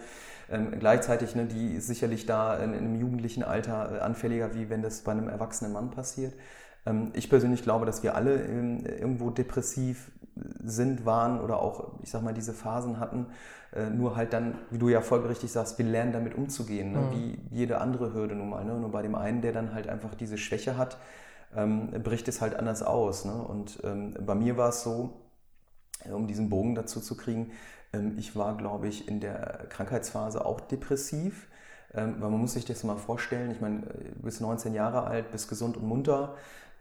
Ähm, 0.50 0.72
gleichzeitig, 0.78 1.34
ne, 1.34 1.46
die 1.46 1.74
ist 1.74 1.86
sicherlich 1.86 2.26
da 2.26 2.56
in, 2.56 2.74
in 2.74 2.84
einem 2.84 3.00
jugendlichen 3.00 3.42
Alter 3.42 3.96
äh, 3.96 3.98
anfälliger, 4.00 4.54
wie 4.54 4.68
wenn 4.68 4.82
das 4.82 5.00
bei 5.00 5.12
einem 5.12 5.28
erwachsenen 5.28 5.72
Mann 5.72 5.90
passiert. 5.90 6.34
Ähm, 6.84 7.12
ich 7.14 7.30
persönlich 7.30 7.62
glaube, 7.62 7.86
dass 7.86 8.02
wir 8.02 8.14
alle 8.14 8.42
ähm, 8.42 8.84
irgendwo 8.84 9.30
depressiv 9.30 10.10
sind, 10.34 11.04
waren 11.04 11.40
oder 11.40 11.60
auch, 11.60 11.92
ich 12.02 12.10
sag 12.10 12.22
mal, 12.22 12.34
diese 12.34 12.52
Phasen 12.52 12.98
hatten. 12.98 13.26
Äh, 13.74 13.90
nur 13.90 14.16
halt 14.16 14.32
dann, 14.32 14.58
wie 14.70 14.78
du 14.78 14.88
ja 14.88 15.00
folgerichtig 15.00 15.50
sagst, 15.50 15.78
wir 15.78 15.86
lernen 15.86 16.12
damit 16.12 16.34
umzugehen, 16.34 16.92
ne? 16.92 17.00
mhm. 17.00 17.12
wie 17.12 17.38
jede 17.50 17.80
andere 17.80 18.12
Hürde 18.12 18.34
nun 18.34 18.50
mal. 18.50 18.64
Ne? 18.64 18.74
Nur 18.74 18.90
bei 18.90 19.02
dem 19.02 19.14
einen, 19.14 19.42
der 19.42 19.52
dann 19.52 19.74
halt 19.74 19.88
einfach 19.88 20.14
diese 20.14 20.38
Schwäche 20.38 20.76
hat, 20.76 20.98
ähm, 21.56 21.90
bricht 22.02 22.28
es 22.28 22.40
halt 22.40 22.54
anders 22.54 22.82
aus. 22.82 23.24
Ne? 23.24 23.32
Und 23.32 23.80
ähm, 23.84 24.14
bei 24.24 24.34
mir 24.34 24.56
war 24.56 24.70
es 24.70 24.82
so, 24.82 25.20
äh, 26.04 26.12
um 26.12 26.26
diesen 26.26 26.48
Bogen 26.48 26.74
dazu 26.74 27.00
zu 27.00 27.16
kriegen, 27.16 27.52
ähm, 27.92 28.14
ich 28.18 28.36
war, 28.36 28.56
glaube 28.56 28.88
ich, 28.88 29.08
in 29.08 29.20
der 29.20 29.66
Krankheitsphase 29.68 30.44
auch 30.44 30.60
depressiv. 30.60 31.48
Ähm, 31.94 32.16
weil 32.20 32.30
man 32.30 32.40
muss 32.40 32.54
sich 32.54 32.64
das 32.64 32.84
mal 32.84 32.96
vorstellen, 32.96 33.50
ich 33.50 33.60
meine, 33.60 33.80
äh, 33.86 34.14
du 34.14 34.22
bist 34.22 34.40
19 34.40 34.72
Jahre 34.74 35.04
alt, 35.04 35.30
bist 35.30 35.48
gesund 35.48 35.76
und 35.76 35.86
munter, 35.86 36.34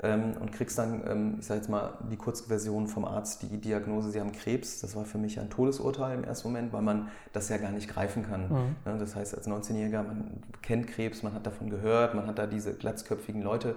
ähm, 0.03 0.33
und 0.39 0.51
kriegst 0.51 0.77
dann, 0.77 1.03
ähm, 1.07 1.35
ich 1.39 1.45
sage 1.45 1.59
jetzt 1.59 1.69
mal, 1.69 1.93
die 2.09 2.17
Kurzversion 2.17 2.87
vom 2.87 3.05
Arzt, 3.05 3.43
die 3.43 3.57
Diagnose, 3.59 4.09
sie 4.09 4.19
haben 4.19 4.31
Krebs. 4.31 4.81
Das 4.81 4.95
war 4.95 5.05
für 5.05 5.19
mich 5.19 5.39
ein 5.39 5.49
Todesurteil 5.49 6.17
im 6.17 6.23
ersten 6.23 6.47
Moment, 6.47 6.73
weil 6.73 6.81
man 6.81 7.09
das 7.33 7.49
ja 7.49 7.57
gar 7.57 7.71
nicht 7.71 7.87
greifen 7.87 8.25
kann. 8.27 8.49
Mhm. 8.49 8.75
Ne, 8.85 8.97
das 8.97 9.15
heißt, 9.15 9.35
als 9.35 9.47
19-Jähriger, 9.47 10.03
man 10.03 10.41
kennt 10.63 10.87
Krebs, 10.87 11.21
man 11.21 11.33
hat 11.33 11.45
davon 11.45 11.69
gehört, 11.69 12.15
man 12.15 12.25
hat 12.25 12.39
da 12.39 12.47
diese 12.47 12.73
glatzköpfigen 12.73 13.43
Leute, 13.43 13.75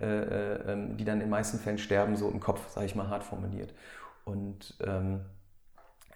äh, 0.00 0.06
äh, 0.06 0.72
ähm, 0.72 0.96
die 0.96 1.04
dann 1.04 1.14
in 1.14 1.20
den 1.20 1.30
meisten 1.30 1.58
Fällen 1.58 1.78
sterben, 1.78 2.16
so 2.16 2.30
im 2.30 2.40
Kopf, 2.40 2.70
sage 2.70 2.86
ich 2.86 2.94
mal, 2.94 3.08
hart 3.08 3.24
formuliert. 3.24 3.74
Und 4.24 4.74
ähm, 4.86 5.20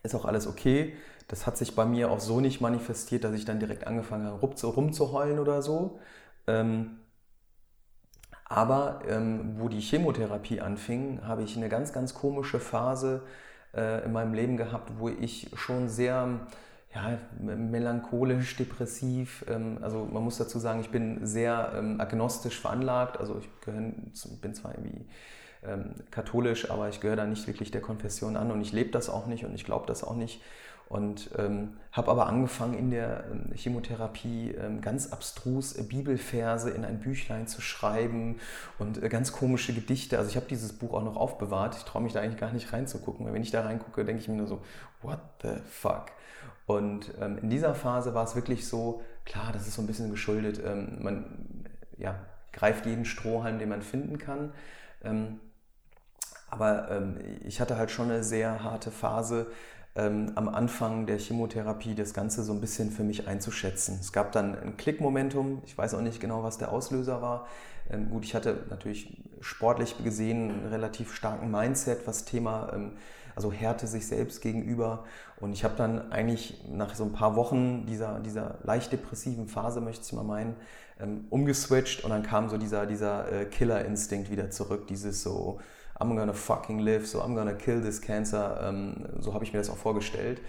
ist 0.02 0.14
auch 0.14 0.24
alles 0.24 0.46
okay. 0.46 0.94
Das 1.28 1.46
hat 1.46 1.58
sich 1.58 1.74
bei 1.74 1.84
mir 1.84 2.10
auch 2.10 2.20
so 2.20 2.40
nicht 2.40 2.62
manifestiert, 2.62 3.24
dass 3.24 3.34
ich 3.34 3.44
dann 3.44 3.60
direkt 3.60 3.86
angefangen 3.86 4.26
habe, 4.26 4.40
rumzuheulen 4.40 5.38
oder 5.38 5.60
so. 5.60 5.98
Ähm, 6.46 6.98
aber 8.52 9.00
ähm, 9.08 9.54
wo 9.56 9.68
die 9.68 9.80
Chemotherapie 9.80 10.60
anfing, 10.60 11.20
habe 11.26 11.42
ich 11.42 11.56
eine 11.56 11.70
ganz, 11.70 11.94
ganz 11.94 12.12
komische 12.12 12.60
Phase 12.60 13.22
äh, 13.74 14.04
in 14.04 14.12
meinem 14.12 14.34
Leben 14.34 14.58
gehabt, 14.58 14.92
wo 14.98 15.08
ich 15.08 15.50
schon 15.54 15.88
sehr 15.88 16.28
ja, 16.94 17.18
melancholisch, 17.40 18.54
depressiv, 18.56 19.46
ähm, 19.48 19.78
also 19.80 20.04
man 20.04 20.22
muss 20.22 20.36
dazu 20.36 20.58
sagen, 20.58 20.80
ich 20.80 20.90
bin 20.90 21.26
sehr 21.26 21.72
ähm, 21.74 21.98
agnostisch 21.98 22.60
veranlagt, 22.60 23.18
also 23.18 23.38
ich 23.38 23.48
gehör, 23.64 23.80
bin 24.42 24.54
zwar 24.54 24.72
irgendwie 24.74 25.06
ähm, 25.64 25.94
katholisch, 26.10 26.70
aber 26.70 26.90
ich 26.90 27.00
gehöre 27.00 27.16
da 27.16 27.24
nicht 27.24 27.46
wirklich 27.46 27.70
der 27.70 27.80
Konfession 27.80 28.36
an 28.36 28.50
und 28.50 28.60
ich 28.60 28.72
lebe 28.72 28.90
das 28.90 29.08
auch 29.08 29.26
nicht 29.26 29.46
und 29.46 29.54
ich 29.54 29.64
glaube 29.64 29.86
das 29.86 30.04
auch 30.04 30.14
nicht. 30.14 30.42
Und 30.92 31.30
ähm, 31.38 31.78
habe 31.90 32.10
aber 32.10 32.26
angefangen 32.26 32.74
in 32.74 32.90
der 32.90 33.24
ähm, 33.30 33.50
Chemotherapie 33.54 34.50
ähm, 34.50 34.82
ganz 34.82 35.10
abstrus 35.10 35.74
äh, 35.74 35.84
Bibelverse 35.84 36.68
in 36.68 36.84
ein 36.84 37.00
Büchlein 37.00 37.46
zu 37.46 37.62
schreiben 37.62 38.38
und 38.78 39.02
äh, 39.02 39.08
ganz 39.08 39.32
komische 39.32 39.72
Gedichte. 39.72 40.18
Also 40.18 40.28
ich 40.28 40.36
habe 40.36 40.44
dieses 40.50 40.74
Buch 40.74 40.92
auch 40.92 41.02
noch 41.02 41.16
aufbewahrt. 41.16 41.76
Ich 41.76 41.84
traue 41.84 42.02
mich 42.02 42.12
da 42.12 42.20
eigentlich 42.20 42.38
gar 42.38 42.52
nicht 42.52 42.74
reinzugucken, 42.74 43.24
weil 43.24 43.32
wenn 43.32 43.40
ich 43.40 43.50
da 43.50 43.62
reingucke, 43.62 44.04
denke 44.04 44.20
ich 44.20 44.28
mir 44.28 44.36
nur 44.36 44.46
so, 44.46 44.60
what 45.00 45.20
the 45.40 45.54
fuck? 45.66 46.08
Und 46.66 47.10
ähm, 47.22 47.38
in 47.38 47.48
dieser 47.48 47.74
Phase 47.74 48.12
war 48.12 48.24
es 48.24 48.36
wirklich 48.36 48.68
so, 48.68 49.02
klar, 49.24 49.50
das 49.54 49.66
ist 49.66 49.76
so 49.76 49.80
ein 49.80 49.86
bisschen 49.86 50.10
geschuldet, 50.10 50.60
ähm, 50.62 50.98
man 51.00 51.64
ja, 51.96 52.16
greift 52.52 52.84
jeden 52.84 53.06
Strohhalm, 53.06 53.58
den 53.58 53.70
man 53.70 53.80
finden 53.80 54.18
kann. 54.18 54.52
Ähm, 55.02 55.40
Aber 56.50 57.00
ich 57.44 57.62
hatte 57.62 57.78
halt 57.78 57.90
schon 57.90 58.10
eine 58.10 58.22
sehr 58.22 58.62
harte 58.62 58.90
Phase 58.90 59.46
ähm, 59.94 60.32
am 60.36 60.48
Anfang 60.48 61.06
der 61.06 61.18
Chemotherapie, 61.18 61.94
das 61.94 62.14
Ganze 62.14 62.42
so 62.42 62.52
ein 62.52 62.60
bisschen 62.60 62.90
für 62.90 63.04
mich 63.04 63.28
einzuschätzen. 63.28 63.98
Es 64.00 64.12
gab 64.12 64.32
dann 64.32 64.58
ein 64.58 64.76
Klickmomentum, 64.76 65.62
ich 65.66 65.76
weiß 65.76 65.94
auch 65.94 66.00
nicht 66.00 66.20
genau, 66.20 66.42
was 66.42 66.58
der 66.58 66.72
Auslöser 66.72 67.20
war. 67.20 67.46
Ähm, 67.90 68.08
gut, 68.10 68.24
ich 68.24 68.34
hatte 68.34 68.64
natürlich 68.70 69.22
sportlich 69.40 70.02
gesehen 70.02 70.50
einen 70.50 70.66
relativ 70.68 71.14
starken 71.14 71.50
Mindset, 71.50 72.06
was 72.06 72.24
Thema, 72.24 72.72
ähm, 72.74 72.92
also 73.36 73.52
Härte 73.52 73.86
sich 73.86 74.06
selbst 74.06 74.40
gegenüber. 74.40 75.04
Und 75.40 75.52
ich 75.52 75.64
habe 75.64 75.74
dann 75.76 76.10
eigentlich 76.10 76.64
nach 76.70 76.94
so 76.94 77.04
ein 77.04 77.12
paar 77.12 77.36
Wochen 77.36 77.84
dieser, 77.86 78.20
dieser 78.20 78.58
leicht 78.62 78.92
depressiven 78.92 79.48
Phase, 79.48 79.80
möchte 79.80 80.04
ich 80.06 80.12
mal 80.12 80.24
meinen, 80.24 80.56
ähm, 81.00 81.26
umgeswitcht 81.30 82.04
und 82.04 82.10
dann 82.10 82.22
kam 82.22 82.48
so 82.48 82.56
dieser, 82.56 82.86
dieser 82.86 83.30
äh, 83.30 83.44
Killer-Instinkt 83.46 84.30
wieder 84.30 84.50
zurück, 84.50 84.86
dieses 84.86 85.22
so, 85.22 85.60
I'm 86.02 86.16
gonna 86.16 86.34
fucking 86.34 86.80
live, 86.80 87.06
so 87.06 87.20
I'm 87.20 87.34
gonna 87.34 87.54
kill 87.54 87.80
this 87.80 88.00
cancer. 88.00 88.58
Ähm, 88.62 89.06
so 89.20 89.34
habe 89.34 89.44
ich 89.44 89.52
mir 89.52 89.60
das 89.60 89.70
auch 89.70 89.76
vorgestellt. 89.76 90.40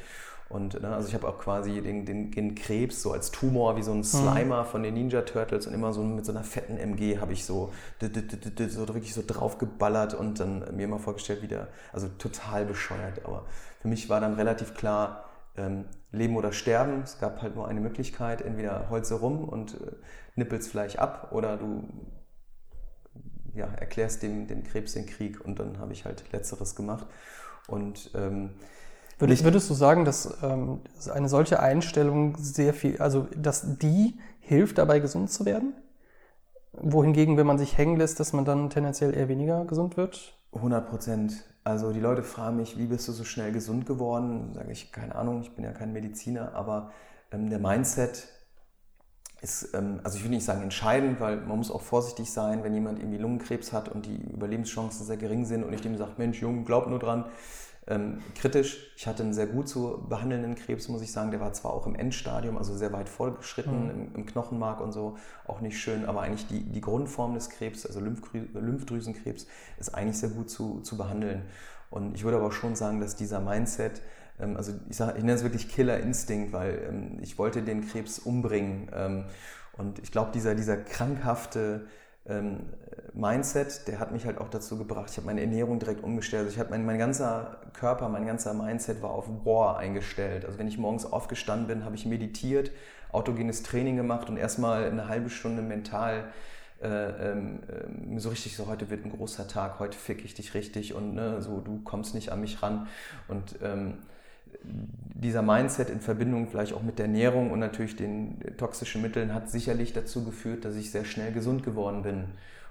Und 0.49 0.79
ne, 0.81 0.93
also 0.93 1.07
ich 1.07 1.15
habe 1.15 1.27
auch 1.27 1.39
quasi 1.39 1.81
den, 1.81 2.05
den, 2.05 2.31
den, 2.31 2.53
Krebs 2.53 3.01
so 3.01 3.11
als 3.11 3.31
Tumor 3.31 3.75
wie 3.75 3.81
so 3.81 3.91
ein 3.91 3.99
mhm. 3.99 4.03
Slimer 4.03 4.65
von 4.65 4.83
den 4.83 4.93
Ninja 4.93 5.21
Turtles 5.21 5.65
und 5.67 5.73
immer 5.73 5.93
so 5.93 6.03
mit 6.03 6.25
so 6.25 6.31
einer 6.31 6.43
fetten 6.43 6.77
MG 6.77 7.19
habe 7.19 7.33
ich 7.33 7.45
so, 7.45 7.71
so 7.99 8.87
wirklich 8.87 9.13
so 9.13 9.23
draufgeballert 9.25 10.13
und 10.13 10.39
dann 10.39 10.75
mir 10.75 10.83
immer 10.83 10.99
vorgestellt, 10.99 11.41
wie 11.41 11.47
der, 11.47 11.69
also 11.91 12.07
total 12.19 12.65
bescheuert. 12.65 13.25
Aber 13.25 13.45
für 13.81 13.87
mich 13.87 14.09
war 14.09 14.21
dann 14.21 14.35
relativ 14.35 14.75
klar, 14.75 15.25
ähm, 15.57 15.85
Leben 16.11 16.35
oder 16.35 16.51
Sterben. 16.51 17.01
Es 17.03 17.19
gab 17.19 17.41
halt 17.41 17.55
nur 17.55 17.67
eine 17.67 17.79
Möglichkeit, 17.79 18.41
entweder 18.41 18.89
Holze 18.89 19.15
rum 19.15 19.43
und 19.43 19.73
äh, 19.73 19.93
nippelst 20.35 20.69
vielleicht 20.69 20.99
ab 20.99 21.29
oder 21.31 21.57
du 21.57 21.83
ja, 23.55 23.67
erklärst 23.79 24.23
dem, 24.23 24.47
dem 24.47 24.63
Krebs 24.63 24.93
den 24.93 25.05
Krieg 25.05 25.43
und 25.43 25.59
dann 25.59 25.79
habe 25.79 25.93
ich 25.93 26.05
halt 26.05 26.31
Letzteres 26.31 26.75
gemacht. 26.75 27.07
Und 27.67 28.11
ähm, 28.15 28.51
würdest, 29.19 29.43
würdest 29.43 29.69
du 29.69 29.73
sagen, 29.73 30.05
dass 30.05 30.37
ähm, 30.43 30.81
eine 31.13 31.29
solche 31.29 31.59
Einstellung 31.59 32.35
sehr 32.37 32.73
viel, 32.73 32.97
also 32.97 33.27
dass 33.35 33.77
die 33.77 34.19
hilft 34.39 34.77
dabei 34.77 34.99
gesund 34.99 35.31
zu 35.31 35.45
werden? 35.45 35.73
Wohingegen, 36.73 37.37
wenn 37.37 37.45
man 37.45 37.59
sich 37.59 37.77
hängen 37.77 37.97
lässt, 37.97 38.19
dass 38.19 38.33
man 38.33 38.45
dann 38.45 38.69
tendenziell 38.69 39.15
eher 39.15 39.29
weniger 39.29 39.65
gesund 39.65 39.95
wird? 39.95 40.35
100 40.53 40.89
Prozent. 40.89 41.45
Also 41.63 41.93
die 41.93 41.99
Leute 41.99 42.23
fragen 42.23 42.57
mich, 42.57 42.77
wie 42.77 42.87
bist 42.87 43.07
du 43.07 43.11
so 43.11 43.23
schnell 43.23 43.51
gesund 43.51 43.85
geworden? 43.85 44.53
Sage 44.53 44.71
ich, 44.71 44.91
keine 44.91 45.15
Ahnung, 45.15 45.41
ich 45.41 45.55
bin 45.55 45.63
ja 45.63 45.71
kein 45.71 45.93
Mediziner, 45.93 46.53
aber 46.55 46.91
ähm, 47.31 47.49
der 47.49 47.59
Mindset 47.59 48.27
ist, 49.43 49.73
ähm, 49.73 49.99
also 50.03 50.17
ich 50.17 50.23
will 50.23 50.31
nicht 50.31 50.45
sagen 50.45 50.63
entscheidend, 50.63 51.19
weil 51.19 51.37
man 51.37 51.57
muss 51.57 51.69
auch 51.69 51.81
vorsichtig 51.81 52.31
sein, 52.31 52.63
wenn 52.63 52.73
jemand 52.73 52.99
irgendwie 52.99 53.17
Lungenkrebs 53.17 53.73
hat 53.73 53.89
und 53.89 54.05
die 54.05 54.15
Überlebenschancen 54.15 55.05
sehr 55.05 55.17
gering 55.17 55.45
sind 55.45 55.63
und 55.63 55.73
ich 55.73 55.81
dem 55.81 55.97
sage, 55.97 56.13
Mensch, 56.17 56.41
Junge, 56.41 56.63
glaub 56.63 56.87
nur 56.87 56.99
dran. 56.99 57.25
Ähm, 57.85 58.19
kritisch. 58.35 58.93
Ich 58.95 59.07
hatte 59.07 59.23
einen 59.23 59.33
sehr 59.33 59.47
gut 59.47 59.67
zu 59.67 60.05
behandelnden 60.07 60.55
Krebs, 60.55 60.87
muss 60.87 61.01
ich 61.01 61.11
sagen. 61.11 61.31
Der 61.31 61.41
war 61.41 61.51
zwar 61.51 61.73
auch 61.73 61.85
im 61.85 61.95
Endstadium, 61.95 62.57
also 62.57 62.73
sehr 62.73 62.93
weit 62.93 63.09
vorgeschritten, 63.09 63.83
mhm. 63.83 63.89
im, 63.89 64.15
im, 64.15 64.25
Knochenmark 64.25 64.79
und 64.79 64.93
so, 64.93 65.17
auch 65.45 65.59
nicht 65.59 65.77
schön, 65.77 66.05
aber 66.05 66.21
eigentlich 66.21 66.47
die, 66.47 66.63
die 66.63 66.79
Grundform 66.79 67.33
des 67.33 67.49
Krebs, 67.49 67.85
also 67.85 67.99
Lymphdrüsenkrebs, 67.99 69.47
ist 69.77 69.93
eigentlich 69.93 70.17
sehr 70.17 70.29
gut 70.29 70.49
zu, 70.49 70.79
zu 70.79 70.95
behandeln. 70.95 71.41
Und 71.89 72.15
ich 72.15 72.23
würde 72.23 72.37
aber 72.37 72.53
schon 72.53 72.75
sagen, 72.75 73.01
dass 73.01 73.17
dieser 73.17 73.41
Mindset, 73.41 74.01
also 74.39 74.73
ich, 74.89 74.97
sag, 74.97 75.15
ich 75.15 75.23
nenne 75.23 75.33
es 75.33 75.43
wirklich 75.43 75.69
Killer-Instinkt, 75.69 76.53
weil 76.53 76.81
ähm, 76.89 77.19
ich 77.21 77.37
wollte 77.37 77.61
den 77.61 77.87
Krebs 77.87 78.19
umbringen. 78.19 78.89
Ähm, 78.93 79.25
und 79.77 79.99
ich 79.99 80.11
glaube, 80.11 80.31
dieser, 80.33 80.55
dieser 80.55 80.77
krankhafte 80.77 81.87
Mindset, 83.13 83.85
der 83.89 83.99
hat 83.99 84.13
mich 84.13 84.25
halt 84.25 84.37
auch 84.37 84.47
dazu 84.47 84.77
gebracht, 84.77 85.09
ich 85.11 85.17
habe 85.17 85.25
meine 85.25 85.41
Ernährung 85.41 85.79
direkt 85.79 86.05
umgestellt. 86.05 86.45
Also 86.45 86.53
ich 86.53 86.59
habe 86.59 86.69
mein, 86.69 86.85
mein 86.85 86.97
ganzer 86.97 87.59
Körper, 87.73 88.07
mein 88.07 88.25
ganzer 88.25 88.53
Mindset 88.53 89.01
war 89.01 89.09
auf 89.09 89.27
War 89.43 89.77
eingestellt. 89.77 90.45
Also 90.45 90.57
wenn 90.57 90.69
ich 90.69 90.77
morgens 90.77 91.05
aufgestanden 91.05 91.67
bin, 91.67 91.83
habe 91.83 91.95
ich 91.95 92.05
meditiert, 92.05 92.71
autogenes 93.11 93.61
Training 93.61 93.97
gemacht 93.97 94.29
und 94.29 94.37
erstmal 94.37 94.85
eine 94.85 95.09
halbe 95.09 95.29
Stunde 95.29 95.61
mental 95.61 96.23
äh, 96.83 97.31
ähm, 97.31 97.59
so 98.17 98.29
richtig 98.29 98.55
so, 98.55 98.67
heute 98.67 98.89
wird 98.89 99.05
ein 99.05 99.11
großer 99.11 99.47
Tag, 99.47 99.79
heute 99.79 99.97
fick 99.97 100.25
ich 100.25 100.33
dich 100.33 100.53
richtig 100.53 100.93
und 100.93 101.13
ne, 101.15 101.41
so, 101.41 101.61
du 101.61 101.81
kommst 101.83 102.13
nicht 102.13 102.31
an 102.31 102.41
mich 102.41 102.61
ran. 102.61 102.87
Und 103.27 103.55
ähm, 103.63 103.99
dieser 104.63 105.41
Mindset 105.41 105.89
in 105.89 106.01
Verbindung 106.01 106.47
vielleicht 106.47 106.73
auch 106.73 106.83
mit 106.83 106.99
der 106.99 107.05
Ernährung 107.05 107.51
und 107.51 107.59
natürlich 107.59 107.95
den 107.95 108.39
toxischen 108.57 109.01
Mitteln 109.01 109.33
hat 109.33 109.49
sicherlich 109.49 109.93
dazu 109.93 110.23
geführt, 110.23 110.65
dass 110.65 110.75
ich 110.75 110.91
sehr 110.91 111.05
schnell 111.05 111.31
gesund 111.31 111.63
geworden 111.63 112.03
bin. 112.03 112.25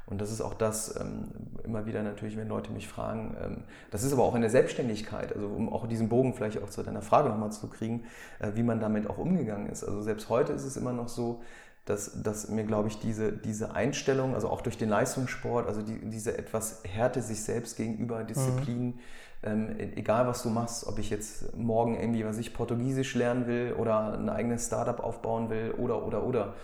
Und 0.07 0.21
das 0.21 0.31
ist 0.31 0.41
auch 0.41 0.55
das, 0.55 1.01
ähm, 1.01 1.29
immer 1.65 1.87
wieder 1.87 2.03
natürlich, 2.03 2.37
wenn 2.37 2.49
Leute 2.49 2.73
mich 2.73 2.89
fragen, 2.89 3.37
ähm, 3.43 3.57
das 3.91 4.03
ist 4.03 4.13
aber 4.13 4.25
auch 4.25 4.35
in 4.35 4.41
der 4.41 4.51
Selbstständigkeit, 4.51 5.35
also 5.35 5.47
um 5.47 5.73
auch 5.73 5.87
diesen 5.87 6.09
Bogen 6.09 6.35
vielleicht 6.35 6.63
auch 6.63 6.69
zu 6.69 6.83
deiner 6.83 7.03
Frage 7.03 7.29
nochmal 7.29 7.53
zu 7.53 7.69
kriegen, 7.69 8.05
äh, 8.41 8.51
wie 8.55 8.63
man 8.63 8.81
damit 8.81 9.09
auch 9.09 9.19
umgegangen 9.19 9.69
ist. 9.69 9.85
Also 9.85 10.03
selbst 10.03 10.29
heute 10.29 10.53
ist 10.53 10.65
es 10.65 10.77
immer 10.77 10.93
noch 10.93 11.09
so, 11.09 11.41
dass, 11.85 12.23
dass 12.23 12.49
mir, 12.49 12.65
glaube 12.65 12.89
ich, 12.89 12.99
diese, 12.99 13.33
diese 13.33 13.75
Einstellung, 13.75 14.35
also 14.35 14.49
auch 14.49 14.61
durch 14.61 14.77
den 14.77 14.89
Leistungssport, 14.89 15.67
also 15.67 15.83
die, 15.83 15.99
diese 16.11 16.37
etwas 16.37 16.83
Härte 16.85 17.23
sich 17.23 17.43
selbst 17.43 17.77
gegenüber, 17.77 18.23
Disziplin, 18.25 18.87
mhm 18.87 18.99
ähm, 19.43 19.77
e-, 19.79 19.97
egal 19.97 20.27
was 20.27 20.43
du 20.43 20.51
machst, 20.51 20.87
ob 20.87 20.99
ich 20.99 21.11
jetzt 21.11 21.57
morgen 21.57 21.99
irgendwie, 21.99 22.25
was 22.25 22.39
ich 22.39 22.55
Portugiesisch 22.55 23.15
lernen 23.15 23.47
will 23.47 23.75
oder 23.79 24.15
ein 24.19 24.29
eigenes 24.29 24.67
Startup 24.67 25.01
aufbauen 25.01 25.51
will 25.51 25.73
oder, 25.79 26.07
oder, 26.07 26.25
oder, 26.25 26.55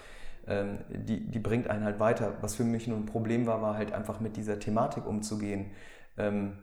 ähm, 0.46 0.78
die, 0.88 1.30
die 1.30 1.38
bringt 1.38 1.68
einen 1.68 1.84
halt 1.84 2.00
weiter. 2.00 2.34
Was 2.40 2.54
für 2.54 2.64
mich 2.64 2.86
nur 2.86 2.96
ein 2.96 3.06
Problem 3.06 3.46
war, 3.46 3.60
war 3.62 3.76
halt 3.76 3.92
einfach 3.92 4.20
mit 4.20 4.36
dieser 4.36 4.58
Thematik 4.58 5.06
umzugehen. 5.06 5.70
Ähm, 6.16 6.58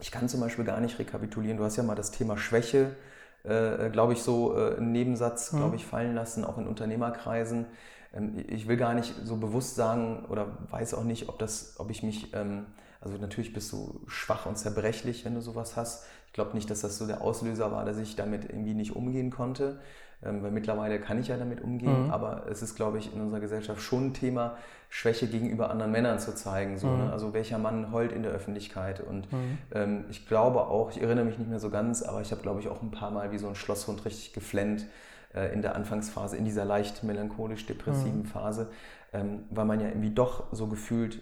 ich 0.00 0.10
kann 0.10 0.28
zum 0.28 0.40
Beispiel 0.40 0.64
gar 0.64 0.80
nicht 0.80 0.98
rekapitulieren. 0.98 1.58
Du 1.58 1.64
hast 1.64 1.76
ja 1.76 1.82
mal 1.82 1.94
das 1.94 2.10
Thema 2.10 2.36
Schwäche, 2.36 2.96
äh, 3.44 3.90
glaube 3.90 4.12
ich, 4.12 4.22
so 4.22 4.56
äh, 4.56 4.76
einen 4.76 4.92
Nebensatz, 4.92 5.50
glaube 5.50 5.76
ich, 5.76 5.86
fallen 5.86 6.14
lassen, 6.14 6.44
auch 6.44 6.58
in 6.58 6.66
Unternehmerkreisen. 6.66 7.66
Ähm, 8.12 8.44
ich 8.48 8.68
will 8.68 8.76
gar 8.76 8.94
nicht 8.94 9.14
so 9.24 9.36
bewusst 9.36 9.76
sagen 9.76 10.26
oder 10.28 10.46
weiß 10.70 10.94
auch 10.94 11.04
nicht, 11.04 11.28
ob, 11.28 11.38
das, 11.38 11.74
ob 11.78 11.90
ich 11.90 12.02
mich 12.02 12.34
ähm, 12.34 12.66
also 13.02 13.18
natürlich 13.18 13.52
bist 13.52 13.72
du 13.72 14.00
schwach 14.06 14.46
und 14.46 14.56
zerbrechlich, 14.56 15.24
wenn 15.24 15.34
du 15.34 15.40
sowas 15.40 15.76
hast. 15.76 16.06
Ich 16.26 16.32
glaube 16.32 16.54
nicht, 16.54 16.70
dass 16.70 16.80
das 16.80 16.98
so 16.98 17.06
der 17.06 17.20
Auslöser 17.20 17.72
war, 17.72 17.84
dass 17.84 17.98
ich 17.98 18.16
damit 18.16 18.44
irgendwie 18.44 18.74
nicht 18.74 18.94
umgehen 18.94 19.30
konnte, 19.30 19.80
ähm, 20.24 20.42
weil 20.42 20.52
mittlerweile 20.52 21.00
kann 21.00 21.18
ich 21.18 21.28
ja 21.28 21.36
damit 21.36 21.60
umgehen. 21.60 22.06
Mhm. 22.06 22.10
Aber 22.10 22.46
es 22.48 22.62
ist, 22.62 22.76
glaube 22.76 22.98
ich, 22.98 23.12
in 23.12 23.20
unserer 23.20 23.40
Gesellschaft 23.40 23.82
schon 23.82 24.06
ein 24.06 24.14
Thema, 24.14 24.56
Schwäche 24.88 25.26
gegenüber 25.26 25.70
anderen 25.70 25.90
Männern 25.90 26.20
zu 26.20 26.34
zeigen. 26.34 26.78
So, 26.78 26.86
ne? 26.86 26.92
mhm. 26.92 27.04
ne? 27.06 27.12
Also 27.12 27.34
welcher 27.34 27.58
Mann 27.58 27.92
heult 27.92 28.12
in 28.12 28.22
der 28.22 28.30
Öffentlichkeit. 28.30 29.00
Und 29.00 29.30
mhm. 29.32 29.58
ähm, 29.74 30.04
ich 30.10 30.28
glaube 30.28 30.60
auch, 30.60 30.90
ich 30.90 31.02
erinnere 31.02 31.24
mich 31.24 31.38
nicht 31.38 31.50
mehr 31.50 31.60
so 31.60 31.70
ganz, 31.70 32.02
aber 32.02 32.20
ich 32.20 32.30
habe, 32.30 32.42
glaube 32.42 32.60
ich, 32.60 32.68
auch 32.68 32.82
ein 32.82 32.92
paar 32.92 33.10
Mal 33.10 33.32
wie 33.32 33.38
so 33.38 33.48
ein 33.48 33.56
Schlosshund 33.56 34.04
richtig 34.04 34.32
geflennt 34.32 34.86
äh, 35.34 35.52
in 35.52 35.60
der 35.60 35.74
Anfangsphase, 35.74 36.36
in 36.36 36.44
dieser 36.44 36.64
leicht 36.64 37.02
melancholisch-depressiven 37.02 38.20
mhm. 38.20 38.26
Phase, 38.26 38.70
ähm, 39.12 39.40
weil 39.50 39.64
man 39.64 39.80
ja 39.80 39.88
irgendwie 39.88 40.14
doch 40.14 40.44
so 40.52 40.68
gefühlt 40.68 41.20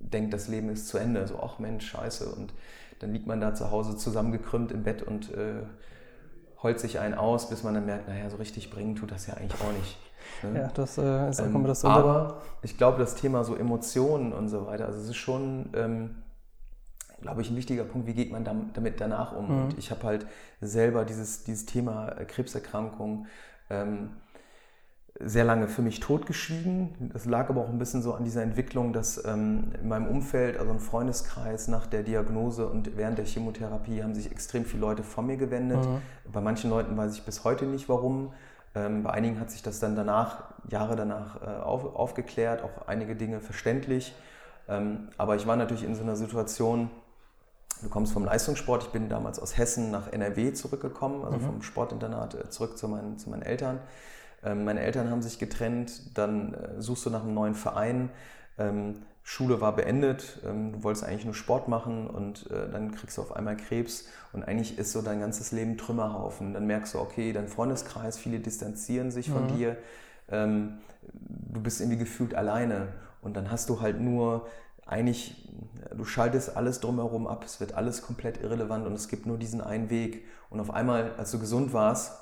denkt, 0.00 0.32
das 0.32 0.48
Leben 0.48 0.68
ist 0.70 0.88
zu 0.88 0.98
Ende. 0.98 1.26
So, 1.26 1.40
ach 1.42 1.58
Mensch, 1.58 1.88
scheiße. 1.90 2.28
Und 2.28 2.52
dann 3.00 3.12
liegt 3.12 3.26
man 3.26 3.40
da 3.40 3.54
zu 3.54 3.70
Hause 3.70 3.96
zusammengekrümmt 3.96 4.72
im 4.72 4.82
Bett 4.82 5.02
und 5.02 5.32
äh, 5.34 5.62
heult 6.62 6.80
sich 6.80 6.98
einen 6.98 7.14
aus, 7.14 7.48
bis 7.48 7.62
man 7.62 7.74
dann 7.74 7.86
merkt, 7.86 8.08
naja, 8.08 8.28
so 8.30 8.36
richtig 8.36 8.70
bringen 8.70 8.96
tut 8.96 9.10
das 9.10 9.26
ja 9.26 9.34
eigentlich 9.34 9.60
auch 9.60 9.72
nicht. 9.72 9.98
Ne? 10.42 10.60
Ja, 10.60 10.70
das 10.74 10.98
äh, 10.98 11.30
ist 11.30 11.40
auch 11.40 11.46
ähm, 11.46 11.64
das 11.64 11.84
Aber 11.84 12.42
ich 12.62 12.76
glaube, 12.76 12.98
das 12.98 13.14
Thema 13.14 13.44
so 13.44 13.56
Emotionen 13.56 14.32
und 14.32 14.48
so 14.48 14.66
weiter, 14.66 14.86
also 14.86 14.98
es 15.00 15.08
ist 15.08 15.16
schon, 15.16 15.70
ähm, 15.74 16.22
glaube 17.20 17.42
ich, 17.42 17.50
ein 17.50 17.56
wichtiger 17.56 17.84
Punkt, 17.84 18.06
wie 18.06 18.14
geht 18.14 18.30
man 18.32 18.44
damit 18.44 19.00
danach 19.00 19.34
um? 19.34 19.46
Mhm. 19.46 19.64
Und 19.64 19.78
ich 19.78 19.90
habe 19.90 20.02
halt 20.04 20.26
selber 20.60 21.04
dieses, 21.04 21.44
dieses 21.44 21.66
Thema 21.66 22.08
äh, 22.10 22.24
Krebserkrankung 22.24 23.26
ähm, 23.70 24.10
sehr 25.20 25.44
lange 25.44 25.66
für 25.68 25.82
mich 25.82 26.00
totgeschwiegen. 26.00 27.10
Das 27.12 27.24
lag 27.24 27.48
aber 27.48 27.62
auch 27.62 27.68
ein 27.68 27.78
bisschen 27.78 28.02
so 28.02 28.14
an 28.14 28.24
dieser 28.24 28.42
Entwicklung, 28.42 28.92
dass 28.92 29.24
ähm, 29.24 29.72
in 29.80 29.88
meinem 29.88 30.06
Umfeld, 30.06 30.58
also 30.58 30.70
ein 30.70 30.78
Freundeskreis 30.78 31.66
nach 31.66 31.86
der 31.86 32.04
Diagnose 32.04 32.66
und 32.66 32.96
während 32.96 33.18
der 33.18 33.24
Chemotherapie 33.24 34.02
haben 34.02 34.14
sich 34.14 34.30
extrem 34.30 34.64
viele 34.64 34.82
Leute 34.82 35.02
von 35.02 35.26
mir 35.26 35.36
gewendet. 35.36 35.84
Mhm. 35.84 36.32
Bei 36.32 36.40
manchen 36.40 36.70
Leuten 36.70 36.96
weiß 36.96 37.14
ich 37.14 37.24
bis 37.24 37.42
heute 37.44 37.64
nicht 37.64 37.88
warum. 37.88 38.32
Ähm, 38.74 39.02
bei 39.02 39.10
einigen 39.10 39.40
hat 39.40 39.50
sich 39.50 39.62
das 39.62 39.80
dann 39.80 39.96
danach, 39.96 40.44
Jahre 40.68 40.94
danach 40.94 41.42
äh, 41.42 41.46
auf, 41.62 41.96
aufgeklärt, 41.96 42.62
auch 42.62 42.86
einige 42.86 43.16
Dinge 43.16 43.40
verständlich. 43.40 44.14
Ähm, 44.68 45.08
aber 45.16 45.34
ich 45.34 45.46
war 45.46 45.56
natürlich 45.56 45.84
in 45.84 45.96
so 45.96 46.02
einer 46.02 46.14
Situation, 46.14 46.90
du 47.82 47.88
kommst 47.88 48.12
vom 48.12 48.24
Leistungssport, 48.24 48.84
ich 48.84 48.90
bin 48.90 49.08
damals 49.08 49.40
aus 49.40 49.56
Hessen 49.56 49.90
nach 49.90 50.12
NRW 50.12 50.52
zurückgekommen, 50.52 51.24
also 51.24 51.38
mhm. 51.38 51.42
vom 51.42 51.62
Sportinternat 51.62 52.34
äh, 52.34 52.50
zurück 52.50 52.78
zu 52.78 52.86
meinen, 52.86 53.18
zu 53.18 53.30
meinen 53.30 53.42
Eltern. 53.42 53.80
Ähm, 54.44 54.64
meine 54.64 54.80
Eltern 54.80 55.10
haben 55.10 55.22
sich 55.22 55.38
getrennt, 55.38 56.16
dann 56.16 56.54
äh, 56.54 56.80
suchst 56.80 57.06
du 57.06 57.10
nach 57.10 57.22
einem 57.22 57.34
neuen 57.34 57.54
Verein. 57.54 58.10
Ähm, 58.58 58.96
Schule 59.22 59.60
war 59.60 59.76
beendet, 59.76 60.40
ähm, 60.46 60.72
du 60.72 60.82
wolltest 60.82 61.04
eigentlich 61.04 61.26
nur 61.26 61.34
Sport 61.34 61.68
machen 61.68 62.06
und 62.06 62.50
äh, 62.50 62.70
dann 62.70 62.92
kriegst 62.92 63.18
du 63.18 63.22
auf 63.22 63.36
einmal 63.36 63.56
Krebs 63.56 64.06
und 64.32 64.42
eigentlich 64.42 64.78
ist 64.78 64.92
so 64.92 65.02
dein 65.02 65.20
ganzes 65.20 65.52
Leben 65.52 65.76
Trümmerhaufen. 65.76 66.54
Dann 66.54 66.66
merkst 66.66 66.94
du, 66.94 66.98
okay, 66.98 67.32
dein 67.32 67.48
Freundeskreis, 67.48 68.16
viele 68.16 68.40
distanzieren 68.40 69.10
sich 69.10 69.30
von 69.30 69.44
mhm. 69.44 69.56
dir, 69.56 69.76
du 70.30 71.60
bist 71.62 71.80
irgendwie 71.80 71.96
gefühlt 71.96 72.34
alleine 72.34 72.88
und 73.22 73.36
dann 73.36 73.50
hast 73.50 73.70
du 73.70 73.80
halt 73.80 74.00
nur 74.00 74.46
eigentlich, 74.86 75.48
du 75.94 76.04
schaltest 76.04 76.56
alles 76.56 76.80
drumherum 76.80 77.26
ab, 77.26 77.44
es 77.44 77.60
wird 77.60 77.74
alles 77.74 78.02
komplett 78.02 78.42
irrelevant 78.42 78.86
und 78.86 78.94
es 78.94 79.08
gibt 79.08 79.26
nur 79.26 79.38
diesen 79.38 79.60
einen 79.60 79.90
Weg. 79.90 80.24
Und 80.50 80.60
auf 80.60 80.72
einmal, 80.72 81.12
als 81.18 81.30
du 81.30 81.38
gesund 81.38 81.72
warst, 81.72 82.12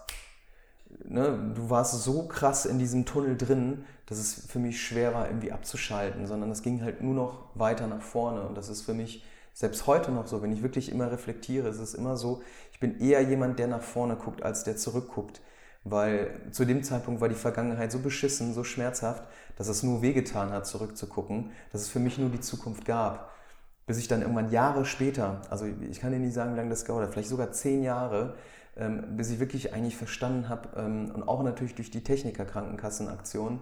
ne, 1.09 1.53
du 1.55 1.71
warst 1.71 2.03
so 2.03 2.27
krass 2.27 2.67
in 2.67 2.79
diesem 2.79 3.05
Tunnel 3.05 3.37
drin, 3.37 3.85
dass 4.07 4.19
es 4.19 4.47
für 4.47 4.59
mich 4.59 4.83
schwer 4.83 5.15
war, 5.15 5.27
irgendwie 5.27 5.53
abzuschalten, 5.53 6.27
sondern 6.27 6.51
es 6.51 6.63
ging 6.63 6.83
halt 6.83 7.03
nur 7.03 7.15
noch 7.15 7.45
weiter 7.55 7.87
nach 7.87 8.03
vorne. 8.03 8.43
Und 8.43 8.57
das 8.57 8.69
ist 8.69 8.83
für 8.83 8.95
mich 8.95 9.25
selbst 9.53 9.87
heute 9.87 10.13
noch 10.13 10.27
so, 10.27 10.43
wenn 10.43 10.53
ich 10.53 10.63
wirklich 10.63 10.93
immer 10.93 11.11
reflektiere, 11.11 11.69
ist 11.69 11.79
es 11.79 11.95
immer 11.95 12.17
so, 12.17 12.43
ich 12.73 12.81
bin 12.81 13.01
eher 13.01 13.23
jemand, 13.23 13.59
der 13.59 13.69
nach 13.69 13.81
vorne 13.81 14.17
guckt, 14.17 14.43
als 14.43 14.65
der 14.65 14.77
zurückguckt. 14.77 15.41
Weil 15.83 16.41
zu 16.51 16.65
dem 16.65 16.83
Zeitpunkt 16.83 17.21
war 17.21 17.29
die 17.29 17.37
Vergangenheit 17.37 17.93
so 17.93 18.01
beschissen, 18.01 18.53
so 18.53 18.65
schmerzhaft, 18.65 19.25
dass 19.57 19.69
es 19.69 19.83
nur 19.83 20.03
wehgetan 20.03 20.51
hat, 20.51 20.67
zurückzugucken, 20.67 21.53
dass 21.73 21.83
es 21.83 21.89
für 21.89 22.01
mich 22.01 22.19
nur 22.19 22.29
die 22.29 22.41
Zukunft 22.41 22.85
gab. 22.85 23.31
Bis 23.87 23.99
ich 23.99 24.09
dann 24.09 24.23
irgendwann 24.23 24.51
Jahre 24.51 24.85
später, 24.85 25.43
also 25.49 25.65
ich 25.65 26.01
kann 26.01 26.11
dir 26.11 26.19
nicht 26.19 26.35
sagen, 26.35 26.53
wie 26.53 26.57
lange 26.57 26.71
das 26.71 26.85
dauert, 26.85 27.13
vielleicht 27.13 27.29
sogar 27.29 27.53
zehn 27.53 27.85
Jahre, 27.85 28.35
ähm, 28.77 29.17
bis 29.17 29.31
ich 29.31 29.41
wirklich 29.41 29.73
eigentlich 29.73 29.97
verstanden 29.97 30.49
habe 30.49 30.69
ähm, 30.77 31.11
und 31.15 31.27
auch 31.27 31.43
natürlich 31.43 31.75
durch 31.75 31.91
die 31.91 32.03
Techniker-Krankenkassenaktion, 32.03 33.61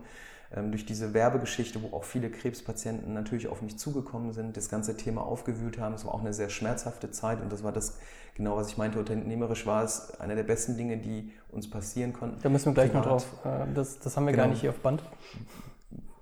ähm, 0.54 0.70
durch 0.70 0.86
diese 0.86 1.14
Werbegeschichte, 1.14 1.80
wo 1.82 1.96
auch 1.96 2.04
viele 2.04 2.30
Krebspatienten 2.30 3.12
natürlich 3.14 3.48
auf 3.48 3.62
mich 3.62 3.78
zugekommen 3.78 4.32
sind, 4.32 4.56
das 4.56 4.68
ganze 4.68 4.96
Thema 4.96 5.22
aufgewühlt 5.22 5.78
haben. 5.78 5.94
Es 5.94 6.04
war 6.04 6.14
auch 6.14 6.20
eine 6.20 6.32
sehr 6.32 6.48
schmerzhafte 6.48 7.10
Zeit 7.10 7.40
und 7.40 7.52
das 7.52 7.62
war 7.62 7.72
das, 7.72 7.98
genau 8.34 8.56
was 8.56 8.68
ich 8.68 8.76
meinte, 8.76 8.98
unternehmerisch 8.98 9.66
war 9.66 9.84
es 9.84 10.18
eine 10.20 10.34
der 10.34 10.42
besten 10.42 10.76
Dinge, 10.76 10.96
die 10.96 11.32
uns 11.50 11.70
passieren 11.70 12.12
konnten. 12.12 12.40
Da 12.42 12.48
müssen 12.48 12.66
wir 12.66 12.74
gleich 12.74 12.90
Privat. 12.90 13.06
noch 13.06 13.12
drauf, 13.12 13.26
äh, 13.44 13.72
das, 13.72 13.98
das 14.00 14.16
haben 14.16 14.26
wir 14.26 14.32
genau. 14.32 14.44
gar 14.44 14.50
nicht 14.50 14.60
hier 14.60 14.70
auf 14.70 14.80
Band. 14.80 15.02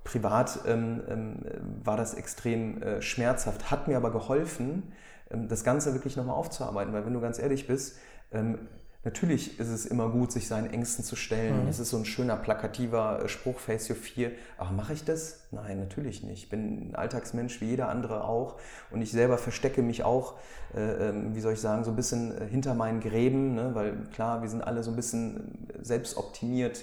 Privat 0.04 0.60
ähm, 0.66 1.00
ähm, 1.08 1.36
war 1.84 1.96
das 1.96 2.14
extrem 2.14 2.82
äh, 2.82 3.00
schmerzhaft, 3.00 3.70
hat 3.70 3.88
mir 3.88 3.96
aber 3.96 4.10
geholfen, 4.10 4.92
ähm, 5.30 5.48
das 5.48 5.64
Ganze 5.64 5.94
wirklich 5.94 6.16
nochmal 6.16 6.36
aufzuarbeiten, 6.36 6.92
weil 6.92 7.06
wenn 7.06 7.14
du 7.14 7.20
ganz 7.20 7.38
ehrlich 7.38 7.66
bist, 7.66 7.96
ähm, 8.32 8.58
Natürlich 9.04 9.58
ist 9.58 9.68
es 9.68 9.84
immer 9.84 10.08
gut, 10.10 10.30
sich 10.30 10.46
seinen 10.46 10.70
Ängsten 10.72 11.04
zu 11.04 11.16
stellen. 11.16 11.62
Mhm. 11.62 11.66
Das 11.66 11.80
ist 11.80 11.90
so 11.90 11.96
ein 11.96 12.04
schöner, 12.04 12.36
plakativer 12.36 13.24
äh, 13.24 13.28
Spruch, 13.28 13.58
Face 13.58 13.90
Your 13.90 13.96
Fear. 13.96 14.30
Aber 14.58 14.70
mache 14.70 14.92
ich 14.92 15.04
das? 15.04 15.40
Nein, 15.50 15.80
natürlich 15.80 16.22
nicht. 16.22 16.44
Ich 16.44 16.48
bin 16.50 16.90
ein 16.90 16.94
Alltagsmensch 16.94 17.60
wie 17.60 17.66
jeder 17.66 17.88
andere 17.88 18.24
auch. 18.24 18.56
Und 18.92 19.02
ich 19.02 19.10
selber 19.10 19.38
verstecke 19.38 19.82
mich 19.82 20.04
auch, 20.04 20.34
äh, 20.74 21.08
ähm, 21.08 21.34
wie 21.34 21.40
soll 21.40 21.54
ich 21.54 21.60
sagen, 21.60 21.82
so 21.82 21.90
ein 21.90 21.96
bisschen 21.96 22.30
äh, 22.30 22.46
hinter 22.46 22.74
meinen 22.74 23.00
Gräben. 23.00 23.56
Ne? 23.56 23.74
Weil 23.74 23.96
klar, 24.14 24.40
wir 24.42 24.48
sind 24.48 24.62
alle 24.62 24.84
so 24.84 24.90
ein 24.92 24.96
bisschen 24.96 25.68
äh, 25.68 25.84
selbstoptimiert 25.84 26.82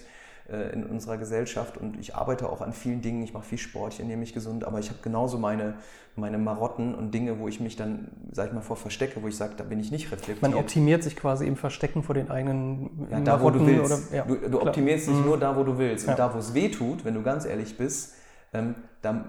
in 0.73 0.85
unserer 0.85 1.17
Gesellschaft 1.17 1.77
und 1.77 1.99
ich 1.99 2.15
arbeite 2.15 2.49
auch 2.49 2.61
an 2.61 2.73
vielen 2.73 3.01
Dingen, 3.01 3.21
ich 3.23 3.33
mache 3.33 3.43
viel 3.43 3.57
Sport, 3.57 3.93
ich 3.93 3.99
ernähre 3.99 4.17
mich 4.17 4.33
gesund, 4.33 4.63
aber 4.63 4.79
ich 4.79 4.89
habe 4.89 4.99
genauso 5.01 5.37
meine, 5.37 5.75
meine 6.15 6.37
Marotten 6.37 6.95
und 6.95 7.13
Dinge, 7.13 7.39
wo 7.39 7.47
ich 7.47 7.59
mich 7.59 7.75
dann, 7.75 8.09
sag 8.31 8.47
ich 8.47 8.53
mal, 8.53 8.61
vor 8.61 8.75
verstecke, 8.75 9.21
wo 9.21 9.27
ich 9.27 9.37
sage, 9.37 9.53
da 9.57 9.63
bin 9.63 9.79
ich 9.79 9.91
nicht 9.91 10.11
reflektiert. 10.11 10.41
Man 10.41 10.55
optimiert 10.55 11.03
sich 11.03 11.15
quasi 11.15 11.45
im 11.45 11.55
Verstecken 11.55 12.03
vor 12.03 12.15
den 12.15 12.31
eigenen 12.31 13.07
ja, 13.11 13.19
da, 13.19 13.41
wo 13.41 13.49
du 13.51 13.65
willst. 13.65 14.09
Oder, 14.09 14.17
ja, 14.17 14.25
du, 14.25 14.49
du 14.49 14.61
optimierst 14.61 15.07
dich 15.07 15.15
mhm. 15.15 15.25
nur 15.25 15.37
da, 15.37 15.55
wo 15.55 15.63
du 15.63 15.77
willst. 15.77 16.05
Und 16.05 16.11
ja. 16.11 16.17
da, 16.17 16.33
wo 16.33 16.39
es 16.39 16.53
weh 16.53 16.69
tut, 16.69 17.05
wenn 17.05 17.13
du 17.13 17.21
ganz 17.21 17.45
ehrlich 17.45 17.77
bist, 17.77 18.15
ähm, 18.53 18.75
da, 19.01 19.25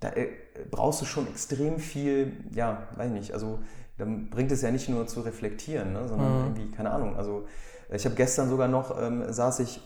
da 0.00 0.10
äh, 0.10 0.28
brauchst 0.70 1.00
du 1.00 1.04
schon 1.04 1.26
extrem 1.26 1.78
viel, 1.78 2.32
ja, 2.54 2.86
weiß 2.96 3.08
ich 3.08 3.18
nicht, 3.18 3.32
also 3.32 3.58
dann 3.98 4.30
bringt 4.30 4.52
es 4.52 4.62
ja 4.62 4.70
nicht 4.70 4.88
nur 4.88 5.06
zu 5.06 5.20
reflektieren, 5.20 5.92
ne, 5.92 6.08
sondern 6.08 6.32
mhm. 6.32 6.44
irgendwie, 6.44 6.70
keine 6.70 6.90
Ahnung, 6.90 7.16
also 7.16 7.46
ich 7.92 8.04
habe 8.04 8.14
gestern 8.14 8.48
sogar 8.48 8.68
noch, 8.68 9.00
ähm, 9.00 9.24
saß 9.30 9.60
ich 9.60 9.80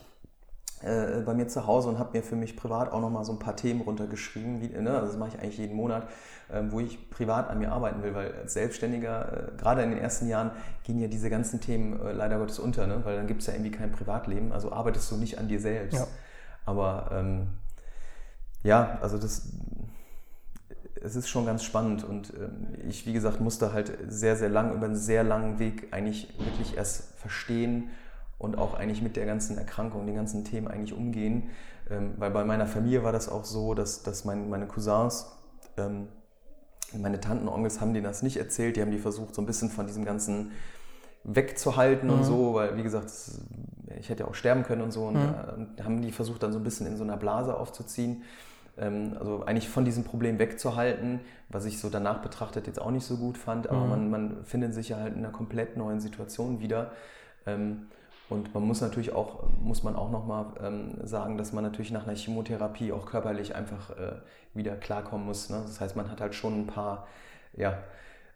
äh, 0.86 1.22
bei 1.24 1.34
mir 1.34 1.48
zu 1.48 1.66
Hause 1.66 1.88
und 1.88 1.98
habe 1.98 2.16
mir 2.16 2.22
für 2.22 2.36
mich 2.36 2.56
privat 2.56 2.92
auch 2.92 3.00
nochmal 3.00 3.24
so 3.24 3.32
ein 3.32 3.38
paar 3.38 3.56
Themen 3.56 3.80
runtergeschrieben. 3.80 4.60
Wie, 4.60 4.68
ne, 4.68 4.92
also 4.92 5.08
das 5.08 5.16
mache 5.16 5.30
ich 5.30 5.42
eigentlich 5.42 5.58
jeden 5.58 5.76
Monat, 5.76 6.06
äh, 6.48 6.62
wo 6.70 6.80
ich 6.80 7.10
privat 7.10 7.50
an 7.50 7.58
mir 7.58 7.72
arbeiten 7.72 8.02
will, 8.02 8.14
weil 8.14 8.32
als 8.34 8.54
Selbstständiger, 8.54 9.50
äh, 9.52 9.56
gerade 9.56 9.82
in 9.82 9.90
den 9.90 9.98
ersten 9.98 10.28
Jahren, 10.28 10.52
gehen 10.84 11.00
ja 11.00 11.08
diese 11.08 11.28
ganzen 11.28 11.60
Themen 11.60 12.00
äh, 12.00 12.12
leider 12.12 12.38
Gottes 12.38 12.58
unter, 12.58 12.86
ne? 12.86 13.00
weil 13.04 13.16
dann 13.16 13.26
gibt 13.26 13.40
es 13.40 13.48
ja 13.48 13.54
irgendwie 13.54 13.72
kein 13.72 13.92
Privatleben, 13.92 14.52
also 14.52 14.72
arbeitest 14.72 15.10
du 15.10 15.16
nicht 15.16 15.38
an 15.38 15.48
dir 15.48 15.60
selbst. 15.60 15.98
Ja. 15.98 16.06
Aber 16.64 17.10
ähm, 17.12 17.48
ja, 18.62 18.98
also 19.02 19.18
das, 19.18 19.48
es 21.02 21.16
ist 21.16 21.28
schon 21.28 21.46
ganz 21.46 21.62
spannend 21.62 22.04
und 22.04 22.32
ähm, 22.34 22.68
ich, 22.88 23.06
wie 23.06 23.12
gesagt, 23.12 23.40
musste 23.40 23.72
halt 23.72 23.92
sehr, 24.08 24.36
sehr 24.36 24.48
lang, 24.48 24.74
über 24.74 24.86
einen 24.86 24.96
sehr 24.96 25.24
langen 25.24 25.58
Weg 25.58 25.88
eigentlich 25.92 26.32
wirklich 26.38 26.76
erst 26.76 27.18
verstehen, 27.18 27.90
und 28.38 28.58
auch 28.58 28.74
eigentlich 28.74 29.02
mit 29.02 29.16
der 29.16 29.26
ganzen 29.26 29.56
Erkrankung, 29.56 30.06
den 30.06 30.14
ganzen 30.14 30.44
Themen 30.44 30.68
eigentlich 30.68 30.92
umgehen. 30.92 31.50
Ähm, 31.90 32.14
weil 32.18 32.30
bei 32.30 32.44
meiner 32.44 32.66
Familie 32.66 33.02
war 33.02 33.12
das 33.12 33.28
auch 33.28 33.44
so, 33.44 33.74
dass, 33.74 34.02
dass 34.02 34.24
mein, 34.24 34.50
meine 34.50 34.66
Cousins, 34.66 35.32
ähm, 35.76 36.08
meine 36.92 37.20
Tanten, 37.20 37.48
Onkels 37.48 37.80
haben 37.80 37.94
denen 37.94 38.04
das 38.04 38.22
nicht 38.22 38.36
erzählt. 38.36 38.76
Die 38.76 38.82
haben 38.82 38.90
die 38.90 38.98
versucht, 38.98 39.34
so 39.34 39.42
ein 39.42 39.46
bisschen 39.46 39.70
von 39.70 39.86
diesem 39.86 40.04
ganzen 40.04 40.52
wegzuhalten 41.24 42.08
mhm. 42.08 42.14
und 42.14 42.24
so, 42.24 42.54
weil 42.54 42.76
wie 42.76 42.82
gesagt, 42.82 43.10
ich 43.98 44.08
hätte 44.08 44.22
ja 44.22 44.28
auch 44.28 44.34
sterben 44.34 44.62
können 44.62 44.82
und 44.82 44.92
so. 44.92 45.06
Und 45.06 45.14
mhm. 45.14 45.68
äh, 45.76 45.82
haben 45.82 46.02
die 46.02 46.12
versucht, 46.12 46.42
dann 46.42 46.52
so 46.52 46.58
ein 46.58 46.64
bisschen 46.64 46.86
in 46.86 46.96
so 46.96 47.04
einer 47.04 47.16
Blase 47.16 47.56
aufzuziehen. 47.56 48.22
Ähm, 48.78 49.16
also 49.18 49.44
eigentlich 49.44 49.68
von 49.68 49.84
diesem 49.84 50.04
Problem 50.04 50.38
wegzuhalten, 50.38 51.20
was 51.48 51.64
ich 51.64 51.80
so 51.80 51.88
danach 51.88 52.20
betrachtet 52.20 52.66
jetzt 52.66 52.80
auch 52.80 52.90
nicht 52.90 53.06
so 53.06 53.16
gut 53.16 53.38
fand. 53.38 53.68
Aber 53.68 53.84
mhm. 53.84 53.90
man, 53.90 54.10
man 54.10 54.44
findet 54.44 54.74
sich 54.74 54.90
ja 54.90 54.98
halt 54.98 55.14
in 55.14 55.24
einer 55.24 55.32
komplett 55.32 55.76
neuen 55.76 56.00
Situation 56.00 56.60
wieder. 56.60 56.92
Ähm, 57.46 57.86
und 58.28 58.54
man 58.54 58.64
muss 58.64 58.80
natürlich 58.80 59.12
auch, 59.12 59.44
muss 59.60 59.82
man 59.82 59.96
auch 59.96 60.10
nochmal 60.10 60.46
ähm, 60.62 60.94
sagen, 61.04 61.38
dass 61.38 61.52
man 61.52 61.62
natürlich 61.62 61.92
nach 61.92 62.06
einer 62.06 62.16
Chemotherapie 62.16 62.92
auch 62.92 63.06
körperlich 63.06 63.54
einfach 63.54 63.90
äh, 63.90 64.12
wieder 64.54 64.74
klarkommen 64.76 65.26
muss. 65.26 65.50
Ne? 65.50 65.62
Das 65.66 65.80
heißt, 65.80 65.96
man 65.96 66.10
hat 66.10 66.20
halt 66.20 66.34
schon 66.34 66.60
ein 66.62 66.66
paar, 66.66 67.06
ja, 67.56 67.78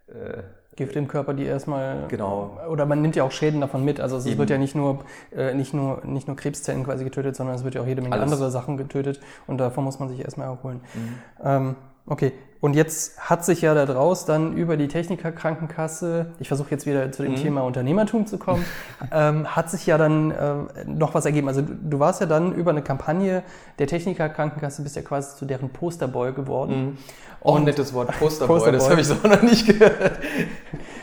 äh, 0.09 0.43
Gift 0.77 0.95
im 0.97 1.09
Körper, 1.09 1.35
die 1.35 1.45
erstmal. 1.45 2.07
Genau. 2.09 2.59
Oder 2.71 2.87
man 2.87 3.03
nimmt 3.03 3.17
ja 3.17 3.25
auch 3.25 3.33
Schäden 3.33 3.61
davon 3.61 3.85
mit. 3.85 4.01
Also 4.01 4.17
es 4.17 4.27
Eben. 4.27 4.39
wird 4.39 4.51
ja 4.51 4.57
nicht 4.57 4.75
nur, 4.75 5.05
äh, 5.37 5.53
nicht, 5.53 5.75
nur, 5.75 6.03
nicht 6.05 6.29
nur 6.29 6.37
Krebszellen 6.37 6.85
quasi 6.85 7.05
getötet, 7.05 7.37
sondern 7.37 7.57
es 7.57 7.65
wird 7.65 7.75
ja 7.75 7.83
auch 7.83 7.87
jede 7.87 8.01
Menge 8.01 8.15
Alles. 8.15 8.33
andere 8.33 8.51
Sachen 8.51 8.77
getötet 8.77 9.21
und 9.47 9.59
davon 9.59 9.85
muss 9.85 9.99
man 9.99 10.09
sich 10.09 10.21
erstmal 10.21 10.47
erholen. 10.47 10.81
Mhm. 10.95 11.19
Ähm, 11.45 11.77
Okay, 12.11 12.33
und 12.61 12.75
jetzt 12.75 13.19
hat 13.19 13.43
sich 13.45 13.63
ja 13.63 13.75
daraus 13.75 14.27
dann 14.27 14.55
über 14.55 14.77
die 14.77 14.89
Technikerkrankenkasse, 14.89 16.27
ich 16.39 16.49
versuche 16.49 16.71
jetzt 16.71 16.85
wieder 16.85 17.11
zu 17.11 17.23
dem 17.23 17.33
mhm. 17.33 17.37
Thema 17.37 17.63
Unternehmertum 17.63 18.27
zu 18.27 18.37
kommen, 18.37 18.65
ähm, 19.13 19.47
hat 19.57 19.71
sich 19.71 19.87
ja 19.87 19.97
dann 19.97 20.31
äh, 20.31 20.85
noch 20.87 21.15
was 21.15 21.25
ergeben. 21.25 21.49
Also 21.49 21.63
du, 21.63 21.75
du, 21.75 21.99
warst 21.99 22.21
ja 22.21 22.27
dann 22.27 22.53
über 22.53 22.71
eine 22.71 22.83
Kampagne 22.83 23.43
der 23.79 23.87
Technikerkrankenkasse, 23.87 24.83
bist 24.83 24.97
ja 24.97 25.03
quasi 25.03 25.37
zu 25.37 25.47
deren 25.47 25.71
Posterboy 25.71 26.33
geworden. 26.33 26.85
Mhm. 26.85 26.99
Auch 27.43 27.57
ein 27.57 27.65
nettes 27.65 27.95
Wort, 27.95 28.09
Posterboy, 28.19 28.59
Posterboy. 28.59 28.79
das 28.79 28.91
habe 28.91 29.01
ich 29.01 29.07
so 29.07 29.15
noch 29.27 29.43
nicht 29.43 29.67
gehört. 29.67 30.19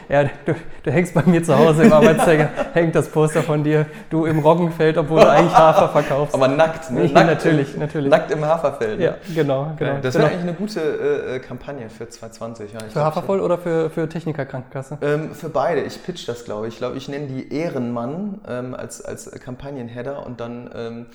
Ja, 0.10 0.24
du, 0.24 0.55
du, 0.84 0.91
hängst 0.91 1.14
bei 1.14 1.24
mir 1.26 1.43
zu 1.43 1.58
Hause 1.58 1.84
im 1.84 1.91
Arbeitszimmer, 1.91 2.47
hängt 2.74 2.95
das 2.95 3.10
Poster 3.10 3.43
von 3.43 3.62
dir, 3.62 3.88
du 4.10 4.26
im 4.26 4.39
Roggenfeld, 4.39 4.97
obwohl 4.97 5.20
du 5.20 5.30
eigentlich 5.30 5.53
Hafer 5.53 5.89
verkaufst. 5.89 6.34
Aber 6.34 6.47
nackt, 6.47 6.89
ne? 6.91 7.10
nackt 7.10 7.28
natürlich, 7.28 7.76
natürlich. 7.76 8.10
Nackt 8.10 8.32
im 8.32 8.45
Haferfeld. 8.45 8.99
Ne? 8.99 9.05
Ja, 9.05 9.16
genau, 9.36 9.74
genau. 9.78 9.97
Das 10.01 10.16
wäre 10.16 10.30
genau. 10.30 10.39
eigentlich 10.39 10.41
eine 10.43 10.53
gute 10.53 10.80
äh, 10.80 11.36
äh 11.36 11.39
Kampagne 11.47 11.89
für 11.89 12.09
2020. 12.09 12.73
Ja, 12.73 12.79
für 12.89 13.03
Hafervoll 13.03 13.39
oder 13.39 13.57
für, 13.57 13.89
für 13.89 14.09
Technikerkrankenkasse? 14.09 14.97
Ähm, 15.01 15.33
für 15.33 15.49
beide. 15.49 15.81
Ich 15.81 16.03
pitch 16.03 16.27
das, 16.27 16.45
glaube 16.45 16.67
ich. 16.67 16.75
Ich 16.75 16.79
glaube, 16.79 16.97
ich 16.97 17.07
nenne 17.07 17.27
die 17.27 17.53
Ehrenmann 17.53 18.41
ähm, 18.47 18.75
als, 18.75 19.01
als 19.01 19.31
Kampagnenheader 19.31 20.25
und 20.25 20.39
dann 20.39 20.69
ähm, 20.75 21.05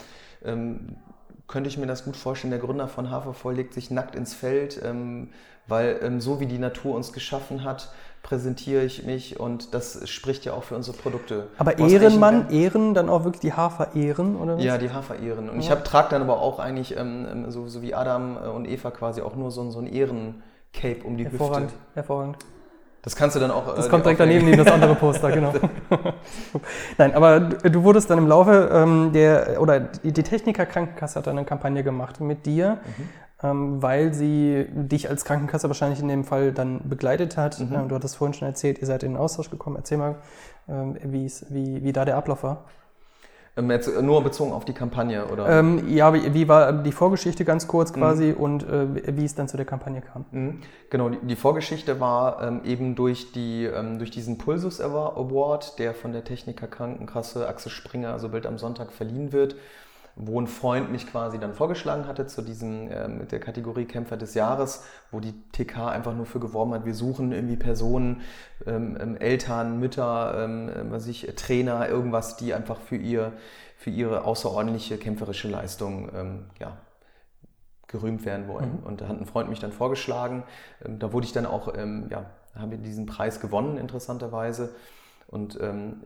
ähm, 0.45 0.97
könnte 1.49 1.69
ich 1.69 1.79
mir 1.79 1.87
das 1.87 2.05
gut 2.05 2.17
vorstellen. 2.17 2.51
Der 2.51 2.61
Gründer 2.61 2.89
von 2.89 3.11
Hafervoll 3.11 3.55
legt 3.55 3.75
sich 3.75 3.91
nackt 3.91 4.17
ins 4.17 4.35
Feld, 4.35 4.81
ähm, 4.83 5.31
weil 5.67 6.01
ähm, 6.03 6.21
so 6.21 6.41
wie 6.41 6.47
die 6.47 6.59
Natur 6.59 6.97
uns 6.97 7.13
geschaffen 7.13 7.65
hat, 7.65 7.93
präsentiere 8.23 8.83
ich 8.85 9.05
mich 9.05 9.41
und 9.41 9.75
das 9.75 10.09
spricht 10.09 10.45
ja 10.45 10.53
auch 10.53 10.63
für 10.63 10.77
unsere 10.77 10.97
Produkte. 10.97 11.49
Aber 11.59 11.79
Ehrenmann, 11.79 12.51
Ehren, 12.51 12.95
dann 12.95 13.09
auch 13.09 13.25
wirklich 13.25 13.41
die 13.41 13.53
Hafer-Ehren, 13.53 14.37
oder 14.37 14.57
was? 14.57 14.65
Ja, 14.65 14.79
die 14.79 14.91
Hafer-Ehren. 14.91 15.51
Und 15.51 15.61
ja. 15.61 15.75
ich 15.75 15.83
trage 15.83 16.09
dann 16.11 16.23
aber 16.23 16.41
auch 16.41 16.59
eigentlich, 16.59 16.97
ähm, 16.97 17.27
ähm, 17.31 17.51
so, 17.51 17.67
so, 17.69 17.83
wie 17.83 17.95
Adam 17.95 18.37
äh, 18.37 18.49
und 18.49 18.69
Eva 18.69 18.91
quasi, 18.91 19.23
auch 19.23 19.35
nur 19.35 19.51
so, 19.51 19.69
so 19.71 19.81
ein 19.81 19.87
Ehren-Cape 19.87 21.05
um 21.05 21.17
die 21.17 21.25
hervorragend, 21.25 21.71
Hüfte. 21.71 21.79
Hervorragend. 21.95 22.37
Das 23.03 23.17
kannst 23.17 23.35
du 23.35 23.41
dann 23.41 23.51
auch. 23.51 23.75
Das 23.75 23.87
äh, 23.87 23.91
kommt 23.91 24.05
direkt 24.05 24.21
daneben 24.21 24.45
neben 24.51 24.65
das 24.65 24.73
andere 24.73 24.95
Poster, 24.95 25.33
genau. 25.33 25.53
Nein, 26.99 27.15
aber 27.15 27.41
du 27.41 27.83
wurdest 27.83 28.09
dann 28.09 28.19
im 28.19 28.29
Laufe 28.29 28.71
ähm, 28.73 29.11
der, 29.13 29.61
oder 29.61 29.81
die 29.81 30.13
Techniker 30.13 30.65
Krankenkasse 30.65 31.19
hat 31.19 31.27
eine 31.27 31.45
Kampagne 31.45 31.83
gemacht 31.83 32.21
mit 32.21 32.47
dir. 32.47 32.79
Mhm 32.97 33.22
weil 33.43 34.15
sie 34.15 34.67
dich 34.71 35.09
als 35.11 35.25
Krankenkasse 35.25 35.69
wahrscheinlich 35.69 36.01
in 36.01 36.09
dem 36.09 36.25
Fall 36.25 36.53
dann 36.53 36.89
begleitet 36.89 37.37
hat. 37.37 37.59
Mhm. 37.61 37.75
Ähm, 37.75 37.89
du 37.89 37.95
hattest 37.95 38.17
vorhin 38.17 38.35
schon 38.35 38.49
erzählt, 38.49 38.79
ihr 38.79 38.87
seid 38.87 39.03
in 39.03 39.13
den 39.13 39.19
Austausch 39.19 39.51
gekommen. 39.51 39.77
Erzähl 39.77 39.99
mal, 39.99 40.17
ähm, 40.69 40.97
wie, 41.03 41.31
wie 41.51 41.93
da 41.93 42.05
der 42.05 42.17
Ablauf 42.17 42.43
war. 42.43 42.65
Jetzt 43.55 44.01
nur 44.01 44.25
bezogen 44.25 44.51
auf 44.51 44.65
die 44.65 44.73
Kampagne, 44.73 45.27
oder? 45.27 45.47
Ähm, 45.47 45.95
ja, 45.95 46.15
wie, 46.15 46.33
wie, 46.33 46.49
war 46.49 46.73
die 46.73 46.93
Vorgeschichte 46.93 47.45
ganz 47.45 47.69
kurz 47.69 47.93
quasi 47.93 48.29
mhm. 48.29 48.37
und 48.37 48.63
äh, 48.63 49.17
wie 49.19 49.27
es 49.27 49.35
dann 49.35 49.47
zu 49.47 49.59
der 49.59 49.67
Kampagne 49.67 50.01
kam? 50.01 50.25
Mhm. 50.31 50.61
Genau, 50.89 51.11
die, 51.11 51.19
die, 51.19 51.37
Vorgeschichte 51.37 52.01
war 52.01 52.43
ähm, 52.43 52.63
eben 52.65 52.95
durch, 52.95 53.33
die, 53.33 53.65
ähm, 53.65 53.99
durch 53.99 54.11
diesen 54.11 54.39
Pulsus 54.39 54.81
Award, 54.81 55.79
der 55.79 55.93
von 55.93 56.13
der 56.13 56.25
Techniker 56.25 56.67
Krankenkasse 56.67 57.47
Axel 57.47 57.71
Springer, 57.71 58.15
also 58.15 58.31
Bild 58.31 58.47
am 58.47 58.57
Sonntag, 58.57 58.91
verliehen 58.91 59.33
wird, 59.35 59.57
wo 60.15 60.41
ein 60.41 60.47
Freund 60.47 60.93
mich 60.93 61.07
quasi 61.07 61.39
dann 61.39 61.55
vorgeschlagen 61.55 62.07
hatte 62.07 62.27
zu 62.27 62.43
diesem, 62.43 62.91
äh, 62.91 63.09
mit 63.09 63.33
der 63.33 63.41
Kategorie 63.41 63.87
Kämpfer 63.87 64.17
des 64.17 64.35
Jahres, 64.35 64.85
wo 65.11 65.21
die 65.21 65.33
TK 65.53 65.89
einfach 65.89 66.15
nur 66.15 66.27
für 66.27 66.41
geworben 66.41 66.75
hat, 66.75 66.85
wir 66.85 66.95
suchen 66.95 67.33
irgendwie 67.33 67.57
Personen, 67.57 68.21
ähm, 68.67 68.99
ähm, 69.01 69.17
Eltern, 69.17 69.79
Mütter, 69.81 70.45
ähm, 70.45 70.71
was 70.91 71.07
ich, 71.07 71.27
Trainer, 71.37 71.89
irgendwas, 71.89 72.37
die 72.37 72.53
einfach 72.53 72.79
für, 72.79 72.97
ihr, 72.97 73.33
für 73.77 73.91
ihre 73.91 74.25
außerordentliche 74.25 74.99
kämpferische 74.99 75.49
Leistung 75.49 76.11
ähm, 76.15 76.45
ja, 76.61 76.77
gerühmt 77.87 78.25
werden 78.27 78.49
wollen. 78.49 78.81
Mhm. 78.81 78.87
Und 78.87 79.01
da 79.01 79.09
hat 79.09 79.19
ein 79.19 79.27
Freund 79.27 79.49
mich 79.49 79.61
dann 79.61 79.73
vorgeschlagen. 79.73 80.43
Ähm, 80.85 80.99
da 80.99 81.13
wurde 81.13 81.27
ich 81.27 81.33
dann 81.33 81.47
auch, 81.47 81.75
ähm, 81.77 82.09
ja, 82.11 82.27
haben 82.55 82.71
wir 82.71 82.79
diesen 82.79 83.07
Preis 83.07 83.41
gewonnen, 83.41 83.79
interessanterweise. 83.79 84.75
Und 85.27 85.59
ähm, 85.63 86.03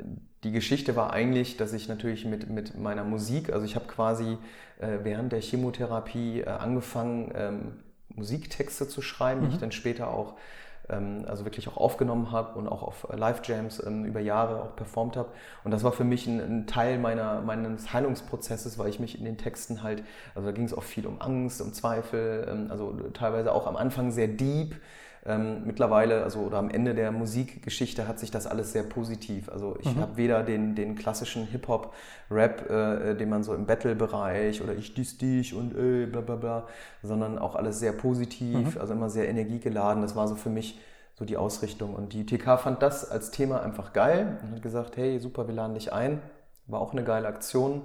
die 0.47 0.53
Geschichte 0.53 0.95
war 0.95 1.13
eigentlich, 1.13 1.57
dass 1.57 1.73
ich 1.73 1.89
natürlich 1.89 2.25
mit, 2.25 2.49
mit 2.49 2.79
meiner 2.79 3.03
Musik, 3.03 3.53
also 3.53 3.67
ich 3.67 3.75
habe 3.75 3.87
quasi 3.87 4.39
äh, 4.79 4.99
während 5.03 5.33
der 5.33 5.41
Chemotherapie 5.41 6.43
äh, 6.43 6.47
angefangen, 6.47 7.33
ähm, 7.35 7.73
Musiktexte 8.15 8.87
zu 8.87 9.03
schreiben, 9.03 9.41
mhm. 9.41 9.45
die 9.45 9.49
ich 9.51 9.57
mhm. 9.57 9.61
dann 9.61 9.73
später 9.73 10.09
auch 10.09 10.35
ähm, 10.89 11.25
also 11.27 11.45
wirklich 11.45 11.67
auch 11.67 11.77
aufgenommen 11.77 12.31
habe 12.31 12.57
und 12.57 12.69
auch 12.69 12.85
auf 12.85 13.09
Live-Jams 13.13 13.85
ähm, 13.85 14.05
über 14.05 14.21
Jahre 14.21 14.63
auch 14.63 14.77
performt 14.77 15.17
habe. 15.17 15.31
Und 15.65 15.73
das 15.73 15.83
war 15.83 15.91
für 15.91 16.05
mich 16.05 16.29
ein, 16.29 16.39
ein, 16.39 16.67
Teil 16.69 17.01
meiner, 17.01 17.41
meines 17.41 17.93
Heilungsprozesses, 17.93 18.79
weil 18.79 18.89
ich 18.89 19.01
mich 19.01 19.19
in 19.19 19.25
den 19.25 19.39
Texten 19.39 19.83
halt, 19.83 20.05
also 20.37 20.47
da 20.47 20.53
ging 20.53 20.65
es 20.65 20.73
auch 20.73 20.85
viel 20.85 21.07
um 21.07 21.21
Angst, 21.21 21.61
um 21.61 21.73
Zweifel, 21.73 22.47
ähm, 22.49 22.67
also 22.71 22.93
teilweise 23.15 23.53
auch 23.53 23.67
am 23.67 23.77
Anfang 23.77 24.13
sehr 24.13 24.29
deep, 24.29 24.77
ähm, 25.27 25.63
mittlerweile, 25.65 26.23
also 26.23 26.41
oder 26.41 26.59
am 26.59 26.71
Ende 26.71 26.95
der 26.95 27.11
Musikgeschichte 27.13 28.07
hat 28.07 28.19
sich 28.19 28.31
das 28.31 28.47
alles 28.47 28.73
sehr 28.73 28.83
positiv. 28.83 29.49
Also 29.49 29.77
ich 29.81 29.95
mhm. 29.95 30.01
habe 30.01 30.17
weder 30.17 30.43
den, 30.43 30.75
den 30.75 30.95
klassischen 30.95 31.47
Hip-Hop-Rap, 31.47 32.71
äh, 32.71 33.15
den 33.15 33.29
man 33.29 33.43
so 33.43 33.55
im 33.55 33.67
Battle-Bereich 33.67 34.63
oder 34.63 34.75
ich 34.75 34.95
dies 34.95 35.19
dich 35.19 35.55
und 35.55 35.77
äh, 35.77 36.07
bla 36.07 36.21
bla 36.21 36.37
bla, 36.37 36.67
sondern 37.03 37.39
auch 37.39 37.57
alles 37.57 37.81
sehr 37.81 37.93
positiv, 37.93 38.75
mhm. 38.75 38.81
also 38.81 38.93
immer 38.93 39.11
sehr 39.11 39.29
energiegeladen. 39.29 40.03
Das 40.03 40.15
war 40.15 40.29
so 40.29 40.37
für 40.37 40.51
mich 40.51 40.81
so 41.19 41.25
die 41.25 41.37
Ausrichtung. 41.37 41.95
Und 41.95 42.13
die 42.13 42.27
TK 42.27 42.59
fand 42.59 42.83
das 42.83 43.11
als 43.11 43.31
Thema 43.31 43.63
einfach 43.63 43.93
geil 43.93 44.39
und 44.43 44.53
hat 44.53 44.63
gesagt, 44.63 44.97
hey, 44.97 45.19
super, 45.19 45.49
wir 45.49 45.55
laden 45.55 45.75
dich 45.75 45.93
ein. 45.93 46.21
War 46.67 46.81
auch 46.81 46.93
eine 46.93 47.05
geile 47.05 47.27
Aktion. 47.27 47.83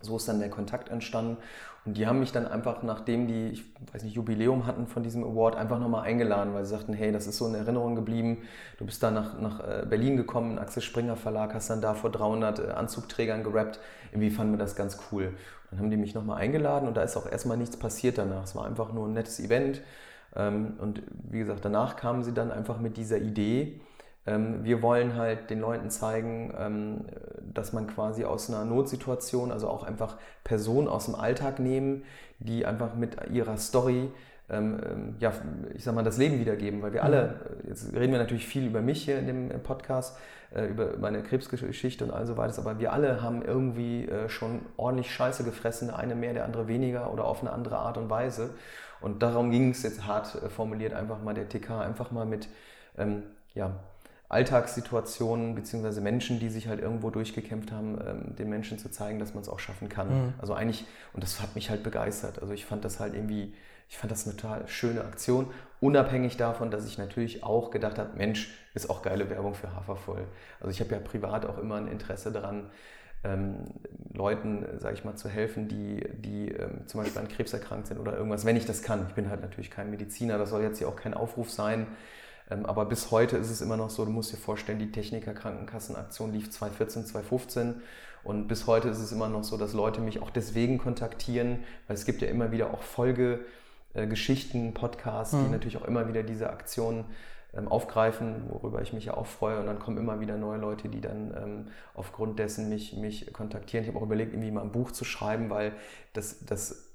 So 0.00 0.16
ist 0.16 0.28
dann 0.28 0.38
der 0.38 0.50
Kontakt 0.50 0.88
entstanden. 0.90 1.38
Und 1.84 1.96
die 1.96 2.06
haben 2.06 2.20
mich 2.20 2.32
dann 2.32 2.46
einfach, 2.46 2.82
nachdem 2.82 3.26
die, 3.26 3.48
ich 3.48 3.64
weiß 3.92 4.02
nicht, 4.04 4.14
Jubiläum 4.14 4.66
hatten 4.66 4.86
von 4.86 5.02
diesem 5.02 5.24
Award, 5.24 5.56
einfach 5.56 5.78
nochmal 5.78 6.04
eingeladen, 6.04 6.52
weil 6.52 6.64
sie 6.64 6.70
sagten, 6.70 6.92
hey, 6.92 7.12
das 7.12 7.26
ist 7.26 7.38
so 7.38 7.46
in 7.46 7.54
Erinnerung 7.54 7.94
geblieben. 7.94 8.42
Du 8.78 8.84
bist 8.84 9.02
da 9.02 9.10
nach, 9.10 9.40
nach 9.40 9.60
äh, 9.60 9.86
Berlin 9.86 10.16
gekommen, 10.16 10.58
Axel 10.58 10.82
Springer 10.82 11.16
Verlag, 11.16 11.54
hast 11.54 11.70
dann 11.70 11.80
da 11.80 11.94
vor 11.94 12.10
300 12.10 12.58
äh, 12.58 12.70
Anzugträgern 12.72 13.42
gerappt. 13.42 13.80
Irgendwie 14.12 14.30
fanden 14.30 14.52
wir 14.52 14.58
das 14.58 14.76
ganz 14.76 14.98
cool. 15.10 15.34
Dann 15.70 15.80
haben 15.80 15.90
die 15.90 15.96
mich 15.96 16.14
nochmal 16.14 16.38
eingeladen 16.38 16.88
und 16.88 16.96
da 16.96 17.02
ist 17.02 17.16
auch 17.16 17.30
erstmal 17.30 17.56
nichts 17.56 17.76
passiert 17.76 18.18
danach. 18.18 18.44
Es 18.44 18.54
war 18.54 18.66
einfach 18.66 18.92
nur 18.92 19.06
ein 19.06 19.12
nettes 19.12 19.40
Event. 19.40 19.80
Ähm, 20.36 20.74
und 20.78 21.02
wie 21.30 21.38
gesagt, 21.38 21.64
danach 21.64 21.96
kamen 21.96 22.22
sie 22.22 22.32
dann 22.32 22.50
einfach 22.50 22.78
mit 22.78 22.96
dieser 22.96 23.18
Idee, 23.18 23.80
wir 24.62 24.82
wollen 24.82 25.16
halt 25.16 25.50
den 25.50 25.60
Leuten 25.60 25.90
zeigen, 25.90 26.52
ähm, 26.58 27.04
dass 27.54 27.72
man 27.72 27.86
quasi 27.86 28.24
aus 28.24 28.50
einer 28.50 28.64
Notsituation, 28.64 29.52
also 29.52 29.68
auch 29.68 29.84
einfach 29.84 30.16
Personen 30.44 30.88
aus 30.88 31.06
dem 31.06 31.14
Alltag 31.14 31.58
nehmen, 31.58 32.04
die 32.38 32.66
einfach 32.66 32.94
mit 32.94 33.16
ihrer 33.30 33.56
Story 33.56 34.10
ähm, 34.50 35.16
ja, 35.20 35.32
ich 35.74 35.84
sag 35.84 35.94
mal, 35.94 36.04
das 36.04 36.16
Leben 36.16 36.40
wiedergeben, 36.40 36.80
weil 36.82 36.92
wir 36.92 37.04
alle, 37.04 37.40
mhm. 37.62 37.68
jetzt 37.68 37.92
reden 37.92 38.12
wir 38.12 38.18
natürlich 38.18 38.46
viel 38.46 38.66
über 38.66 38.80
mich 38.80 39.04
hier 39.04 39.18
in 39.18 39.26
dem 39.26 39.62
Podcast, 39.62 40.16
äh, 40.54 40.66
über 40.66 40.96
meine 40.98 41.22
Krebsgeschichte 41.22 42.04
und 42.04 42.10
all 42.10 42.26
so 42.26 42.36
weiter, 42.36 42.58
aber 42.58 42.78
wir 42.78 42.92
alle 42.92 43.20
haben 43.20 43.42
irgendwie 43.42 44.06
äh, 44.06 44.28
schon 44.28 44.60
ordentlich 44.76 45.12
Scheiße 45.12 45.44
gefressen, 45.44 45.88
der 45.88 45.98
eine 45.98 46.14
mehr, 46.14 46.32
der 46.32 46.44
andere 46.44 46.66
weniger 46.66 47.12
oder 47.12 47.24
auf 47.24 47.42
eine 47.42 47.52
andere 47.52 47.76
Art 47.78 47.98
und 47.98 48.08
Weise. 48.08 48.54
Und 49.00 49.22
darum 49.22 49.50
ging 49.50 49.70
es 49.70 49.82
jetzt 49.82 50.06
hart 50.06 50.34
äh, 50.42 50.48
formuliert, 50.48 50.94
einfach 50.94 51.22
mal 51.22 51.34
der 51.34 51.48
TK, 51.48 51.80
einfach 51.80 52.10
mal 52.10 52.24
mit, 52.24 52.48
ähm, 52.96 53.24
ja, 53.54 53.72
Alltagssituationen 54.28 55.54
beziehungsweise 55.54 56.00
Menschen, 56.00 56.38
die 56.38 56.50
sich 56.50 56.68
halt 56.68 56.80
irgendwo 56.80 57.10
durchgekämpft 57.10 57.72
haben, 57.72 57.98
ähm, 58.06 58.36
den 58.36 58.50
Menschen 58.50 58.78
zu 58.78 58.90
zeigen, 58.90 59.18
dass 59.18 59.34
man 59.34 59.42
es 59.42 59.48
auch 59.48 59.58
schaffen 59.58 59.88
kann. 59.88 60.08
Mhm. 60.08 60.34
Also 60.38 60.54
eigentlich, 60.54 60.84
und 61.14 61.22
das 61.22 61.40
hat 61.40 61.54
mich 61.54 61.70
halt 61.70 61.82
begeistert. 61.82 62.40
Also 62.42 62.52
ich 62.52 62.66
fand 62.66 62.84
das 62.84 63.00
halt 63.00 63.14
irgendwie, 63.14 63.54
ich 63.88 63.96
fand 63.96 64.10
das 64.10 64.26
eine 64.26 64.36
total 64.36 64.68
schöne 64.68 65.02
Aktion, 65.02 65.46
unabhängig 65.80 66.36
davon, 66.36 66.70
dass 66.70 66.86
ich 66.86 66.98
natürlich 66.98 67.42
auch 67.42 67.70
gedacht 67.70 67.98
habe, 67.98 68.16
Mensch, 68.16 68.54
ist 68.74 68.90
auch 68.90 69.00
geile 69.00 69.30
Werbung 69.30 69.54
für 69.54 69.74
Hafervoll. 69.74 70.24
Also 70.60 70.70
ich 70.70 70.80
habe 70.80 70.92
ja 70.92 71.00
privat 71.00 71.46
auch 71.46 71.56
immer 71.56 71.76
ein 71.76 71.88
Interesse 71.88 72.30
daran, 72.30 72.70
ähm, 73.24 73.64
Leuten, 74.12 74.64
sage 74.78 74.94
ich 74.94 75.04
mal, 75.04 75.16
zu 75.16 75.28
helfen, 75.28 75.68
die, 75.68 76.06
die 76.18 76.48
ähm, 76.52 76.86
zum 76.86 77.00
Beispiel 77.00 77.20
an 77.20 77.28
Krebs 77.28 77.52
erkrankt 77.52 77.88
sind 77.88 77.98
oder 77.98 78.16
irgendwas, 78.16 78.44
wenn 78.44 78.56
ich 78.56 78.66
das 78.66 78.82
kann. 78.82 79.06
Ich 79.08 79.14
bin 79.14 79.30
halt 79.30 79.40
natürlich 79.40 79.70
kein 79.70 79.90
Mediziner, 79.90 80.38
das 80.38 80.50
soll 80.50 80.62
jetzt 80.62 80.78
hier 80.78 80.88
auch 80.88 80.96
kein 80.96 81.14
Aufruf 81.14 81.50
sein, 81.50 81.86
aber 82.48 82.86
bis 82.86 83.10
heute 83.10 83.36
ist 83.36 83.50
es 83.50 83.60
immer 83.60 83.76
noch 83.76 83.90
so, 83.90 84.04
du 84.04 84.10
musst 84.10 84.32
dir 84.32 84.38
vorstellen, 84.38 84.78
die 84.78 84.90
Techniker-Krankenkassenaktion 84.90 86.32
lief 86.32 86.50
2014, 86.50 87.06
2015 87.06 87.82
und 88.24 88.48
bis 88.48 88.66
heute 88.66 88.88
ist 88.88 88.98
es 88.98 89.12
immer 89.12 89.28
noch 89.28 89.44
so, 89.44 89.56
dass 89.56 89.72
Leute 89.72 90.00
mich 90.00 90.20
auch 90.20 90.30
deswegen 90.30 90.78
kontaktieren, 90.78 91.64
weil 91.86 91.94
es 91.94 92.04
gibt 92.04 92.22
ja 92.22 92.28
immer 92.28 92.50
wieder 92.52 92.72
auch 92.72 92.82
Folgegeschichten, 92.82 94.74
Podcasts, 94.74 95.34
mhm. 95.34 95.44
die 95.44 95.50
natürlich 95.50 95.76
auch 95.76 95.84
immer 95.84 96.08
wieder 96.08 96.22
diese 96.22 96.50
Aktionen 96.50 97.04
ähm, 97.54 97.68
aufgreifen, 97.68 98.44
worüber 98.50 98.82
ich 98.82 98.92
mich 98.92 99.06
ja 99.06 99.14
auch 99.14 99.26
freue. 99.26 99.60
Und 99.60 99.66
dann 99.66 99.78
kommen 99.78 99.96
immer 99.96 100.20
wieder 100.20 100.36
neue 100.36 100.58
Leute, 100.58 100.88
die 100.88 101.00
dann 101.00 101.34
ähm, 101.34 101.66
aufgrund 101.94 102.38
dessen 102.38 102.68
mich, 102.68 102.94
mich 102.96 103.32
kontaktieren. 103.32 103.84
Ich 103.84 103.88
habe 103.88 103.98
auch 103.98 104.06
überlegt, 104.06 104.32
irgendwie 104.32 104.50
mal 104.50 104.62
ein 104.62 104.72
Buch 104.72 104.90
zu 104.90 105.04
schreiben, 105.04 105.48
weil 105.48 105.72
das, 106.12 106.44
das 106.44 106.87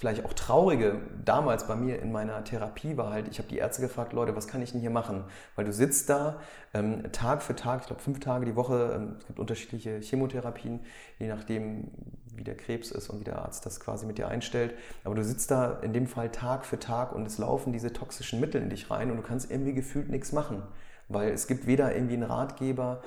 vielleicht 0.00 0.24
auch 0.24 0.32
traurige 0.32 0.98
damals 1.26 1.66
bei 1.66 1.76
mir 1.76 2.00
in 2.00 2.10
meiner 2.10 2.42
Therapie 2.42 2.96
war 2.96 3.12
halt, 3.12 3.28
ich 3.28 3.36
habe 3.36 3.50
die 3.50 3.58
Ärzte 3.58 3.82
gefragt, 3.82 4.14
Leute, 4.14 4.34
was 4.34 4.48
kann 4.48 4.62
ich 4.62 4.72
denn 4.72 4.80
hier 4.80 4.88
machen? 4.88 5.24
Weil 5.56 5.66
du 5.66 5.74
sitzt 5.74 6.08
da 6.08 6.40
ähm, 6.72 7.12
Tag 7.12 7.42
für 7.42 7.54
Tag, 7.54 7.82
ich 7.82 7.86
glaube 7.88 8.00
fünf 8.00 8.18
Tage 8.18 8.46
die 8.46 8.56
Woche, 8.56 8.94
ähm, 8.96 9.16
es 9.18 9.26
gibt 9.26 9.38
unterschiedliche 9.38 10.00
Chemotherapien, 10.00 10.80
je 11.18 11.28
nachdem, 11.28 11.90
wie 12.34 12.44
der 12.44 12.56
Krebs 12.56 12.90
ist 12.90 13.10
und 13.10 13.20
wie 13.20 13.24
der 13.24 13.40
Arzt 13.40 13.66
das 13.66 13.78
quasi 13.78 14.06
mit 14.06 14.16
dir 14.16 14.28
einstellt. 14.28 14.72
Aber 15.04 15.14
du 15.14 15.22
sitzt 15.22 15.50
da 15.50 15.80
in 15.82 15.92
dem 15.92 16.06
Fall 16.06 16.30
Tag 16.30 16.64
für 16.64 16.78
Tag 16.78 17.12
und 17.12 17.26
es 17.26 17.36
laufen 17.36 17.70
diese 17.74 17.92
toxischen 17.92 18.40
Mittel 18.40 18.62
in 18.62 18.70
dich 18.70 18.90
rein 18.90 19.10
und 19.10 19.18
du 19.18 19.22
kannst 19.22 19.50
irgendwie 19.50 19.74
gefühlt 19.74 20.08
nichts 20.08 20.32
machen. 20.32 20.62
Weil 21.10 21.30
es 21.32 21.46
gibt 21.46 21.66
weder 21.66 21.94
irgendwie 21.94 22.14
einen 22.14 22.24
Ratgeber, 22.24 23.02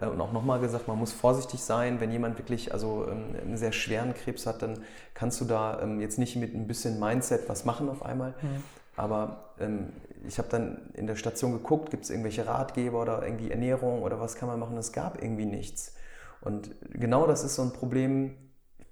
äh, 0.00 0.06
und 0.06 0.20
auch 0.20 0.32
nochmal 0.32 0.60
gesagt, 0.60 0.88
man 0.88 0.98
muss 0.98 1.12
vorsichtig 1.12 1.62
sein, 1.62 2.00
wenn 2.00 2.10
jemand 2.10 2.38
wirklich 2.38 2.72
also 2.72 3.06
ähm, 3.08 3.34
einen 3.40 3.56
sehr 3.56 3.72
schweren 3.72 4.14
Krebs 4.14 4.46
hat, 4.46 4.62
dann 4.62 4.78
kannst 5.14 5.40
du 5.40 5.44
da 5.44 5.80
ähm, 5.82 6.00
jetzt 6.00 6.18
nicht 6.18 6.36
mit 6.36 6.54
ein 6.54 6.66
bisschen 6.66 6.98
Mindset 6.98 7.48
was 7.48 7.64
machen 7.64 7.88
auf 7.88 8.04
einmal. 8.04 8.34
Mhm. 8.40 8.62
Aber 8.96 9.54
ähm, 9.60 9.92
ich 10.26 10.38
habe 10.38 10.48
dann 10.48 10.90
in 10.94 11.06
der 11.06 11.16
Station 11.16 11.52
geguckt, 11.52 11.90
gibt 11.90 12.04
es 12.04 12.10
irgendwelche 12.10 12.46
Ratgeber 12.46 13.02
oder 13.02 13.22
irgendwie 13.22 13.50
Ernährung 13.50 14.02
oder 14.02 14.20
was 14.20 14.34
kann 14.34 14.48
man 14.48 14.58
machen? 14.58 14.76
Es 14.76 14.92
gab 14.92 15.22
irgendwie 15.22 15.46
nichts. 15.46 15.94
Und 16.40 16.70
genau 16.90 17.26
das 17.26 17.44
ist 17.44 17.54
so 17.54 17.62
ein 17.62 17.72
Problem. 17.72 18.34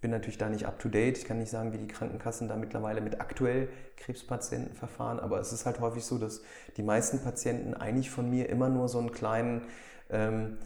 Bin 0.06 0.12
natürlich 0.12 0.38
da 0.38 0.48
nicht 0.48 0.66
up 0.66 0.78
to 0.78 0.88
date. 0.88 1.18
Ich 1.18 1.24
kann 1.24 1.38
nicht 1.38 1.50
sagen, 1.50 1.72
wie 1.72 1.78
die 1.78 1.88
Krankenkassen 1.88 2.46
da 2.46 2.54
mittlerweile 2.54 3.00
mit 3.00 3.20
aktuell 3.20 3.66
Krebspatienten 3.96 4.72
verfahren. 4.72 5.18
Aber 5.18 5.40
es 5.40 5.52
ist 5.52 5.66
halt 5.66 5.80
häufig 5.80 6.04
so, 6.04 6.16
dass 6.16 6.42
die 6.76 6.84
meisten 6.84 7.18
Patienten 7.18 7.74
eigentlich 7.74 8.08
von 8.08 8.30
mir 8.30 8.48
immer 8.48 8.68
nur 8.68 8.88
so 8.88 9.00
einen 9.00 9.10
kleinen 9.10 9.62
ähm, 10.08 10.58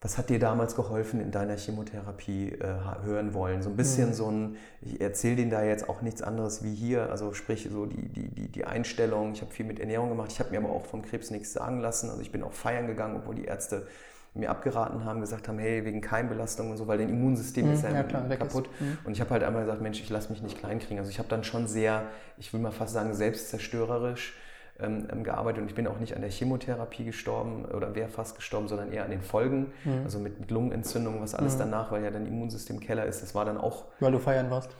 was 0.00 0.16
hat 0.16 0.30
dir 0.30 0.38
damals 0.38 0.76
geholfen 0.76 1.20
in 1.20 1.30
deiner 1.30 1.58
Chemotherapie 1.58 2.52
äh, 2.52 3.02
hören 3.02 3.34
wollen? 3.34 3.62
So 3.62 3.68
ein 3.68 3.76
bisschen 3.76 4.08
mhm. 4.08 4.14
so 4.14 4.30
ein, 4.30 4.56
ich 4.80 4.98
erzähle 4.98 5.36
denen 5.36 5.50
da 5.50 5.62
jetzt 5.62 5.86
auch 5.86 6.00
nichts 6.00 6.22
anderes 6.22 6.64
wie 6.64 6.74
hier, 6.74 7.10
also 7.10 7.34
sprich 7.34 7.68
so 7.70 7.84
die, 7.84 8.08
die, 8.08 8.28
die, 8.28 8.48
die 8.48 8.64
Einstellung. 8.64 9.32
Ich 9.32 9.42
habe 9.42 9.50
viel 9.52 9.66
mit 9.66 9.78
Ernährung 9.78 10.08
gemacht, 10.08 10.32
ich 10.32 10.40
habe 10.40 10.50
mir 10.50 10.58
aber 10.58 10.70
auch 10.70 10.86
vom 10.86 11.02
Krebs 11.02 11.30
nichts 11.30 11.52
sagen 11.52 11.80
lassen. 11.80 12.08
Also 12.08 12.22
ich 12.22 12.32
bin 12.32 12.42
auch 12.42 12.54
feiern 12.54 12.86
gegangen, 12.86 13.16
obwohl 13.16 13.34
die 13.34 13.44
Ärzte 13.44 13.86
mir 14.34 14.50
abgeraten 14.50 15.04
haben, 15.04 15.20
gesagt 15.20 15.48
haben, 15.48 15.58
hey, 15.58 15.84
wegen 15.84 16.00
Keimbelastung 16.00 16.70
und 16.70 16.76
so, 16.76 16.86
weil 16.88 16.98
dein 16.98 17.08
Immunsystem 17.08 17.66
mhm, 17.66 17.74
ist 17.74 17.84
ja, 17.84 17.90
ja 17.90 18.02
klar, 18.02 18.28
kaputt. 18.36 18.68
Mhm. 18.80 18.98
Und 19.04 19.12
ich 19.12 19.20
habe 19.20 19.30
halt 19.30 19.44
einmal 19.44 19.62
gesagt, 19.62 19.80
Mensch, 19.80 20.00
ich 20.00 20.10
lasse 20.10 20.30
mich 20.32 20.42
nicht 20.42 20.58
kleinkriegen. 20.58 20.98
Also 20.98 21.10
ich 21.10 21.18
habe 21.18 21.28
dann 21.28 21.44
schon 21.44 21.68
sehr, 21.68 22.02
ich 22.36 22.52
will 22.52 22.60
mal 22.60 22.72
fast 22.72 22.92
sagen, 22.92 23.14
selbstzerstörerisch 23.14 24.34
ähm, 24.80 25.06
ähm, 25.12 25.22
gearbeitet 25.22 25.62
und 25.62 25.68
ich 25.68 25.76
bin 25.76 25.86
auch 25.86 26.00
nicht 26.00 26.16
an 26.16 26.20
der 26.20 26.30
Chemotherapie 26.30 27.04
gestorben 27.04 27.64
oder 27.64 27.94
wäre 27.94 28.08
fast 28.08 28.34
gestorben, 28.34 28.66
sondern 28.66 28.90
eher 28.92 29.04
an 29.04 29.10
den 29.12 29.22
Folgen, 29.22 29.72
mhm. 29.84 30.02
also 30.02 30.18
mit, 30.18 30.40
mit 30.40 30.50
Lungenentzündung, 30.50 31.20
was 31.22 31.36
alles 31.36 31.54
mhm. 31.54 31.60
danach, 31.60 31.92
weil 31.92 32.02
ja 32.02 32.10
dein 32.10 32.26
Immunsystem 32.26 32.80
Keller 32.80 33.06
ist. 33.06 33.22
Das 33.22 33.36
war 33.36 33.44
dann 33.44 33.56
auch. 33.56 33.84
Weil 34.00 34.10
du 34.10 34.18
feiern 34.18 34.50
warst? 34.50 34.70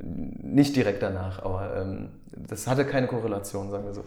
Nicht 0.00 0.76
direkt 0.76 1.02
danach, 1.02 1.42
aber 1.42 1.74
ähm, 1.78 2.10
das 2.36 2.66
hatte 2.66 2.84
keine 2.84 3.06
Korrelation, 3.06 3.70
sagen 3.70 3.86
wir 3.86 3.94
so. 3.94 4.04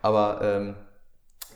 Aber 0.00 0.38
ähm, 0.42 0.74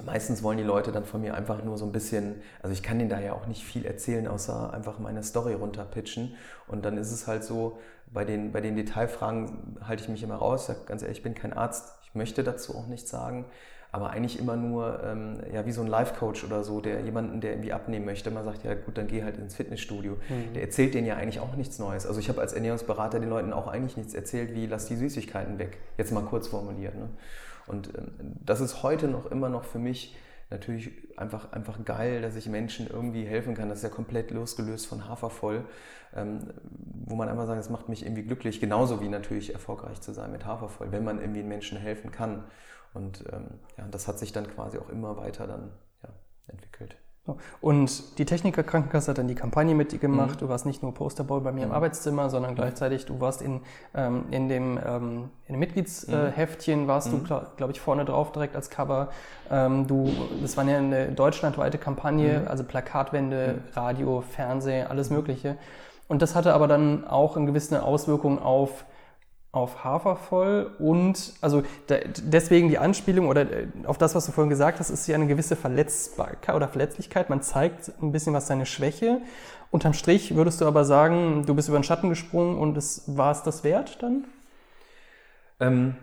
meistens 0.05 0.43
wollen 0.43 0.59
die 0.59 0.65
Leute 0.65 0.93
dann 0.93 1.05
von 1.05 1.21
mir 1.21 1.35
einfach 1.35 1.63
nur 1.65 1.79
so 1.79 1.85
ein 1.85 1.93
bisschen, 1.93 2.43
also 2.63 2.73
ich 2.73 2.83
kann 2.83 2.99
denen 2.99 3.11
da 3.11 3.21
ja 3.21 3.33
auch 3.33 3.47
nicht 3.47 3.65
viel 3.65 3.85
erzählen, 3.85 4.27
außer 4.29 4.73
einfach 4.73 4.99
meine 4.99 5.23
Story 5.23 5.55
runterpitchen. 5.55 6.35
Und 6.67 6.85
dann 6.85 6.97
ist 6.97 7.13
es 7.13 7.27
halt 7.27 7.45
so, 7.45 7.79
bei 8.13 8.25
den, 8.25 8.53
bei 8.53 8.61
den 8.61 8.77
Detailfragen 8.77 9.77
halte 9.87 10.03
ich 10.03 10.09
mich 10.09 10.23
immer 10.23 10.37
raus. 10.37 10.71
Ganz 10.87 11.03
ehrlich, 11.03 11.19
ich 11.19 11.23
bin 11.23 11.35
kein 11.35 11.53
Arzt, 11.53 11.99
ich 12.05 12.15
möchte 12.15 12.43
dazu 12.45 12.75
auch 12.75 12.87
nichts 12.87 13.11
sagen. 13.11 13.45
aber 13.91 14.11
eigentlich 14.11 14.39
immer 14.39 14.57
nur 14.57 15.03
ähm, 15.03 15.41
ja, 15.53 15.65
wie 15.65 15.73
so 15.73 15.81
ein 15.81 15.87
Life-Coach 15.87 16.45
oder 16.45 16.63
so, 16.63 16.81
der 16.81 17.01
jemanden, 17.01 17.41
der 17.41 17.53
irgendwie 17.53 17.73
abnehmen 17.73 18.05
möchte, 18.05 18.31
man 18.31 18.45
sagt, 18.45 18.65
ja 18.65 18.75
gut, 18.75 18.99
dann 18.99 19.07
geh 19.07 19.25
halt 19.25 19.39
ins 19.39 19.55
Fitnessstudio. 19.55 20.19
Mhm. 20.29 20.53
Der 20.55 20.63
erzählt 20.63 20.93
denen 20.95 21.07
ja 21.07 21.17
eigentlich 21.17 21.41
auch 21.41 21.55
nichts 21.57 21.79
Neues. 21.79 22.07
Also 22.07 22.21
ich 22.21 22.29
habe 22.29 22.41
als 22.41 22.53
Ernährungsberater 22.53 23.19
den 23.19 23.31
Leuten 23.31 23.53
auch 23.53 23.67
eigentlich 23.67 23.97
nichts 23.97 24.15
erzählt, 24.15 24.55
wie 24.55 24.67
lass 24.67 24.87
die 24.87 24.97
Süßigkeiten 24.97 25.59
weg. 25.59 25.79
Jetzt 25.97 26.13
mal 26.13 26.23
kurz 26.23 26.49
formuliert. 26.49 26.95
Ne? 26.97 27.09
Und 27.69 27.93
ähm, 27.97 28.13
das 28.45 28.61
ist 28.61 28.83
heute 28.83 29.09
noch 29.09 29.27
immer 29.31 29.49
noch 29.49 29.65
für 29.65 29.79
mich 29.79 30.17
natürlich 30.51 30.91
einfach, 31.19 31.53
einfach 31.53 31.85
geil, 31.85 32.23
dass 32.23 32.37
ich 32.37 32.49
Menschen 32.49 32.89
irgendwie 32.89 33.25
helfen 33.25 33.55
kann. 33.55 33.69
Das 33.69 33.79
ist 33.79 33.85
ja 33.85 33.91
komplett 33.91 34.31
losgelöst 34.31 34.87
von 34.87 35.09
Hafervoll, 35.09 35.65
ähm, 36.15 36.53
wo 37.07 37.17
man 37.17 37.29
einfach 37.29 37.47
sagt, 37.47 37.61
es 37.61 37.69
macht 37.69 37.89
mich 37.89 38.05
irgendwie 38.05 38.23
glücklich, 38.23 38.61
genauso 38.61 39.01
wie 39.03 39.09
natürlich 39.09 39.53
erfolgreich 39.53 40.01
zu 40.01 40.13
sein 40.13 40.33
mit 40.33 40.47
Hafervoll, 40.47 40.91
wenn 40.91 41.05
man 41.05 41.21
irgendwie 41.21 41.43
Menschen 41.43 41.79
helfen 41.79 42.11
kann. 42.11 42.45
Und 42.95 43.25
ähm, 43.31 43.61
ja, 43.77 43.87
das 43.91 44.09
hat 44.09 44.19
sich 44.19 44.33
dann 44.33 44.49
quasi 44.49 44.79
auch 44.79 44.89
immer 44.89 45.17
weiter 45.17 45.47
dann 45.47 45.71
ja, 46.03 46.09
entwickelt. 46.47 46.97
Und 47.61 48.19
die 48.19 48.25
Techniker 48.25 48.63
Krankenkasse 48.63 49.11
hat 49.11 49.19
dann 49.19 49.29
die 49.29 49.35
Kampagne 49.35 49.75
mit 49.75 49.93
dir 49.93 49.99
gemacht. 49.99 50.37
Mhm. 50.37 50.47
Du 50.47 50.49
warst 50.49 50.67
nicht 50.67 50.83
nur 50.83 50.95
Posterboy 50.95 51.41
bei 51.41 51.53
mir 51.53 51.67
mhm. 51.67 51.71
im 51.71 51.73
Arbeitszimmer, 51.73 52.31
sondern 52.31 52.55
gleichzeitig 52.55 53.07
du 53.07 53.21
warst 53.21 53.43
in, 53.43 53.61
ähm, 53.95 54.25
in 54.31 54.49
dem, 54.49 54.79
ähm, 54.85 55.31
in 55.47 55.55
dem 55.55 55.61
Mitgliedsheftchen, 55.61 56.83
mhm. 56.83 56.89
warst 56.89 57.13
du, 57.13 57.17
mhm. 57.17 57.25
glaube 57.25 57.47
glaub 57.57 57.71
ich, 57.71 57.81
vorne 57.81 58.05
drauf 58.05 58.33
direkt 58.33 58.57
als 58.57 58.71
Cover. 58.71 59.09
Ähm, 59.51 59.87
du, 59.87 60.11
das 60.43 60.57
war 60.57 60.65
ja 60.65 60.79
eine 60.79 61.13
deutschlandweite 61.13 61.79
Kampagne, 61.79 62.41
mhm. 62.41 62.49
also 62.49 62.65
Plakatwände, 62.65 63.57
mhm. 63.57 63.73
Radio, 63.75 64.21
Fernsehen, 64.23 64.87
alles 64.87 65.11
Mögliche. 65.11 65.57
Und 66.09 66.23
das 66.23 66.35
hatte 66.35 66.55
aber 66.55 66.69
dann 66.69 67.07
auch 67.07 67.37
eine 67.37 67.47
gewisse 67.47 67.83
Auswirkung 67.83 68.41
auf 68.41 68.85
auf 69.51 69.83
Hafervoll 69.83 70.71
und 70.79 71.33
also 71.41 71.63
da, 71.87 71.97
deswegen 72.23 72.69
die 72.69 72.79
Anspielung 72.79 73.29
oder 73.29 73.43
äh, 73.43 73.67
auf 73.87 73.97
das, 73.97 74.15
was 74.15 74.27
du 74.27 74.33
vorhin 74.33 74.51
gesagt 74.51 74.79
hast, 74.79 74.91
ist 74.91 75.07
ja 75.07 75.15
eine 75.15 75.27
gewisse 75.27 75.57
Verletzbarkeit 75.57 76.55
oder 76.55 76.69
Verletzlichkeit. 76.69 77.31
Man 77.31 77.43
zeigt 77.43 77.91
ein 78.03 78.13
bisschen 78.13 78.35
was 78.35 78.47
seine 78.47 78.67
Schwäche. 78.67 79.23
Unterm 79.71 79.95
Strich 79.95 80.35
würdest 80.35 80.61
du 80.61 80.67
aber 80.67 80.85
sagen, 80.85 81.45
du 81.47 81.55
bist 81.55 81.69
über 81.69 81.79
den 81.79 81.85
Schatten 81.85 82.09
gesprungen 82.11 82.59
und 82.59 82.77
es 82.77 83.05
war 83.07 83.33
es 83.33 83.43
das 83.43 83.65
wert 83.65 84.03
dann? 84.03 84.25
Ähm, 85.61 85.97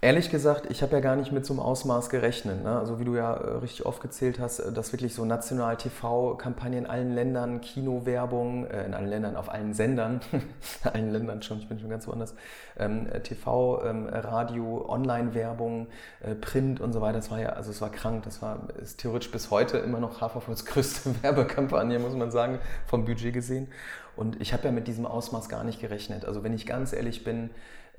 Ehrlich 0.00 0.30
gesagt, 0.30 0.70
ich 0.70 0.82
habe 0.82 0.92
ja 0.92 1.00
gar 1.00 1.16
nicht 1.16 1.32
mit 1.32 1.44
so 1.44 1.52
einem 1.52 1.58
Ausmaß 1.58 2.08
gerechnet. 2.08 2.62
Ne? 2.62 2.78
Also 2.78 3.00
wie 3.00 3.04
du 3.04 3.16
ja 3.16 3.34
äh, 3.34 3.56
richtig 3.56 3.84
aufgezählt 3.84 4.38
hast, 4.38 4.60
äh, 4.60 4.70
dass 4.70 4.92
wirklich 4.92 5.12
so 5.12 5.24
national 5.24 5.76
TV-Kampagnen 5.76 6.84
in 6.84 6.86
allen 6.86 7.16
Ländern, 7.16 7.60
Kinowerbung, 7.60 8.66
äh, 8.66 8.84
in 8.84 8.94
allen 8.94 9.08
Ländern, 9.08 9.34
auf 9.34 9.50
allen 9.50 9.74
Sendern, 9.74 10.20
allen 10.84 11.10
Ländern 11.10 11.42
schon, 11.42 11.58
ich 11.58 11.68
bin 11.68 11.80
schon 11.80 11.90
ganz 11.90 12.06
woanders, 12.06 12.36
ähm, 12.78 13.08
äh, 13.10 13.18
TV, 13.22 13.84
ähm, 13.84 14.08
Radio, 14.08 14.88
Online-Werbung, 14.88 15.88
äh, 16.20 16.36
Print 16.36 16.80
und 16.80 16.92
so 16.92 17.00
weiter, 17.00 17.14
das 17.14 17.32
war 17.32 17.40
ja, 17.40 17.48
also 17.48 17.72
es 17.72 17.80
war 17.80 17.90
krank, 17.90 18.22
das 18.22 18.40
war 18.40 18.68
ist 18.80 19.00
theoretisch 19.00 19.32
bis 19.32 19.50
heute 19.50 19.78
immer 19.78 19.98
noch 19.98 20.20
Haferfurts 20.20 20.64
größte 20.64 21.12
Werbekampagne, 21.24 21.98
muss 21.98 22.14
man 22.14 22.30
sagen, 22.30 22.60
vom 22.86 23.04
Budget 23.04 23.34
gesehen. 23.34 23.66
Und 24.14 24.40
ich 24.40 24.52
habe 24.52 24.64
ja 24.64 24.70
mit 24.70 24.86
diesem 24.86 25.06
Ausmaß 25.06 25.48
gar 25.48 25.64
nicht 25.64 25.80
gerechnet. 25.80 26.24
Also 26.24 26.44
wenn 26.44 26.52
ich 26.52 26.66
ganz 26.66 26.92
ehrlich 26.92 27.24
bin, 27.24 27.50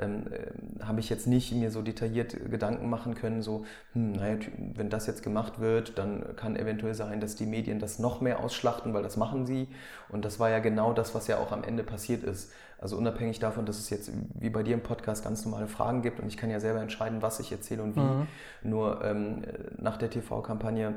ähm, 0.01 0.25
äh, 0.31 0.83
habe 0.83 0.99
ich 0.99 1.09
jetzt 1.09 1.27
nicht 1.27 1.51
mir 1.53 1.71
so 1.71 1.81
detailliert 1.81 2.49
Gedanken 2.49 2.89
machen 2.89 3.15
können, 3.15 3.41
so, 3.41 3.65
hm, 3.93 4.13
naja, 4.13 4.37
wenn 4.75 4.89
das 4.89 5.07
jetzt 5.07 5.23
gemacht 5.23 5.59
wird, 5.59 5.97
dann 5.97 6.35
kann 6.35 6.55
eventuell 6.55 6.93
sein, 6.93 7.19
dass 7.19 7.35
die 7.35 7.45
Medien 7.45 7.79
das 7.79 7.99
noch 7.99 8.21
mehr 8.21 8.43
ausschlachten, 8.43 8.93
weil 8.93 9.03
das 9.03 9.17
machen 9.17 9.45
sie. 9.45 9.67
Und 10.09 10.25
das 10.25 10.39
war 10.39 10.49
ja 10.49 10.59
genau 10.59 10.93
das, 10.93 11.13
was 11.15 11.27
ja 11.27 11.37
auch 11.37 11.51
am 11.51 11.63
Ende 11.63 11.83
passiert 11.83 12.23
ist. 12.23 12.51
Also 12.81 12.97
unabhängig 12.97 13.39
davon, 13.39 13.65
dass 13.65 13.77
es 13.77 13.89
jetzt 13.89 14.11
wie 14.35 14.49
bei 14.49 14.63
dir 14.63 14.73
im 14.73 14.81
Podcast 14.81 15.23
ganz 15.23 15.43
normale 15.43 15.67
Fragen 15.67 16.01
gibt 16.01 16.19
und 16.19 16.27
ich 16.27 16.37
kann 16.37 16.49
ja 16.49 16.59
selber 16.61 16.81
entscheiden, 16.81 17.21
was 17.21 17.39
ich 17.39 17.51
erzähle 17.51 17.83
und 17.83 17.95
wie. 17.95 17.99
Mhm. 17.99 18.27
Nur 18.63 19.03
ähm, 19.03 19.43
nach 19.77 19.97
der 19.97 20.09
TV-Kampagne 20.09 20.95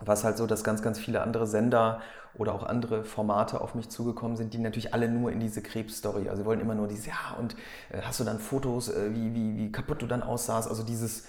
war 0.00 0.14
es 0.14 0.24
halt 0.24 0.36
so, 0.36 0.46
dass 0.46 0.64
ganz, 0.64 0.82
ganz 0.82 0.98
viele 0.98 1.22
andere 1.22 1.46
Sender 1.46 2.00
oder 2.36 2.54
auch 2.54 2.64
andere 2.64 3.04
Formate 3.04 3.60
auf 3.60 3.74
mich 3.74 3.88
zugekommen 3.88 4.36
sind, 4.36 4.54
die 4.54 4.58
natürlich 4.58 4.92
alle 4.92 5.08
nur 5.08 5.30
in 5.30 5.40
diese 5.40 5.62
Krebsstory, 5.62 6.28
also 6.28 6.42
sie 6.42 6.46
wollen 6.46 6.60
immer 6.60 6.74
nur 6.74 6.88
dieses, 6.88 7.06
ja, 7.06 7.36
und 7.38 7.54
äh, 7.90 8.00
hast 8.02 8.20
du 8.20 8.24
dann 8.24 8.38
Fotos, 8.38 8.88
äh, 8.88 9.14
wie, 9.14 9.34
wie, 9.34 9.56
wie 9.56 9.72
kaputt 9.72 10.02
du 10.02 10.06
dann 10.06 10.22
aussahst, 10.22 10.68
also 10.68 10.82
dieses, 10.82 11.24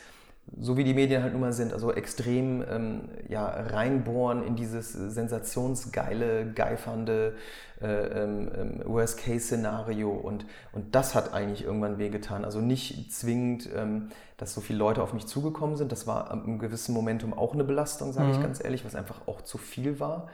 so 0.60 0.78
wie 0.78 0.84
die 0.84 0.94
Medien 0.94 1.24
halt 1.24 1.34
nun 1.34 1.42
mal 1.42 1.54
sind, 1.54 1.74
also 1.74 1.92
extrem 1.92 2.64
ähm, 2.70 3.02
ja, 3.28 3.46
reinbohren 3.46 4.46
in 4.46 4.56
dieses 4.56 4.94
sensationsgeile, 4.94 6.52
geifernde 6.54 7.36
äh, 7.82 7.88
ähm, 7.88 8.52
ähm, 8.56 8.82
Worst-Case-Szenario 8.86 10.12
und, 10.12 10.46
und 10.72 10.94
das 10.96 11.16
hat 11.16 11.34
eigentlich 11.34 11.64
irgendwann 11.64 11.98
wehgetan. 11.98 12.46
Also 12.46 12.62
nicht 12.62 13.12
zwingend, 13.12 13.70
ähm, 13.76 14.10
dass 14.38 14.54
so 14.54 14.62
viele 14.62 14.80
Leute 14.80 15.02
auf 15.02 15.14
mich 15.14 15.26
zugekommen 15.26 15.78
sind, 15.78 15.92
das 15.92 16.06
war 16.06 16.32
im 16.32 16.60
gewissen 16.60 16.94
Momentum 16.94 17.34
auch 17.34 17.54
eine 17.54 17.64
Belastung, 17.64 18.14
sage 18.14 18.28
mhm. 18.28 18.34
ich 18.34 18.42
ganz 18.42 18.64
ehrlich, 18.64 18.86
was 18.86 18.96
einfach 18.96 19.28
auch 19.28 19.42
zu 19.42 19.58
viel 19.58 20.00
war. 20.00 20.28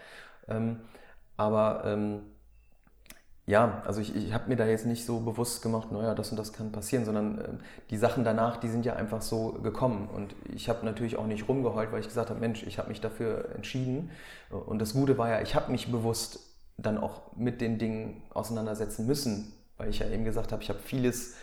Ähm, 0.52 0.82
aber 1.38 1.84
ähm, 1.86 2.22
ja, 3.48 3.82
also 3.86 4.02
ich, 4.02 4.16
ich 4.16 4.34
habe 4.34 4.48
mir 4.48 4.56
da 4.56 4.66
jetzt 4.66 4.86
nicht 4.86 5.06
so 5.06 5.20
bewusst 5.20 5.62
gemacht, 5.62 5.92
naja, 5.92 6.14
das 6.14 6.30
und 6.32 6.38
das 6.38 6.54
kann 6.54 6.72
passieren, 6.72 7.06
sondern 7.06 7.38
äh, 7.40 7.50
die 7.90 7.98
Sachen 7.98 8.24
danach, 8.24 8.58
die 8.58 8.70
sind 8.70 8.86
ja 8.86 8.96
einfach 8.96 9.22
so 9.22 9.54
gekommen. 9.54 10.08
Und 10.08 10.36
ich 10.54 10.70
habe 10.70 10.86
natürlich 10.86 11.18
auch 11.18 11.26
nicht 11.26 11.50
rumgeheult, 11.50 11.92
weil 11.92 12.00
ich 12.00 12.08
gesagt 12.08 12.30
habe, 12.30 12.40
Mensch, 12.40 12.64
ich 12.64 12.78
habe 12.78 12.90
mich 12.90 13.02
dafür 13.02 13.50
entschieden. 13.56 14.12
Und 14.50 14.80
das 14.80 14.94
Gute 14.94 15.18
war 15.18 15.30
ja, 15.30 15.42
ich 15.42 15.56
habe 15.56 15.72
mich 15.72 15.92
bewusst 15.92 16.40
dann 16.78 16.98
auch 16.98 17.36
mit 17.36 17.62
den 17.62 17.78
Dingen 17.78 18.24
auseinandersetzen 18.30 19.06
müssen, 19.06 19.54
weil 19.78 19.90
ich 19.90 20.00
ja 20.00 20.08
eben 20.08 20.24
gesagt 20.24 20.52
habe, 20.52 20.62
ich 20.62 20.70
habe 20.70 20.80
vieles 20.80 21.36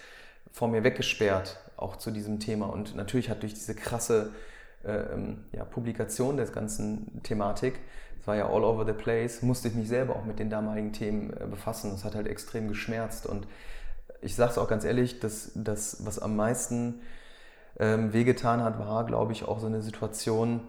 vor 0.52 0.68
mir 0.68 0.84
weggesperrt, 0.84 1.58
auch 1.76 1.96
zu 1.96 2.10
diesem 2.10 2.40
Thema. 2.40 2.66
Und 2.66 2.94
natürlich 2.94 3.28
hat 3.28 3.42
durch 3.42 3.54
diese 3.54 3.74
krasse 3.74 4.32
äh, 4.84 4.92
ähm, 4.92 5.44
ja, 5.52 5.64
Publikation 5.64 6.36
der 6.36 6.46
ganzen 6.46 7.22
Thematik 7.22 7.80
war 8.28 8.36
ja 8.36 8.48
all 8.48 8.62
over 8.62 8.84
the 8.86 8.92
place, 8.92 9.42
musste 9.42 9.68
ich 9.68 9.74
mich 9.74 9.88
selber 9.88 10.14
auch 10.14 10.24
mit 10.24 10.38
den 10.38 10.50
damaligen 10.50 10.92
Themen 10.92 11.32
äh, 11.32 11.46
befassen. 11.46 11.90
Das 11.90 12.04
hat 12.04 12.14
halt 12.14 12.28
extrem 12.28 12.68
geschmerzt. 12.68 13.26
Und 13.26 13.48
ich 14.20 14.36
sage 14.36 14.52
es 14.52 14.58
auch 14.58 14.68
ganz 14.68 14.84
ehrlich, 14.84 15.18
dass 15.18 15.50
das, 15.54 16.04
was 16.06 16.18
am 16.18 16.36
meisten 16.36 17.00
ähm, 17.80 18.12
wehgetan 18.12 18.62
hat, 18.62 18.78
war, 18.78 19.04
glaube 19.06 19.32
ich, 19.32 19.44
auch 19.44 19.58
so 19.58 19.66
eine 19.66 19.82
Situation, 19.82 20.60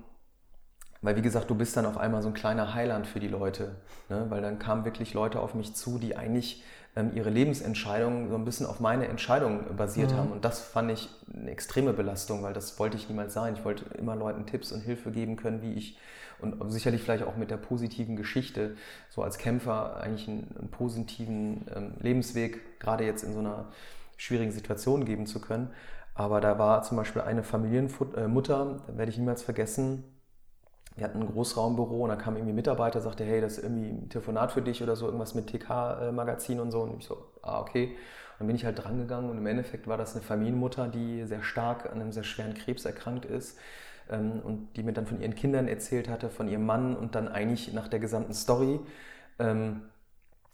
weil 1.01 1.15
wie 1.15 1.21
gesagt, 1.21 1.49
du 1.49 1.55
bist 1.55 1.77
dann 1.77 1.85
auf 1.85 1.97
einmal 1.97 2.21
so 2.21 2.29
ein 2.29 2.33
kleiner 2.33 2.73
Heiland 2.73 3.07
für 3.07 3.19
die 3.19 3.27
Leute. 3.27 3.75
Ne? 4.09 4.25
Weil 4.29 4.41
dann 4.41 4.57
kamen 4.59 4.85
wirklich 4.85 5.13
Leute 5.13 5.39
auf 5.39 5.53
mich 5.53 5.75
zu, 5.75 5.99
die 5.99 6.17
eigentlich 6.17 6.63
ähm, 6.95 7.11
ihre 7.13 7.29
Lebensentscheidungen 7.29 8.29
so 8.29 8.35
ein 8.35 8.45
bisschen 8.45 8.65
auf 8.65 8.79
meine 8.79 9.07
Entscheidungen 9.07 9.75
basiert 9.75 10.11
mhm. 10.11 10.17
haben. 10.17 10.31
Und 10.31 10.45
das 10.45 10.59
fand 10.59 10.91
ich 10.91 11.09
eine 11.33 11.51
extreme 11.51 11.93
Belastung, 11.93 12.43
weil 12.43 12.53
das 12.53 12.79
wollte 12.79 12.97
ich 12.97 13.09
niemals 13.09 13.33
sein. 13.33 13.55
Ich 13.55 13.65
wollte 13.65 13.85
immer 13.97 14.15
Leuten 14.15 14.45
Tipps 14.45 14.71
und 14.71 14.81
Hilfe 14.81 15.11
geben 15.11 15.35
können, 15.35 15.61
wie 15.61 15.73
ich 15.73 15.97
und 16.41 16.71
sicherlich 16.71 17.01
vielleicht 17.01 17.23
auch 17.23 17.35
mit 17.35 17.51
der 17.51 17.57
positiven 17.57 18.15
Geschichte, 18.15 18.75
so 19.09 19.21
als 19.23 19.37
Kämpfer 19.37 20.01
eigentlich 20.01 20.27
einen, 20.27 20.55
einen 20.57 20.69
positiven 20.69 21.65
ähm, 21.75 21.93
Lebensweg, 21.99 22.79
gerade 22.79 23.05
jetzt 23.05 23.23
in 23.23 23.33
so 23.33 23.39
einer 23.39 23.67
schwierigen 24.17 24.51
Situation 24.51 25.05
geben 25.05 25.25
zu 25.25 25.41
können. 25.41 25.71
Aber 26.13 26.41
da 26.41 26.59
war 26.59 26.83
zum 26.83 26.97
Beispiel 26.97 27.21
eine 27.21 27.43
Familienmutter, 27.43 28.77
da 28.87 28.97
werde 28.97 29.11
ich 29.11 29.17
niemals 29.17 29.41
vergessen, 29.41 30.03
wir 30.95 31.05
hatten 31.05 31.21
ein 31.21 31.27
Großraumbüro 31.27 32.03
und 32.03 32.09
da 32.09 32.17
kam 32.17 32.35
irgendwie 32.35 32.51
ein 32.51 32.55
Mitarbeiter, 32.55 32.99
sagte, 32.99 33.23
hey, 33.23 33.39
das 33.39 33.57
ist 33.57 33.63
irgendwie 33.63 33.87
ein 33.87 34.09
Telefonat 34.09 34.51
für 34.51 34.61
dich 34.61 34.83
oder 34.83 34.97
so, 34.97 35.05
irgendwas 35.05 35.33
mit 35.33 35.47
TK-Magazin 35.47 36.59
und 36.59 36.71
so. 36.71 36.81
Und 36.81 36.99
ich 36.99 37.05
so, 37.05 37.25
ah, 37.41 37.61
okay. 37.61 37.85
Und 37.85 38.39
dann 38.39 38.47
bin 38.47 38.55
ich 38.57 38.65
halt 38.65 38.83
drangegangen 38.83 39.29
und 39.29 39.37
im 39.37 39.45
Endeffekt 39.45 39.87
war 39.87 39.97
das 39.97 40.13
eine 40.13 40.23
Familienmutter, 40.23 40.89
die 40.89 41.23
sehr 41.25 41.41
stark 41.41 41.85
an 41.85 42.01
einem 42.01 42.11
sehr 42.11 42.23
schweren 42.23 42.53
Krebs 42.53 42.83
erkrankt 42.83 43.23
ist 43.25 43.57
ähm, 44.09 44.41
und 44.43 44.75
die 44.75 44.83
mir 44.83 44.93
dann 44.93 45.05
von 45.05 45.21
ihren 45.21 45.35
Kindern 45.35 45.67
erzählt 45.67 46.09
hatte, 46.09 46.29
von 46.29 46.47
ihrem 46.47 46.65
Mann 46.65 46.95
und 46.95 47.15
dann 47.15 47.27
eigentlich 47.27 47.73
nach 47.73 47.87
der 47.87 47.99
gesamten 47.99 48.33
Story 48.33 48.79
ähm, 49.39 49.81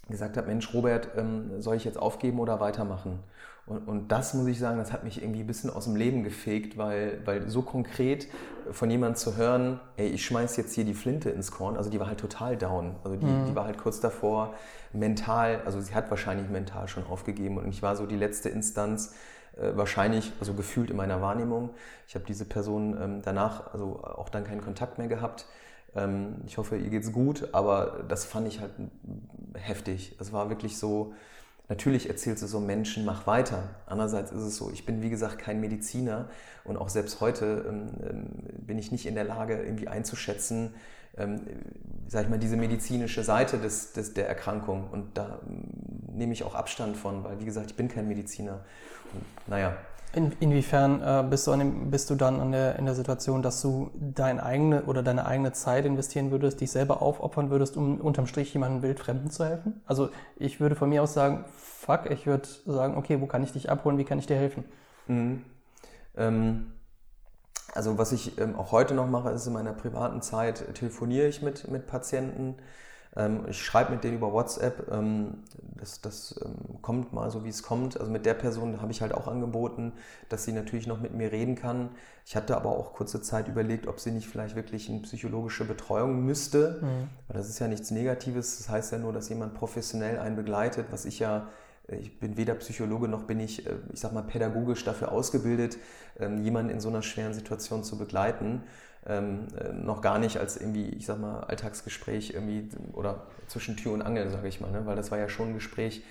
gesagt 0.10 0.38
hat, 0.38 0.48
Mensch, 0.48 0.74
Robert, 0.74 1.10
ähm, 1.18 1.62
soll 1.62 1.76
ich 1.76 1.86
jetzt 1.86 1.98
aufgeben 1.98 2.40
oder 2.40 2.60
weitermachen? 2.60 3.20
Und, 3.68 3.88
und, 3.88 4.12
das 4.12 4.36
muss 4.36 4.46
ich 4.46 4.60
sagen, 4.60 4.78
das 4.78 4.94
hat 4.94 5.04
mich 5.04 5.24
irgendwie 5.24 5.40
ein 5.40 5.48
bisschen 5.48 5.72
aus 5.72 5.86
dem 5.86 5.96
Leben 5.96 6.24
gefegt, 6.24 6.78
weil, 6.78 7.20
weil 7.26 7.50
so 7.50 7.64
konkret 7.64 8.28
von 8.70 8.92
jemandem 8.92 9.16
zu 9.16 9.38
hören, 9.38 9.80
ey, 9.98 10.08
ich 10.08 10.24
schmeiß 10.24 10.56
jetzt 10.58 10.74
hier 10.76 10.86
die 10.86 10.94
Flinte 10.94 11.32
ins 11.32 11.50
Korn, 11.50 11.76
also 11.76 11.90
die 11.90 12.00
war 12.00 12.06
halt 12.06 12.20
total 12.20 12.58
down. 12.58 12.96
Also 13.04 13.18
die, 13.18 13.26
mhm. 13.26 13.48
die 13.48 13.56
war 13.56 13.66
halt 13.66 13.80
kurz 13.80 14.00
davor, 14.00 14.54
mental, 14.94 15.62
also 15.66 15.82
sie 15.82 15.96
hat 15.96 16.12
wahrscheinlich 16.12 16.48
mental 16.48 16.88
schon 16.88 17.08
aufgegeben 17.08 17.58
und 17.58 17.68
ich 17.68 17.82
war 17.82 17.96
so 17.96 18.06
die 18.06 18.16
letzte 18.16 18.50
Instanz, 18.50 19.16
äh, 19.58 19.76
wahrscheinlich, 19.76 20.34
also 20.40 20.54
gefühlt 20.54 20.90
in 20.90 20.98
meiner 20.98 21.22
Wahrnehmung. 21.22 21.70
Ich 22.08 22.16
habe 22.16 22.26
diese 22.26 22.46
Person 22.46 22.98
ähm, 23.02 23.22
danach 23.24 23.74
also 23.74 24.04
auch 24.04 24.30
dann 24.30 24.44
keinen 24.44 24.62
Kontakt 24.62 24.98
mehr 24.98 25.08
gehabt. 25.08 25.46
Ähm, 25.96 26.42
ich 26.46 26.58
hoffe, 26.58 26.78
ihr 26.78 26.90
geht's 26.90 27.12
gut, 27.12 27.50
aber 27.54 28.04
das 28.08 28.26
fand 28.26 28.48
ich 28.48 28.60
halt 28.60 28.72
heftig. 29.54 30.16
Es 30.20 30.34
war 30.34 30.50
wirklich 30.50 30.78
so, 30.78 31.14
natürlich 31.70 32.10
erzählst 32.10 32.44
du 32.44 32.48
so 32.48 32.60
Menschen, 32.60 33.06
mach 33.06 33.28
weiter. 33.28 33.70
Andererseits 33.86 34.32
ist 34.32 34.44
es 34.44 34.58
so, 34.58 34.72
ich 34.72 34.86
bin 34.86 35.02
wie 35.02 35.10
gesagt 35.10 35.40
kein 35.40 35.62
Mediziner 35.62 36.28
und 36.64 36.78
auch 36.78 36.90
selbst 36.90 37.22
heute 37.22 37.66
ähm, 37.68 37.90
ähm 38.10 38.26
bin 38.66 38.80
ich 38.80 38.92
nicht 38.92 39.06
in 39.06 39.14
der 39.14 39.26
Lage, 39.26 39.62
irgendwie 39.62 39.88
einzuschätzen, 39.88 40.74
ähm, 41.18 41.42
sag 42.08 42.24
ich 42.24 42.30
mal, 42.30 42.40
diese 42.40 42.58
medizinische 42.58 43.24
Seite 43.24 43.58
des, 43.58 43.94
des, 43.94 44.14
der 44.14 44.28
Erkrankung. 44.28 44.90
Und 44.92 45.18
da 45.18 45.40
nehme 46.12 46.34
ich 46.34 46.44
auch 46.44 46.56
Abstand 46.56 46.98
von, 46.98 47.24
weil 47.24 47.40
wie 47.40 47.46
gesagt, 47.46 47.72
ich 47.72 47.78
bin 47.78 47.88
kein 47.88 48.08
Mediziner. 48.08 48.66
Naja. 49.48 49.74
In, 50.14 50.32
inwiefern 50.40 51.02
äh, 51.02 51.28
bist, 51.30 51.46
du 51.46 51.56
dem, 51.56 51.92
bist 51.92 52.10
du 52.10 52.16
dann 52.16 52.52
der, 52.54 52.78
in 52.80 52.86
der 52.86 52.96
Situation, 52.96 53.42
dass 53.42 53.62
du 53.62 53.92
deine 53.96 54.44
eigene 54.44 54.84
oder 54.84 55.04
deine 55.04 55.26
eigene 55.26 55.52
Zeit 55.52 55.86
investieren 55.86 56.32
würdest, 56.32 56.62
dich 56.62 56.72
selber 56.72 57.02
aufopfern 57.02 57.50
würdest, 57.50 57.76
um 57.76 58.00
unterm 58.00 58.26
Strich 58.26 58.54
jemandem 58.54 58.82
Wildfremden 58.82 59.30
zu 59.30 59.44
helfen? 59.44 59.82
Also 59.86 60.10
ich 60.38 60.62
würde 60.62 60.76
von 60.76 60.88
mir 60.88 61.04
aus 61.04 61.14
sagen, 61.14 61.44
fuck, 61.58 62.10
ich 62.10 62.26
würde 62.26 62.48
sagen, 62.66 62.96
okay, 62.96 63.20
wo 63.20 63.26
kann 63.26 63.44
ich 63.44 63.52
dich 63.52 63.70
abholen, 63.70 63.98
wie 63.98 64.06
kann 64.06 64.18
ich 64.18 64.26
dir 64.26 64.38
helfen? 64.38 64.64
Mhm. 65.08 65.44
Ähm, 66.16 66.72
also 67.74 67.98
was 67.98 68.14
ich 68.14 68.40
ähm, 68.40 68.56
auch 68.56 68.72
heute 68.72 68.94
noch 68.94 69.08
mache, 69.08 69.32
ist 69.32 69.46
in 69.48 69.54
meiner 69.54 69.74
privaten 69.74 70.22
Zeit 70.22 70.74
telefoniere 70.76 71.28
ich 71.28 71.42
mit, 71.42 71.70
mit 71.70 71.88
Patienten. 71.88 72.56
Ähm, 73.16 73.46
ich 73.50 73.64
schreibe 73.64 73.92
mit 73.92 74.04
denen 74.04 74.18
über 74.18 74.34
WhatsApp. 74.34 74.92
Ähm, 74.92 75.44
das 75.78 76.02
das 76.02 76.40
ähm, 76.44 76.82
kommt 76.82 77.14
mal 77.14 77.30
so, 77.32 77.44
wie 77.44 77.50
es 77.50 77.64
kommt. 77.64 78.00
Also 78.00 78.12
mit 78.12 78.26
der 78.26 78.34
Person 78.34 78.82
habe 78.82 78.92
ich 78.92 79.02
halt 79.02 79.14
auch 79.14 79.28
angeboten, 79.28 79.94
dass 80.30 80.44
sie 80.44 80.52
natürlich 80.52 80.88
noch 80.88 81.00
mit 81.00 81.14
mir 81.14 81.32
reden 81.32 81.56
kann. 81.56 81.90
Ich 82.26 82.36
hatte 82.36 82.56
aber 82.56 82.70
auch 82.70 82.94
kurze 82.94 83.22
Zeit 83.22 83.48
überlegt, 83.48 83.88
ob 83.88 84.00
sie 84.00 84.12
nicht 84.12 84.28
vielleicht 84.28 84.56
wirklich 84.56 84.90
eine 84.90 85.00
psychologische 85.02 85.66
Betreuung 85.66 86.26
müsste. 86.26 86.80
Mhm. 86.82 87.10
Weil 87.28 87.38
das 87.38 87.50
ist 87.50 87.60
ja 87.60 87.68
nichts 87.68 87.92
Negatives. 87.92 88.58
Das 88.58 88.70
heißt 88.70 88.92
ja 88.92 88.98
nur, 88.98 89.14
dass 89.14 89.30
jemand 89.30 89.54
professionell 89.54 90.20
einen 90.20 90.36
begleitet, 90.36 90.88
was 90.92 91.06
ich 91.06 91.20
ja 91.20 91.48
ich 91.88 92.20
bin 92.20 92.36
weder 92.36 92.56
Psychologe 92.56 93.08
noch 93.08 93.26
bin 93.26 93.40
ich, 93.40 93.68
äh, 93.68 93.76
ich 93.94 94.00
sag 94.00 94.12
mal, 94.12 94.24
pädagogisch 94.24 94.84
dafür 94.84 95.12
ausgebildet, 95.12 95.78
jemanden 96.18 96.72
in 96.72 96.80
so 96.80 96.88
einer 96.88 97.02
schweren 97.02 97.34
Situation 97.34 97.84
zu 97.84 97.98
begleiten. 97.98 98.64
Ähm, 99.08 99.48
äh, 99.60 99.72
noch 99.72 100.02
gar 100.02 100.18
nicht 100.18 100.38
als 100.38 100.58
irgendwie, 100.58 100.90
ich 100.90 101.06
sag 101.06 101.20
mal, 101.20 101.42
Alltagsgespräch 101.42 102.32
irgendwie 102.34 102.70
oder 102.94 103.28
zwischen 103.48 103.78
Tür 103.78 103.94
und 103.94 104.02
Angel, 104.02 104.30
sage 104.30 104.48
ich 104.48 104.62
mal, 104.62 104.72
ne? 104.72 104.86
weil 104.86 104.96
das 104.96 105.12
war 105.12 105.20
ja 105.20 105.30
schon 105.30 105.50
ein 105.50 105.54
Gespräch. 105.54 106.04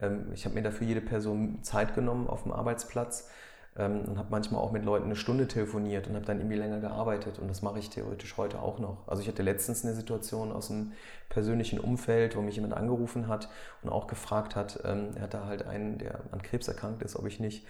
Ähm, 0.00 0.26
ich 0.34 0.44
habe 0.44 0.56
mir 0.56 0.62
dafür 0.62 0.86
jede 0.86 1.00
Person 1.00 1.62
Zeit 1.62 1.94
genommen 1.94 2.26
auf 2.26 2.42
dem 2.42 2.52
Arbeitsplatz 2.52 3.28
ähm, 3.76 4.02
und 4.06 4.18
habe 4.18 4.28
manchmal 4.30 4.60
auch 4.60 4.72
mit 4.72 4.84
Leuten 4.84 5.06
eine 5.06 5.16
Stunde 5.16 5.46
telefoniert 5.46 6.08
und 6.08 6.16
habe 6.16 6.26
dann 6.26 6.38
irgendwie 6.38 6.56
länger 6.56 6.80
gearbeitet 6.80 7.38
und 7.38 7.48
das 7.48 7.62
mache 7.62 7.78
ich 7.78 7.90
theoretisch 7.90 8.36
heute 8.36 8.60
auch 8.60 8.78
noch. 8.78 9.06
Also 9.06 9.22
ich 9.22 9.28
hatte 9.28 9.42
letztens 9.42 9.84
eine 9.84 9.94
Situation 9.94 10.52
aus 10.52 10.70
einem 10.70 10.92
persönlichen 11.28 11.78
Umfeld, 11.78 12.36
wo 12.36 12.42
mich 12.42 12.56
jemand 12.56 12.74
angerufen 12.74 13.28
hat 13.28 13.48
und 13.82 13.90
auch 13.90 14.06
gefragt 14.06 14.56
hat, 14.56 14.80
ähm, 14.84 15.10
er 15.14 15.22
hatte 15.22 15.44
halt 15.46 15.66
einen, 15.66 15.98
der 15.98 16.20
an 16.32 16.42
Krebs 16.42 16.66
erkrankt 16.68 17.02
ist, 17.02 17.16
ob 17.16 17.26
ich 17.26 17.38
nicht 17.38 17.64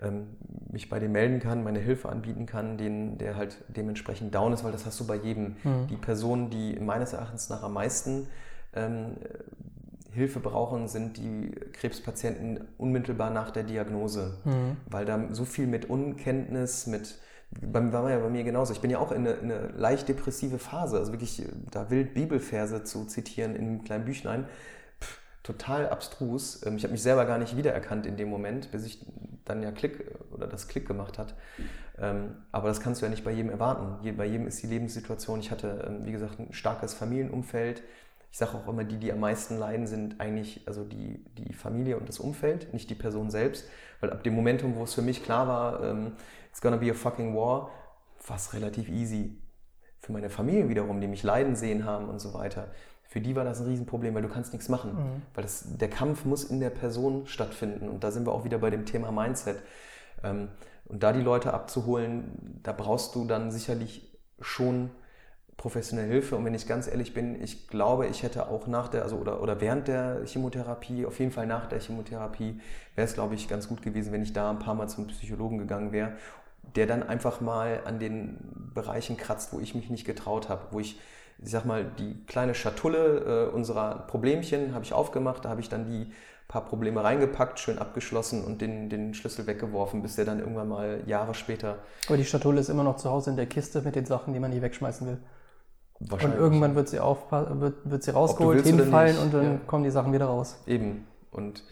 ähm, 0.00 0.28
mich 0.70 0.88
bei 0.88 0.98
dem 0.98 1.12
melden 1.12 1.40
kann, 1.40 1.64
meine 1.64 1.80
Hilfe 1.80 2.08
anbieten 2.08 2.46
kann, 2.46 2.78
den, 2.78 3.18
der 3.18 3.36
halt 3.36 3.56
dementsprechend 3.68 4.34
down 4.34 4.52
ist, 4.52 4.64
weil 4.64 4.72
das 4.72 4.86
hast 4.86 5.00
du 5.00 5.06
bei 5.06 5.16
jedem. 5.16 5.56
Mhm. 5.64 5.86
Die 5.88 5.96
Personen, 5.96 6.50
die 6.50 6.78
meines 6.78 7.12
Erachtens 7.12 7.48
nach 7.48 7.62
am 7.62 7.72
meisten 7.72 8.28
ähm, 8.74 9.16
Hilfe 10.12 10.40
brauchen, 10.40 10.88
sind 10.88 11.16
die 11.16 11.50
Krebspatienten 11.72 12.66
unmittelbar 12.76 13.30
nach 13.30 13.50
der 13.50 13.62
Diagnose, 13.62 14.38
mhm. 14.44 14.76
weil 14.86 15.04
da 15.04 15.28
so 15.32 15.44
viel 15.44 15.66
mit 15.66 15.88
Unkenntnis, 15.90 16.86
mit 16.86 17.18
beim, 17.50 17.92
war 17.92 18.10
ja 18.10 18.18
bei 18.18 18.28
mir 18.28 18.44
genauso. 18.44 18.72
Ich 18.72 18.80
bin 18.80 18.90
ja 18.90 18.98
auch 18.98 19.10
in 19.10 19.26
eine, 19.26 19.36
in 19.36 19.50
eine, 19.50 19.68
leicht 19.68 20.08
depressive 20.08 20.58
Phase, 20.58 20.98
also 20.98 21.12
wirklich 21.12 21.42
da 21.70 21.90
wild 21.90 22.14
Bibelverse 22.14 22.84
zu 22.84 23.06
zitieren 23.06 23.56
in 23.56 23.62
einem 23.62 23.84
kleinen 23.84 24.04
Büchlein, 24.04 24.44
total 25.48 25.88
abstrus. 25.88 26.64
Ähm, 26.64 26.76
ich 26.76 26.84
habe 26.84 26.92
mich 26.92 27.02
selber 27.02 27.24
gar 27.24 27.38
nicht 27.38 27.56
wiedererkannt 27.56 28.06
in 28.06 28.16
dem 28.16 28.28
Moment, 28.28 28.70
bis 28.70 28.84
ich 28.84 29.04
dann 29.44 29.62
ja 29.62 29.72
Klick 29.72 30.14
oder 30.30 30.46
das 30.46 30.68
Klick 30.68 30.86
gemacht 30.86 31.18
hat. 31.18 31.34
Ähm, 31.98 32.36
aber 32.52 32.68
das 32.68 32.80
kannst 32.80 33.00
du 33.00 33.06
ja 33.06 33.10
nicht 33.10 33.24
bei 33.24 33.32
jedem 33.32 33.50
erwarten. 33.50 34.16
Bei 34.16 34.26
jedem 34.26 34.46
ist 34.46 34.62
die 34.62 34.66
Lebenssituation. 34.66 35.40
Ich 35.40 35.50
hatte, 35.50 35.84
ähm, 35.86 36.06
wie 36.06 36.12
gesagt, 36.12 36.38
ein 36.38 36.52
starkes 36.52 36.94
Familienumfeld 36.94 37.82
ich 38.30 38.38
sage 38.38 38.56
auch 38.56 38.68
immer, 38.68 38.84
die, 38.84 38.98
die 38.98 39.10
am 39.10 39.20
meisten 39.20 39.58
leiden, 39.58 39.86
sind 39.86 40.20
eigentlich 40.20 40.62
also 40.66 40.84
die, 40.84 41.24
die 41.38 41.52
Familie 41.54 41.96
und 41.96 42.08
das 42.08 42.18
Umfeld, 42.18 42.72
nicht 42.74 42.90
die 42.90 42.94
Person 42.94 43.30
selbst. 43.30 43.66
Weil 44.00 44.10
ab 44.10 44.22
dem 44.22 44.34
Momentum, 44.34 44.76
wo 44.76 44.84
es 44.84 44.94
für 44.94 45.02
mich 45.02 45.24
klar 45.24 45.48
war, 45.48 46.10
it's 46.50 46.60
gonna 46.60 46.76
be 46.76 46.90
a 46.90 46.94
fucking 46.94 47.34
war, 47.34 47.70
war 48.26 48.36
es 48.36 48.52
relativ 48.52 48.88
easy. 48.88 49.38
Für 50.00 50.12
meine 50.12 50.30
Familie 50.30 50.68
wiederum, 50.68 51.00
die 51.00 51.08
mich 51.08 51.22
leiden 51.22 51.56
sehen 51.56 51.84
haben 51.84 52.08
und 52.08 52.20
so 52.20 52.34
weiter, 52.34 52.68
für 53.08 53.22
die 53.22 53.34
war 53.34 53.44
das 53.44 53.60
ein 53.60 53.66
Riesenproblem, 53.66 54.14
weil 54.14 54.22
du 54.22 54.28
kannst 54.28 54.52
nichts 54.52 54.68
machen. 54.68 54.92
Mhm. 54.92 55.22
Weil 55.34 55.42
das, 55.42 55.64
der 55.78 55.88
Kampf 55.88 56.26
muss 56.26 56.44
in 56.44 56.60
der 56.60 56.70
Person 56.70 57.26
stattfinden. 57.26 57.88
Und 57.88 58.04
da 58.04 58.10
sind 58.10 58.26
wir 58.26 58.32
auch 58.32 58.44
wieder 58.44 58.58
bei 58.58 58.68
dem 58.68 58.84
Thema 58.84 59.10
Mindset. 59.10 59.56
Ähm, 60.22 60.48
und 60.84 61.02
da 61.02 61.12
die 61.12 61.22
Leute 61.22 61.54
abzuholen, 61.54 62.60
da 62.62 62.72
brauchst 62.72 63.14
du 63.14 63.24
dann 63.24 63.50
sicherlich 63.50 64.14
schon 64.40 64.90
professionelle 65.56 66.08
Hilfe. 66.08 66.36
Und 66.36 66.44
wenn 66.44 66.54
ich 66.54 66.68
ganz 66.68 66.86
ehrlich 66.86 67.14
bin, 67.14 67.42
ich 67.42 67.66
glaube, 67.68 68.06
ich 68.06 68.22
hätte 68.22 68.48
auch 68.48 68.66
nach 68.66 68.88
der, 68.88 69.02
also 69.02 69.16
oder, 69.16 69.42
oder 69.42 69.60
während 69.60 69.88
der 69.88 70.24
Chemotherapie, 70.26 71.06
auf 71.06 71.18
jeden 71.18 71.32
Fall 71.32 71.46
nach 71.46 71.66
der 71.66 71.80
Chemotherapie, 71.80 72.60
wäre 72.94 73.06
es, 73.06 73.14
glaube 73.14 73.34
ich, 73.34 73.48
ganz 73.48 73.68
gut 73.68 73.80
gewesen, 73.80 74.12
wenn 74.12 74.22
ich 74.22 74.34
da 74.34 74.50
ein 74.50 74.58
paar 74.58 74.74
Mal 74.74 74.88
zum 74.88 75.06
Psychologen 75.06 75.58
gegangen 75.58 75.92
wäre, 75.92 76.12
der 76.76 76.86
dann 76.86 77.02
einfach 77.02 77.40
mal 77.40 77.80
an 77.86 77.98
den 77.98 78.36
Bereichen 78.74 79.16
kratzt, 79.16 79.52
wo 79.54 79.60
ich 79.60 79.74
mich 79.74 79.88
nicht 79.88 80.04
getraut 80.04 80.48
habe, 80.48 80.66
wo 80.70 80.80
ich, 80.80 81.00
ich 81.42 81.50
sag 81.50 81.64
mal, 81.64 81.84
die 81.98 82.24
kleine 82.26 82.54
Schatulle 82.54 83.48
äh, 83.50 83.54
unserer 83.54 84.06
Problemchen 84.06 84.74
habe 84.74 84.84
ich 84.84 84.92
aufgemacht, 84.92 85.44
da 85.44 85.50
habe 85.50 85.60
ich 85.60 85.68
dann 85.68 85.86
die 85.86 86.12
paar 86.48 86.64
Probleme 86.64 87.04
reingepackt, 87.04 87.60
schön 87.60 87.78
abgeschlossen 87.78 88.42
und 88.42 88.62
den, 88.62 88.88
den 88.88 89.12
Schlüssel 89.12 89.46
weggeworfen, 89.46 90.02
bis 90.02 90.16
der 90.16 90.24
dann 90.24 90.40
irgendwann 90.40 90.68
mal 90.68 91.02
Jahre 91.06 91.34
später. 91.34 91.76
Aber 92.06 92.16
die 92.16 92.24
Schatulle 92.24 92.60
ist 92.60 92.70
immer 92.70 92.84
noch 92.84 92.96
zu 92.96 93.10
Hause 93.10 93.30
in 93.30 93.36
der 93.36 93.46
Kiste 93.46 93.82
mit 93.82 93.94
den 93.94 94.06
Sachen, 94.06 94.32
die 94.32 94.40
man 94.40 94.50
nie 94.50 94.62
wegschmeißen 94.62 95.06
will. 95.06 95.18
Und 96.00 96.34
irgendwann 96.34 96.74
wird 96.74 96.88
sie, 96.88 96.98
wird, 96.98 97.74
wird 97.84 98.02
sie 98.02 98.12
rausgeholt, 98.12 98.64
hinfallen 98.64 99.18
und 99.18 99.34
dann 99.34 99.44
ja. 99.44 99.60
kommen 99.66 99.84
die 99.84 99.90
Sachen 99.90 100.12
wieder 100.12 100.26
raus. 100.26 100.56
Eben. 100.66 101.06
Und 101.30 101.64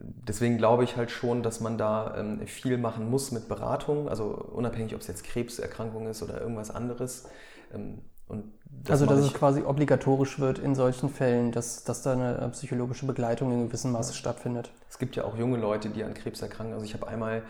deswegen 0.00 0.56
glaube 0.56 0.84
ich 0.84 0.96
halt 0.96 1.10
schon, 1.10 1.42
dass 1.42 1.60
man 1.60 1.76
da 1.76 2.16
ähm, 2.16 2.46
viel 2.46 2.78
machen 2.78 3.10
muss 3.10 3.32
mit 3.32 3.48
Beratung, 3.48 4.08
also 4.08 4.26
unabhängig, 4.26 4.94
ob 4.94 5.00
es 5.00 5.08
jetzt 5.08 5.24
Krebserkrankung 5.24 6.06
ist 6.06 6.22
oder 6.22 6.40
irgendwas 6.40 6.70
anderes. 6.70 7.28
Ähm, 7.74 8.02
das 8.28 9.02
also, 9.02 9.06
dass 9.06 9.20
es 9.20 9.34
quasi 9.34 9.62
obligatorisch 9.62 10.38
wird 10.38 10.58
in 10.58 10.74
solchen 10.74 11.08
Fällen, 11.08 11.52
dass, 11.52 11.84
dass 11.84 12.02
da 12.02 12.12
eine 12.12 12.38
äh, 12.38 12.48
psychologische 12.50 13.06
Begleitung 13.06 13.52
in 13.52 13.68
gewissem 13.68 13.92
Maße 13.92 14.12
ja. 14.12 14.18
stattfindet. 14.18 14.70
Es 14.88 14.98
gibt 14.98 15.16
ja 15.16 15.24
auch 15.24 15.36
junge 15.36 15.58
Leute, 15.58 15.88
die 15.88 16.04
an 16.04 16.14
Krebs 16.14 16.42
erkranken. 16.42 16.74
Also 16.74 16.84
ich 16.84 16.94
habe 16.94 17.08
einmal, 17.08 17.42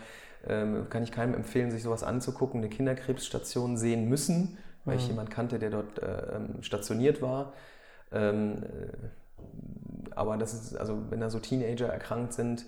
ähm, 0.47 0.87
kann 0.89 1.03
ich 1.03 1.11
keinem 1.11 1.33
empfehlen, 1.33 1.71
sich 1.71 1.83
sowas 1.83 2.03
anzugucken, 2.03 2.61
eine 2.61 2.69
Kinderkrebsstation 2.69 3.77
sehen 3.77 4.07
müssen 4.07 4.57
weil 4.87 4.95
mhm. 4.95 5.01
ich 5.01 5.07
jemanden 5.07 5.31
kannte, 5.31 5.59
der 5.59 5.69
dort 5.69 5.99
äh, 5.99 6.35
ähm, 6.35 6.63
stationiert 6.63 7.21
war. 7.21 7.53
Ähm, 8.11 8.63
äh, 8.63 10.15
aber 10.15 10.37
das 10.37 10.53
ist, 10.53 10.75
also 10.75 10.97
wenn 11.09 11.19
da 11.19 11.29
so 11.29 11.39
Teenager 11.39 11.87
erkrankt 11.87 12.33
sind, 12.33 12.65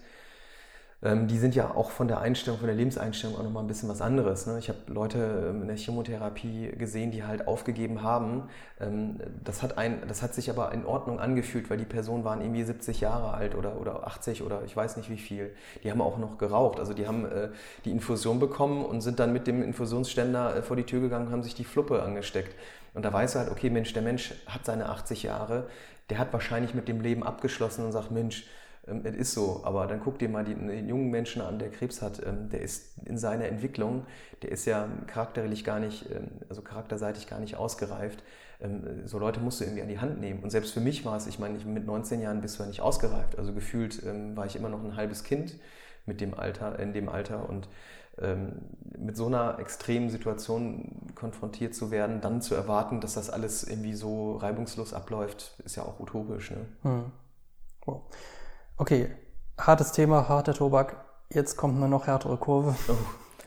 die 1.02 1.38
sind 1.38 1.56
ja 1.56 1.76
auch 1.76 1.92
von 1.92 2.10
der 2.10 2.20
Einstellung, 2.20 2.60
von 2.60 2.68
der 2.68 2.76
Lebenseinstellung 2.76 3.38
auch 3.38 3.44
nochmal 3.44 3.64
ein 3.64 3.68
bisschen 3.68 3.88
was 3.88 4.02
anderes. 4.02 4.48
Ne? 4.48 4.60
Ich 4.60 4.68
habe 4.68 4.80
Leute 4.88 5.48
ähm, 5.50 5.62
in 5.62 5.70
der 5.70 5.78
Chemotherapie 5.78 6.74
gesehen, 6.78 7.12
die 7.12 7.24
halt 7.24 7.48
aufgegeben 7.48 8.04
haben. 8.04 8.50
Ähm, 8.82 9.18
das, 9.42 9.64
hat 9.64 9.78
ein, 9.78 10.02
das 10.10 10.22
hat 10.22 10.34
sich 10.34 10.50
aber 10.50 10.74
in 10.74 10.86
Ordnung 10.86 11.22
angefühlt, 11.22 11.70
weil 11.70 11.78
die 11.78 11.86
Personen 11.86 12.26
waren 12.26 12.42
irgendwie 12.42 12.64
70 12.64 13.00
Jahre 13.00 13.34
alt 13.34 13.56
oder, 13.56 13.80
oder 13.80 14.06
80 14.08 14.44
oder 14.44 14.64
ich 14.66 14.76
weiß 14.76 14.98
nicht 14.98 15.10
wie 15.10 15.18
viel. 15.18 15.56
Die 15.86 15.90
haben 15.90 16.02
auch 16.02 16.18
noch 16.18 16.38
geraucht. 16.38 16.80
Also 16.82 16.94
die 16.94 17.08
haben 17.08 17.24
äh, 17.26 17.48
die 17.86 17.92
Infusion 17.92 18.42
bekommen 18.42 18.84
und 18.84 19.00
sind 19.00 19.22
dann 19.22 19.32
mit 19.32 19.48
dem 19.48 19.64
Infusionsständer 19.64 20.58
äh, 20.58 20.62
vor 20.62 20.76
die 20.76 20.84
Tür 20.84 21.00
gegangen 21.00 21.28
und 21.28 21.32
haben 21.32 21.44
sich 21.44 21.56
die 21.56 21.64
Fluppe 21.64 22.04
angesteckt. 22.04 22.54
Und 22.94 23.06
da 23.06 23.14
weißt 23.14 23.36
du 23.36 23.40
halt, 23.40 23.52
okay, 23.52 23.70
Mensch, 23.70 23.94
der 23.94 24.02
Mensch 24.02 24.34
hat 24.48 24.66
seine 24.66 24.90
80 24.90 25.24
Jahre, 25.24 25.68
der 26.10 26.18
hat 26.18 26.34
wahrscheinlich 26.34 26.74
mit 26.74 26.90
dem 26.90 27.00
Leben 27.00 27.24
abgeschlossen 27.24 27.86
und 27.86 27.94
sagt, 27.94 28.12
Mensch, 28.12 28.44
ähm, 28.44 28.58
es 29.04 29.16
ist 29.16 29.34
so, 29.34 29.62
aber 29.64 29.88
dann 29.88 30.00
guck 30.00 30.20
dir 30.20 30.30
mal 30.30 30.44
den, 30.44 30.68
den, 30.68 30.88
jungen 30.88 31.10
Menschen 31.10 31.42
an, 31.42 31.60
der 31.60 31.70
Krebs 31.70 32.02
hat, 32.02 32.22
ähm, 32.26 32.50
der 32.50 32.62
ist 32.62 32.98
in 33.06 33.18
seiner 33.18 33.46
Entwicklung, 33.46 34.06
der 34.42 34.52
ist 34.52 34.66
ja 34.66 34.88
charakterlich 35.08 35.64
gar 35.64 35.80
nicht, 35.80 36.10
ähm, 36.12 36.28
also 36.50 36.62
charakterseitig 36.62 37.28
gar 37.28 37.40
nicht 37.40 37.56
ausgereift. 37.56 38.24
So 39.06 39.20
Leute 39.20 39.40
musst 39.40 39.62
du 39.62 39.64
irgendwie 39.64 39.84
an 39.84 39.88
die 39.88 40.00
Hand 40.00 40.20
nehmen. 40.20 40.44
Und 40.44 40.50
selbst 40.50 40.74
für 40.74 40.82
mich 40.82 41.06
war 41.06 41.16
es, 41.16 41.28
ich 41.28 41.40
meine, 41.40 41.58
mit 41.60 41.86
19 41.86 42.20
Jahren 42.20 42.42
bist 42.42 42.60
du 42.60 42.64
ja 42.64 42.68
nicht 42.68 42.82
ausgereift. 42.82 43.38
Also 43.40 43.54
gefühlt 43.54 44.04
war 44.36 44.48
ich 44.48 44.58
immer 44.58 44.68
noch 44.68 44.84
ein 44.84 44.98
halbes 44.98 45.24
Kind 45.24 45.56
mit 46.06 46.20
dem 46.20 46.34
Alter, 46.34 46.78
in 46.78 46.92
dem 46.92 47.08
Alter 47.08 47.48
und 47.48 47.70
mit 48.98 49.16
so 49.16 49.28
einer 49.28 49.60
extremen 49.60 50.10
Situation 50.10 51.14
konfrontiert 51.16 51.74
zu 51.74 51.90
werden, 51.90 52.20
dann 52.20 52.42
zu 52.42 52.54
erwarten, 52.54 53.00
dass 53.00 53.14
das 53.14 53.30
alles 53.30 53.64
irgendwie 53.64 53.94
so 53.94 54.36
reibungslos 54.36 54.94
abläuft, 54.94 55.54
ist 55.64 55.78
ja 55.78 55.84
auch 55.84 56.02
utopisch. 56.02 56.52
Ne? 56.52 56.66
Hm. 56.82 57.12
Wow. 57.86 58.02
Okay, 58.82 59.10
hartes 59.58 59.92
Thema, 59.92 60.30
harter 60.30 60.54
Tobak. 60.54 60.96
Jetzt 61.34 61.58
kommt 61.58 61.76
eine 61.76 61.90
noch 61.90 62.08
härtere 62.08 62.38
Kurve. 62.38 62.76
Oh, 62.88 62.94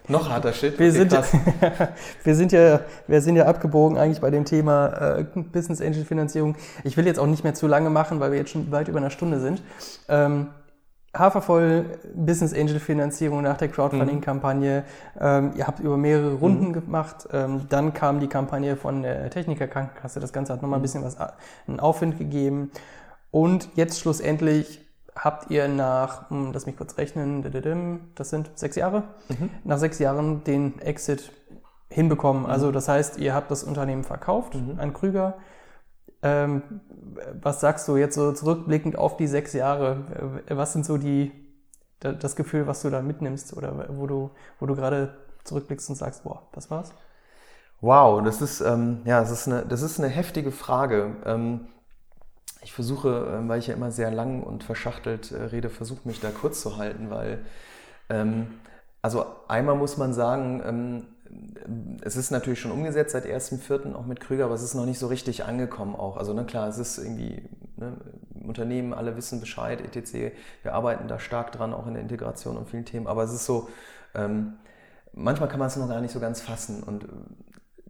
noch 0.06 0.28
harter 0.28 0.52
Shit. 0.52 0.78
Wir, 0.78 0.92
sind, 0.92 1.10
wir, 2.24 2.34
sind 2.34 2.52
ja, 2.52 2.80
wir 3.06 3.22
sind 3.22 3.36
ja 3.36 3.46
abgebogen 3.46 3.96
eigentlich 3.96 4.20
bei 4.20 4.30
dem 4.30 4.44
Thema 4.44 4.88
äh, 4.88 5.24
Business 5.34 5.80
Angel 5.80 6.04
Finanzierung. 6.04 6.54
Ich 6.84 6.98
will 6.98 7.06
jetzt 7.06 7.18
auch 7.18 7.26
nicht 7.26 7.44
mehr 7.44 7.54
zu 7.54 7.66
lange 7.66 7.88
machen, 7.88 8.20
weil 8.20 8.32
wir 8.32 8.38
jetzt 8.40 8.50
schon 8.50 8.70
weit 8.72 8.88
über 8.88 8.98
einer 8.98 9.08
Stunde 9.08 9.40
sind. 9.40 9.62
Ähm, 10.10 10.48
Hafervoll 11.16 11.86
Business 12.14 12.52
Angel 12.52 12.78
Finanzierung 12.78 13.40
nach 13.40 13.56
der 13.56 13.68
Crowdfunding-Kampagne. 13.68 14.84
Ähm, 15.18 15.52
ihr 15.56 15.66
habt 15.66 15.80
über 15.80 15.96
mehrere 15.96 16.34
Runden 16.34 16.68
mhm. 16.68 16.72
gemacht. 16.74 17.26
Ähm, 17.32 17.62
dann 17.70 17.94
kam 17.94 18.20
die 18.20 18.28
Kampagne 18.28 18.76
von 18.76 19.00
der 19.00 19.30
Techniker 19.30 19.66
Krankenkasse. 19.66 20.20
Das 20.20 20.34
Ganze 20.34 20.52
hat 20.52 20.60
nochmal 20.60 20.78
ein 20.78 20.82
bisschen 20.82 21.02
was, 21.02 21.16
einen 21.66 21.80
Aufwind 21.80 22.18
gegeben. 22.18 22.70
Und 23.30 23.70
jetzt 23.76 23.98
schlussendlich 23.98 24.81
habt 25.14 25.50
ihr 25.50 25.68
nach, 25.68 26.30
hm, 26.30 26.52
lass 26.52 26.66
mich 26.66 26.76
kurz 26.76 26.96
rechnen, 26.96 27.42
das 28.14 28.30
sind 28.30 28.50
sechs 28.54 28.76
Jahre, 28.76 29.04
mhm. 29.28 29.50
nach 29.64 29.78
sechs 29.78 29.98
Jahren 29.98 30.44
den 30.44 30.80
Exit 30.80 31.32
hinbekommen. 31.88 32.46
Also 32.46 32.68
mhm. 32.68 32.72
das 32.72 32.88
heißt, 32.88 33.18
ihr 33.18 33.34
habt 33.34 33.50
das 33.50 33.64
Unternehmen 33.64 34.04
verkauft 34.04 34.54
mhm. 34.54 34.78
an 34.78 34.92
Krüger. 34.92 35.34
Ähm, 36.22 36.62
was 37.40 37.60
sagst 37.60 37.86
du 37.88 37.96
jetzt 37.96 38.14
so 38.14 38.32
zurückblickend 38.32 38.96
auf 38.96 39.16
die 39.16 39.26
sechs 39.26 39.52
Jahre? 39.52 40.40
Was 40.48 40.72
sind 40.72 40.86
so 40.86 40.96
die, 40.96 41.32
das 42.00 42.36
Gefühl, 42.36 42.66
was 42.66 42.82
du 42.82 42.90
da 42.90 43.02
mitnimmst 43.02 43.56
oder 43.56 43.86
wo 43.90 44.06
du, 44.06 44.30
wo 44.60 44.66
du 44.66 44.74
gerade 44.74 45.16
zurückblickst 45.44 45.90
und 45.90 45.96
sagst, 45.96 46.24
boah, 46.24 46.42
das 46.52 46.70
war's? 46.70 46.94
Wow, 47.80 48.22
das 48.22 48.40
ist, 48.40 48.60
ähm, 48.60 49.00
ja, 49.04 49.20
das 49.20 49.32
ist, 49.32 49.48
eine, 49.48 49.66
das 49.66 49.82
ist 49.82 49.98
eine 49.98 50.08
heftige 50.08 50.52
Frage. 50.52 51.16
Ähm, 51.26 51.66
ich 52.62 52.72
versuche, 52.72 53.38
ähm, 53.38 53.48
weil 53.48 53.58
ich 53.58 53.66
ja 53.66 53.74
immer 53.74 53.90
sehr 53.90 54.10
lang 54.10 54.42
und 54.42 54.64
verschachtelt 54.64 55.32
äh, 55.32 55.42
rede, 55.44 55.70
versuche 55.70 56.06
mich 56.06 56.20
da 56.20 56.30
kurz 56.30 56.60
zu 56.60 56.76
halten, 56.76 57.10
weil, 57.10 57.44
ähm, 58.08 58.46
also 59.02 59.26
einmal 59.48 59.76
muss 59.76 59.96
man 59.96 60.12
sagen, 60.12 60.62
ähm, 60.64 61.06
es 62.02 62.16
ist 62.16 62.30
natürlich 62.30 62.60
schon 62.60 62.72
umgesetzt 62.72 63.12
seit 63.12 63.24
1.4. 63.24 63.94
auch 63.94 64.06
mit 64.06 64.20
Krüger, 64.20 64.44
aber 64.44 64.54
es 64.54 64.62
ist 64.62 64.74
noch 64.74 64.84
nicht 64.84 64.98
so 64.98 65.06
richtig 65.06 65.44
angekommen 65.44 65.96
auch. 65.96 66.16
Also 66.16 66.34
ne, 66.34 66.44
klar, 66.44 66.68
es 66.68 66.78
ist 66.78 66.98
irgendwie 66.98 67.48
ne, 67.76 67.96
Unternehmen, 68.46 68.92
alle 68.92 69.16
wissen 69.16 69.40
Bescheid, 69.40 69.80
etc. 69.80 70.34
Wir 70.62 70.74
arbeiten 70.74 71.08
da 71.08 71.18
stark 71.18 71.52
dran, 71.52 71.72
auch 71.72 71.86
in 71.86 71.94
der 71.94 72.02
Integration 72.02 72.56
und 72.56 72.68
vielen 72.68 72.84
Themen, 72.84 73.06
aber 73.06 73.22
es 73.22 73.32
ist 73.32 73.46
so, 73.46 73.68
ähm, 74.14 74.54
manchmal 75.14 75.48
kann 75.48 75.58
man 75.58 75.68
es 75.68 75.76
noch 75.76 75.88
gar 75.88 76.00
nicht 76.00 76.12
so 76.12 76.20
ganz 76.20 76.40
fassen 76.40 76.82
und 76.82 77.06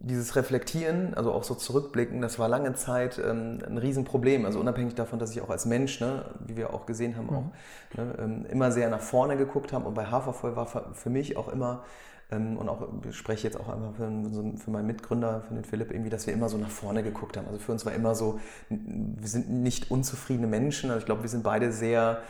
dieses 0.03 0.35
Reflektieren, 0.35 1.13
also 1.13 1.31
auch 1.31 1.45
so 1.45 1.55
zurückblicken, 1.55 2.21
das 2.21 2.37
war 2.37 2.49
lange 2.49 2.73
Zeit 2.73 3.19
ähm, 3.19 3.59
ein 3.65 3.77
Riesenproblem. 3.77 4.45
Also 4.45 4.59
unabhängig 4.59 4.95
davon, 4.95 5.17
dass 5.17 5.31
ich 5.31 5.41
auch 5.41 5.49
als 5.49 5.65
Mensch, 5.65 6.01
ne, 6.01 6.25
wie 6.45 6.57
wir 6.57 6.73
auch 6.73 6.85
gesehen 6.85 7.15
haben, 7.15 7.27
mhm. 7.27 7.35
auch 7.35 7.97
ne, 7.97 8.15
ähm, 8.19 8.45
immer 8.51 8.71
sehr 8.71 8.89
nach 8.89 8.99
vorne 8.99 9.37
geguckt 9.37 9.71
habe. 9.71 9.87
Und 9.87 9.93
bei 9.93 10.05
Hafervoll 10.05 10.57
war 10.57 10.67
für 10.67 11.09
mich 11.09 11.37
auch 11.37 11.47
immer 11.47 11.83
ähm, 12.31 12.57
und 12.57 12.67
auch 12.67 12.85
spreche 13.11 13.47
jetzt 13.47 13.57
auch 13.57 13.69
einmal 13.69 13.93
für, 13.93 14.57
für, 14.57 14.71
meinen 14.71 14.87
Mitgründer, 14.87 15.41
für 15.47 15.53
den 15.53 15.63
Philipp, 15.63 15.91
irgendwie, 15.91 16.09
dass 16.09 16.27
wir 16.27 16.33
immer 16.33 16.49
so 16.49 16.57
nach 16.57 16.69
vorne 16.69 17.01
geguckt 17.01 17.37
haben. 17.37 17.47
Also 17.47 17.59
für 17.59 17.71
uns 17.71 17.85
war 17.85 17.93
immer 17.93 18.13
so, 18.13 18.41
wir 18.69 19.27
sind 19.27 19.49
nicht 19.49 19.89
unzufriedene 19.89 20.47
Menschen. 20.47 20.89
Also 20.89 20.99
ich 20.99 21.05
glaube, 21.05 21.21
wir 21.21 21.29
sind 21.29 21.43
beide 21.43 21.71
sehr 21.71 22.21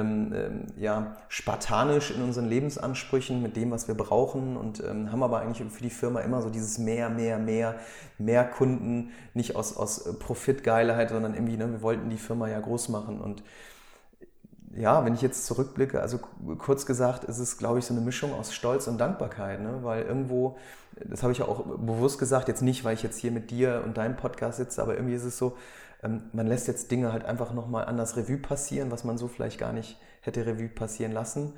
ähm, 0.00 0.32
ähm, 0.34 0.66
ja, 0.76 1.16
spartanisch 1.28 2.10
in 2.10 2.22
unseren 2.22 2.48
Lebensansprüchen 2.48 3.42
mit 3.42 3.56
dem, 3.56 3.70
was 3.70 3.88
wir 3.88 3.94
brauchen 3.94 4.56
und 4.56 4.82
ähm, 4.82 5.12
haben 5.12 5.22
aber 5.22 5.40
eigentlich 5.40 5.70
für 5.72 5.82
die 5.82 5.90
Firma 5.90 6.20
immer 6.20 6.42
so 6.42 6.50
dieses 6.50 6.78
mehr, 6.78 7.08
mehr, 7.10 7.38
mehr, 7.38 7.76
mehr 8.18 8.44
Kunden, 8.44 9.10
nicht 9.34 9.56
aus, 9.56 9.76
aus 9.76 10.18
Profitgeilheit, 10.18 11.10
sondern 11.10 11.34
irgendwie, 11.34 11.56
ne, 11.56 11.70
wir 11.70 11.82
wollten 11.82 12.10
die 12.10 12.18
Firma 12.18 12.48
ja 12.48 12.60
groß 12.60 12.88
machen 12.88 13.20
und 13.20 13.42
ja, 14.76 15.04
wenn 15.04 15.14
ich 15.14 15.22
jetzt 15.22 15.46
zurückblicke, 15.46 16.00
also 16.00 16.18
kurz 16.58 16.86
gesagt, 16.86 17.24
ist 17.24 17.38
es, 17.38 17.58
glaube 17.58 17.78
ich, 17.78 17.84
so 17.84 17.94
eine 17.94 18.02
Mischung 18.02 18.34
aus 18.34 18.52
Stolz 18.52 18.86
und 18.88 18.98
Dankbarkeit, 18.98 19.60
ne? 19.60 19.80
weil 19.82 20.02
irgendwo, 20.02 20.56
das 21.04 21.22
habe 21.22 21.32
ich 21.32 21.38
ja 21.38 21.46
auch 21.46 21.64
bewusst 21.64 22.18
gesagt, 22.18 22.48
jetzt 22.48 22.62
nicht, 22.62 22.84
weil 22.84 22.94
ich 22.94 23.02
jetzt 23.02 23.18
hier 23.18 23.30
mit 23.30 23.50
dir 23.50 23.82
und 23.84 23.96
deinem 23.96 24.16
Podcast 24.16 24.58
sitze, 24.58 24.82
aber 24.82 24.94
irgendwie 24.94 25.14
ist 25.14 25.24
es 25.24 25.38
so, 25.38 25.56
ähm, 26.02 26.22
man 26.32 26.46
lässt 26.46 26.68
jetzt 26.68 26.90
Dinge 26.90 27.12
halt 27.12 27.24
einfach 27.24 27.52
nochmal 27.52 27.86
anders 27.86 28.16
Revue 28.16 28.38
passieren, 28.38 28.90
was 28.90 29.04
man 29.04 29.18
so 29.18 29.28
vielleicht 29.28 29.58
gar 29.58 29.72
nicht 29.72 29.98
hätte 30.20 30.46
Revue 30.46 30.68
passieren 30.68 31.12
lassen, 31.12 31.54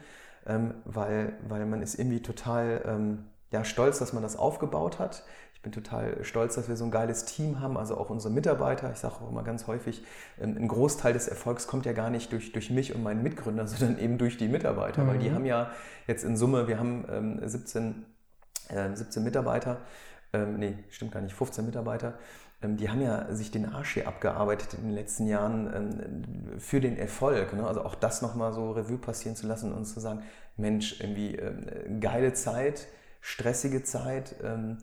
ähm, 0.47 0.75
weil, 0.85 1.35
weil 1.49 1.67
man 1.67 1.83
ist 1.83 1.99
irgendwie 1.99 2.23
total 2.23 2.83
ähm, 2.87 3.25
ja, 3.51 3.65
stolz, 3.65 3.99
dass 3.99 4.13
man 4.13 4.23
das 4.23 4.37
aufgebaut 4.37 4.99
hat 4.99 5.25
bin 5.67 5.73
total 5.73 6.23
stolz, 6.25 6.55
dass 6.55 6.69
wir 6.69 6.77
so 6.77 6.85
ein 6.85 6.93
geiles 6.93 7.25
Team 7.25 7.61
haben, 7.61 7.77
also 7.77 7.97
auch 7.97 8.09
unsere 8.09 8.33
Mitarbeiter. 8.33 8.93
Ich 8.93 8.99
sage 8.99 9.17
auch 9.17 9.29
immer 9.29 9.43
ganz 9.43 9.67
häufig, 9.67 10.05
ein 10.41 10.69
Großteil 10.69 11.13
des 11.13 11.27
Erfolgs 11.27 11.67
kommt 11.67 11.87
ja 11.87 11.93
gar 11.93 12.09
nicht 12.09 12.31
durch, 12.31 12.53
durch 12.53 12.71
mich 12.71 12.95
und 12.95 13.03
meinen 13.03 13.23
Mitgründer, 13.25 13.67
sondern 13.67 13.99
eben 13.99 14.17
durch 14.17 14.37
die 14.37 14.47
Mitarbeiter, 14.47 15.03
mhm. 15.03 15.09
weil 15.09 15.19
die 15.19 15.29
mhm. 15.29 15.35
haben 15.35 15.45
ja 15.45 15.71
jetzt 16.07 16.25
in 16.25 16.37
Summe, 16.37 16.69
wir 16.69 16.79
haben 16.79 17.05
ähm, 17.11 17.41
17, 17.45 17.91
äh, 17.91 17.95
17 18.69 19.23
Mitarbeiter, 19.23 19.79
ähm, 20.33 20.59
nee, 20.59 20.75
stimmt 20.91 21.13
gar 21.13 21.21
nicht, 21.21 21.35
15 21.35 21.65
Mitarbeiter, 21.65 22.15
ähm, 22.63 22.77
die 22.77 22.89
haben 22.89 23.03
ja 23.03 23.33
sich 23.35 23.51
den 23.51 23.67
Arsch 23.67 23.95
hier 23.95 24.09
abgearbeitet 24.09 24.75
in 24.75 24.85
den 24.85 24.95
letzten 24.95 25.27
Jahren 25.27 25.73
ähm, 25.75 26.61
für 26.61 26.81
den 26.81 26.97
Erfolg. 26.97 27.53
Ne? 27.53 27.67
Also 27.67 27.85
auch 27.85 27.95
das 27.95 28.23
nochmal 28.23 28.53
so 28.53 28.73
Revue 28.73 28.99
passieren 28.99 29.37
zu 29.37 29.47
lassen 29.47 29.73
und 29.73 29.85
zu 29.85 30.01
sagen, 30.01 30.23
Mensch, 30.57 31.01
irgendwie 31.01 31.37
ähm, 31.37 32.01
geile 32.01 32.33
Zeit, 32.33 32.87
stressige 33.21 33.83
Zeit, 33.83 34.37
ähm, 34.43 34.79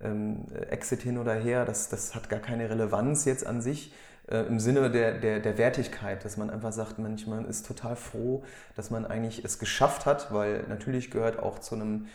ähm, 0.00 0.46
Exit 0.70 1.02
hin 1.02 1.18
oder 1.18 1.34
her, 1.34 1.64
das, 1.64 1.88
das 1.88 2.14
hat 2.14 2.28
gar 2.28 2.40
keine 2.40 2.70
Relevanz 2.70 3.24
jetzt 3.24 3.44
an 3.46 3.60
sich 3.60 3.92
äh, 4.28 4.46
im 4.46 4.60
Sinne 4.60 4.90
der, 4.90 5.18
der, 5.18 5.40
der 5.40 5.58
Wertigkeit, 5.58 6.24
dass 6.24 6.36
man 6.36 6.50
einfach 6.50 6.72
sagt, 6.72 6.98
Mensch, 6.98 7.26
man 7.26 7.46
ist 7.46 7.66
total 7.66 7.96
froh, 7.96 8.44
dass 8.76 8.90
man 8.90 9.06
eigentlich 9.06 9.44
es 9.44 9.58
geschafft 9.58 10.06
hat, 10.06 10.32
weil 10.32 10.64
natürlich 10.68 11.10
gehört 11.10 11.38
auch 11.40 11.58
zu 11.58 11.74
einem 11.74 12.06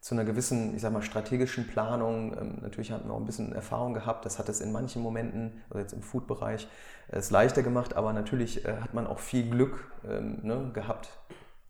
zu 0.00 0.14
einer 0.14 0.24
gewissen, 0.24 0.74
ich 0.76 0.82
sag 0.82 0.92
mal, 0.92 1.02
strategischen 1.02 1.66
Planung. 1.66 2.36
Ähm, 2.38 2.58
natürlich 2.62 2.92
hatten 2.92 3.08
wir 3.08 3.14
auch 3.14 3.20
ein 3.20 3.26
bisschen 3.26 3.52
Erfahrung 3.52 3.94
gehabt. 3.94 4.24
Das 4.24 4.38
hat 4.38 4.48
es 4.48 4.60
in 4.60 4.72
manchen 4.72 5.02
Momenten, 5.02 5.62
also 5.70 5.80
jetzt 5.80 5.92
im 5.92 6.02
Food-Bereich, 6.02 6.68
äh, 7.10 7.16
es 7.16 7.30
leichter 7.30 7.62
gemacht. 7.62 7.96
Aber 7.96 8.12
natürlich 8.12 8.64
äh, 8.64 8.76
hat 8.80 8.94
man 8.94 9.06
auch 9.06 9.18
viel 9.18 9.48
Glück 9.48 9.90
ähm, 10.08 10.38
ne, 10.42 10.70
gehabt. 10.72 11.10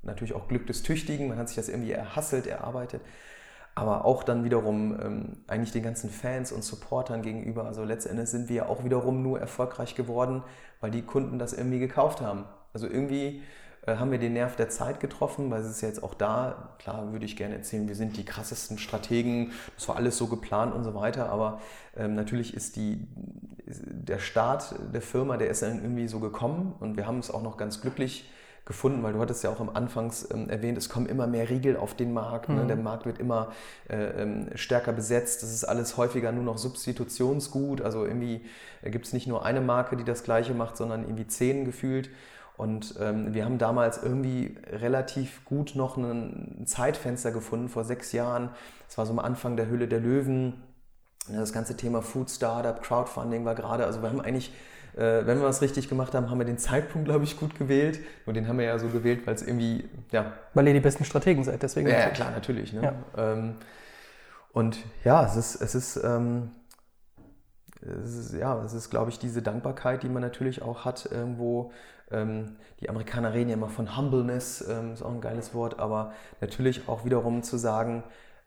Natürlich 0.03 0.35
auch 0.35 0.49
Glück 0.49 0.67
des 0.67 0.83
Tüchtigen. 0.83 1.29
Man 1.29 1.39
hat 1.39 1.49
sich 1.49 1.57
das 1.57 1.69
irgendwie 1.69 1.93
erhasselt, 1.93 2.47
erarbeitet 2.47 3.03
aber 3.79 4.05
auch 4.05 4.25
dann 4.25 4.43
wiederum 4.43 4.99
ähm, 5.01 5.37
eigentlich 5.47 5.71
den 5.71 5.85
ganzen 5.85 6.11
Fans 6.11 6.51
und 6.51 6.65
Supportern 6.65 7.23
gegenüber. 7.23 7.65
Also 7.65 7.85
letztendlich 7.85 8.29
sind 8.29 8.49
wir 8.49 8.69
auch 8.69 8.83
wiederum 8.83 9.23
nur 9.23 9.39
erfolgreich 9.39 9.95
geworden, 9.95 10.43
weil 10.81 10.91
die 10.91 11.03
Kunden 11.03 11.39
das 11.39 11.53
irgendwie 11.53 11.79
gekauft 11.79 12.21
haben. 12.21 12.45
Also 12.73 12.89
irgendwie 12.89 13.41
haben 13.97 14.10
wir 14.10 14.19
den 14.19 14.35
Nerv 14.35 14.56
der 14.56 14.69
Zeit 14.69 15.01
getroffen, 15.01 15.51
weil 15.51 15.60
es 15.60 15.70
ist 15.70 15.81
jetzt 15.81 16.02
auch 16.02 16.15
da, 16.15 16.74
klar 16.78 17.12
würde 17.12 17.24
ich 17.24 17.36
gerne 17.36 17.55
erzählen, 17.55 17.89
wir 17.89 17.94
sind 17.94 18.16
die 18.16 18.24
krassesten 18.24 18.78
Strategen, 18.78 19.52
das 19.77 19.89
war 19.89 19.97
alles 19.97 20.16
so 20.16 20.27
geplant 20.27 20.74
und 20.74 20.85
so 20.85 20.94
weiter, 20.94 21.31
aber 21.31 21.60
ähm, 21.97 22.15
natürlich 22.15 22.55
ist 22.55 22.77
die, 22.77 23.06
der 23.66 24.19
Start 24.19 24.74
der 24.93 25.02
Firma, 25.02 25.36
der 25.36 25.48
ist 25.48 25.62
dann 25.62 25.82
irgendwie 25.82 26.09
so 26.09 26.20
gekommen 26.20 26.74
und 26.81 26.97
wir 26.97 27.06
haben 27.06 27.19
es 27.19 27.31
auch 27.31 27.43
noch 27.43 27.56
ganz 27.56 27.81
glücklich 27.81 28.31
gefunden, 28.69 29.02
weil 29.02 29.15
du 29.15 29.20
hattest 29.20 29.43
ja 29.43 29.51
auch 29.51 29.60
am 29.60 29.70
Anfangs 29.70 30.28
ähm, 30.31 30.51
erwähnt, 30.51 30.77
es 30.77 30.90
kommen 30.90 31.06
immer 31.06 31.27
mehr 31.27 31.48
Riegel 31.48 31.78
auf 31.78 31.94
den 31.94 32.12
Markt, 32.12 32.51
ne? 32.51 32.65
mhm. 32.65 32.69
der 32.69 32.77
Markt 32.77 33.06
wird 33.06 33.19
immer 33.19 33.52
äh, 33.89 34.23
ähm, 34.23 34.51
stärker 34.56 34.93
besetzt, 34.93 35.43
das 35.43 35.55
ist 35.55 35.65
alles 35.65 35.97
häufiger 35.97 36.32
nur 36.32 36.44
noch 36.44 36.59
Substitutionsgut, 36.59 37.81
also 37.81 38.05
irgendwie 38.05 38.43
äh, 38.82 38.90
gibt 38.90 39.06
es 39.06 39.15
nicht 39.15 39.27
nur 39.27 39.43
eine 39.43 39.62
Marke, 39.62 39.97
die 39.97 40.05
das 40.05 40.23
gleiche 40.23 40.52
macht, 40.52 40.77
sondern 40.77 41.02
irgendwie 41.05 41.27
zehn 41.27 41.65
gefühlt. 41.65 42.10
Und 42.59 42.97
ähm, 43.01 43.32
wir 43.32 43.44
haben 43.44 43.56
damals 43.56 44.02
irgendwie 44.02 44.56
relativ 44.70 45.44
gut 45.44 45.72
noch 45.74 45.97
ein 45.97 46.64
Zeitfenster 46.66 47.30
gefunden 47.30 47.68
vor 47.68 47.85
sechs 47.85 48.12
Jahren. 48.12 48.51
Das 48.89 48.98
war 48.98 49.06
so 49.06 49.12
am 49.12 49.20
Anfang 49.20 49.56
der 49.56 49.70
Hülle 49.70 49.89
der 49.89 50.01
Löwen. 50.01 50.55
Das 51.28 51.52
ganze 51.52 51.76
Thema 51.76 52.02
Food 52.02 52.30
Startup, 52.30 52.82
Crowdfunding 52.82 53.44
war 53.44 53.55
gerade, 53.55 53.86
also 53.86 54.02
wir 54.02 54.10
haben 54.10 54.20
eigentlich 54.20 54.52
äh, 54.97 55.26
wenn 55.26 55.39
wir 55.39 55.44
was 55.44 55.62
richtig 55.62 55.89
gemacht 55.89 56.14
haben, 56.14 56.28
haben 56.28 56.39
wir 56.39 56.44
den 56.44 56.59
Zeitpunkt, 56.59 57.06
glaube 57.06 57.22
ich, 57.24 57.39
gut 57.39 57.56
gewählt. 57.56 58.01
Und 58.26 58.35
den 58.35 58.48
haben 58.48 58.59
wir 58.59 58.64
ja 58.64 58.78
so 58.80 58.89
gewählt, 58.89 59.26
weil 59.26 59.35
es 59.35 59.43
irgendwie, 59.43 59.89
ja. 60.10 60.32
Weil 60.55 60.66
ihr 60.66 60.74
die 60.74 60.80
besten 60.80 61.05
Strategen 61.05 61.44
seid, 61.44 61.62
deswegen. 61.62 61.89
Ja, 61.89 62.01
ja 62.01 62.09
klar, 62.10 62.32
natürlich. 62.32 62.72
Ne? 62.72 62.82
Ja. 62.82 63.32
Ähm, 63.32 63.55
und 64.52 64.78
ja, 65.05 65.24
es 65.24 65.36
ist, 65.36 65.62
es 65.62 65.74
ist, 65.76 65.97
ähm, 66.02 66.51
ist, 67.89 68.35
ja, 68.35 68.62
es 68.65 68.73
ist, 68.73 68.90
glaube 68.90 69.10
ich, 69.10 69.19
diese 69.19 69.43
Dankbarkeit, 69.43 70.02
die 70.02 70.09
man 70.09 70.23
natürlich 70.23 70.62
auch 70.62 70.85
hat 70.85 71.09
irgendwo. 71.10 71.73
Ähm, 72.10 72.56
die 72.81 72.89
Amerikaner 72.89 73.35
reden 73.35 73.51
ja 73.51 73.55
immer 73.55 73.69
von 73.69 73.97
Humbleness, 73.97 74.66
ähm, 74.69 74.93
ist 74.93 75.02
auch 75.02 75.12
ein 75.12 75.20
geiles 75.20 75.55
Wort, 75.55 75.78
aber 75.78 76.12
natürlich 76.40 76.89
auch 76.89 77.05
wiederum 77.05 77.43
zu 77.43 77.56
sagen, 77.56 78.02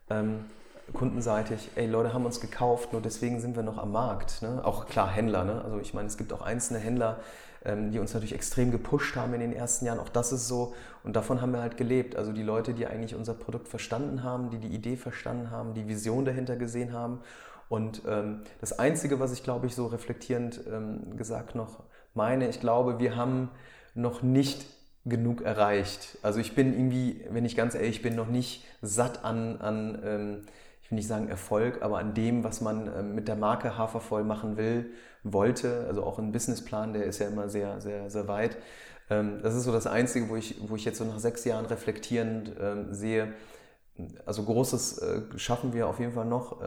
ähm, 0.10 0.46
kundenseitig, 0.94 1.70
ey, 1.76 1.88
Leute 1.88 2.14
haben 2.14 2.26
uns 2.26 2.42
gekauft, 2.42 2.92
nur 2.92 3.02
deswegen 3.02 3.40
sind 3.40 3.56
wir 3.56 3.64
noch 3.64 3.78
am 3.78 3.92
Markt. 3.92 4.42
Ne? 4.42 4.62
Auch 4.64 4.88
klar 4.88 5.10
Händler, 5.10 5.46
ne? 5.46 5.62
also 5.64 5.80
ich 5.80 5.94
meine, 5.94 6.08
es 6.08 6.18
gibt 6.18 6.34
auch 6.34 6.42
einzelne 6.42 6.80
Händler, 6.80 7.20
ähm, 7.64 7.92
die 7.92 8.00
uns 8.00 8.14
natürlich 8.14 8.34
extrem 8.34 8.72
gepusht 8.72 9.16
haben 9.16 9.34
in 9.34 9.40
den 9.40 9.54
ersten 9.54 9.86
Jahren, 9.86 10.00
auch 10.00 10.10
das 10.10 10.32
ist 10.32 10.48
so 10.48 10.74
und 11.04 11.16
davon 11.16 11.42
haben 11.42 11.54
wir 11.54 11.62
halt 11.62 11.78
gelebt. 11.78 12.16
Also 12.16 12.32
die 12.32 12.44
Leute, 12.44 12.74
die 12.74 12.88
eigentlich 12.88 13.16
unser 13.16 13.34
Produkt 13.34 13.68
verstanden 13.68 14.24
haben, 14.24 14.50
die 14.50 14.58
die 14.58 14.70
Idee 14.70 14.98
verstanden 14.98 15.52
haben, 15.52 15.74
die 15.74 15.88
Vision 15.88 16.26
dahinter 16.26 16.56
gesehen 16.56 16.94
haben 16.94 17.22
und 17.72 18.04
ähm, 18.08 18.42
das 18.60 18.78
Einzige, 18.78 19.20
was 19.20 19.34
ich 19.34 19.44
glaube 19.44 19.66
ich 19.66 19.76
so 19.76 19.88
reflektierend 19.88 20.62
ähm, 20.72 21.18
gesagt 21.18 21.56
noch 21.56 21.84
meine, 22.14 22.50
ich 22.50 22.60
glaube, 22.60 23.00
wir 23.00 23.16
haben 23.16 23.50
noch 23.96 24.22
nicht 24.22 24.66
genug 25.06 25.42
erreicht. 25.42 26.18
Also 26.22 26.40
ich 26.40 26.54
bin 26.54 26.74
irgendwie, 26.74 27.26
wenn 27.30 27.46
ich 27.46 27.56
ganz 27.56 27.74
ehrlich 27.74 28.02
bin, 28.02 28.16
noch 28.16 28.28
nicht 28.28 28.66
satt 28.82 29.24
an, 29.24 29.60
an 29.62 30.02
ähm, 30.06 30.42
will 30.92 30.98
nicht 30.98 31.08
sagen 31.08 31.30
Erfolg, 31.30 31.82
aber 31.82 31.98
an 31.98 32.14
dem, 32.14 32.44
was 32.44 32.62
man 32.62 32.88
ähm, 32.96 33.16
mit 33.16 33.28
der 33.28 33.36
Marke 33.36 33.78
Hafervoll 33.78 34.24
machen 34.24 34.58
will, 34.58 34.92
wollte. 35.24 35.86
Also 35.88 36.04
auch 36.04 36.20
ein 36.20 36.32
Businessplan, 36.32 36.94
der 36.94 37.06
ist 37.06 37.20
ja 37.20 37.28
immer 37.28 37.50
sehr, 37.50 37.82
sehr, 37.82 38.10
sehr 38.10 38.28
weit. 38.28 38.58
Ähm, 39.10 39.40
das 39.42 39.56
ist 39.56 39.64
so 39.64 39.72
das 39.72 39.88
Einzige, 39.88 40.30
wo 40.30 40.36
ich, 40.36 40.58
wo 40.68 40.76
ich 40.76 40.86
jetzt 40.86 40.98
so 40.98 41.06
nach 41.06 41.20
sechs 41.20 41.46
Jahren 41.46 41.66
reflektierend 41.66 42.52
ähm, 42.62 42.94
sehe, 42.94 43.34
also 44.26 44.44
Großes 44.44 44.98
äh, 45.00 45.22
schaffen 45.38 45.74
wir 45.74 45.88
auf 45.88 46.00
jeden 46.00 46.14
Fall 46.14 46.26
noch. 46.26 46.58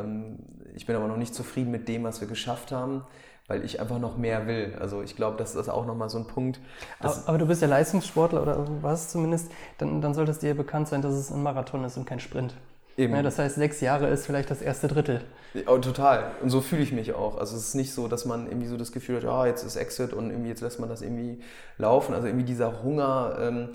Ich 0.74 0.86
bin 0.86 0.96
aber 0.96 1.08
noch 1.08 1.16
nicht 1.16 1.34
zufrieden 1.34 1.70
mit 1.70 1.88
dem, 1.88 2.04
was 2.04 2.20
wir 2.20 2.28
geschafft 2.28 2.72
haben, 2.72 3.04
weil 3.46 3.64
ich 3.64 3.80
einfach 3.80 3.98
noch 3.98 4.16
mehr 4.16 4.46
will. 4.46 4.76
Also 4.80 5.02
ich 5.02 5.16
glaube, 5.16 5.36
das 5.36 5.54
ist 5.54 5.68
auch 5.68 5.86
nochmal 5.86 6.10
so 6.10 6.18
ein 6.18 6.26
Punkt. 6.26 6.60
Aber, 6.98 7.16
aber, 7.26 7.38
du 7.38 7.46
bist 7.46 7.62
ja 7.62 7.68
Leistungssportler 7.68 8.42
oder 8.42 8.66
was 8.82 9.08
zumindest, 9.08 9.50
dann, 9.78 10.00
dann 10.00 10.14
sollte 10.14 10.30
es 10.30 10.38
dir 10.38 10.54
bekannt 10.54 10.88
sein, 10.88 11.02
dass 11.02 11.14
es 11.14 11.30
ein 11.30 11.42
Marathon 11.42 11.84
ist 11.84 11.96
und 11.96 12.06
kein 12.06 12.20
Sprint. 12.20 12.54
Eben. 12.96 13.14
Ja, 13.14 13.22
das 13.22 13.38
heißt, 13.38 13.56
sechs 13.56 13.80
Jahre 13.80 14.08
ist 14.08 14.26
vielleicht 14.26 14.50
das 14.50 14.62
erste 14.62 14.86
Drittel. 14.86 15.20
Oh, 15.66 15.78
total. 15.78 16.32
Und 16.42 16.50
so 16.50 16.60
fühle 16.60 16.82
ich 16.82 16.92
mich 16.92 17.12
auch. 17.14 17.38
Also 17.38 17.56
es 17.56 17.68
ist 17.68 17.74
nicht 17.74 17.92
so, 17.92 18.08
dass 18.08 18.24
man 18.24 18.46
irgendwie 18.46 18.66
so 18.66 18.76
das 18.76 18.92
Gefühl 18.92 19.16
hat, 19.16 19.24
ah, 19.24 19.46
jetzt 19.46 19.64
ist 19.64 19.76
Exit 19.76 20.12
und 20.12 20.30
irgendwie 20.30 20.48
jetzt 20.48 20.60
lässt 20.60 20.80
man 20.80 20.88
das 20.88 21.02
irgendwie 21.02 21.40
laufen. 21.78 22.14
Also 22.14 22.26
irgendwie 22.26 22.44
dieser 22.44 22.82
Hunger, 22.82 23.36
ähm, 23.40 23.68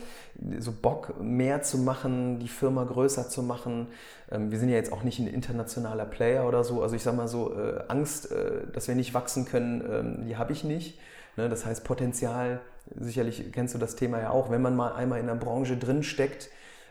so 0.60 0.72
Bock 0.72 1.22
mehr 1.22 1.62
zu 1.62 1.78
machen, 1.78 2.40
die 2.40 2.48
Firma 2.48 2.84
größer 2.84 3.30
zu 3.30 3.44
machen. 3.44 3.88
Ähm, 4.32 4.52
wir 4.52 4.60
sind 4.60 4.70
ja 4.70 4.76
jetzt 4.76 4.92
auch 4.92 5.04
nicht 5.04 5.20
ein 5.20 5.28
internationaler 5.28 6.06
Player 6.06 6.48
oder 6.48 6.64
so. 6.64 6.82
Also 6.82 6.96
ich 6.96 7.04
sage 7.04 7.18
mal 7.18 7.28
so, 7.28 7.54
äh, 7.58 7.84
Angst, 7.88 8.32
äh, 8.32 8.68
dass 8.74 8.88
wir 8.88 8.96
nicht 8.96 9.14
wachsen 9.14 9.46
können, 9.46 9.82
ähm, 9.90 10.26
die 10.26 10.38
habe 10.38 10.54
ich 10.54 10.64
nicht. 10.64 11.00
Ne? 11.38 11.50
Das 11.50 11.66
heißt 11.66 11.84
Potenzial, 11.84 12.60
sicherlich 12.98 13.52
kennst 13.52 13.74
du 13.74 13.78
das 13.80 13.96
Thema 13.96 14.20
ja 14.20 14.30
auch, 14.32 14.50
wenn 14.50 14.62
man 14.62 14.76
mal 14.76 14.94
einmal 14.94 15.20
in 15.20 15.28
der 15.28 15.36
Branche 15.36 15.78
drin 15.78 16.04
steckt, 16.04 16.50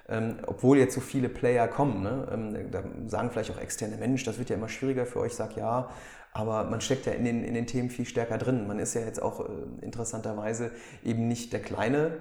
ähm, 0.09 0.39
obwohl 0.47 0.79
jetzt 0.79 0.95
so 0.95 1.01
viele 1.01 1.29
Player 1.29 1.69
kommen. 1.69 2.03
Ne? 2.03 2.29
Ähm, 2.33 2.71
da 2.71 2.83
sagen 3.07 3.31
vielleicht 3.31 3.51
auch 3.51 3.61
externe 3.61 3.97
Mensch, 3.97 4.25
das 4.25 4.39
wird 4.39 4.51
ja 4.51 4.57
immer 4.57 4.69
schwieriger 4.69 5.07
für 5.07 5.21
euch. 5.21 5.35
Sage 5.35 5.61
ja, 5.61 5.91
aber 6.33 6.65
man 6.65 6.81
steckt 6.81 7.07
ja 7.07 7.13
in 7.13 7.25
den, 7.25 7.45
in 7.45 7.55
den 7.55 7.67
Themen 7.67 7.91
viel 7.91 8.07
stärker 8.07 8.39
drin. 8.39 8.67
Man 8.67 8.79
ist 8.79 8.95
ja 8.95 9.03
jetzt 9.03 9.21
auch 9.21 9.41
äh, 9.41 9.45
interessanterweise 9.83 10.71
eben 11.05 11.29
nicht 11.29 11.53
der 11.53 11.61
kleine 11.61 12.19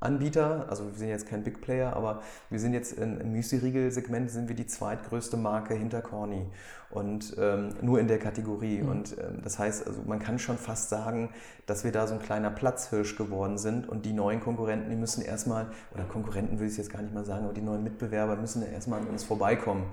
Anbieter, 0.00 0.66
also 0.68 0.84
wir 0.86 0.94
sind 0.94 1.08
jetzt 1.08 1.26
kein 1.26 1.42
Big 1.42 1.60
Player, 1.60 1.94
aber 1.96 2.22
wir 2.50 2.60
sind 2.60 2.72
jetzt 2.72 2.92
im 2.92 3.32
Müsli-Riegel-Segment 3.32 4.30
sind 4.30 4.48
wir 4.48 4.54
die 4.54 4.66
zweitgrößte 4.66 5.36
Marke 5.36 5.74
hinter 5.74 6.02
Corny 6.02 6.46
und 6.90 7.34
ähm, 7.36 7.70
nur 7.82 7.98
in 7.98 8.06
der 8.06 8.20
Kategorie. 8.20 8.80
Mhm. 8.80 8.88
Und 8.88 9.16
ähm, 9.18 9.40
das 9.42 9.58
heißt, 9.58 9.88
also 9.88 10.02
man 10.06 10.20
kann 10.20 10.38
schon 10.38 10.56
fast 10.56 10.88
sagen, 10.88 11.30
dass 11.66 11.82
wir 11.82 11.90
da 11.90 12.06
so 12.06 12.14
ein 12.14 12.20
kleiner 12.20 12.50
Platzhirsch 12.50 13.16
geworden 13.16 13.58
sind 13.58 13.88
und 13.88 14.06
die 14.06 14.12
neuen 14.12 14.40
Konkurrenten, 14.40 14.88
die 14.88 14.96
müssen 14.96 15.22
erstmal, 15.22 15.66
oder 15.92 16.04
Konkurrenten 16.04 16.60
will 16.60 16.68
ich 16.68 16.76
jetzt 16.76 16.92
gar 16.92 17.02
nicht 17.02 17.12
mal 17.12 17.24
sagen, 17.24 17.44
aber 17.44 17.54
die 17.54 17.62
neuen 17.62 17.82
Mitbewerber 17.82 18.36
müssen 18.36 18.62
erstmal 18.62 19.00
an 19.00 19.08
uns 19.08 19.24
vorbeikommen. 19.24 19.84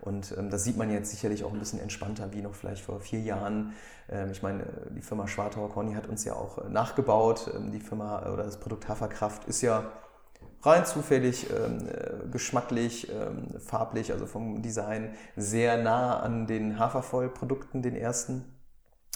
Und 0.00 0.34
ähm, 0.36 0.50
das 0.50 0.64
sieht 0.64 0.76
man 0.76 0.90
jetzt 0.90 1.10
sicherlich 1.10 1.44
auch 1.44 1.52
ein 1.52 1.58
bisschen 1.58 1.80
entspannter 1.80 2.32
wie 2.32 2.42
noch 2.42 2.54
vielleicht 2.54 2.82
vor 2.82 3.00
vier 3.00 3.20
Jahren. 3.20 3.72
Ähm, 4.08 4.30
ich 4.30 4.42
meine, 4.42 4.64
die 4.90 5.02
Firma 5.02 5.26
Schwartauer 5.26 5.70
Conny 5.70 5.94
hat 5.94 6.06
uns 6.06 6.24
ja 6.24 6.34
auch 6.34 6.58
äh, 6.58 6.68
nachgebaut. 6.68 7.50
Ähm, 7.54 7.72
die 7.72 7.80
Firma 7.80 8.26
äh, 8.26 8.30
oder 8.30 8.44
das 8.44 8.58
Produkt 8.58 8.88
Haferkraft 8.88 9.44
ist 9.46 9.62
ja 9.62 9.90
rein 10.62 10.84
zufällig, 10.84 11.48
ähm, 11.50 11.88
äh, 11.88 12.28
geschmacklich, 12.30 13.10
ähm, 13.10 13.58
farblich, 13.60 14.12
also 14.12 14.26
vom 14.26 14.62
Design 14.62 15.14
sehr 15.36 15.76
nah 15.82 16.20
an 16.20 16.46
den 16.46 16.78
Hafervoll-Produkten, 16.78 17.82
den 17.82 17.96
ersten. 17.96 18.44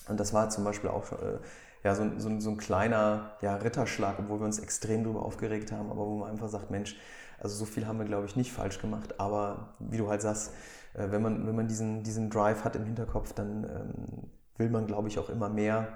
Und 0.09 0.19
das 0.19 0.33
war 0.33 0.51
zum 0.51 0.65
Beispiel 0.65 0.91
auch 0.91 1.13
äh, 1.13 1.39
ja, 1.85 1.95
so, 1.95 2.05
so, 2.19 2.41
so, 2.41 2.51
ein 2.51 2.57
kleiner 2.59 3.33
ja, 3.41 3.57
Ritterschlag, 3.57 4.19
obwohl 4.19 4.41
wir 4.41 4.45
uns 4.45 4.59
extrem 4.59 5.05
darüber 5.05 5.25
aufgeregt 5.25 5.73
haben, 5.73 5.91
aber 5.91 6.07
wo 6.07 6.19
man 6.19 6.31
einfach 6.31 6.49
sagt, 6.49 6.71
Mensch, 6.71 6.97
also 7.41 7.57
so 7.57 7.65
viel 7.65 7.87
haben 7.87 7.99
wir, 7.99 8.07
glaube 8.07 8.27
ich, 8.27 8.37
nicht 8.37 8.53
falsch 8.53 8.81
gemacht. 8.81 9.19
Aber 9.19 9.75
wie 9.79 9.99
du 9.99 10.09
halt 10.09 10.23
sagst, 10.23 10.53
äh, 10.95 11.11
wenn 11.11 11.23
man, 11.23 11.47
wenn 11.47 11.57
man 11.57 11.69
diesen, 11.69 12.03
diesen 12.03 12.31
Drive 12.31 12.65
hat 12.65 12.77
im 12.77 12.85
Hinterkopf, 12.85 13.33
dann 13.33 13.65
ähm, 13.65 14.31
will 14.57 14.71
man, 14.71 14.87
glaube 14.87 15.09
ich, 15.09 15.19
auch 15.19 15.31
immer 15.31 15.49
mehr. 15.49 15.89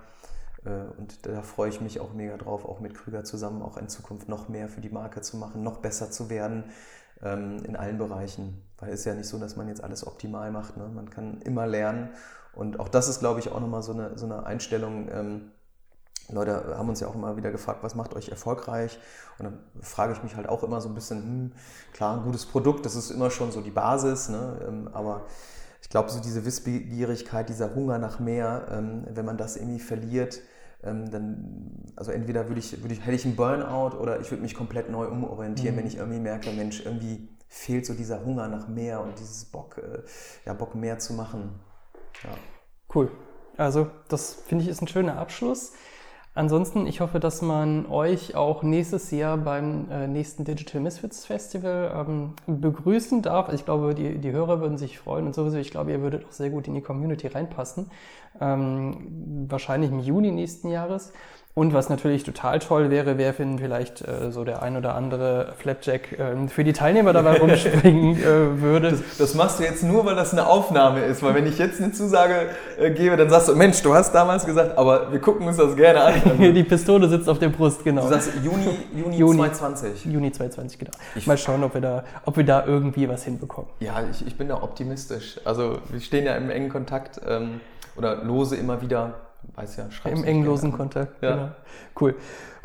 Äh, 0.65 0.71
und 0.99 1.27
da 1.27 1.43
freue 1.43 1.69
ich 1.69 1.81
mich 1.81 2.01
auch 2.01 2.13
mega 2.13 2.37
drauf, 2.37 2.65
auch 2.65 2.81
mit 2.81 2.95
Krüger 2.95 3.25
zusammen 3.25 3.63
auch 3.63 3.77
in 3.77 3.89
Zukunft 3.89 4.29
noch 4.29 4.49
mehr 4.49 4.69
für 4.69 4.81
die 4.81 4.91
Marke 4.91 5.21
zu 5.21 5.37
machen, 5.37 5.63
noch 5.63 5.79
besser 5.79 6.11
zu 6.11 6.31
werden 6.31 6.65
ähm, 7.23 7.59
in 7.65 7.77
allen 7.77 7.99
Bereichen. 7.99 8.63
Weil 8.79 8.91
es 8.91 9.01
ist 9.01 9.07
ja 9.07 9.15
nicht 9.15 9.29
so, 9.29 9.39
dass 9.39 9.57
man 9.57 9.69
jetzt 9.69 9.83
alles 9.83 10.07
optimal 10.07 10.51
macht. 10.51 10.77
Ne? 10.77 10.89
Man 10.89 11.11
kann 11.11 11.41
immer 11.43 11.67
lernen. 11.67 12.11
Und 12.55 12.81
auch 12.81 12.89
das 12.89 13.09
ist, 13.09 13.21
glaube 13.21 13.41
ich, 13.41 13.51
auch 13.51 13.61
nochmal 13.61 13.83
so 13.83 13.93
eine, 13.93 14.17
so 14.17 14.27
eine 14.27 14.47
Einstellung, 14.47 15.09
ähm, 15.13 15.51
Leute 16.31 16.77
haben 16.77 16.89
uns 16.89 17.01
ja 17.01 17.09
auch 17.09 17.15
immer 17.15 17.37
wieder 17.37 17.51
gefragt, 17.51 17.83
was 17.83 17.95
macht 17.95 18.15
euch 18.15 18.29
erfolgreich? 18.31 18.99
Und 19.39 19.45
dann 19.45 19.59
frage 19.81 20.13
ich 20.13 20.23
mich 20.23 20.37
halt 20.37 20.49
auch 20.49 20.63
immer 20.63 20.81
so 20.81 20.89
ein 20.89 20.95
bisschen, 20.95 21.23
hm, 21.23 21.53
klar, 21.93 22.17
ein 22.17 22.25
gutes 22.25 22.47
Produkt, 22.47 22.87
das 22.87 22.97
ist 22.97 23.11
immer 23.11 23.31
schon 23.31 23.53
so 23.53 23.61
die 23.61 23.71
Basis, 23.71 24.29
ne? 24.29 24.59
Ähm, 24.67 24.89
aber 24.93 25.27
ich 25.83 25.91
glaube, 25.91 26.11
so 26.11 26.21
diese 26.21 26.45
Wissbegierigkeit, 26.47 27.49
dieser 27.49 27.75
Hunger 27.75 27.99
nach 27.99 28.21
mehr, 28.21 28.67
ähm, 28.71 29.05
wenn 29.11 29.27
man 29.27 29.37
das 29.37 29.57
irgendwie 29.57 29.81
verliert, 29.81 30.41
ähm, 30.83 31.11
dann, 31.11 31.93
also 31.97 32.11
entweder 32.11 32.49
würde 32.49 32.61
ich, 32.61 32.83
würde 32.83 32.95
ich, 32.95 33.01
hätte 33.01 33.17
ich 33.17 33.25
einen 33.25 33.37
Burnout 33.37 33.97
oder 33.99 34.21
ich 34.21 34.31
würde 34.31 34.43
mich 34.43 34.55
komplett 34.55 34.91
neu 34.91 35.07
umorientieren, 35.07 35.75
mhm. 35.75 35.81
wenn 35.81 35.87
ich 35.87 35.97
irgendwie 35.97 36.21
merke, 36.21 36.51
Mensch, 36.53 36.85
irgendwie 36.85 37.29
fehlt 37.49 37.87
so 37.87 37.95
dieser 37.95 38.25
Hunger 38.25 38.49
nach 38.49 38.69
mehr 38.69 39.01
und 39.01 39.19
dieses 39.19 39.45
Bock, 39.45 39.79
äh, 39.79 40.03
ja, 40.47 40.55
Bock 40.55 40.75
mehr 40.75 40.99
zu 40.99 41.13
machen. 41.13 41.61
Ja. 42.23 42.31
Cool. 42.95 43.11
Also, 43.57 43.91
das 44.09 44.35
finde 44.35 44.65
ich 44.65 44.71
ist 44.71 44.83
ein 44.83 44.89
schöner 44.89 45.19
Abschluss. 45.19 45.73
Ansonsten, 46.37 46.89
ich 46.89 47.01
hoffe, 47.01 47.21
dass 47.21 47.43
man 47.43 47.87
euch 47.87 48.35
auch 48.35 48.65
nächstes 48.65 49.13
Jahr 49.13 49.37
beim 49.37 49.89
äh, 49.89 50.09
nächsten 50.09 50.45
Digital 50.45 50.81
Misfits 50.81 51.25
Festival 51.25 51.93
ähm, 51.95 52.33
begrüßen 52.49 53.23
darf. 53.23 53.53
Ich 53.53 53.65
glaube, 53.65 53.95
die, 53.95 54.19
die 54.19 54.33
Hörer 54.33 54.61
würden 54.61 54.77
sich 54.77 54.99
freuen 54.99 55.27
und 55.27 55.35
sowieso, 55.37 55.59
ich 55.59 55.71
glaube, 55.71 55.93
ihr 55.93 56.03
würdet 56.03 56.27
auch 56.27 56.33
sehr 56.33 56.51
gut 56.51 56.67
in 56.67 56.75
die 56.75 56.81
Community 56.81 57.29
reinpassen. 57.29 57.89
Ähm, 58.41 59.47
wahrscheinlich 59.49 59.93
im 59.93 60.01
Juni 60.01 60.33
nächsten 60.33 60.71
Jahres. 60.71 61.13
Und 61.57 61.73
was 61.73 61.89
natürlich 61.89 62.25
total 62.25 62.59
toll 62.59 62.91
wäre, 62.91 63.17
wäre, 63.17 63.39
wenn 63.39 63.61
vielleicht 63.61 64.03
äh, 64.03 64.33
so 64.33 64.43
der 64.43 64.63
ein 64.63 64.77
oder 64.77 64.97
andere 64.97 65.55
Flapjack 65.59 66.19
äh, 66.19 66.49
für 66.49 66.65
die 66.65 66.73
Teilnehmer 66.73 67.13
dabei 67.13 67.39
rumspringen 67.41 68.17
äh, 68.17 68.61
würde. 68.61 68.91
Das, 68.91 69.19
das, 69.19 69.35
machst 69.37 69.61
du 69.61 69.63
jetzt 69.63 69.85
nur, 69.85 70.05
weil 70.05 70.17
das 70.17 70.33
eine 70.33 70.49
Aufnahme 70.49 71.05
ist. 71.05 71.23
Weil 71.23 71.37
wenn 71.37 71.47
ich 71.47 71.57
jetzt 71.59 71.81
eine 71.81 71.93
Zusage 71.93 72.49
äh, 72.77 72.91
gebe, 72.91 73.17
dann 73.17 73.31
sagst 73.31 73.49
du, 73.49 73.55
Mensch, 73.55 73.81
du 73.83 73.95
hast 73.95 74.13
damals 74.13 74.45
gesagt, 74.45 74.77
aber 74.77 75.13
wir 75.13 75.21
gucken 75.21 75.47
uns 75.47 75.57
das 75.57 75.77
gerne 75.77 76.01
an. 76.03 76.39
die 76.55 76.65
Pistole 76.65 77.09
sitzt 77.09 77.29
auf 77.29 77.39
der 77.39 77.51
Brust, 77.51 77.85
genau. 77.85 78.03
Du 78.03 78.09
sagst 78.09 78.33
Juni, 78.43 78.77
Juni, 78.93 79.17
Juni 79.17 79.37
2020. 79.37 80.13
Juni 80.13 80.33
2020, 80.33 80.79
genau. 80.81 80.91
Ich 81.15 81.29
Mal 81.29 81.39
schauen, 81.39 81.63
ob 81.63 81.75
wir, 81.75 81.81
da, 81.81 82.05
ob 82.25 82.37
wir 82.37 82.45
da 82.45 82.67
irgendwie 82.67 83.09
was 83.09 83.23
hinbekommen. 83.23 83.71
Ja, 83.79 84.03
ich, 84.11 84.27
ich 84.27 84.37
bin 84.37 84.49
da 84.49 84.61
optimistisch. 84.61 85.39
Also 85.45 85.79
wir 85.89 86.01
stehen 86.01 86.25
ja 86.25 86.35
im 86.35 86.51
engen 86.51 86.69
Kontakt 86.69 87.21
ähm, 87.29 87.61
oder 87.97 88.25
lose 88.25 88.57
immer 88.57 88.83
wieder 88.83 89.15
weiß 89.55 89.77
ja, 89.77 89.89
Im 90.11 90.25
englosen 90.25 90.73
Kontakt. 90.73 91.23
Ja. 91.23 91.35
Genau. 91.35 91.49
Cool. 92.01 92.15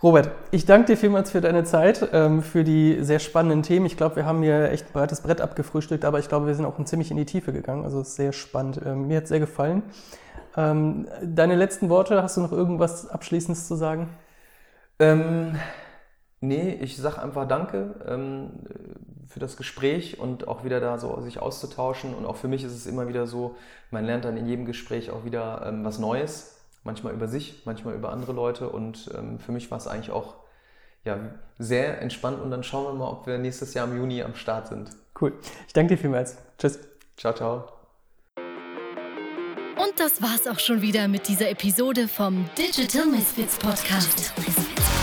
Robert, 0.01 0.31
ich 0.51 0.65
danke 0.65 0.87
dir 0.87 0.97
vielmals 0.97 1.31
für 1.31 1.41
deine 1.41 1.65
Zeit, 1.65 2.09
ähm, 2.13 2.41
für 2.41 2.63
die 2.63 3.03
sehr 3.03 3.19
spannenden 3.19 3.63
Themen. 3.63 3.85
Ich 3.85 3.97
glaube, 3.97 4.15
wir 4.15 4.25
haben 4.25 4.41
hier 4.41 4.71
echt 4.71 4.87
ein 4.87 4.93
breites 4.93 5.21
Brett 5.21 5.41
abgefrühstückt, 5.41 6.05
aber 6.05 6.19
ich 6.19 6.29
glaube, 6.29 6.47
wir 6.47 6.55
sind 6.55 6.65
auch 6.65 6.81
ziemlich 6.85 7.11
in 7.11 7.17
die 7.17 7.25
Tiefe 7.25 7.51
gegangen. 7.51 7.83
Also 7.83 7.99
es 7.99 8.09
ist 8.09 8.15
sehr 8.15 8.31
spannend. 8.31 8.79
Ähm, 8.85 9.07
mir 9.07 9.17
hat 9.17 9.23
es 9.23 9.29
sehr 9.29 9.41
gefallen. 9.41 9.83
Ähm, 10.55 11.07
deine 11.21 11.55
letzten 11.55 11.89
Worte, 11.89 12.23
hast 12.23 12.37
du 12.37 12.41
noch 12.41 12.53
irgendwas 12.53 13.09
Abschließendes 13.09 13.67
zu 13.67 13.75
sagen? 13.75 14.09
Ähm, 14.99 15.57
nee, 16.39 16.77
ich 16.81 16.95
sage 16.95 17.21
einfach 17.21 17.45
Danke 17.45 17.95
ähm, 18.07 18.51
für 19.27 19.41
das 19.41 19.57
Gespräch 19.57 20.17
und 20.17 20.47
auch 20.47 20.63
wieder 20.63 20.79
da 20.79 20.97
so 20.97 21.19
sich 21.19 21.39
auszutauschen. 21.39 22.13
Und 22.13 22.25
auch 22.25 22.37
für 22.37 22.47
mich 22.47 22.63
ist 22.63 22.73
es 22.73 22.87
immer 22.87 23.09
wieder 23.09 23.27
so, 23.27 23.57
man 23.91 24.05
lernt 24.05 24.23
dann 24.23 24.37
in 24.37 24.47
jedem 24.47 24.65
Gespräch 24.65 25.11
auch 25.11 25.25
wieder 25.25 25.65
ähm, 25.65 25.83
was 25.83 25.99
Neues 25.99 26.58
manchmal 26.83 27.13
über 27.13 27.27
sich, 27.27 27.63
manchmal 27.65 27.95
über 27.95 28.11
andere 28.11 28.33
Leute. 28.33 28.69
Und 28.69 29.09
ähm, 29.17 29.39
für 29.39 29.51
mich 29.51 29.69
war 29.71 29.77
es 29.77 29.87
eigentlich 29.87 30.11
auch 30.11 30.35
ja, 31.03 31.17
sehr 31.57 32.01
entspannt. 32.01 32.41
Und 32.41 32.51
dann 32.51 32.63
schauen 32.63 32.85
wir 32.85 32.93
mal, 32.93 33.09
ob 33.09 33.27
wir 33.27 33.37
nächstes 33.37 33.73
Jahr 33.73 33.87
im 33.87 33.97
Juni 33.97 34.21
am 34.23 34.35
Start 34.35 34.67
sind. 34.67 34.91
Cool. 35.19 35.33
Ich 35.67 35.73
danke 35.73 35.95
dir 35.95 36.01
vielmals. 36.01 36.37
Tschüss. 36.57 36.79
Ciao, 37.17 37.33
ciao. 37.33 37.67
Und 38.35 39.97
das 39.97 40.21
war's 40.21 40.45
auch 40.47 40.59
schon 40.59 40.81
wieder 40.81 41.07
mit 41.07 41.27
dieser 41.27 41.49
Episode 41.49 42.07
vom 42.07 42.49
Digital 42.57 43.05
Misfits 43.05 43.57
Podcast. 43.57 44.33
Wenn 44.35 44.47
es 44.47 44.98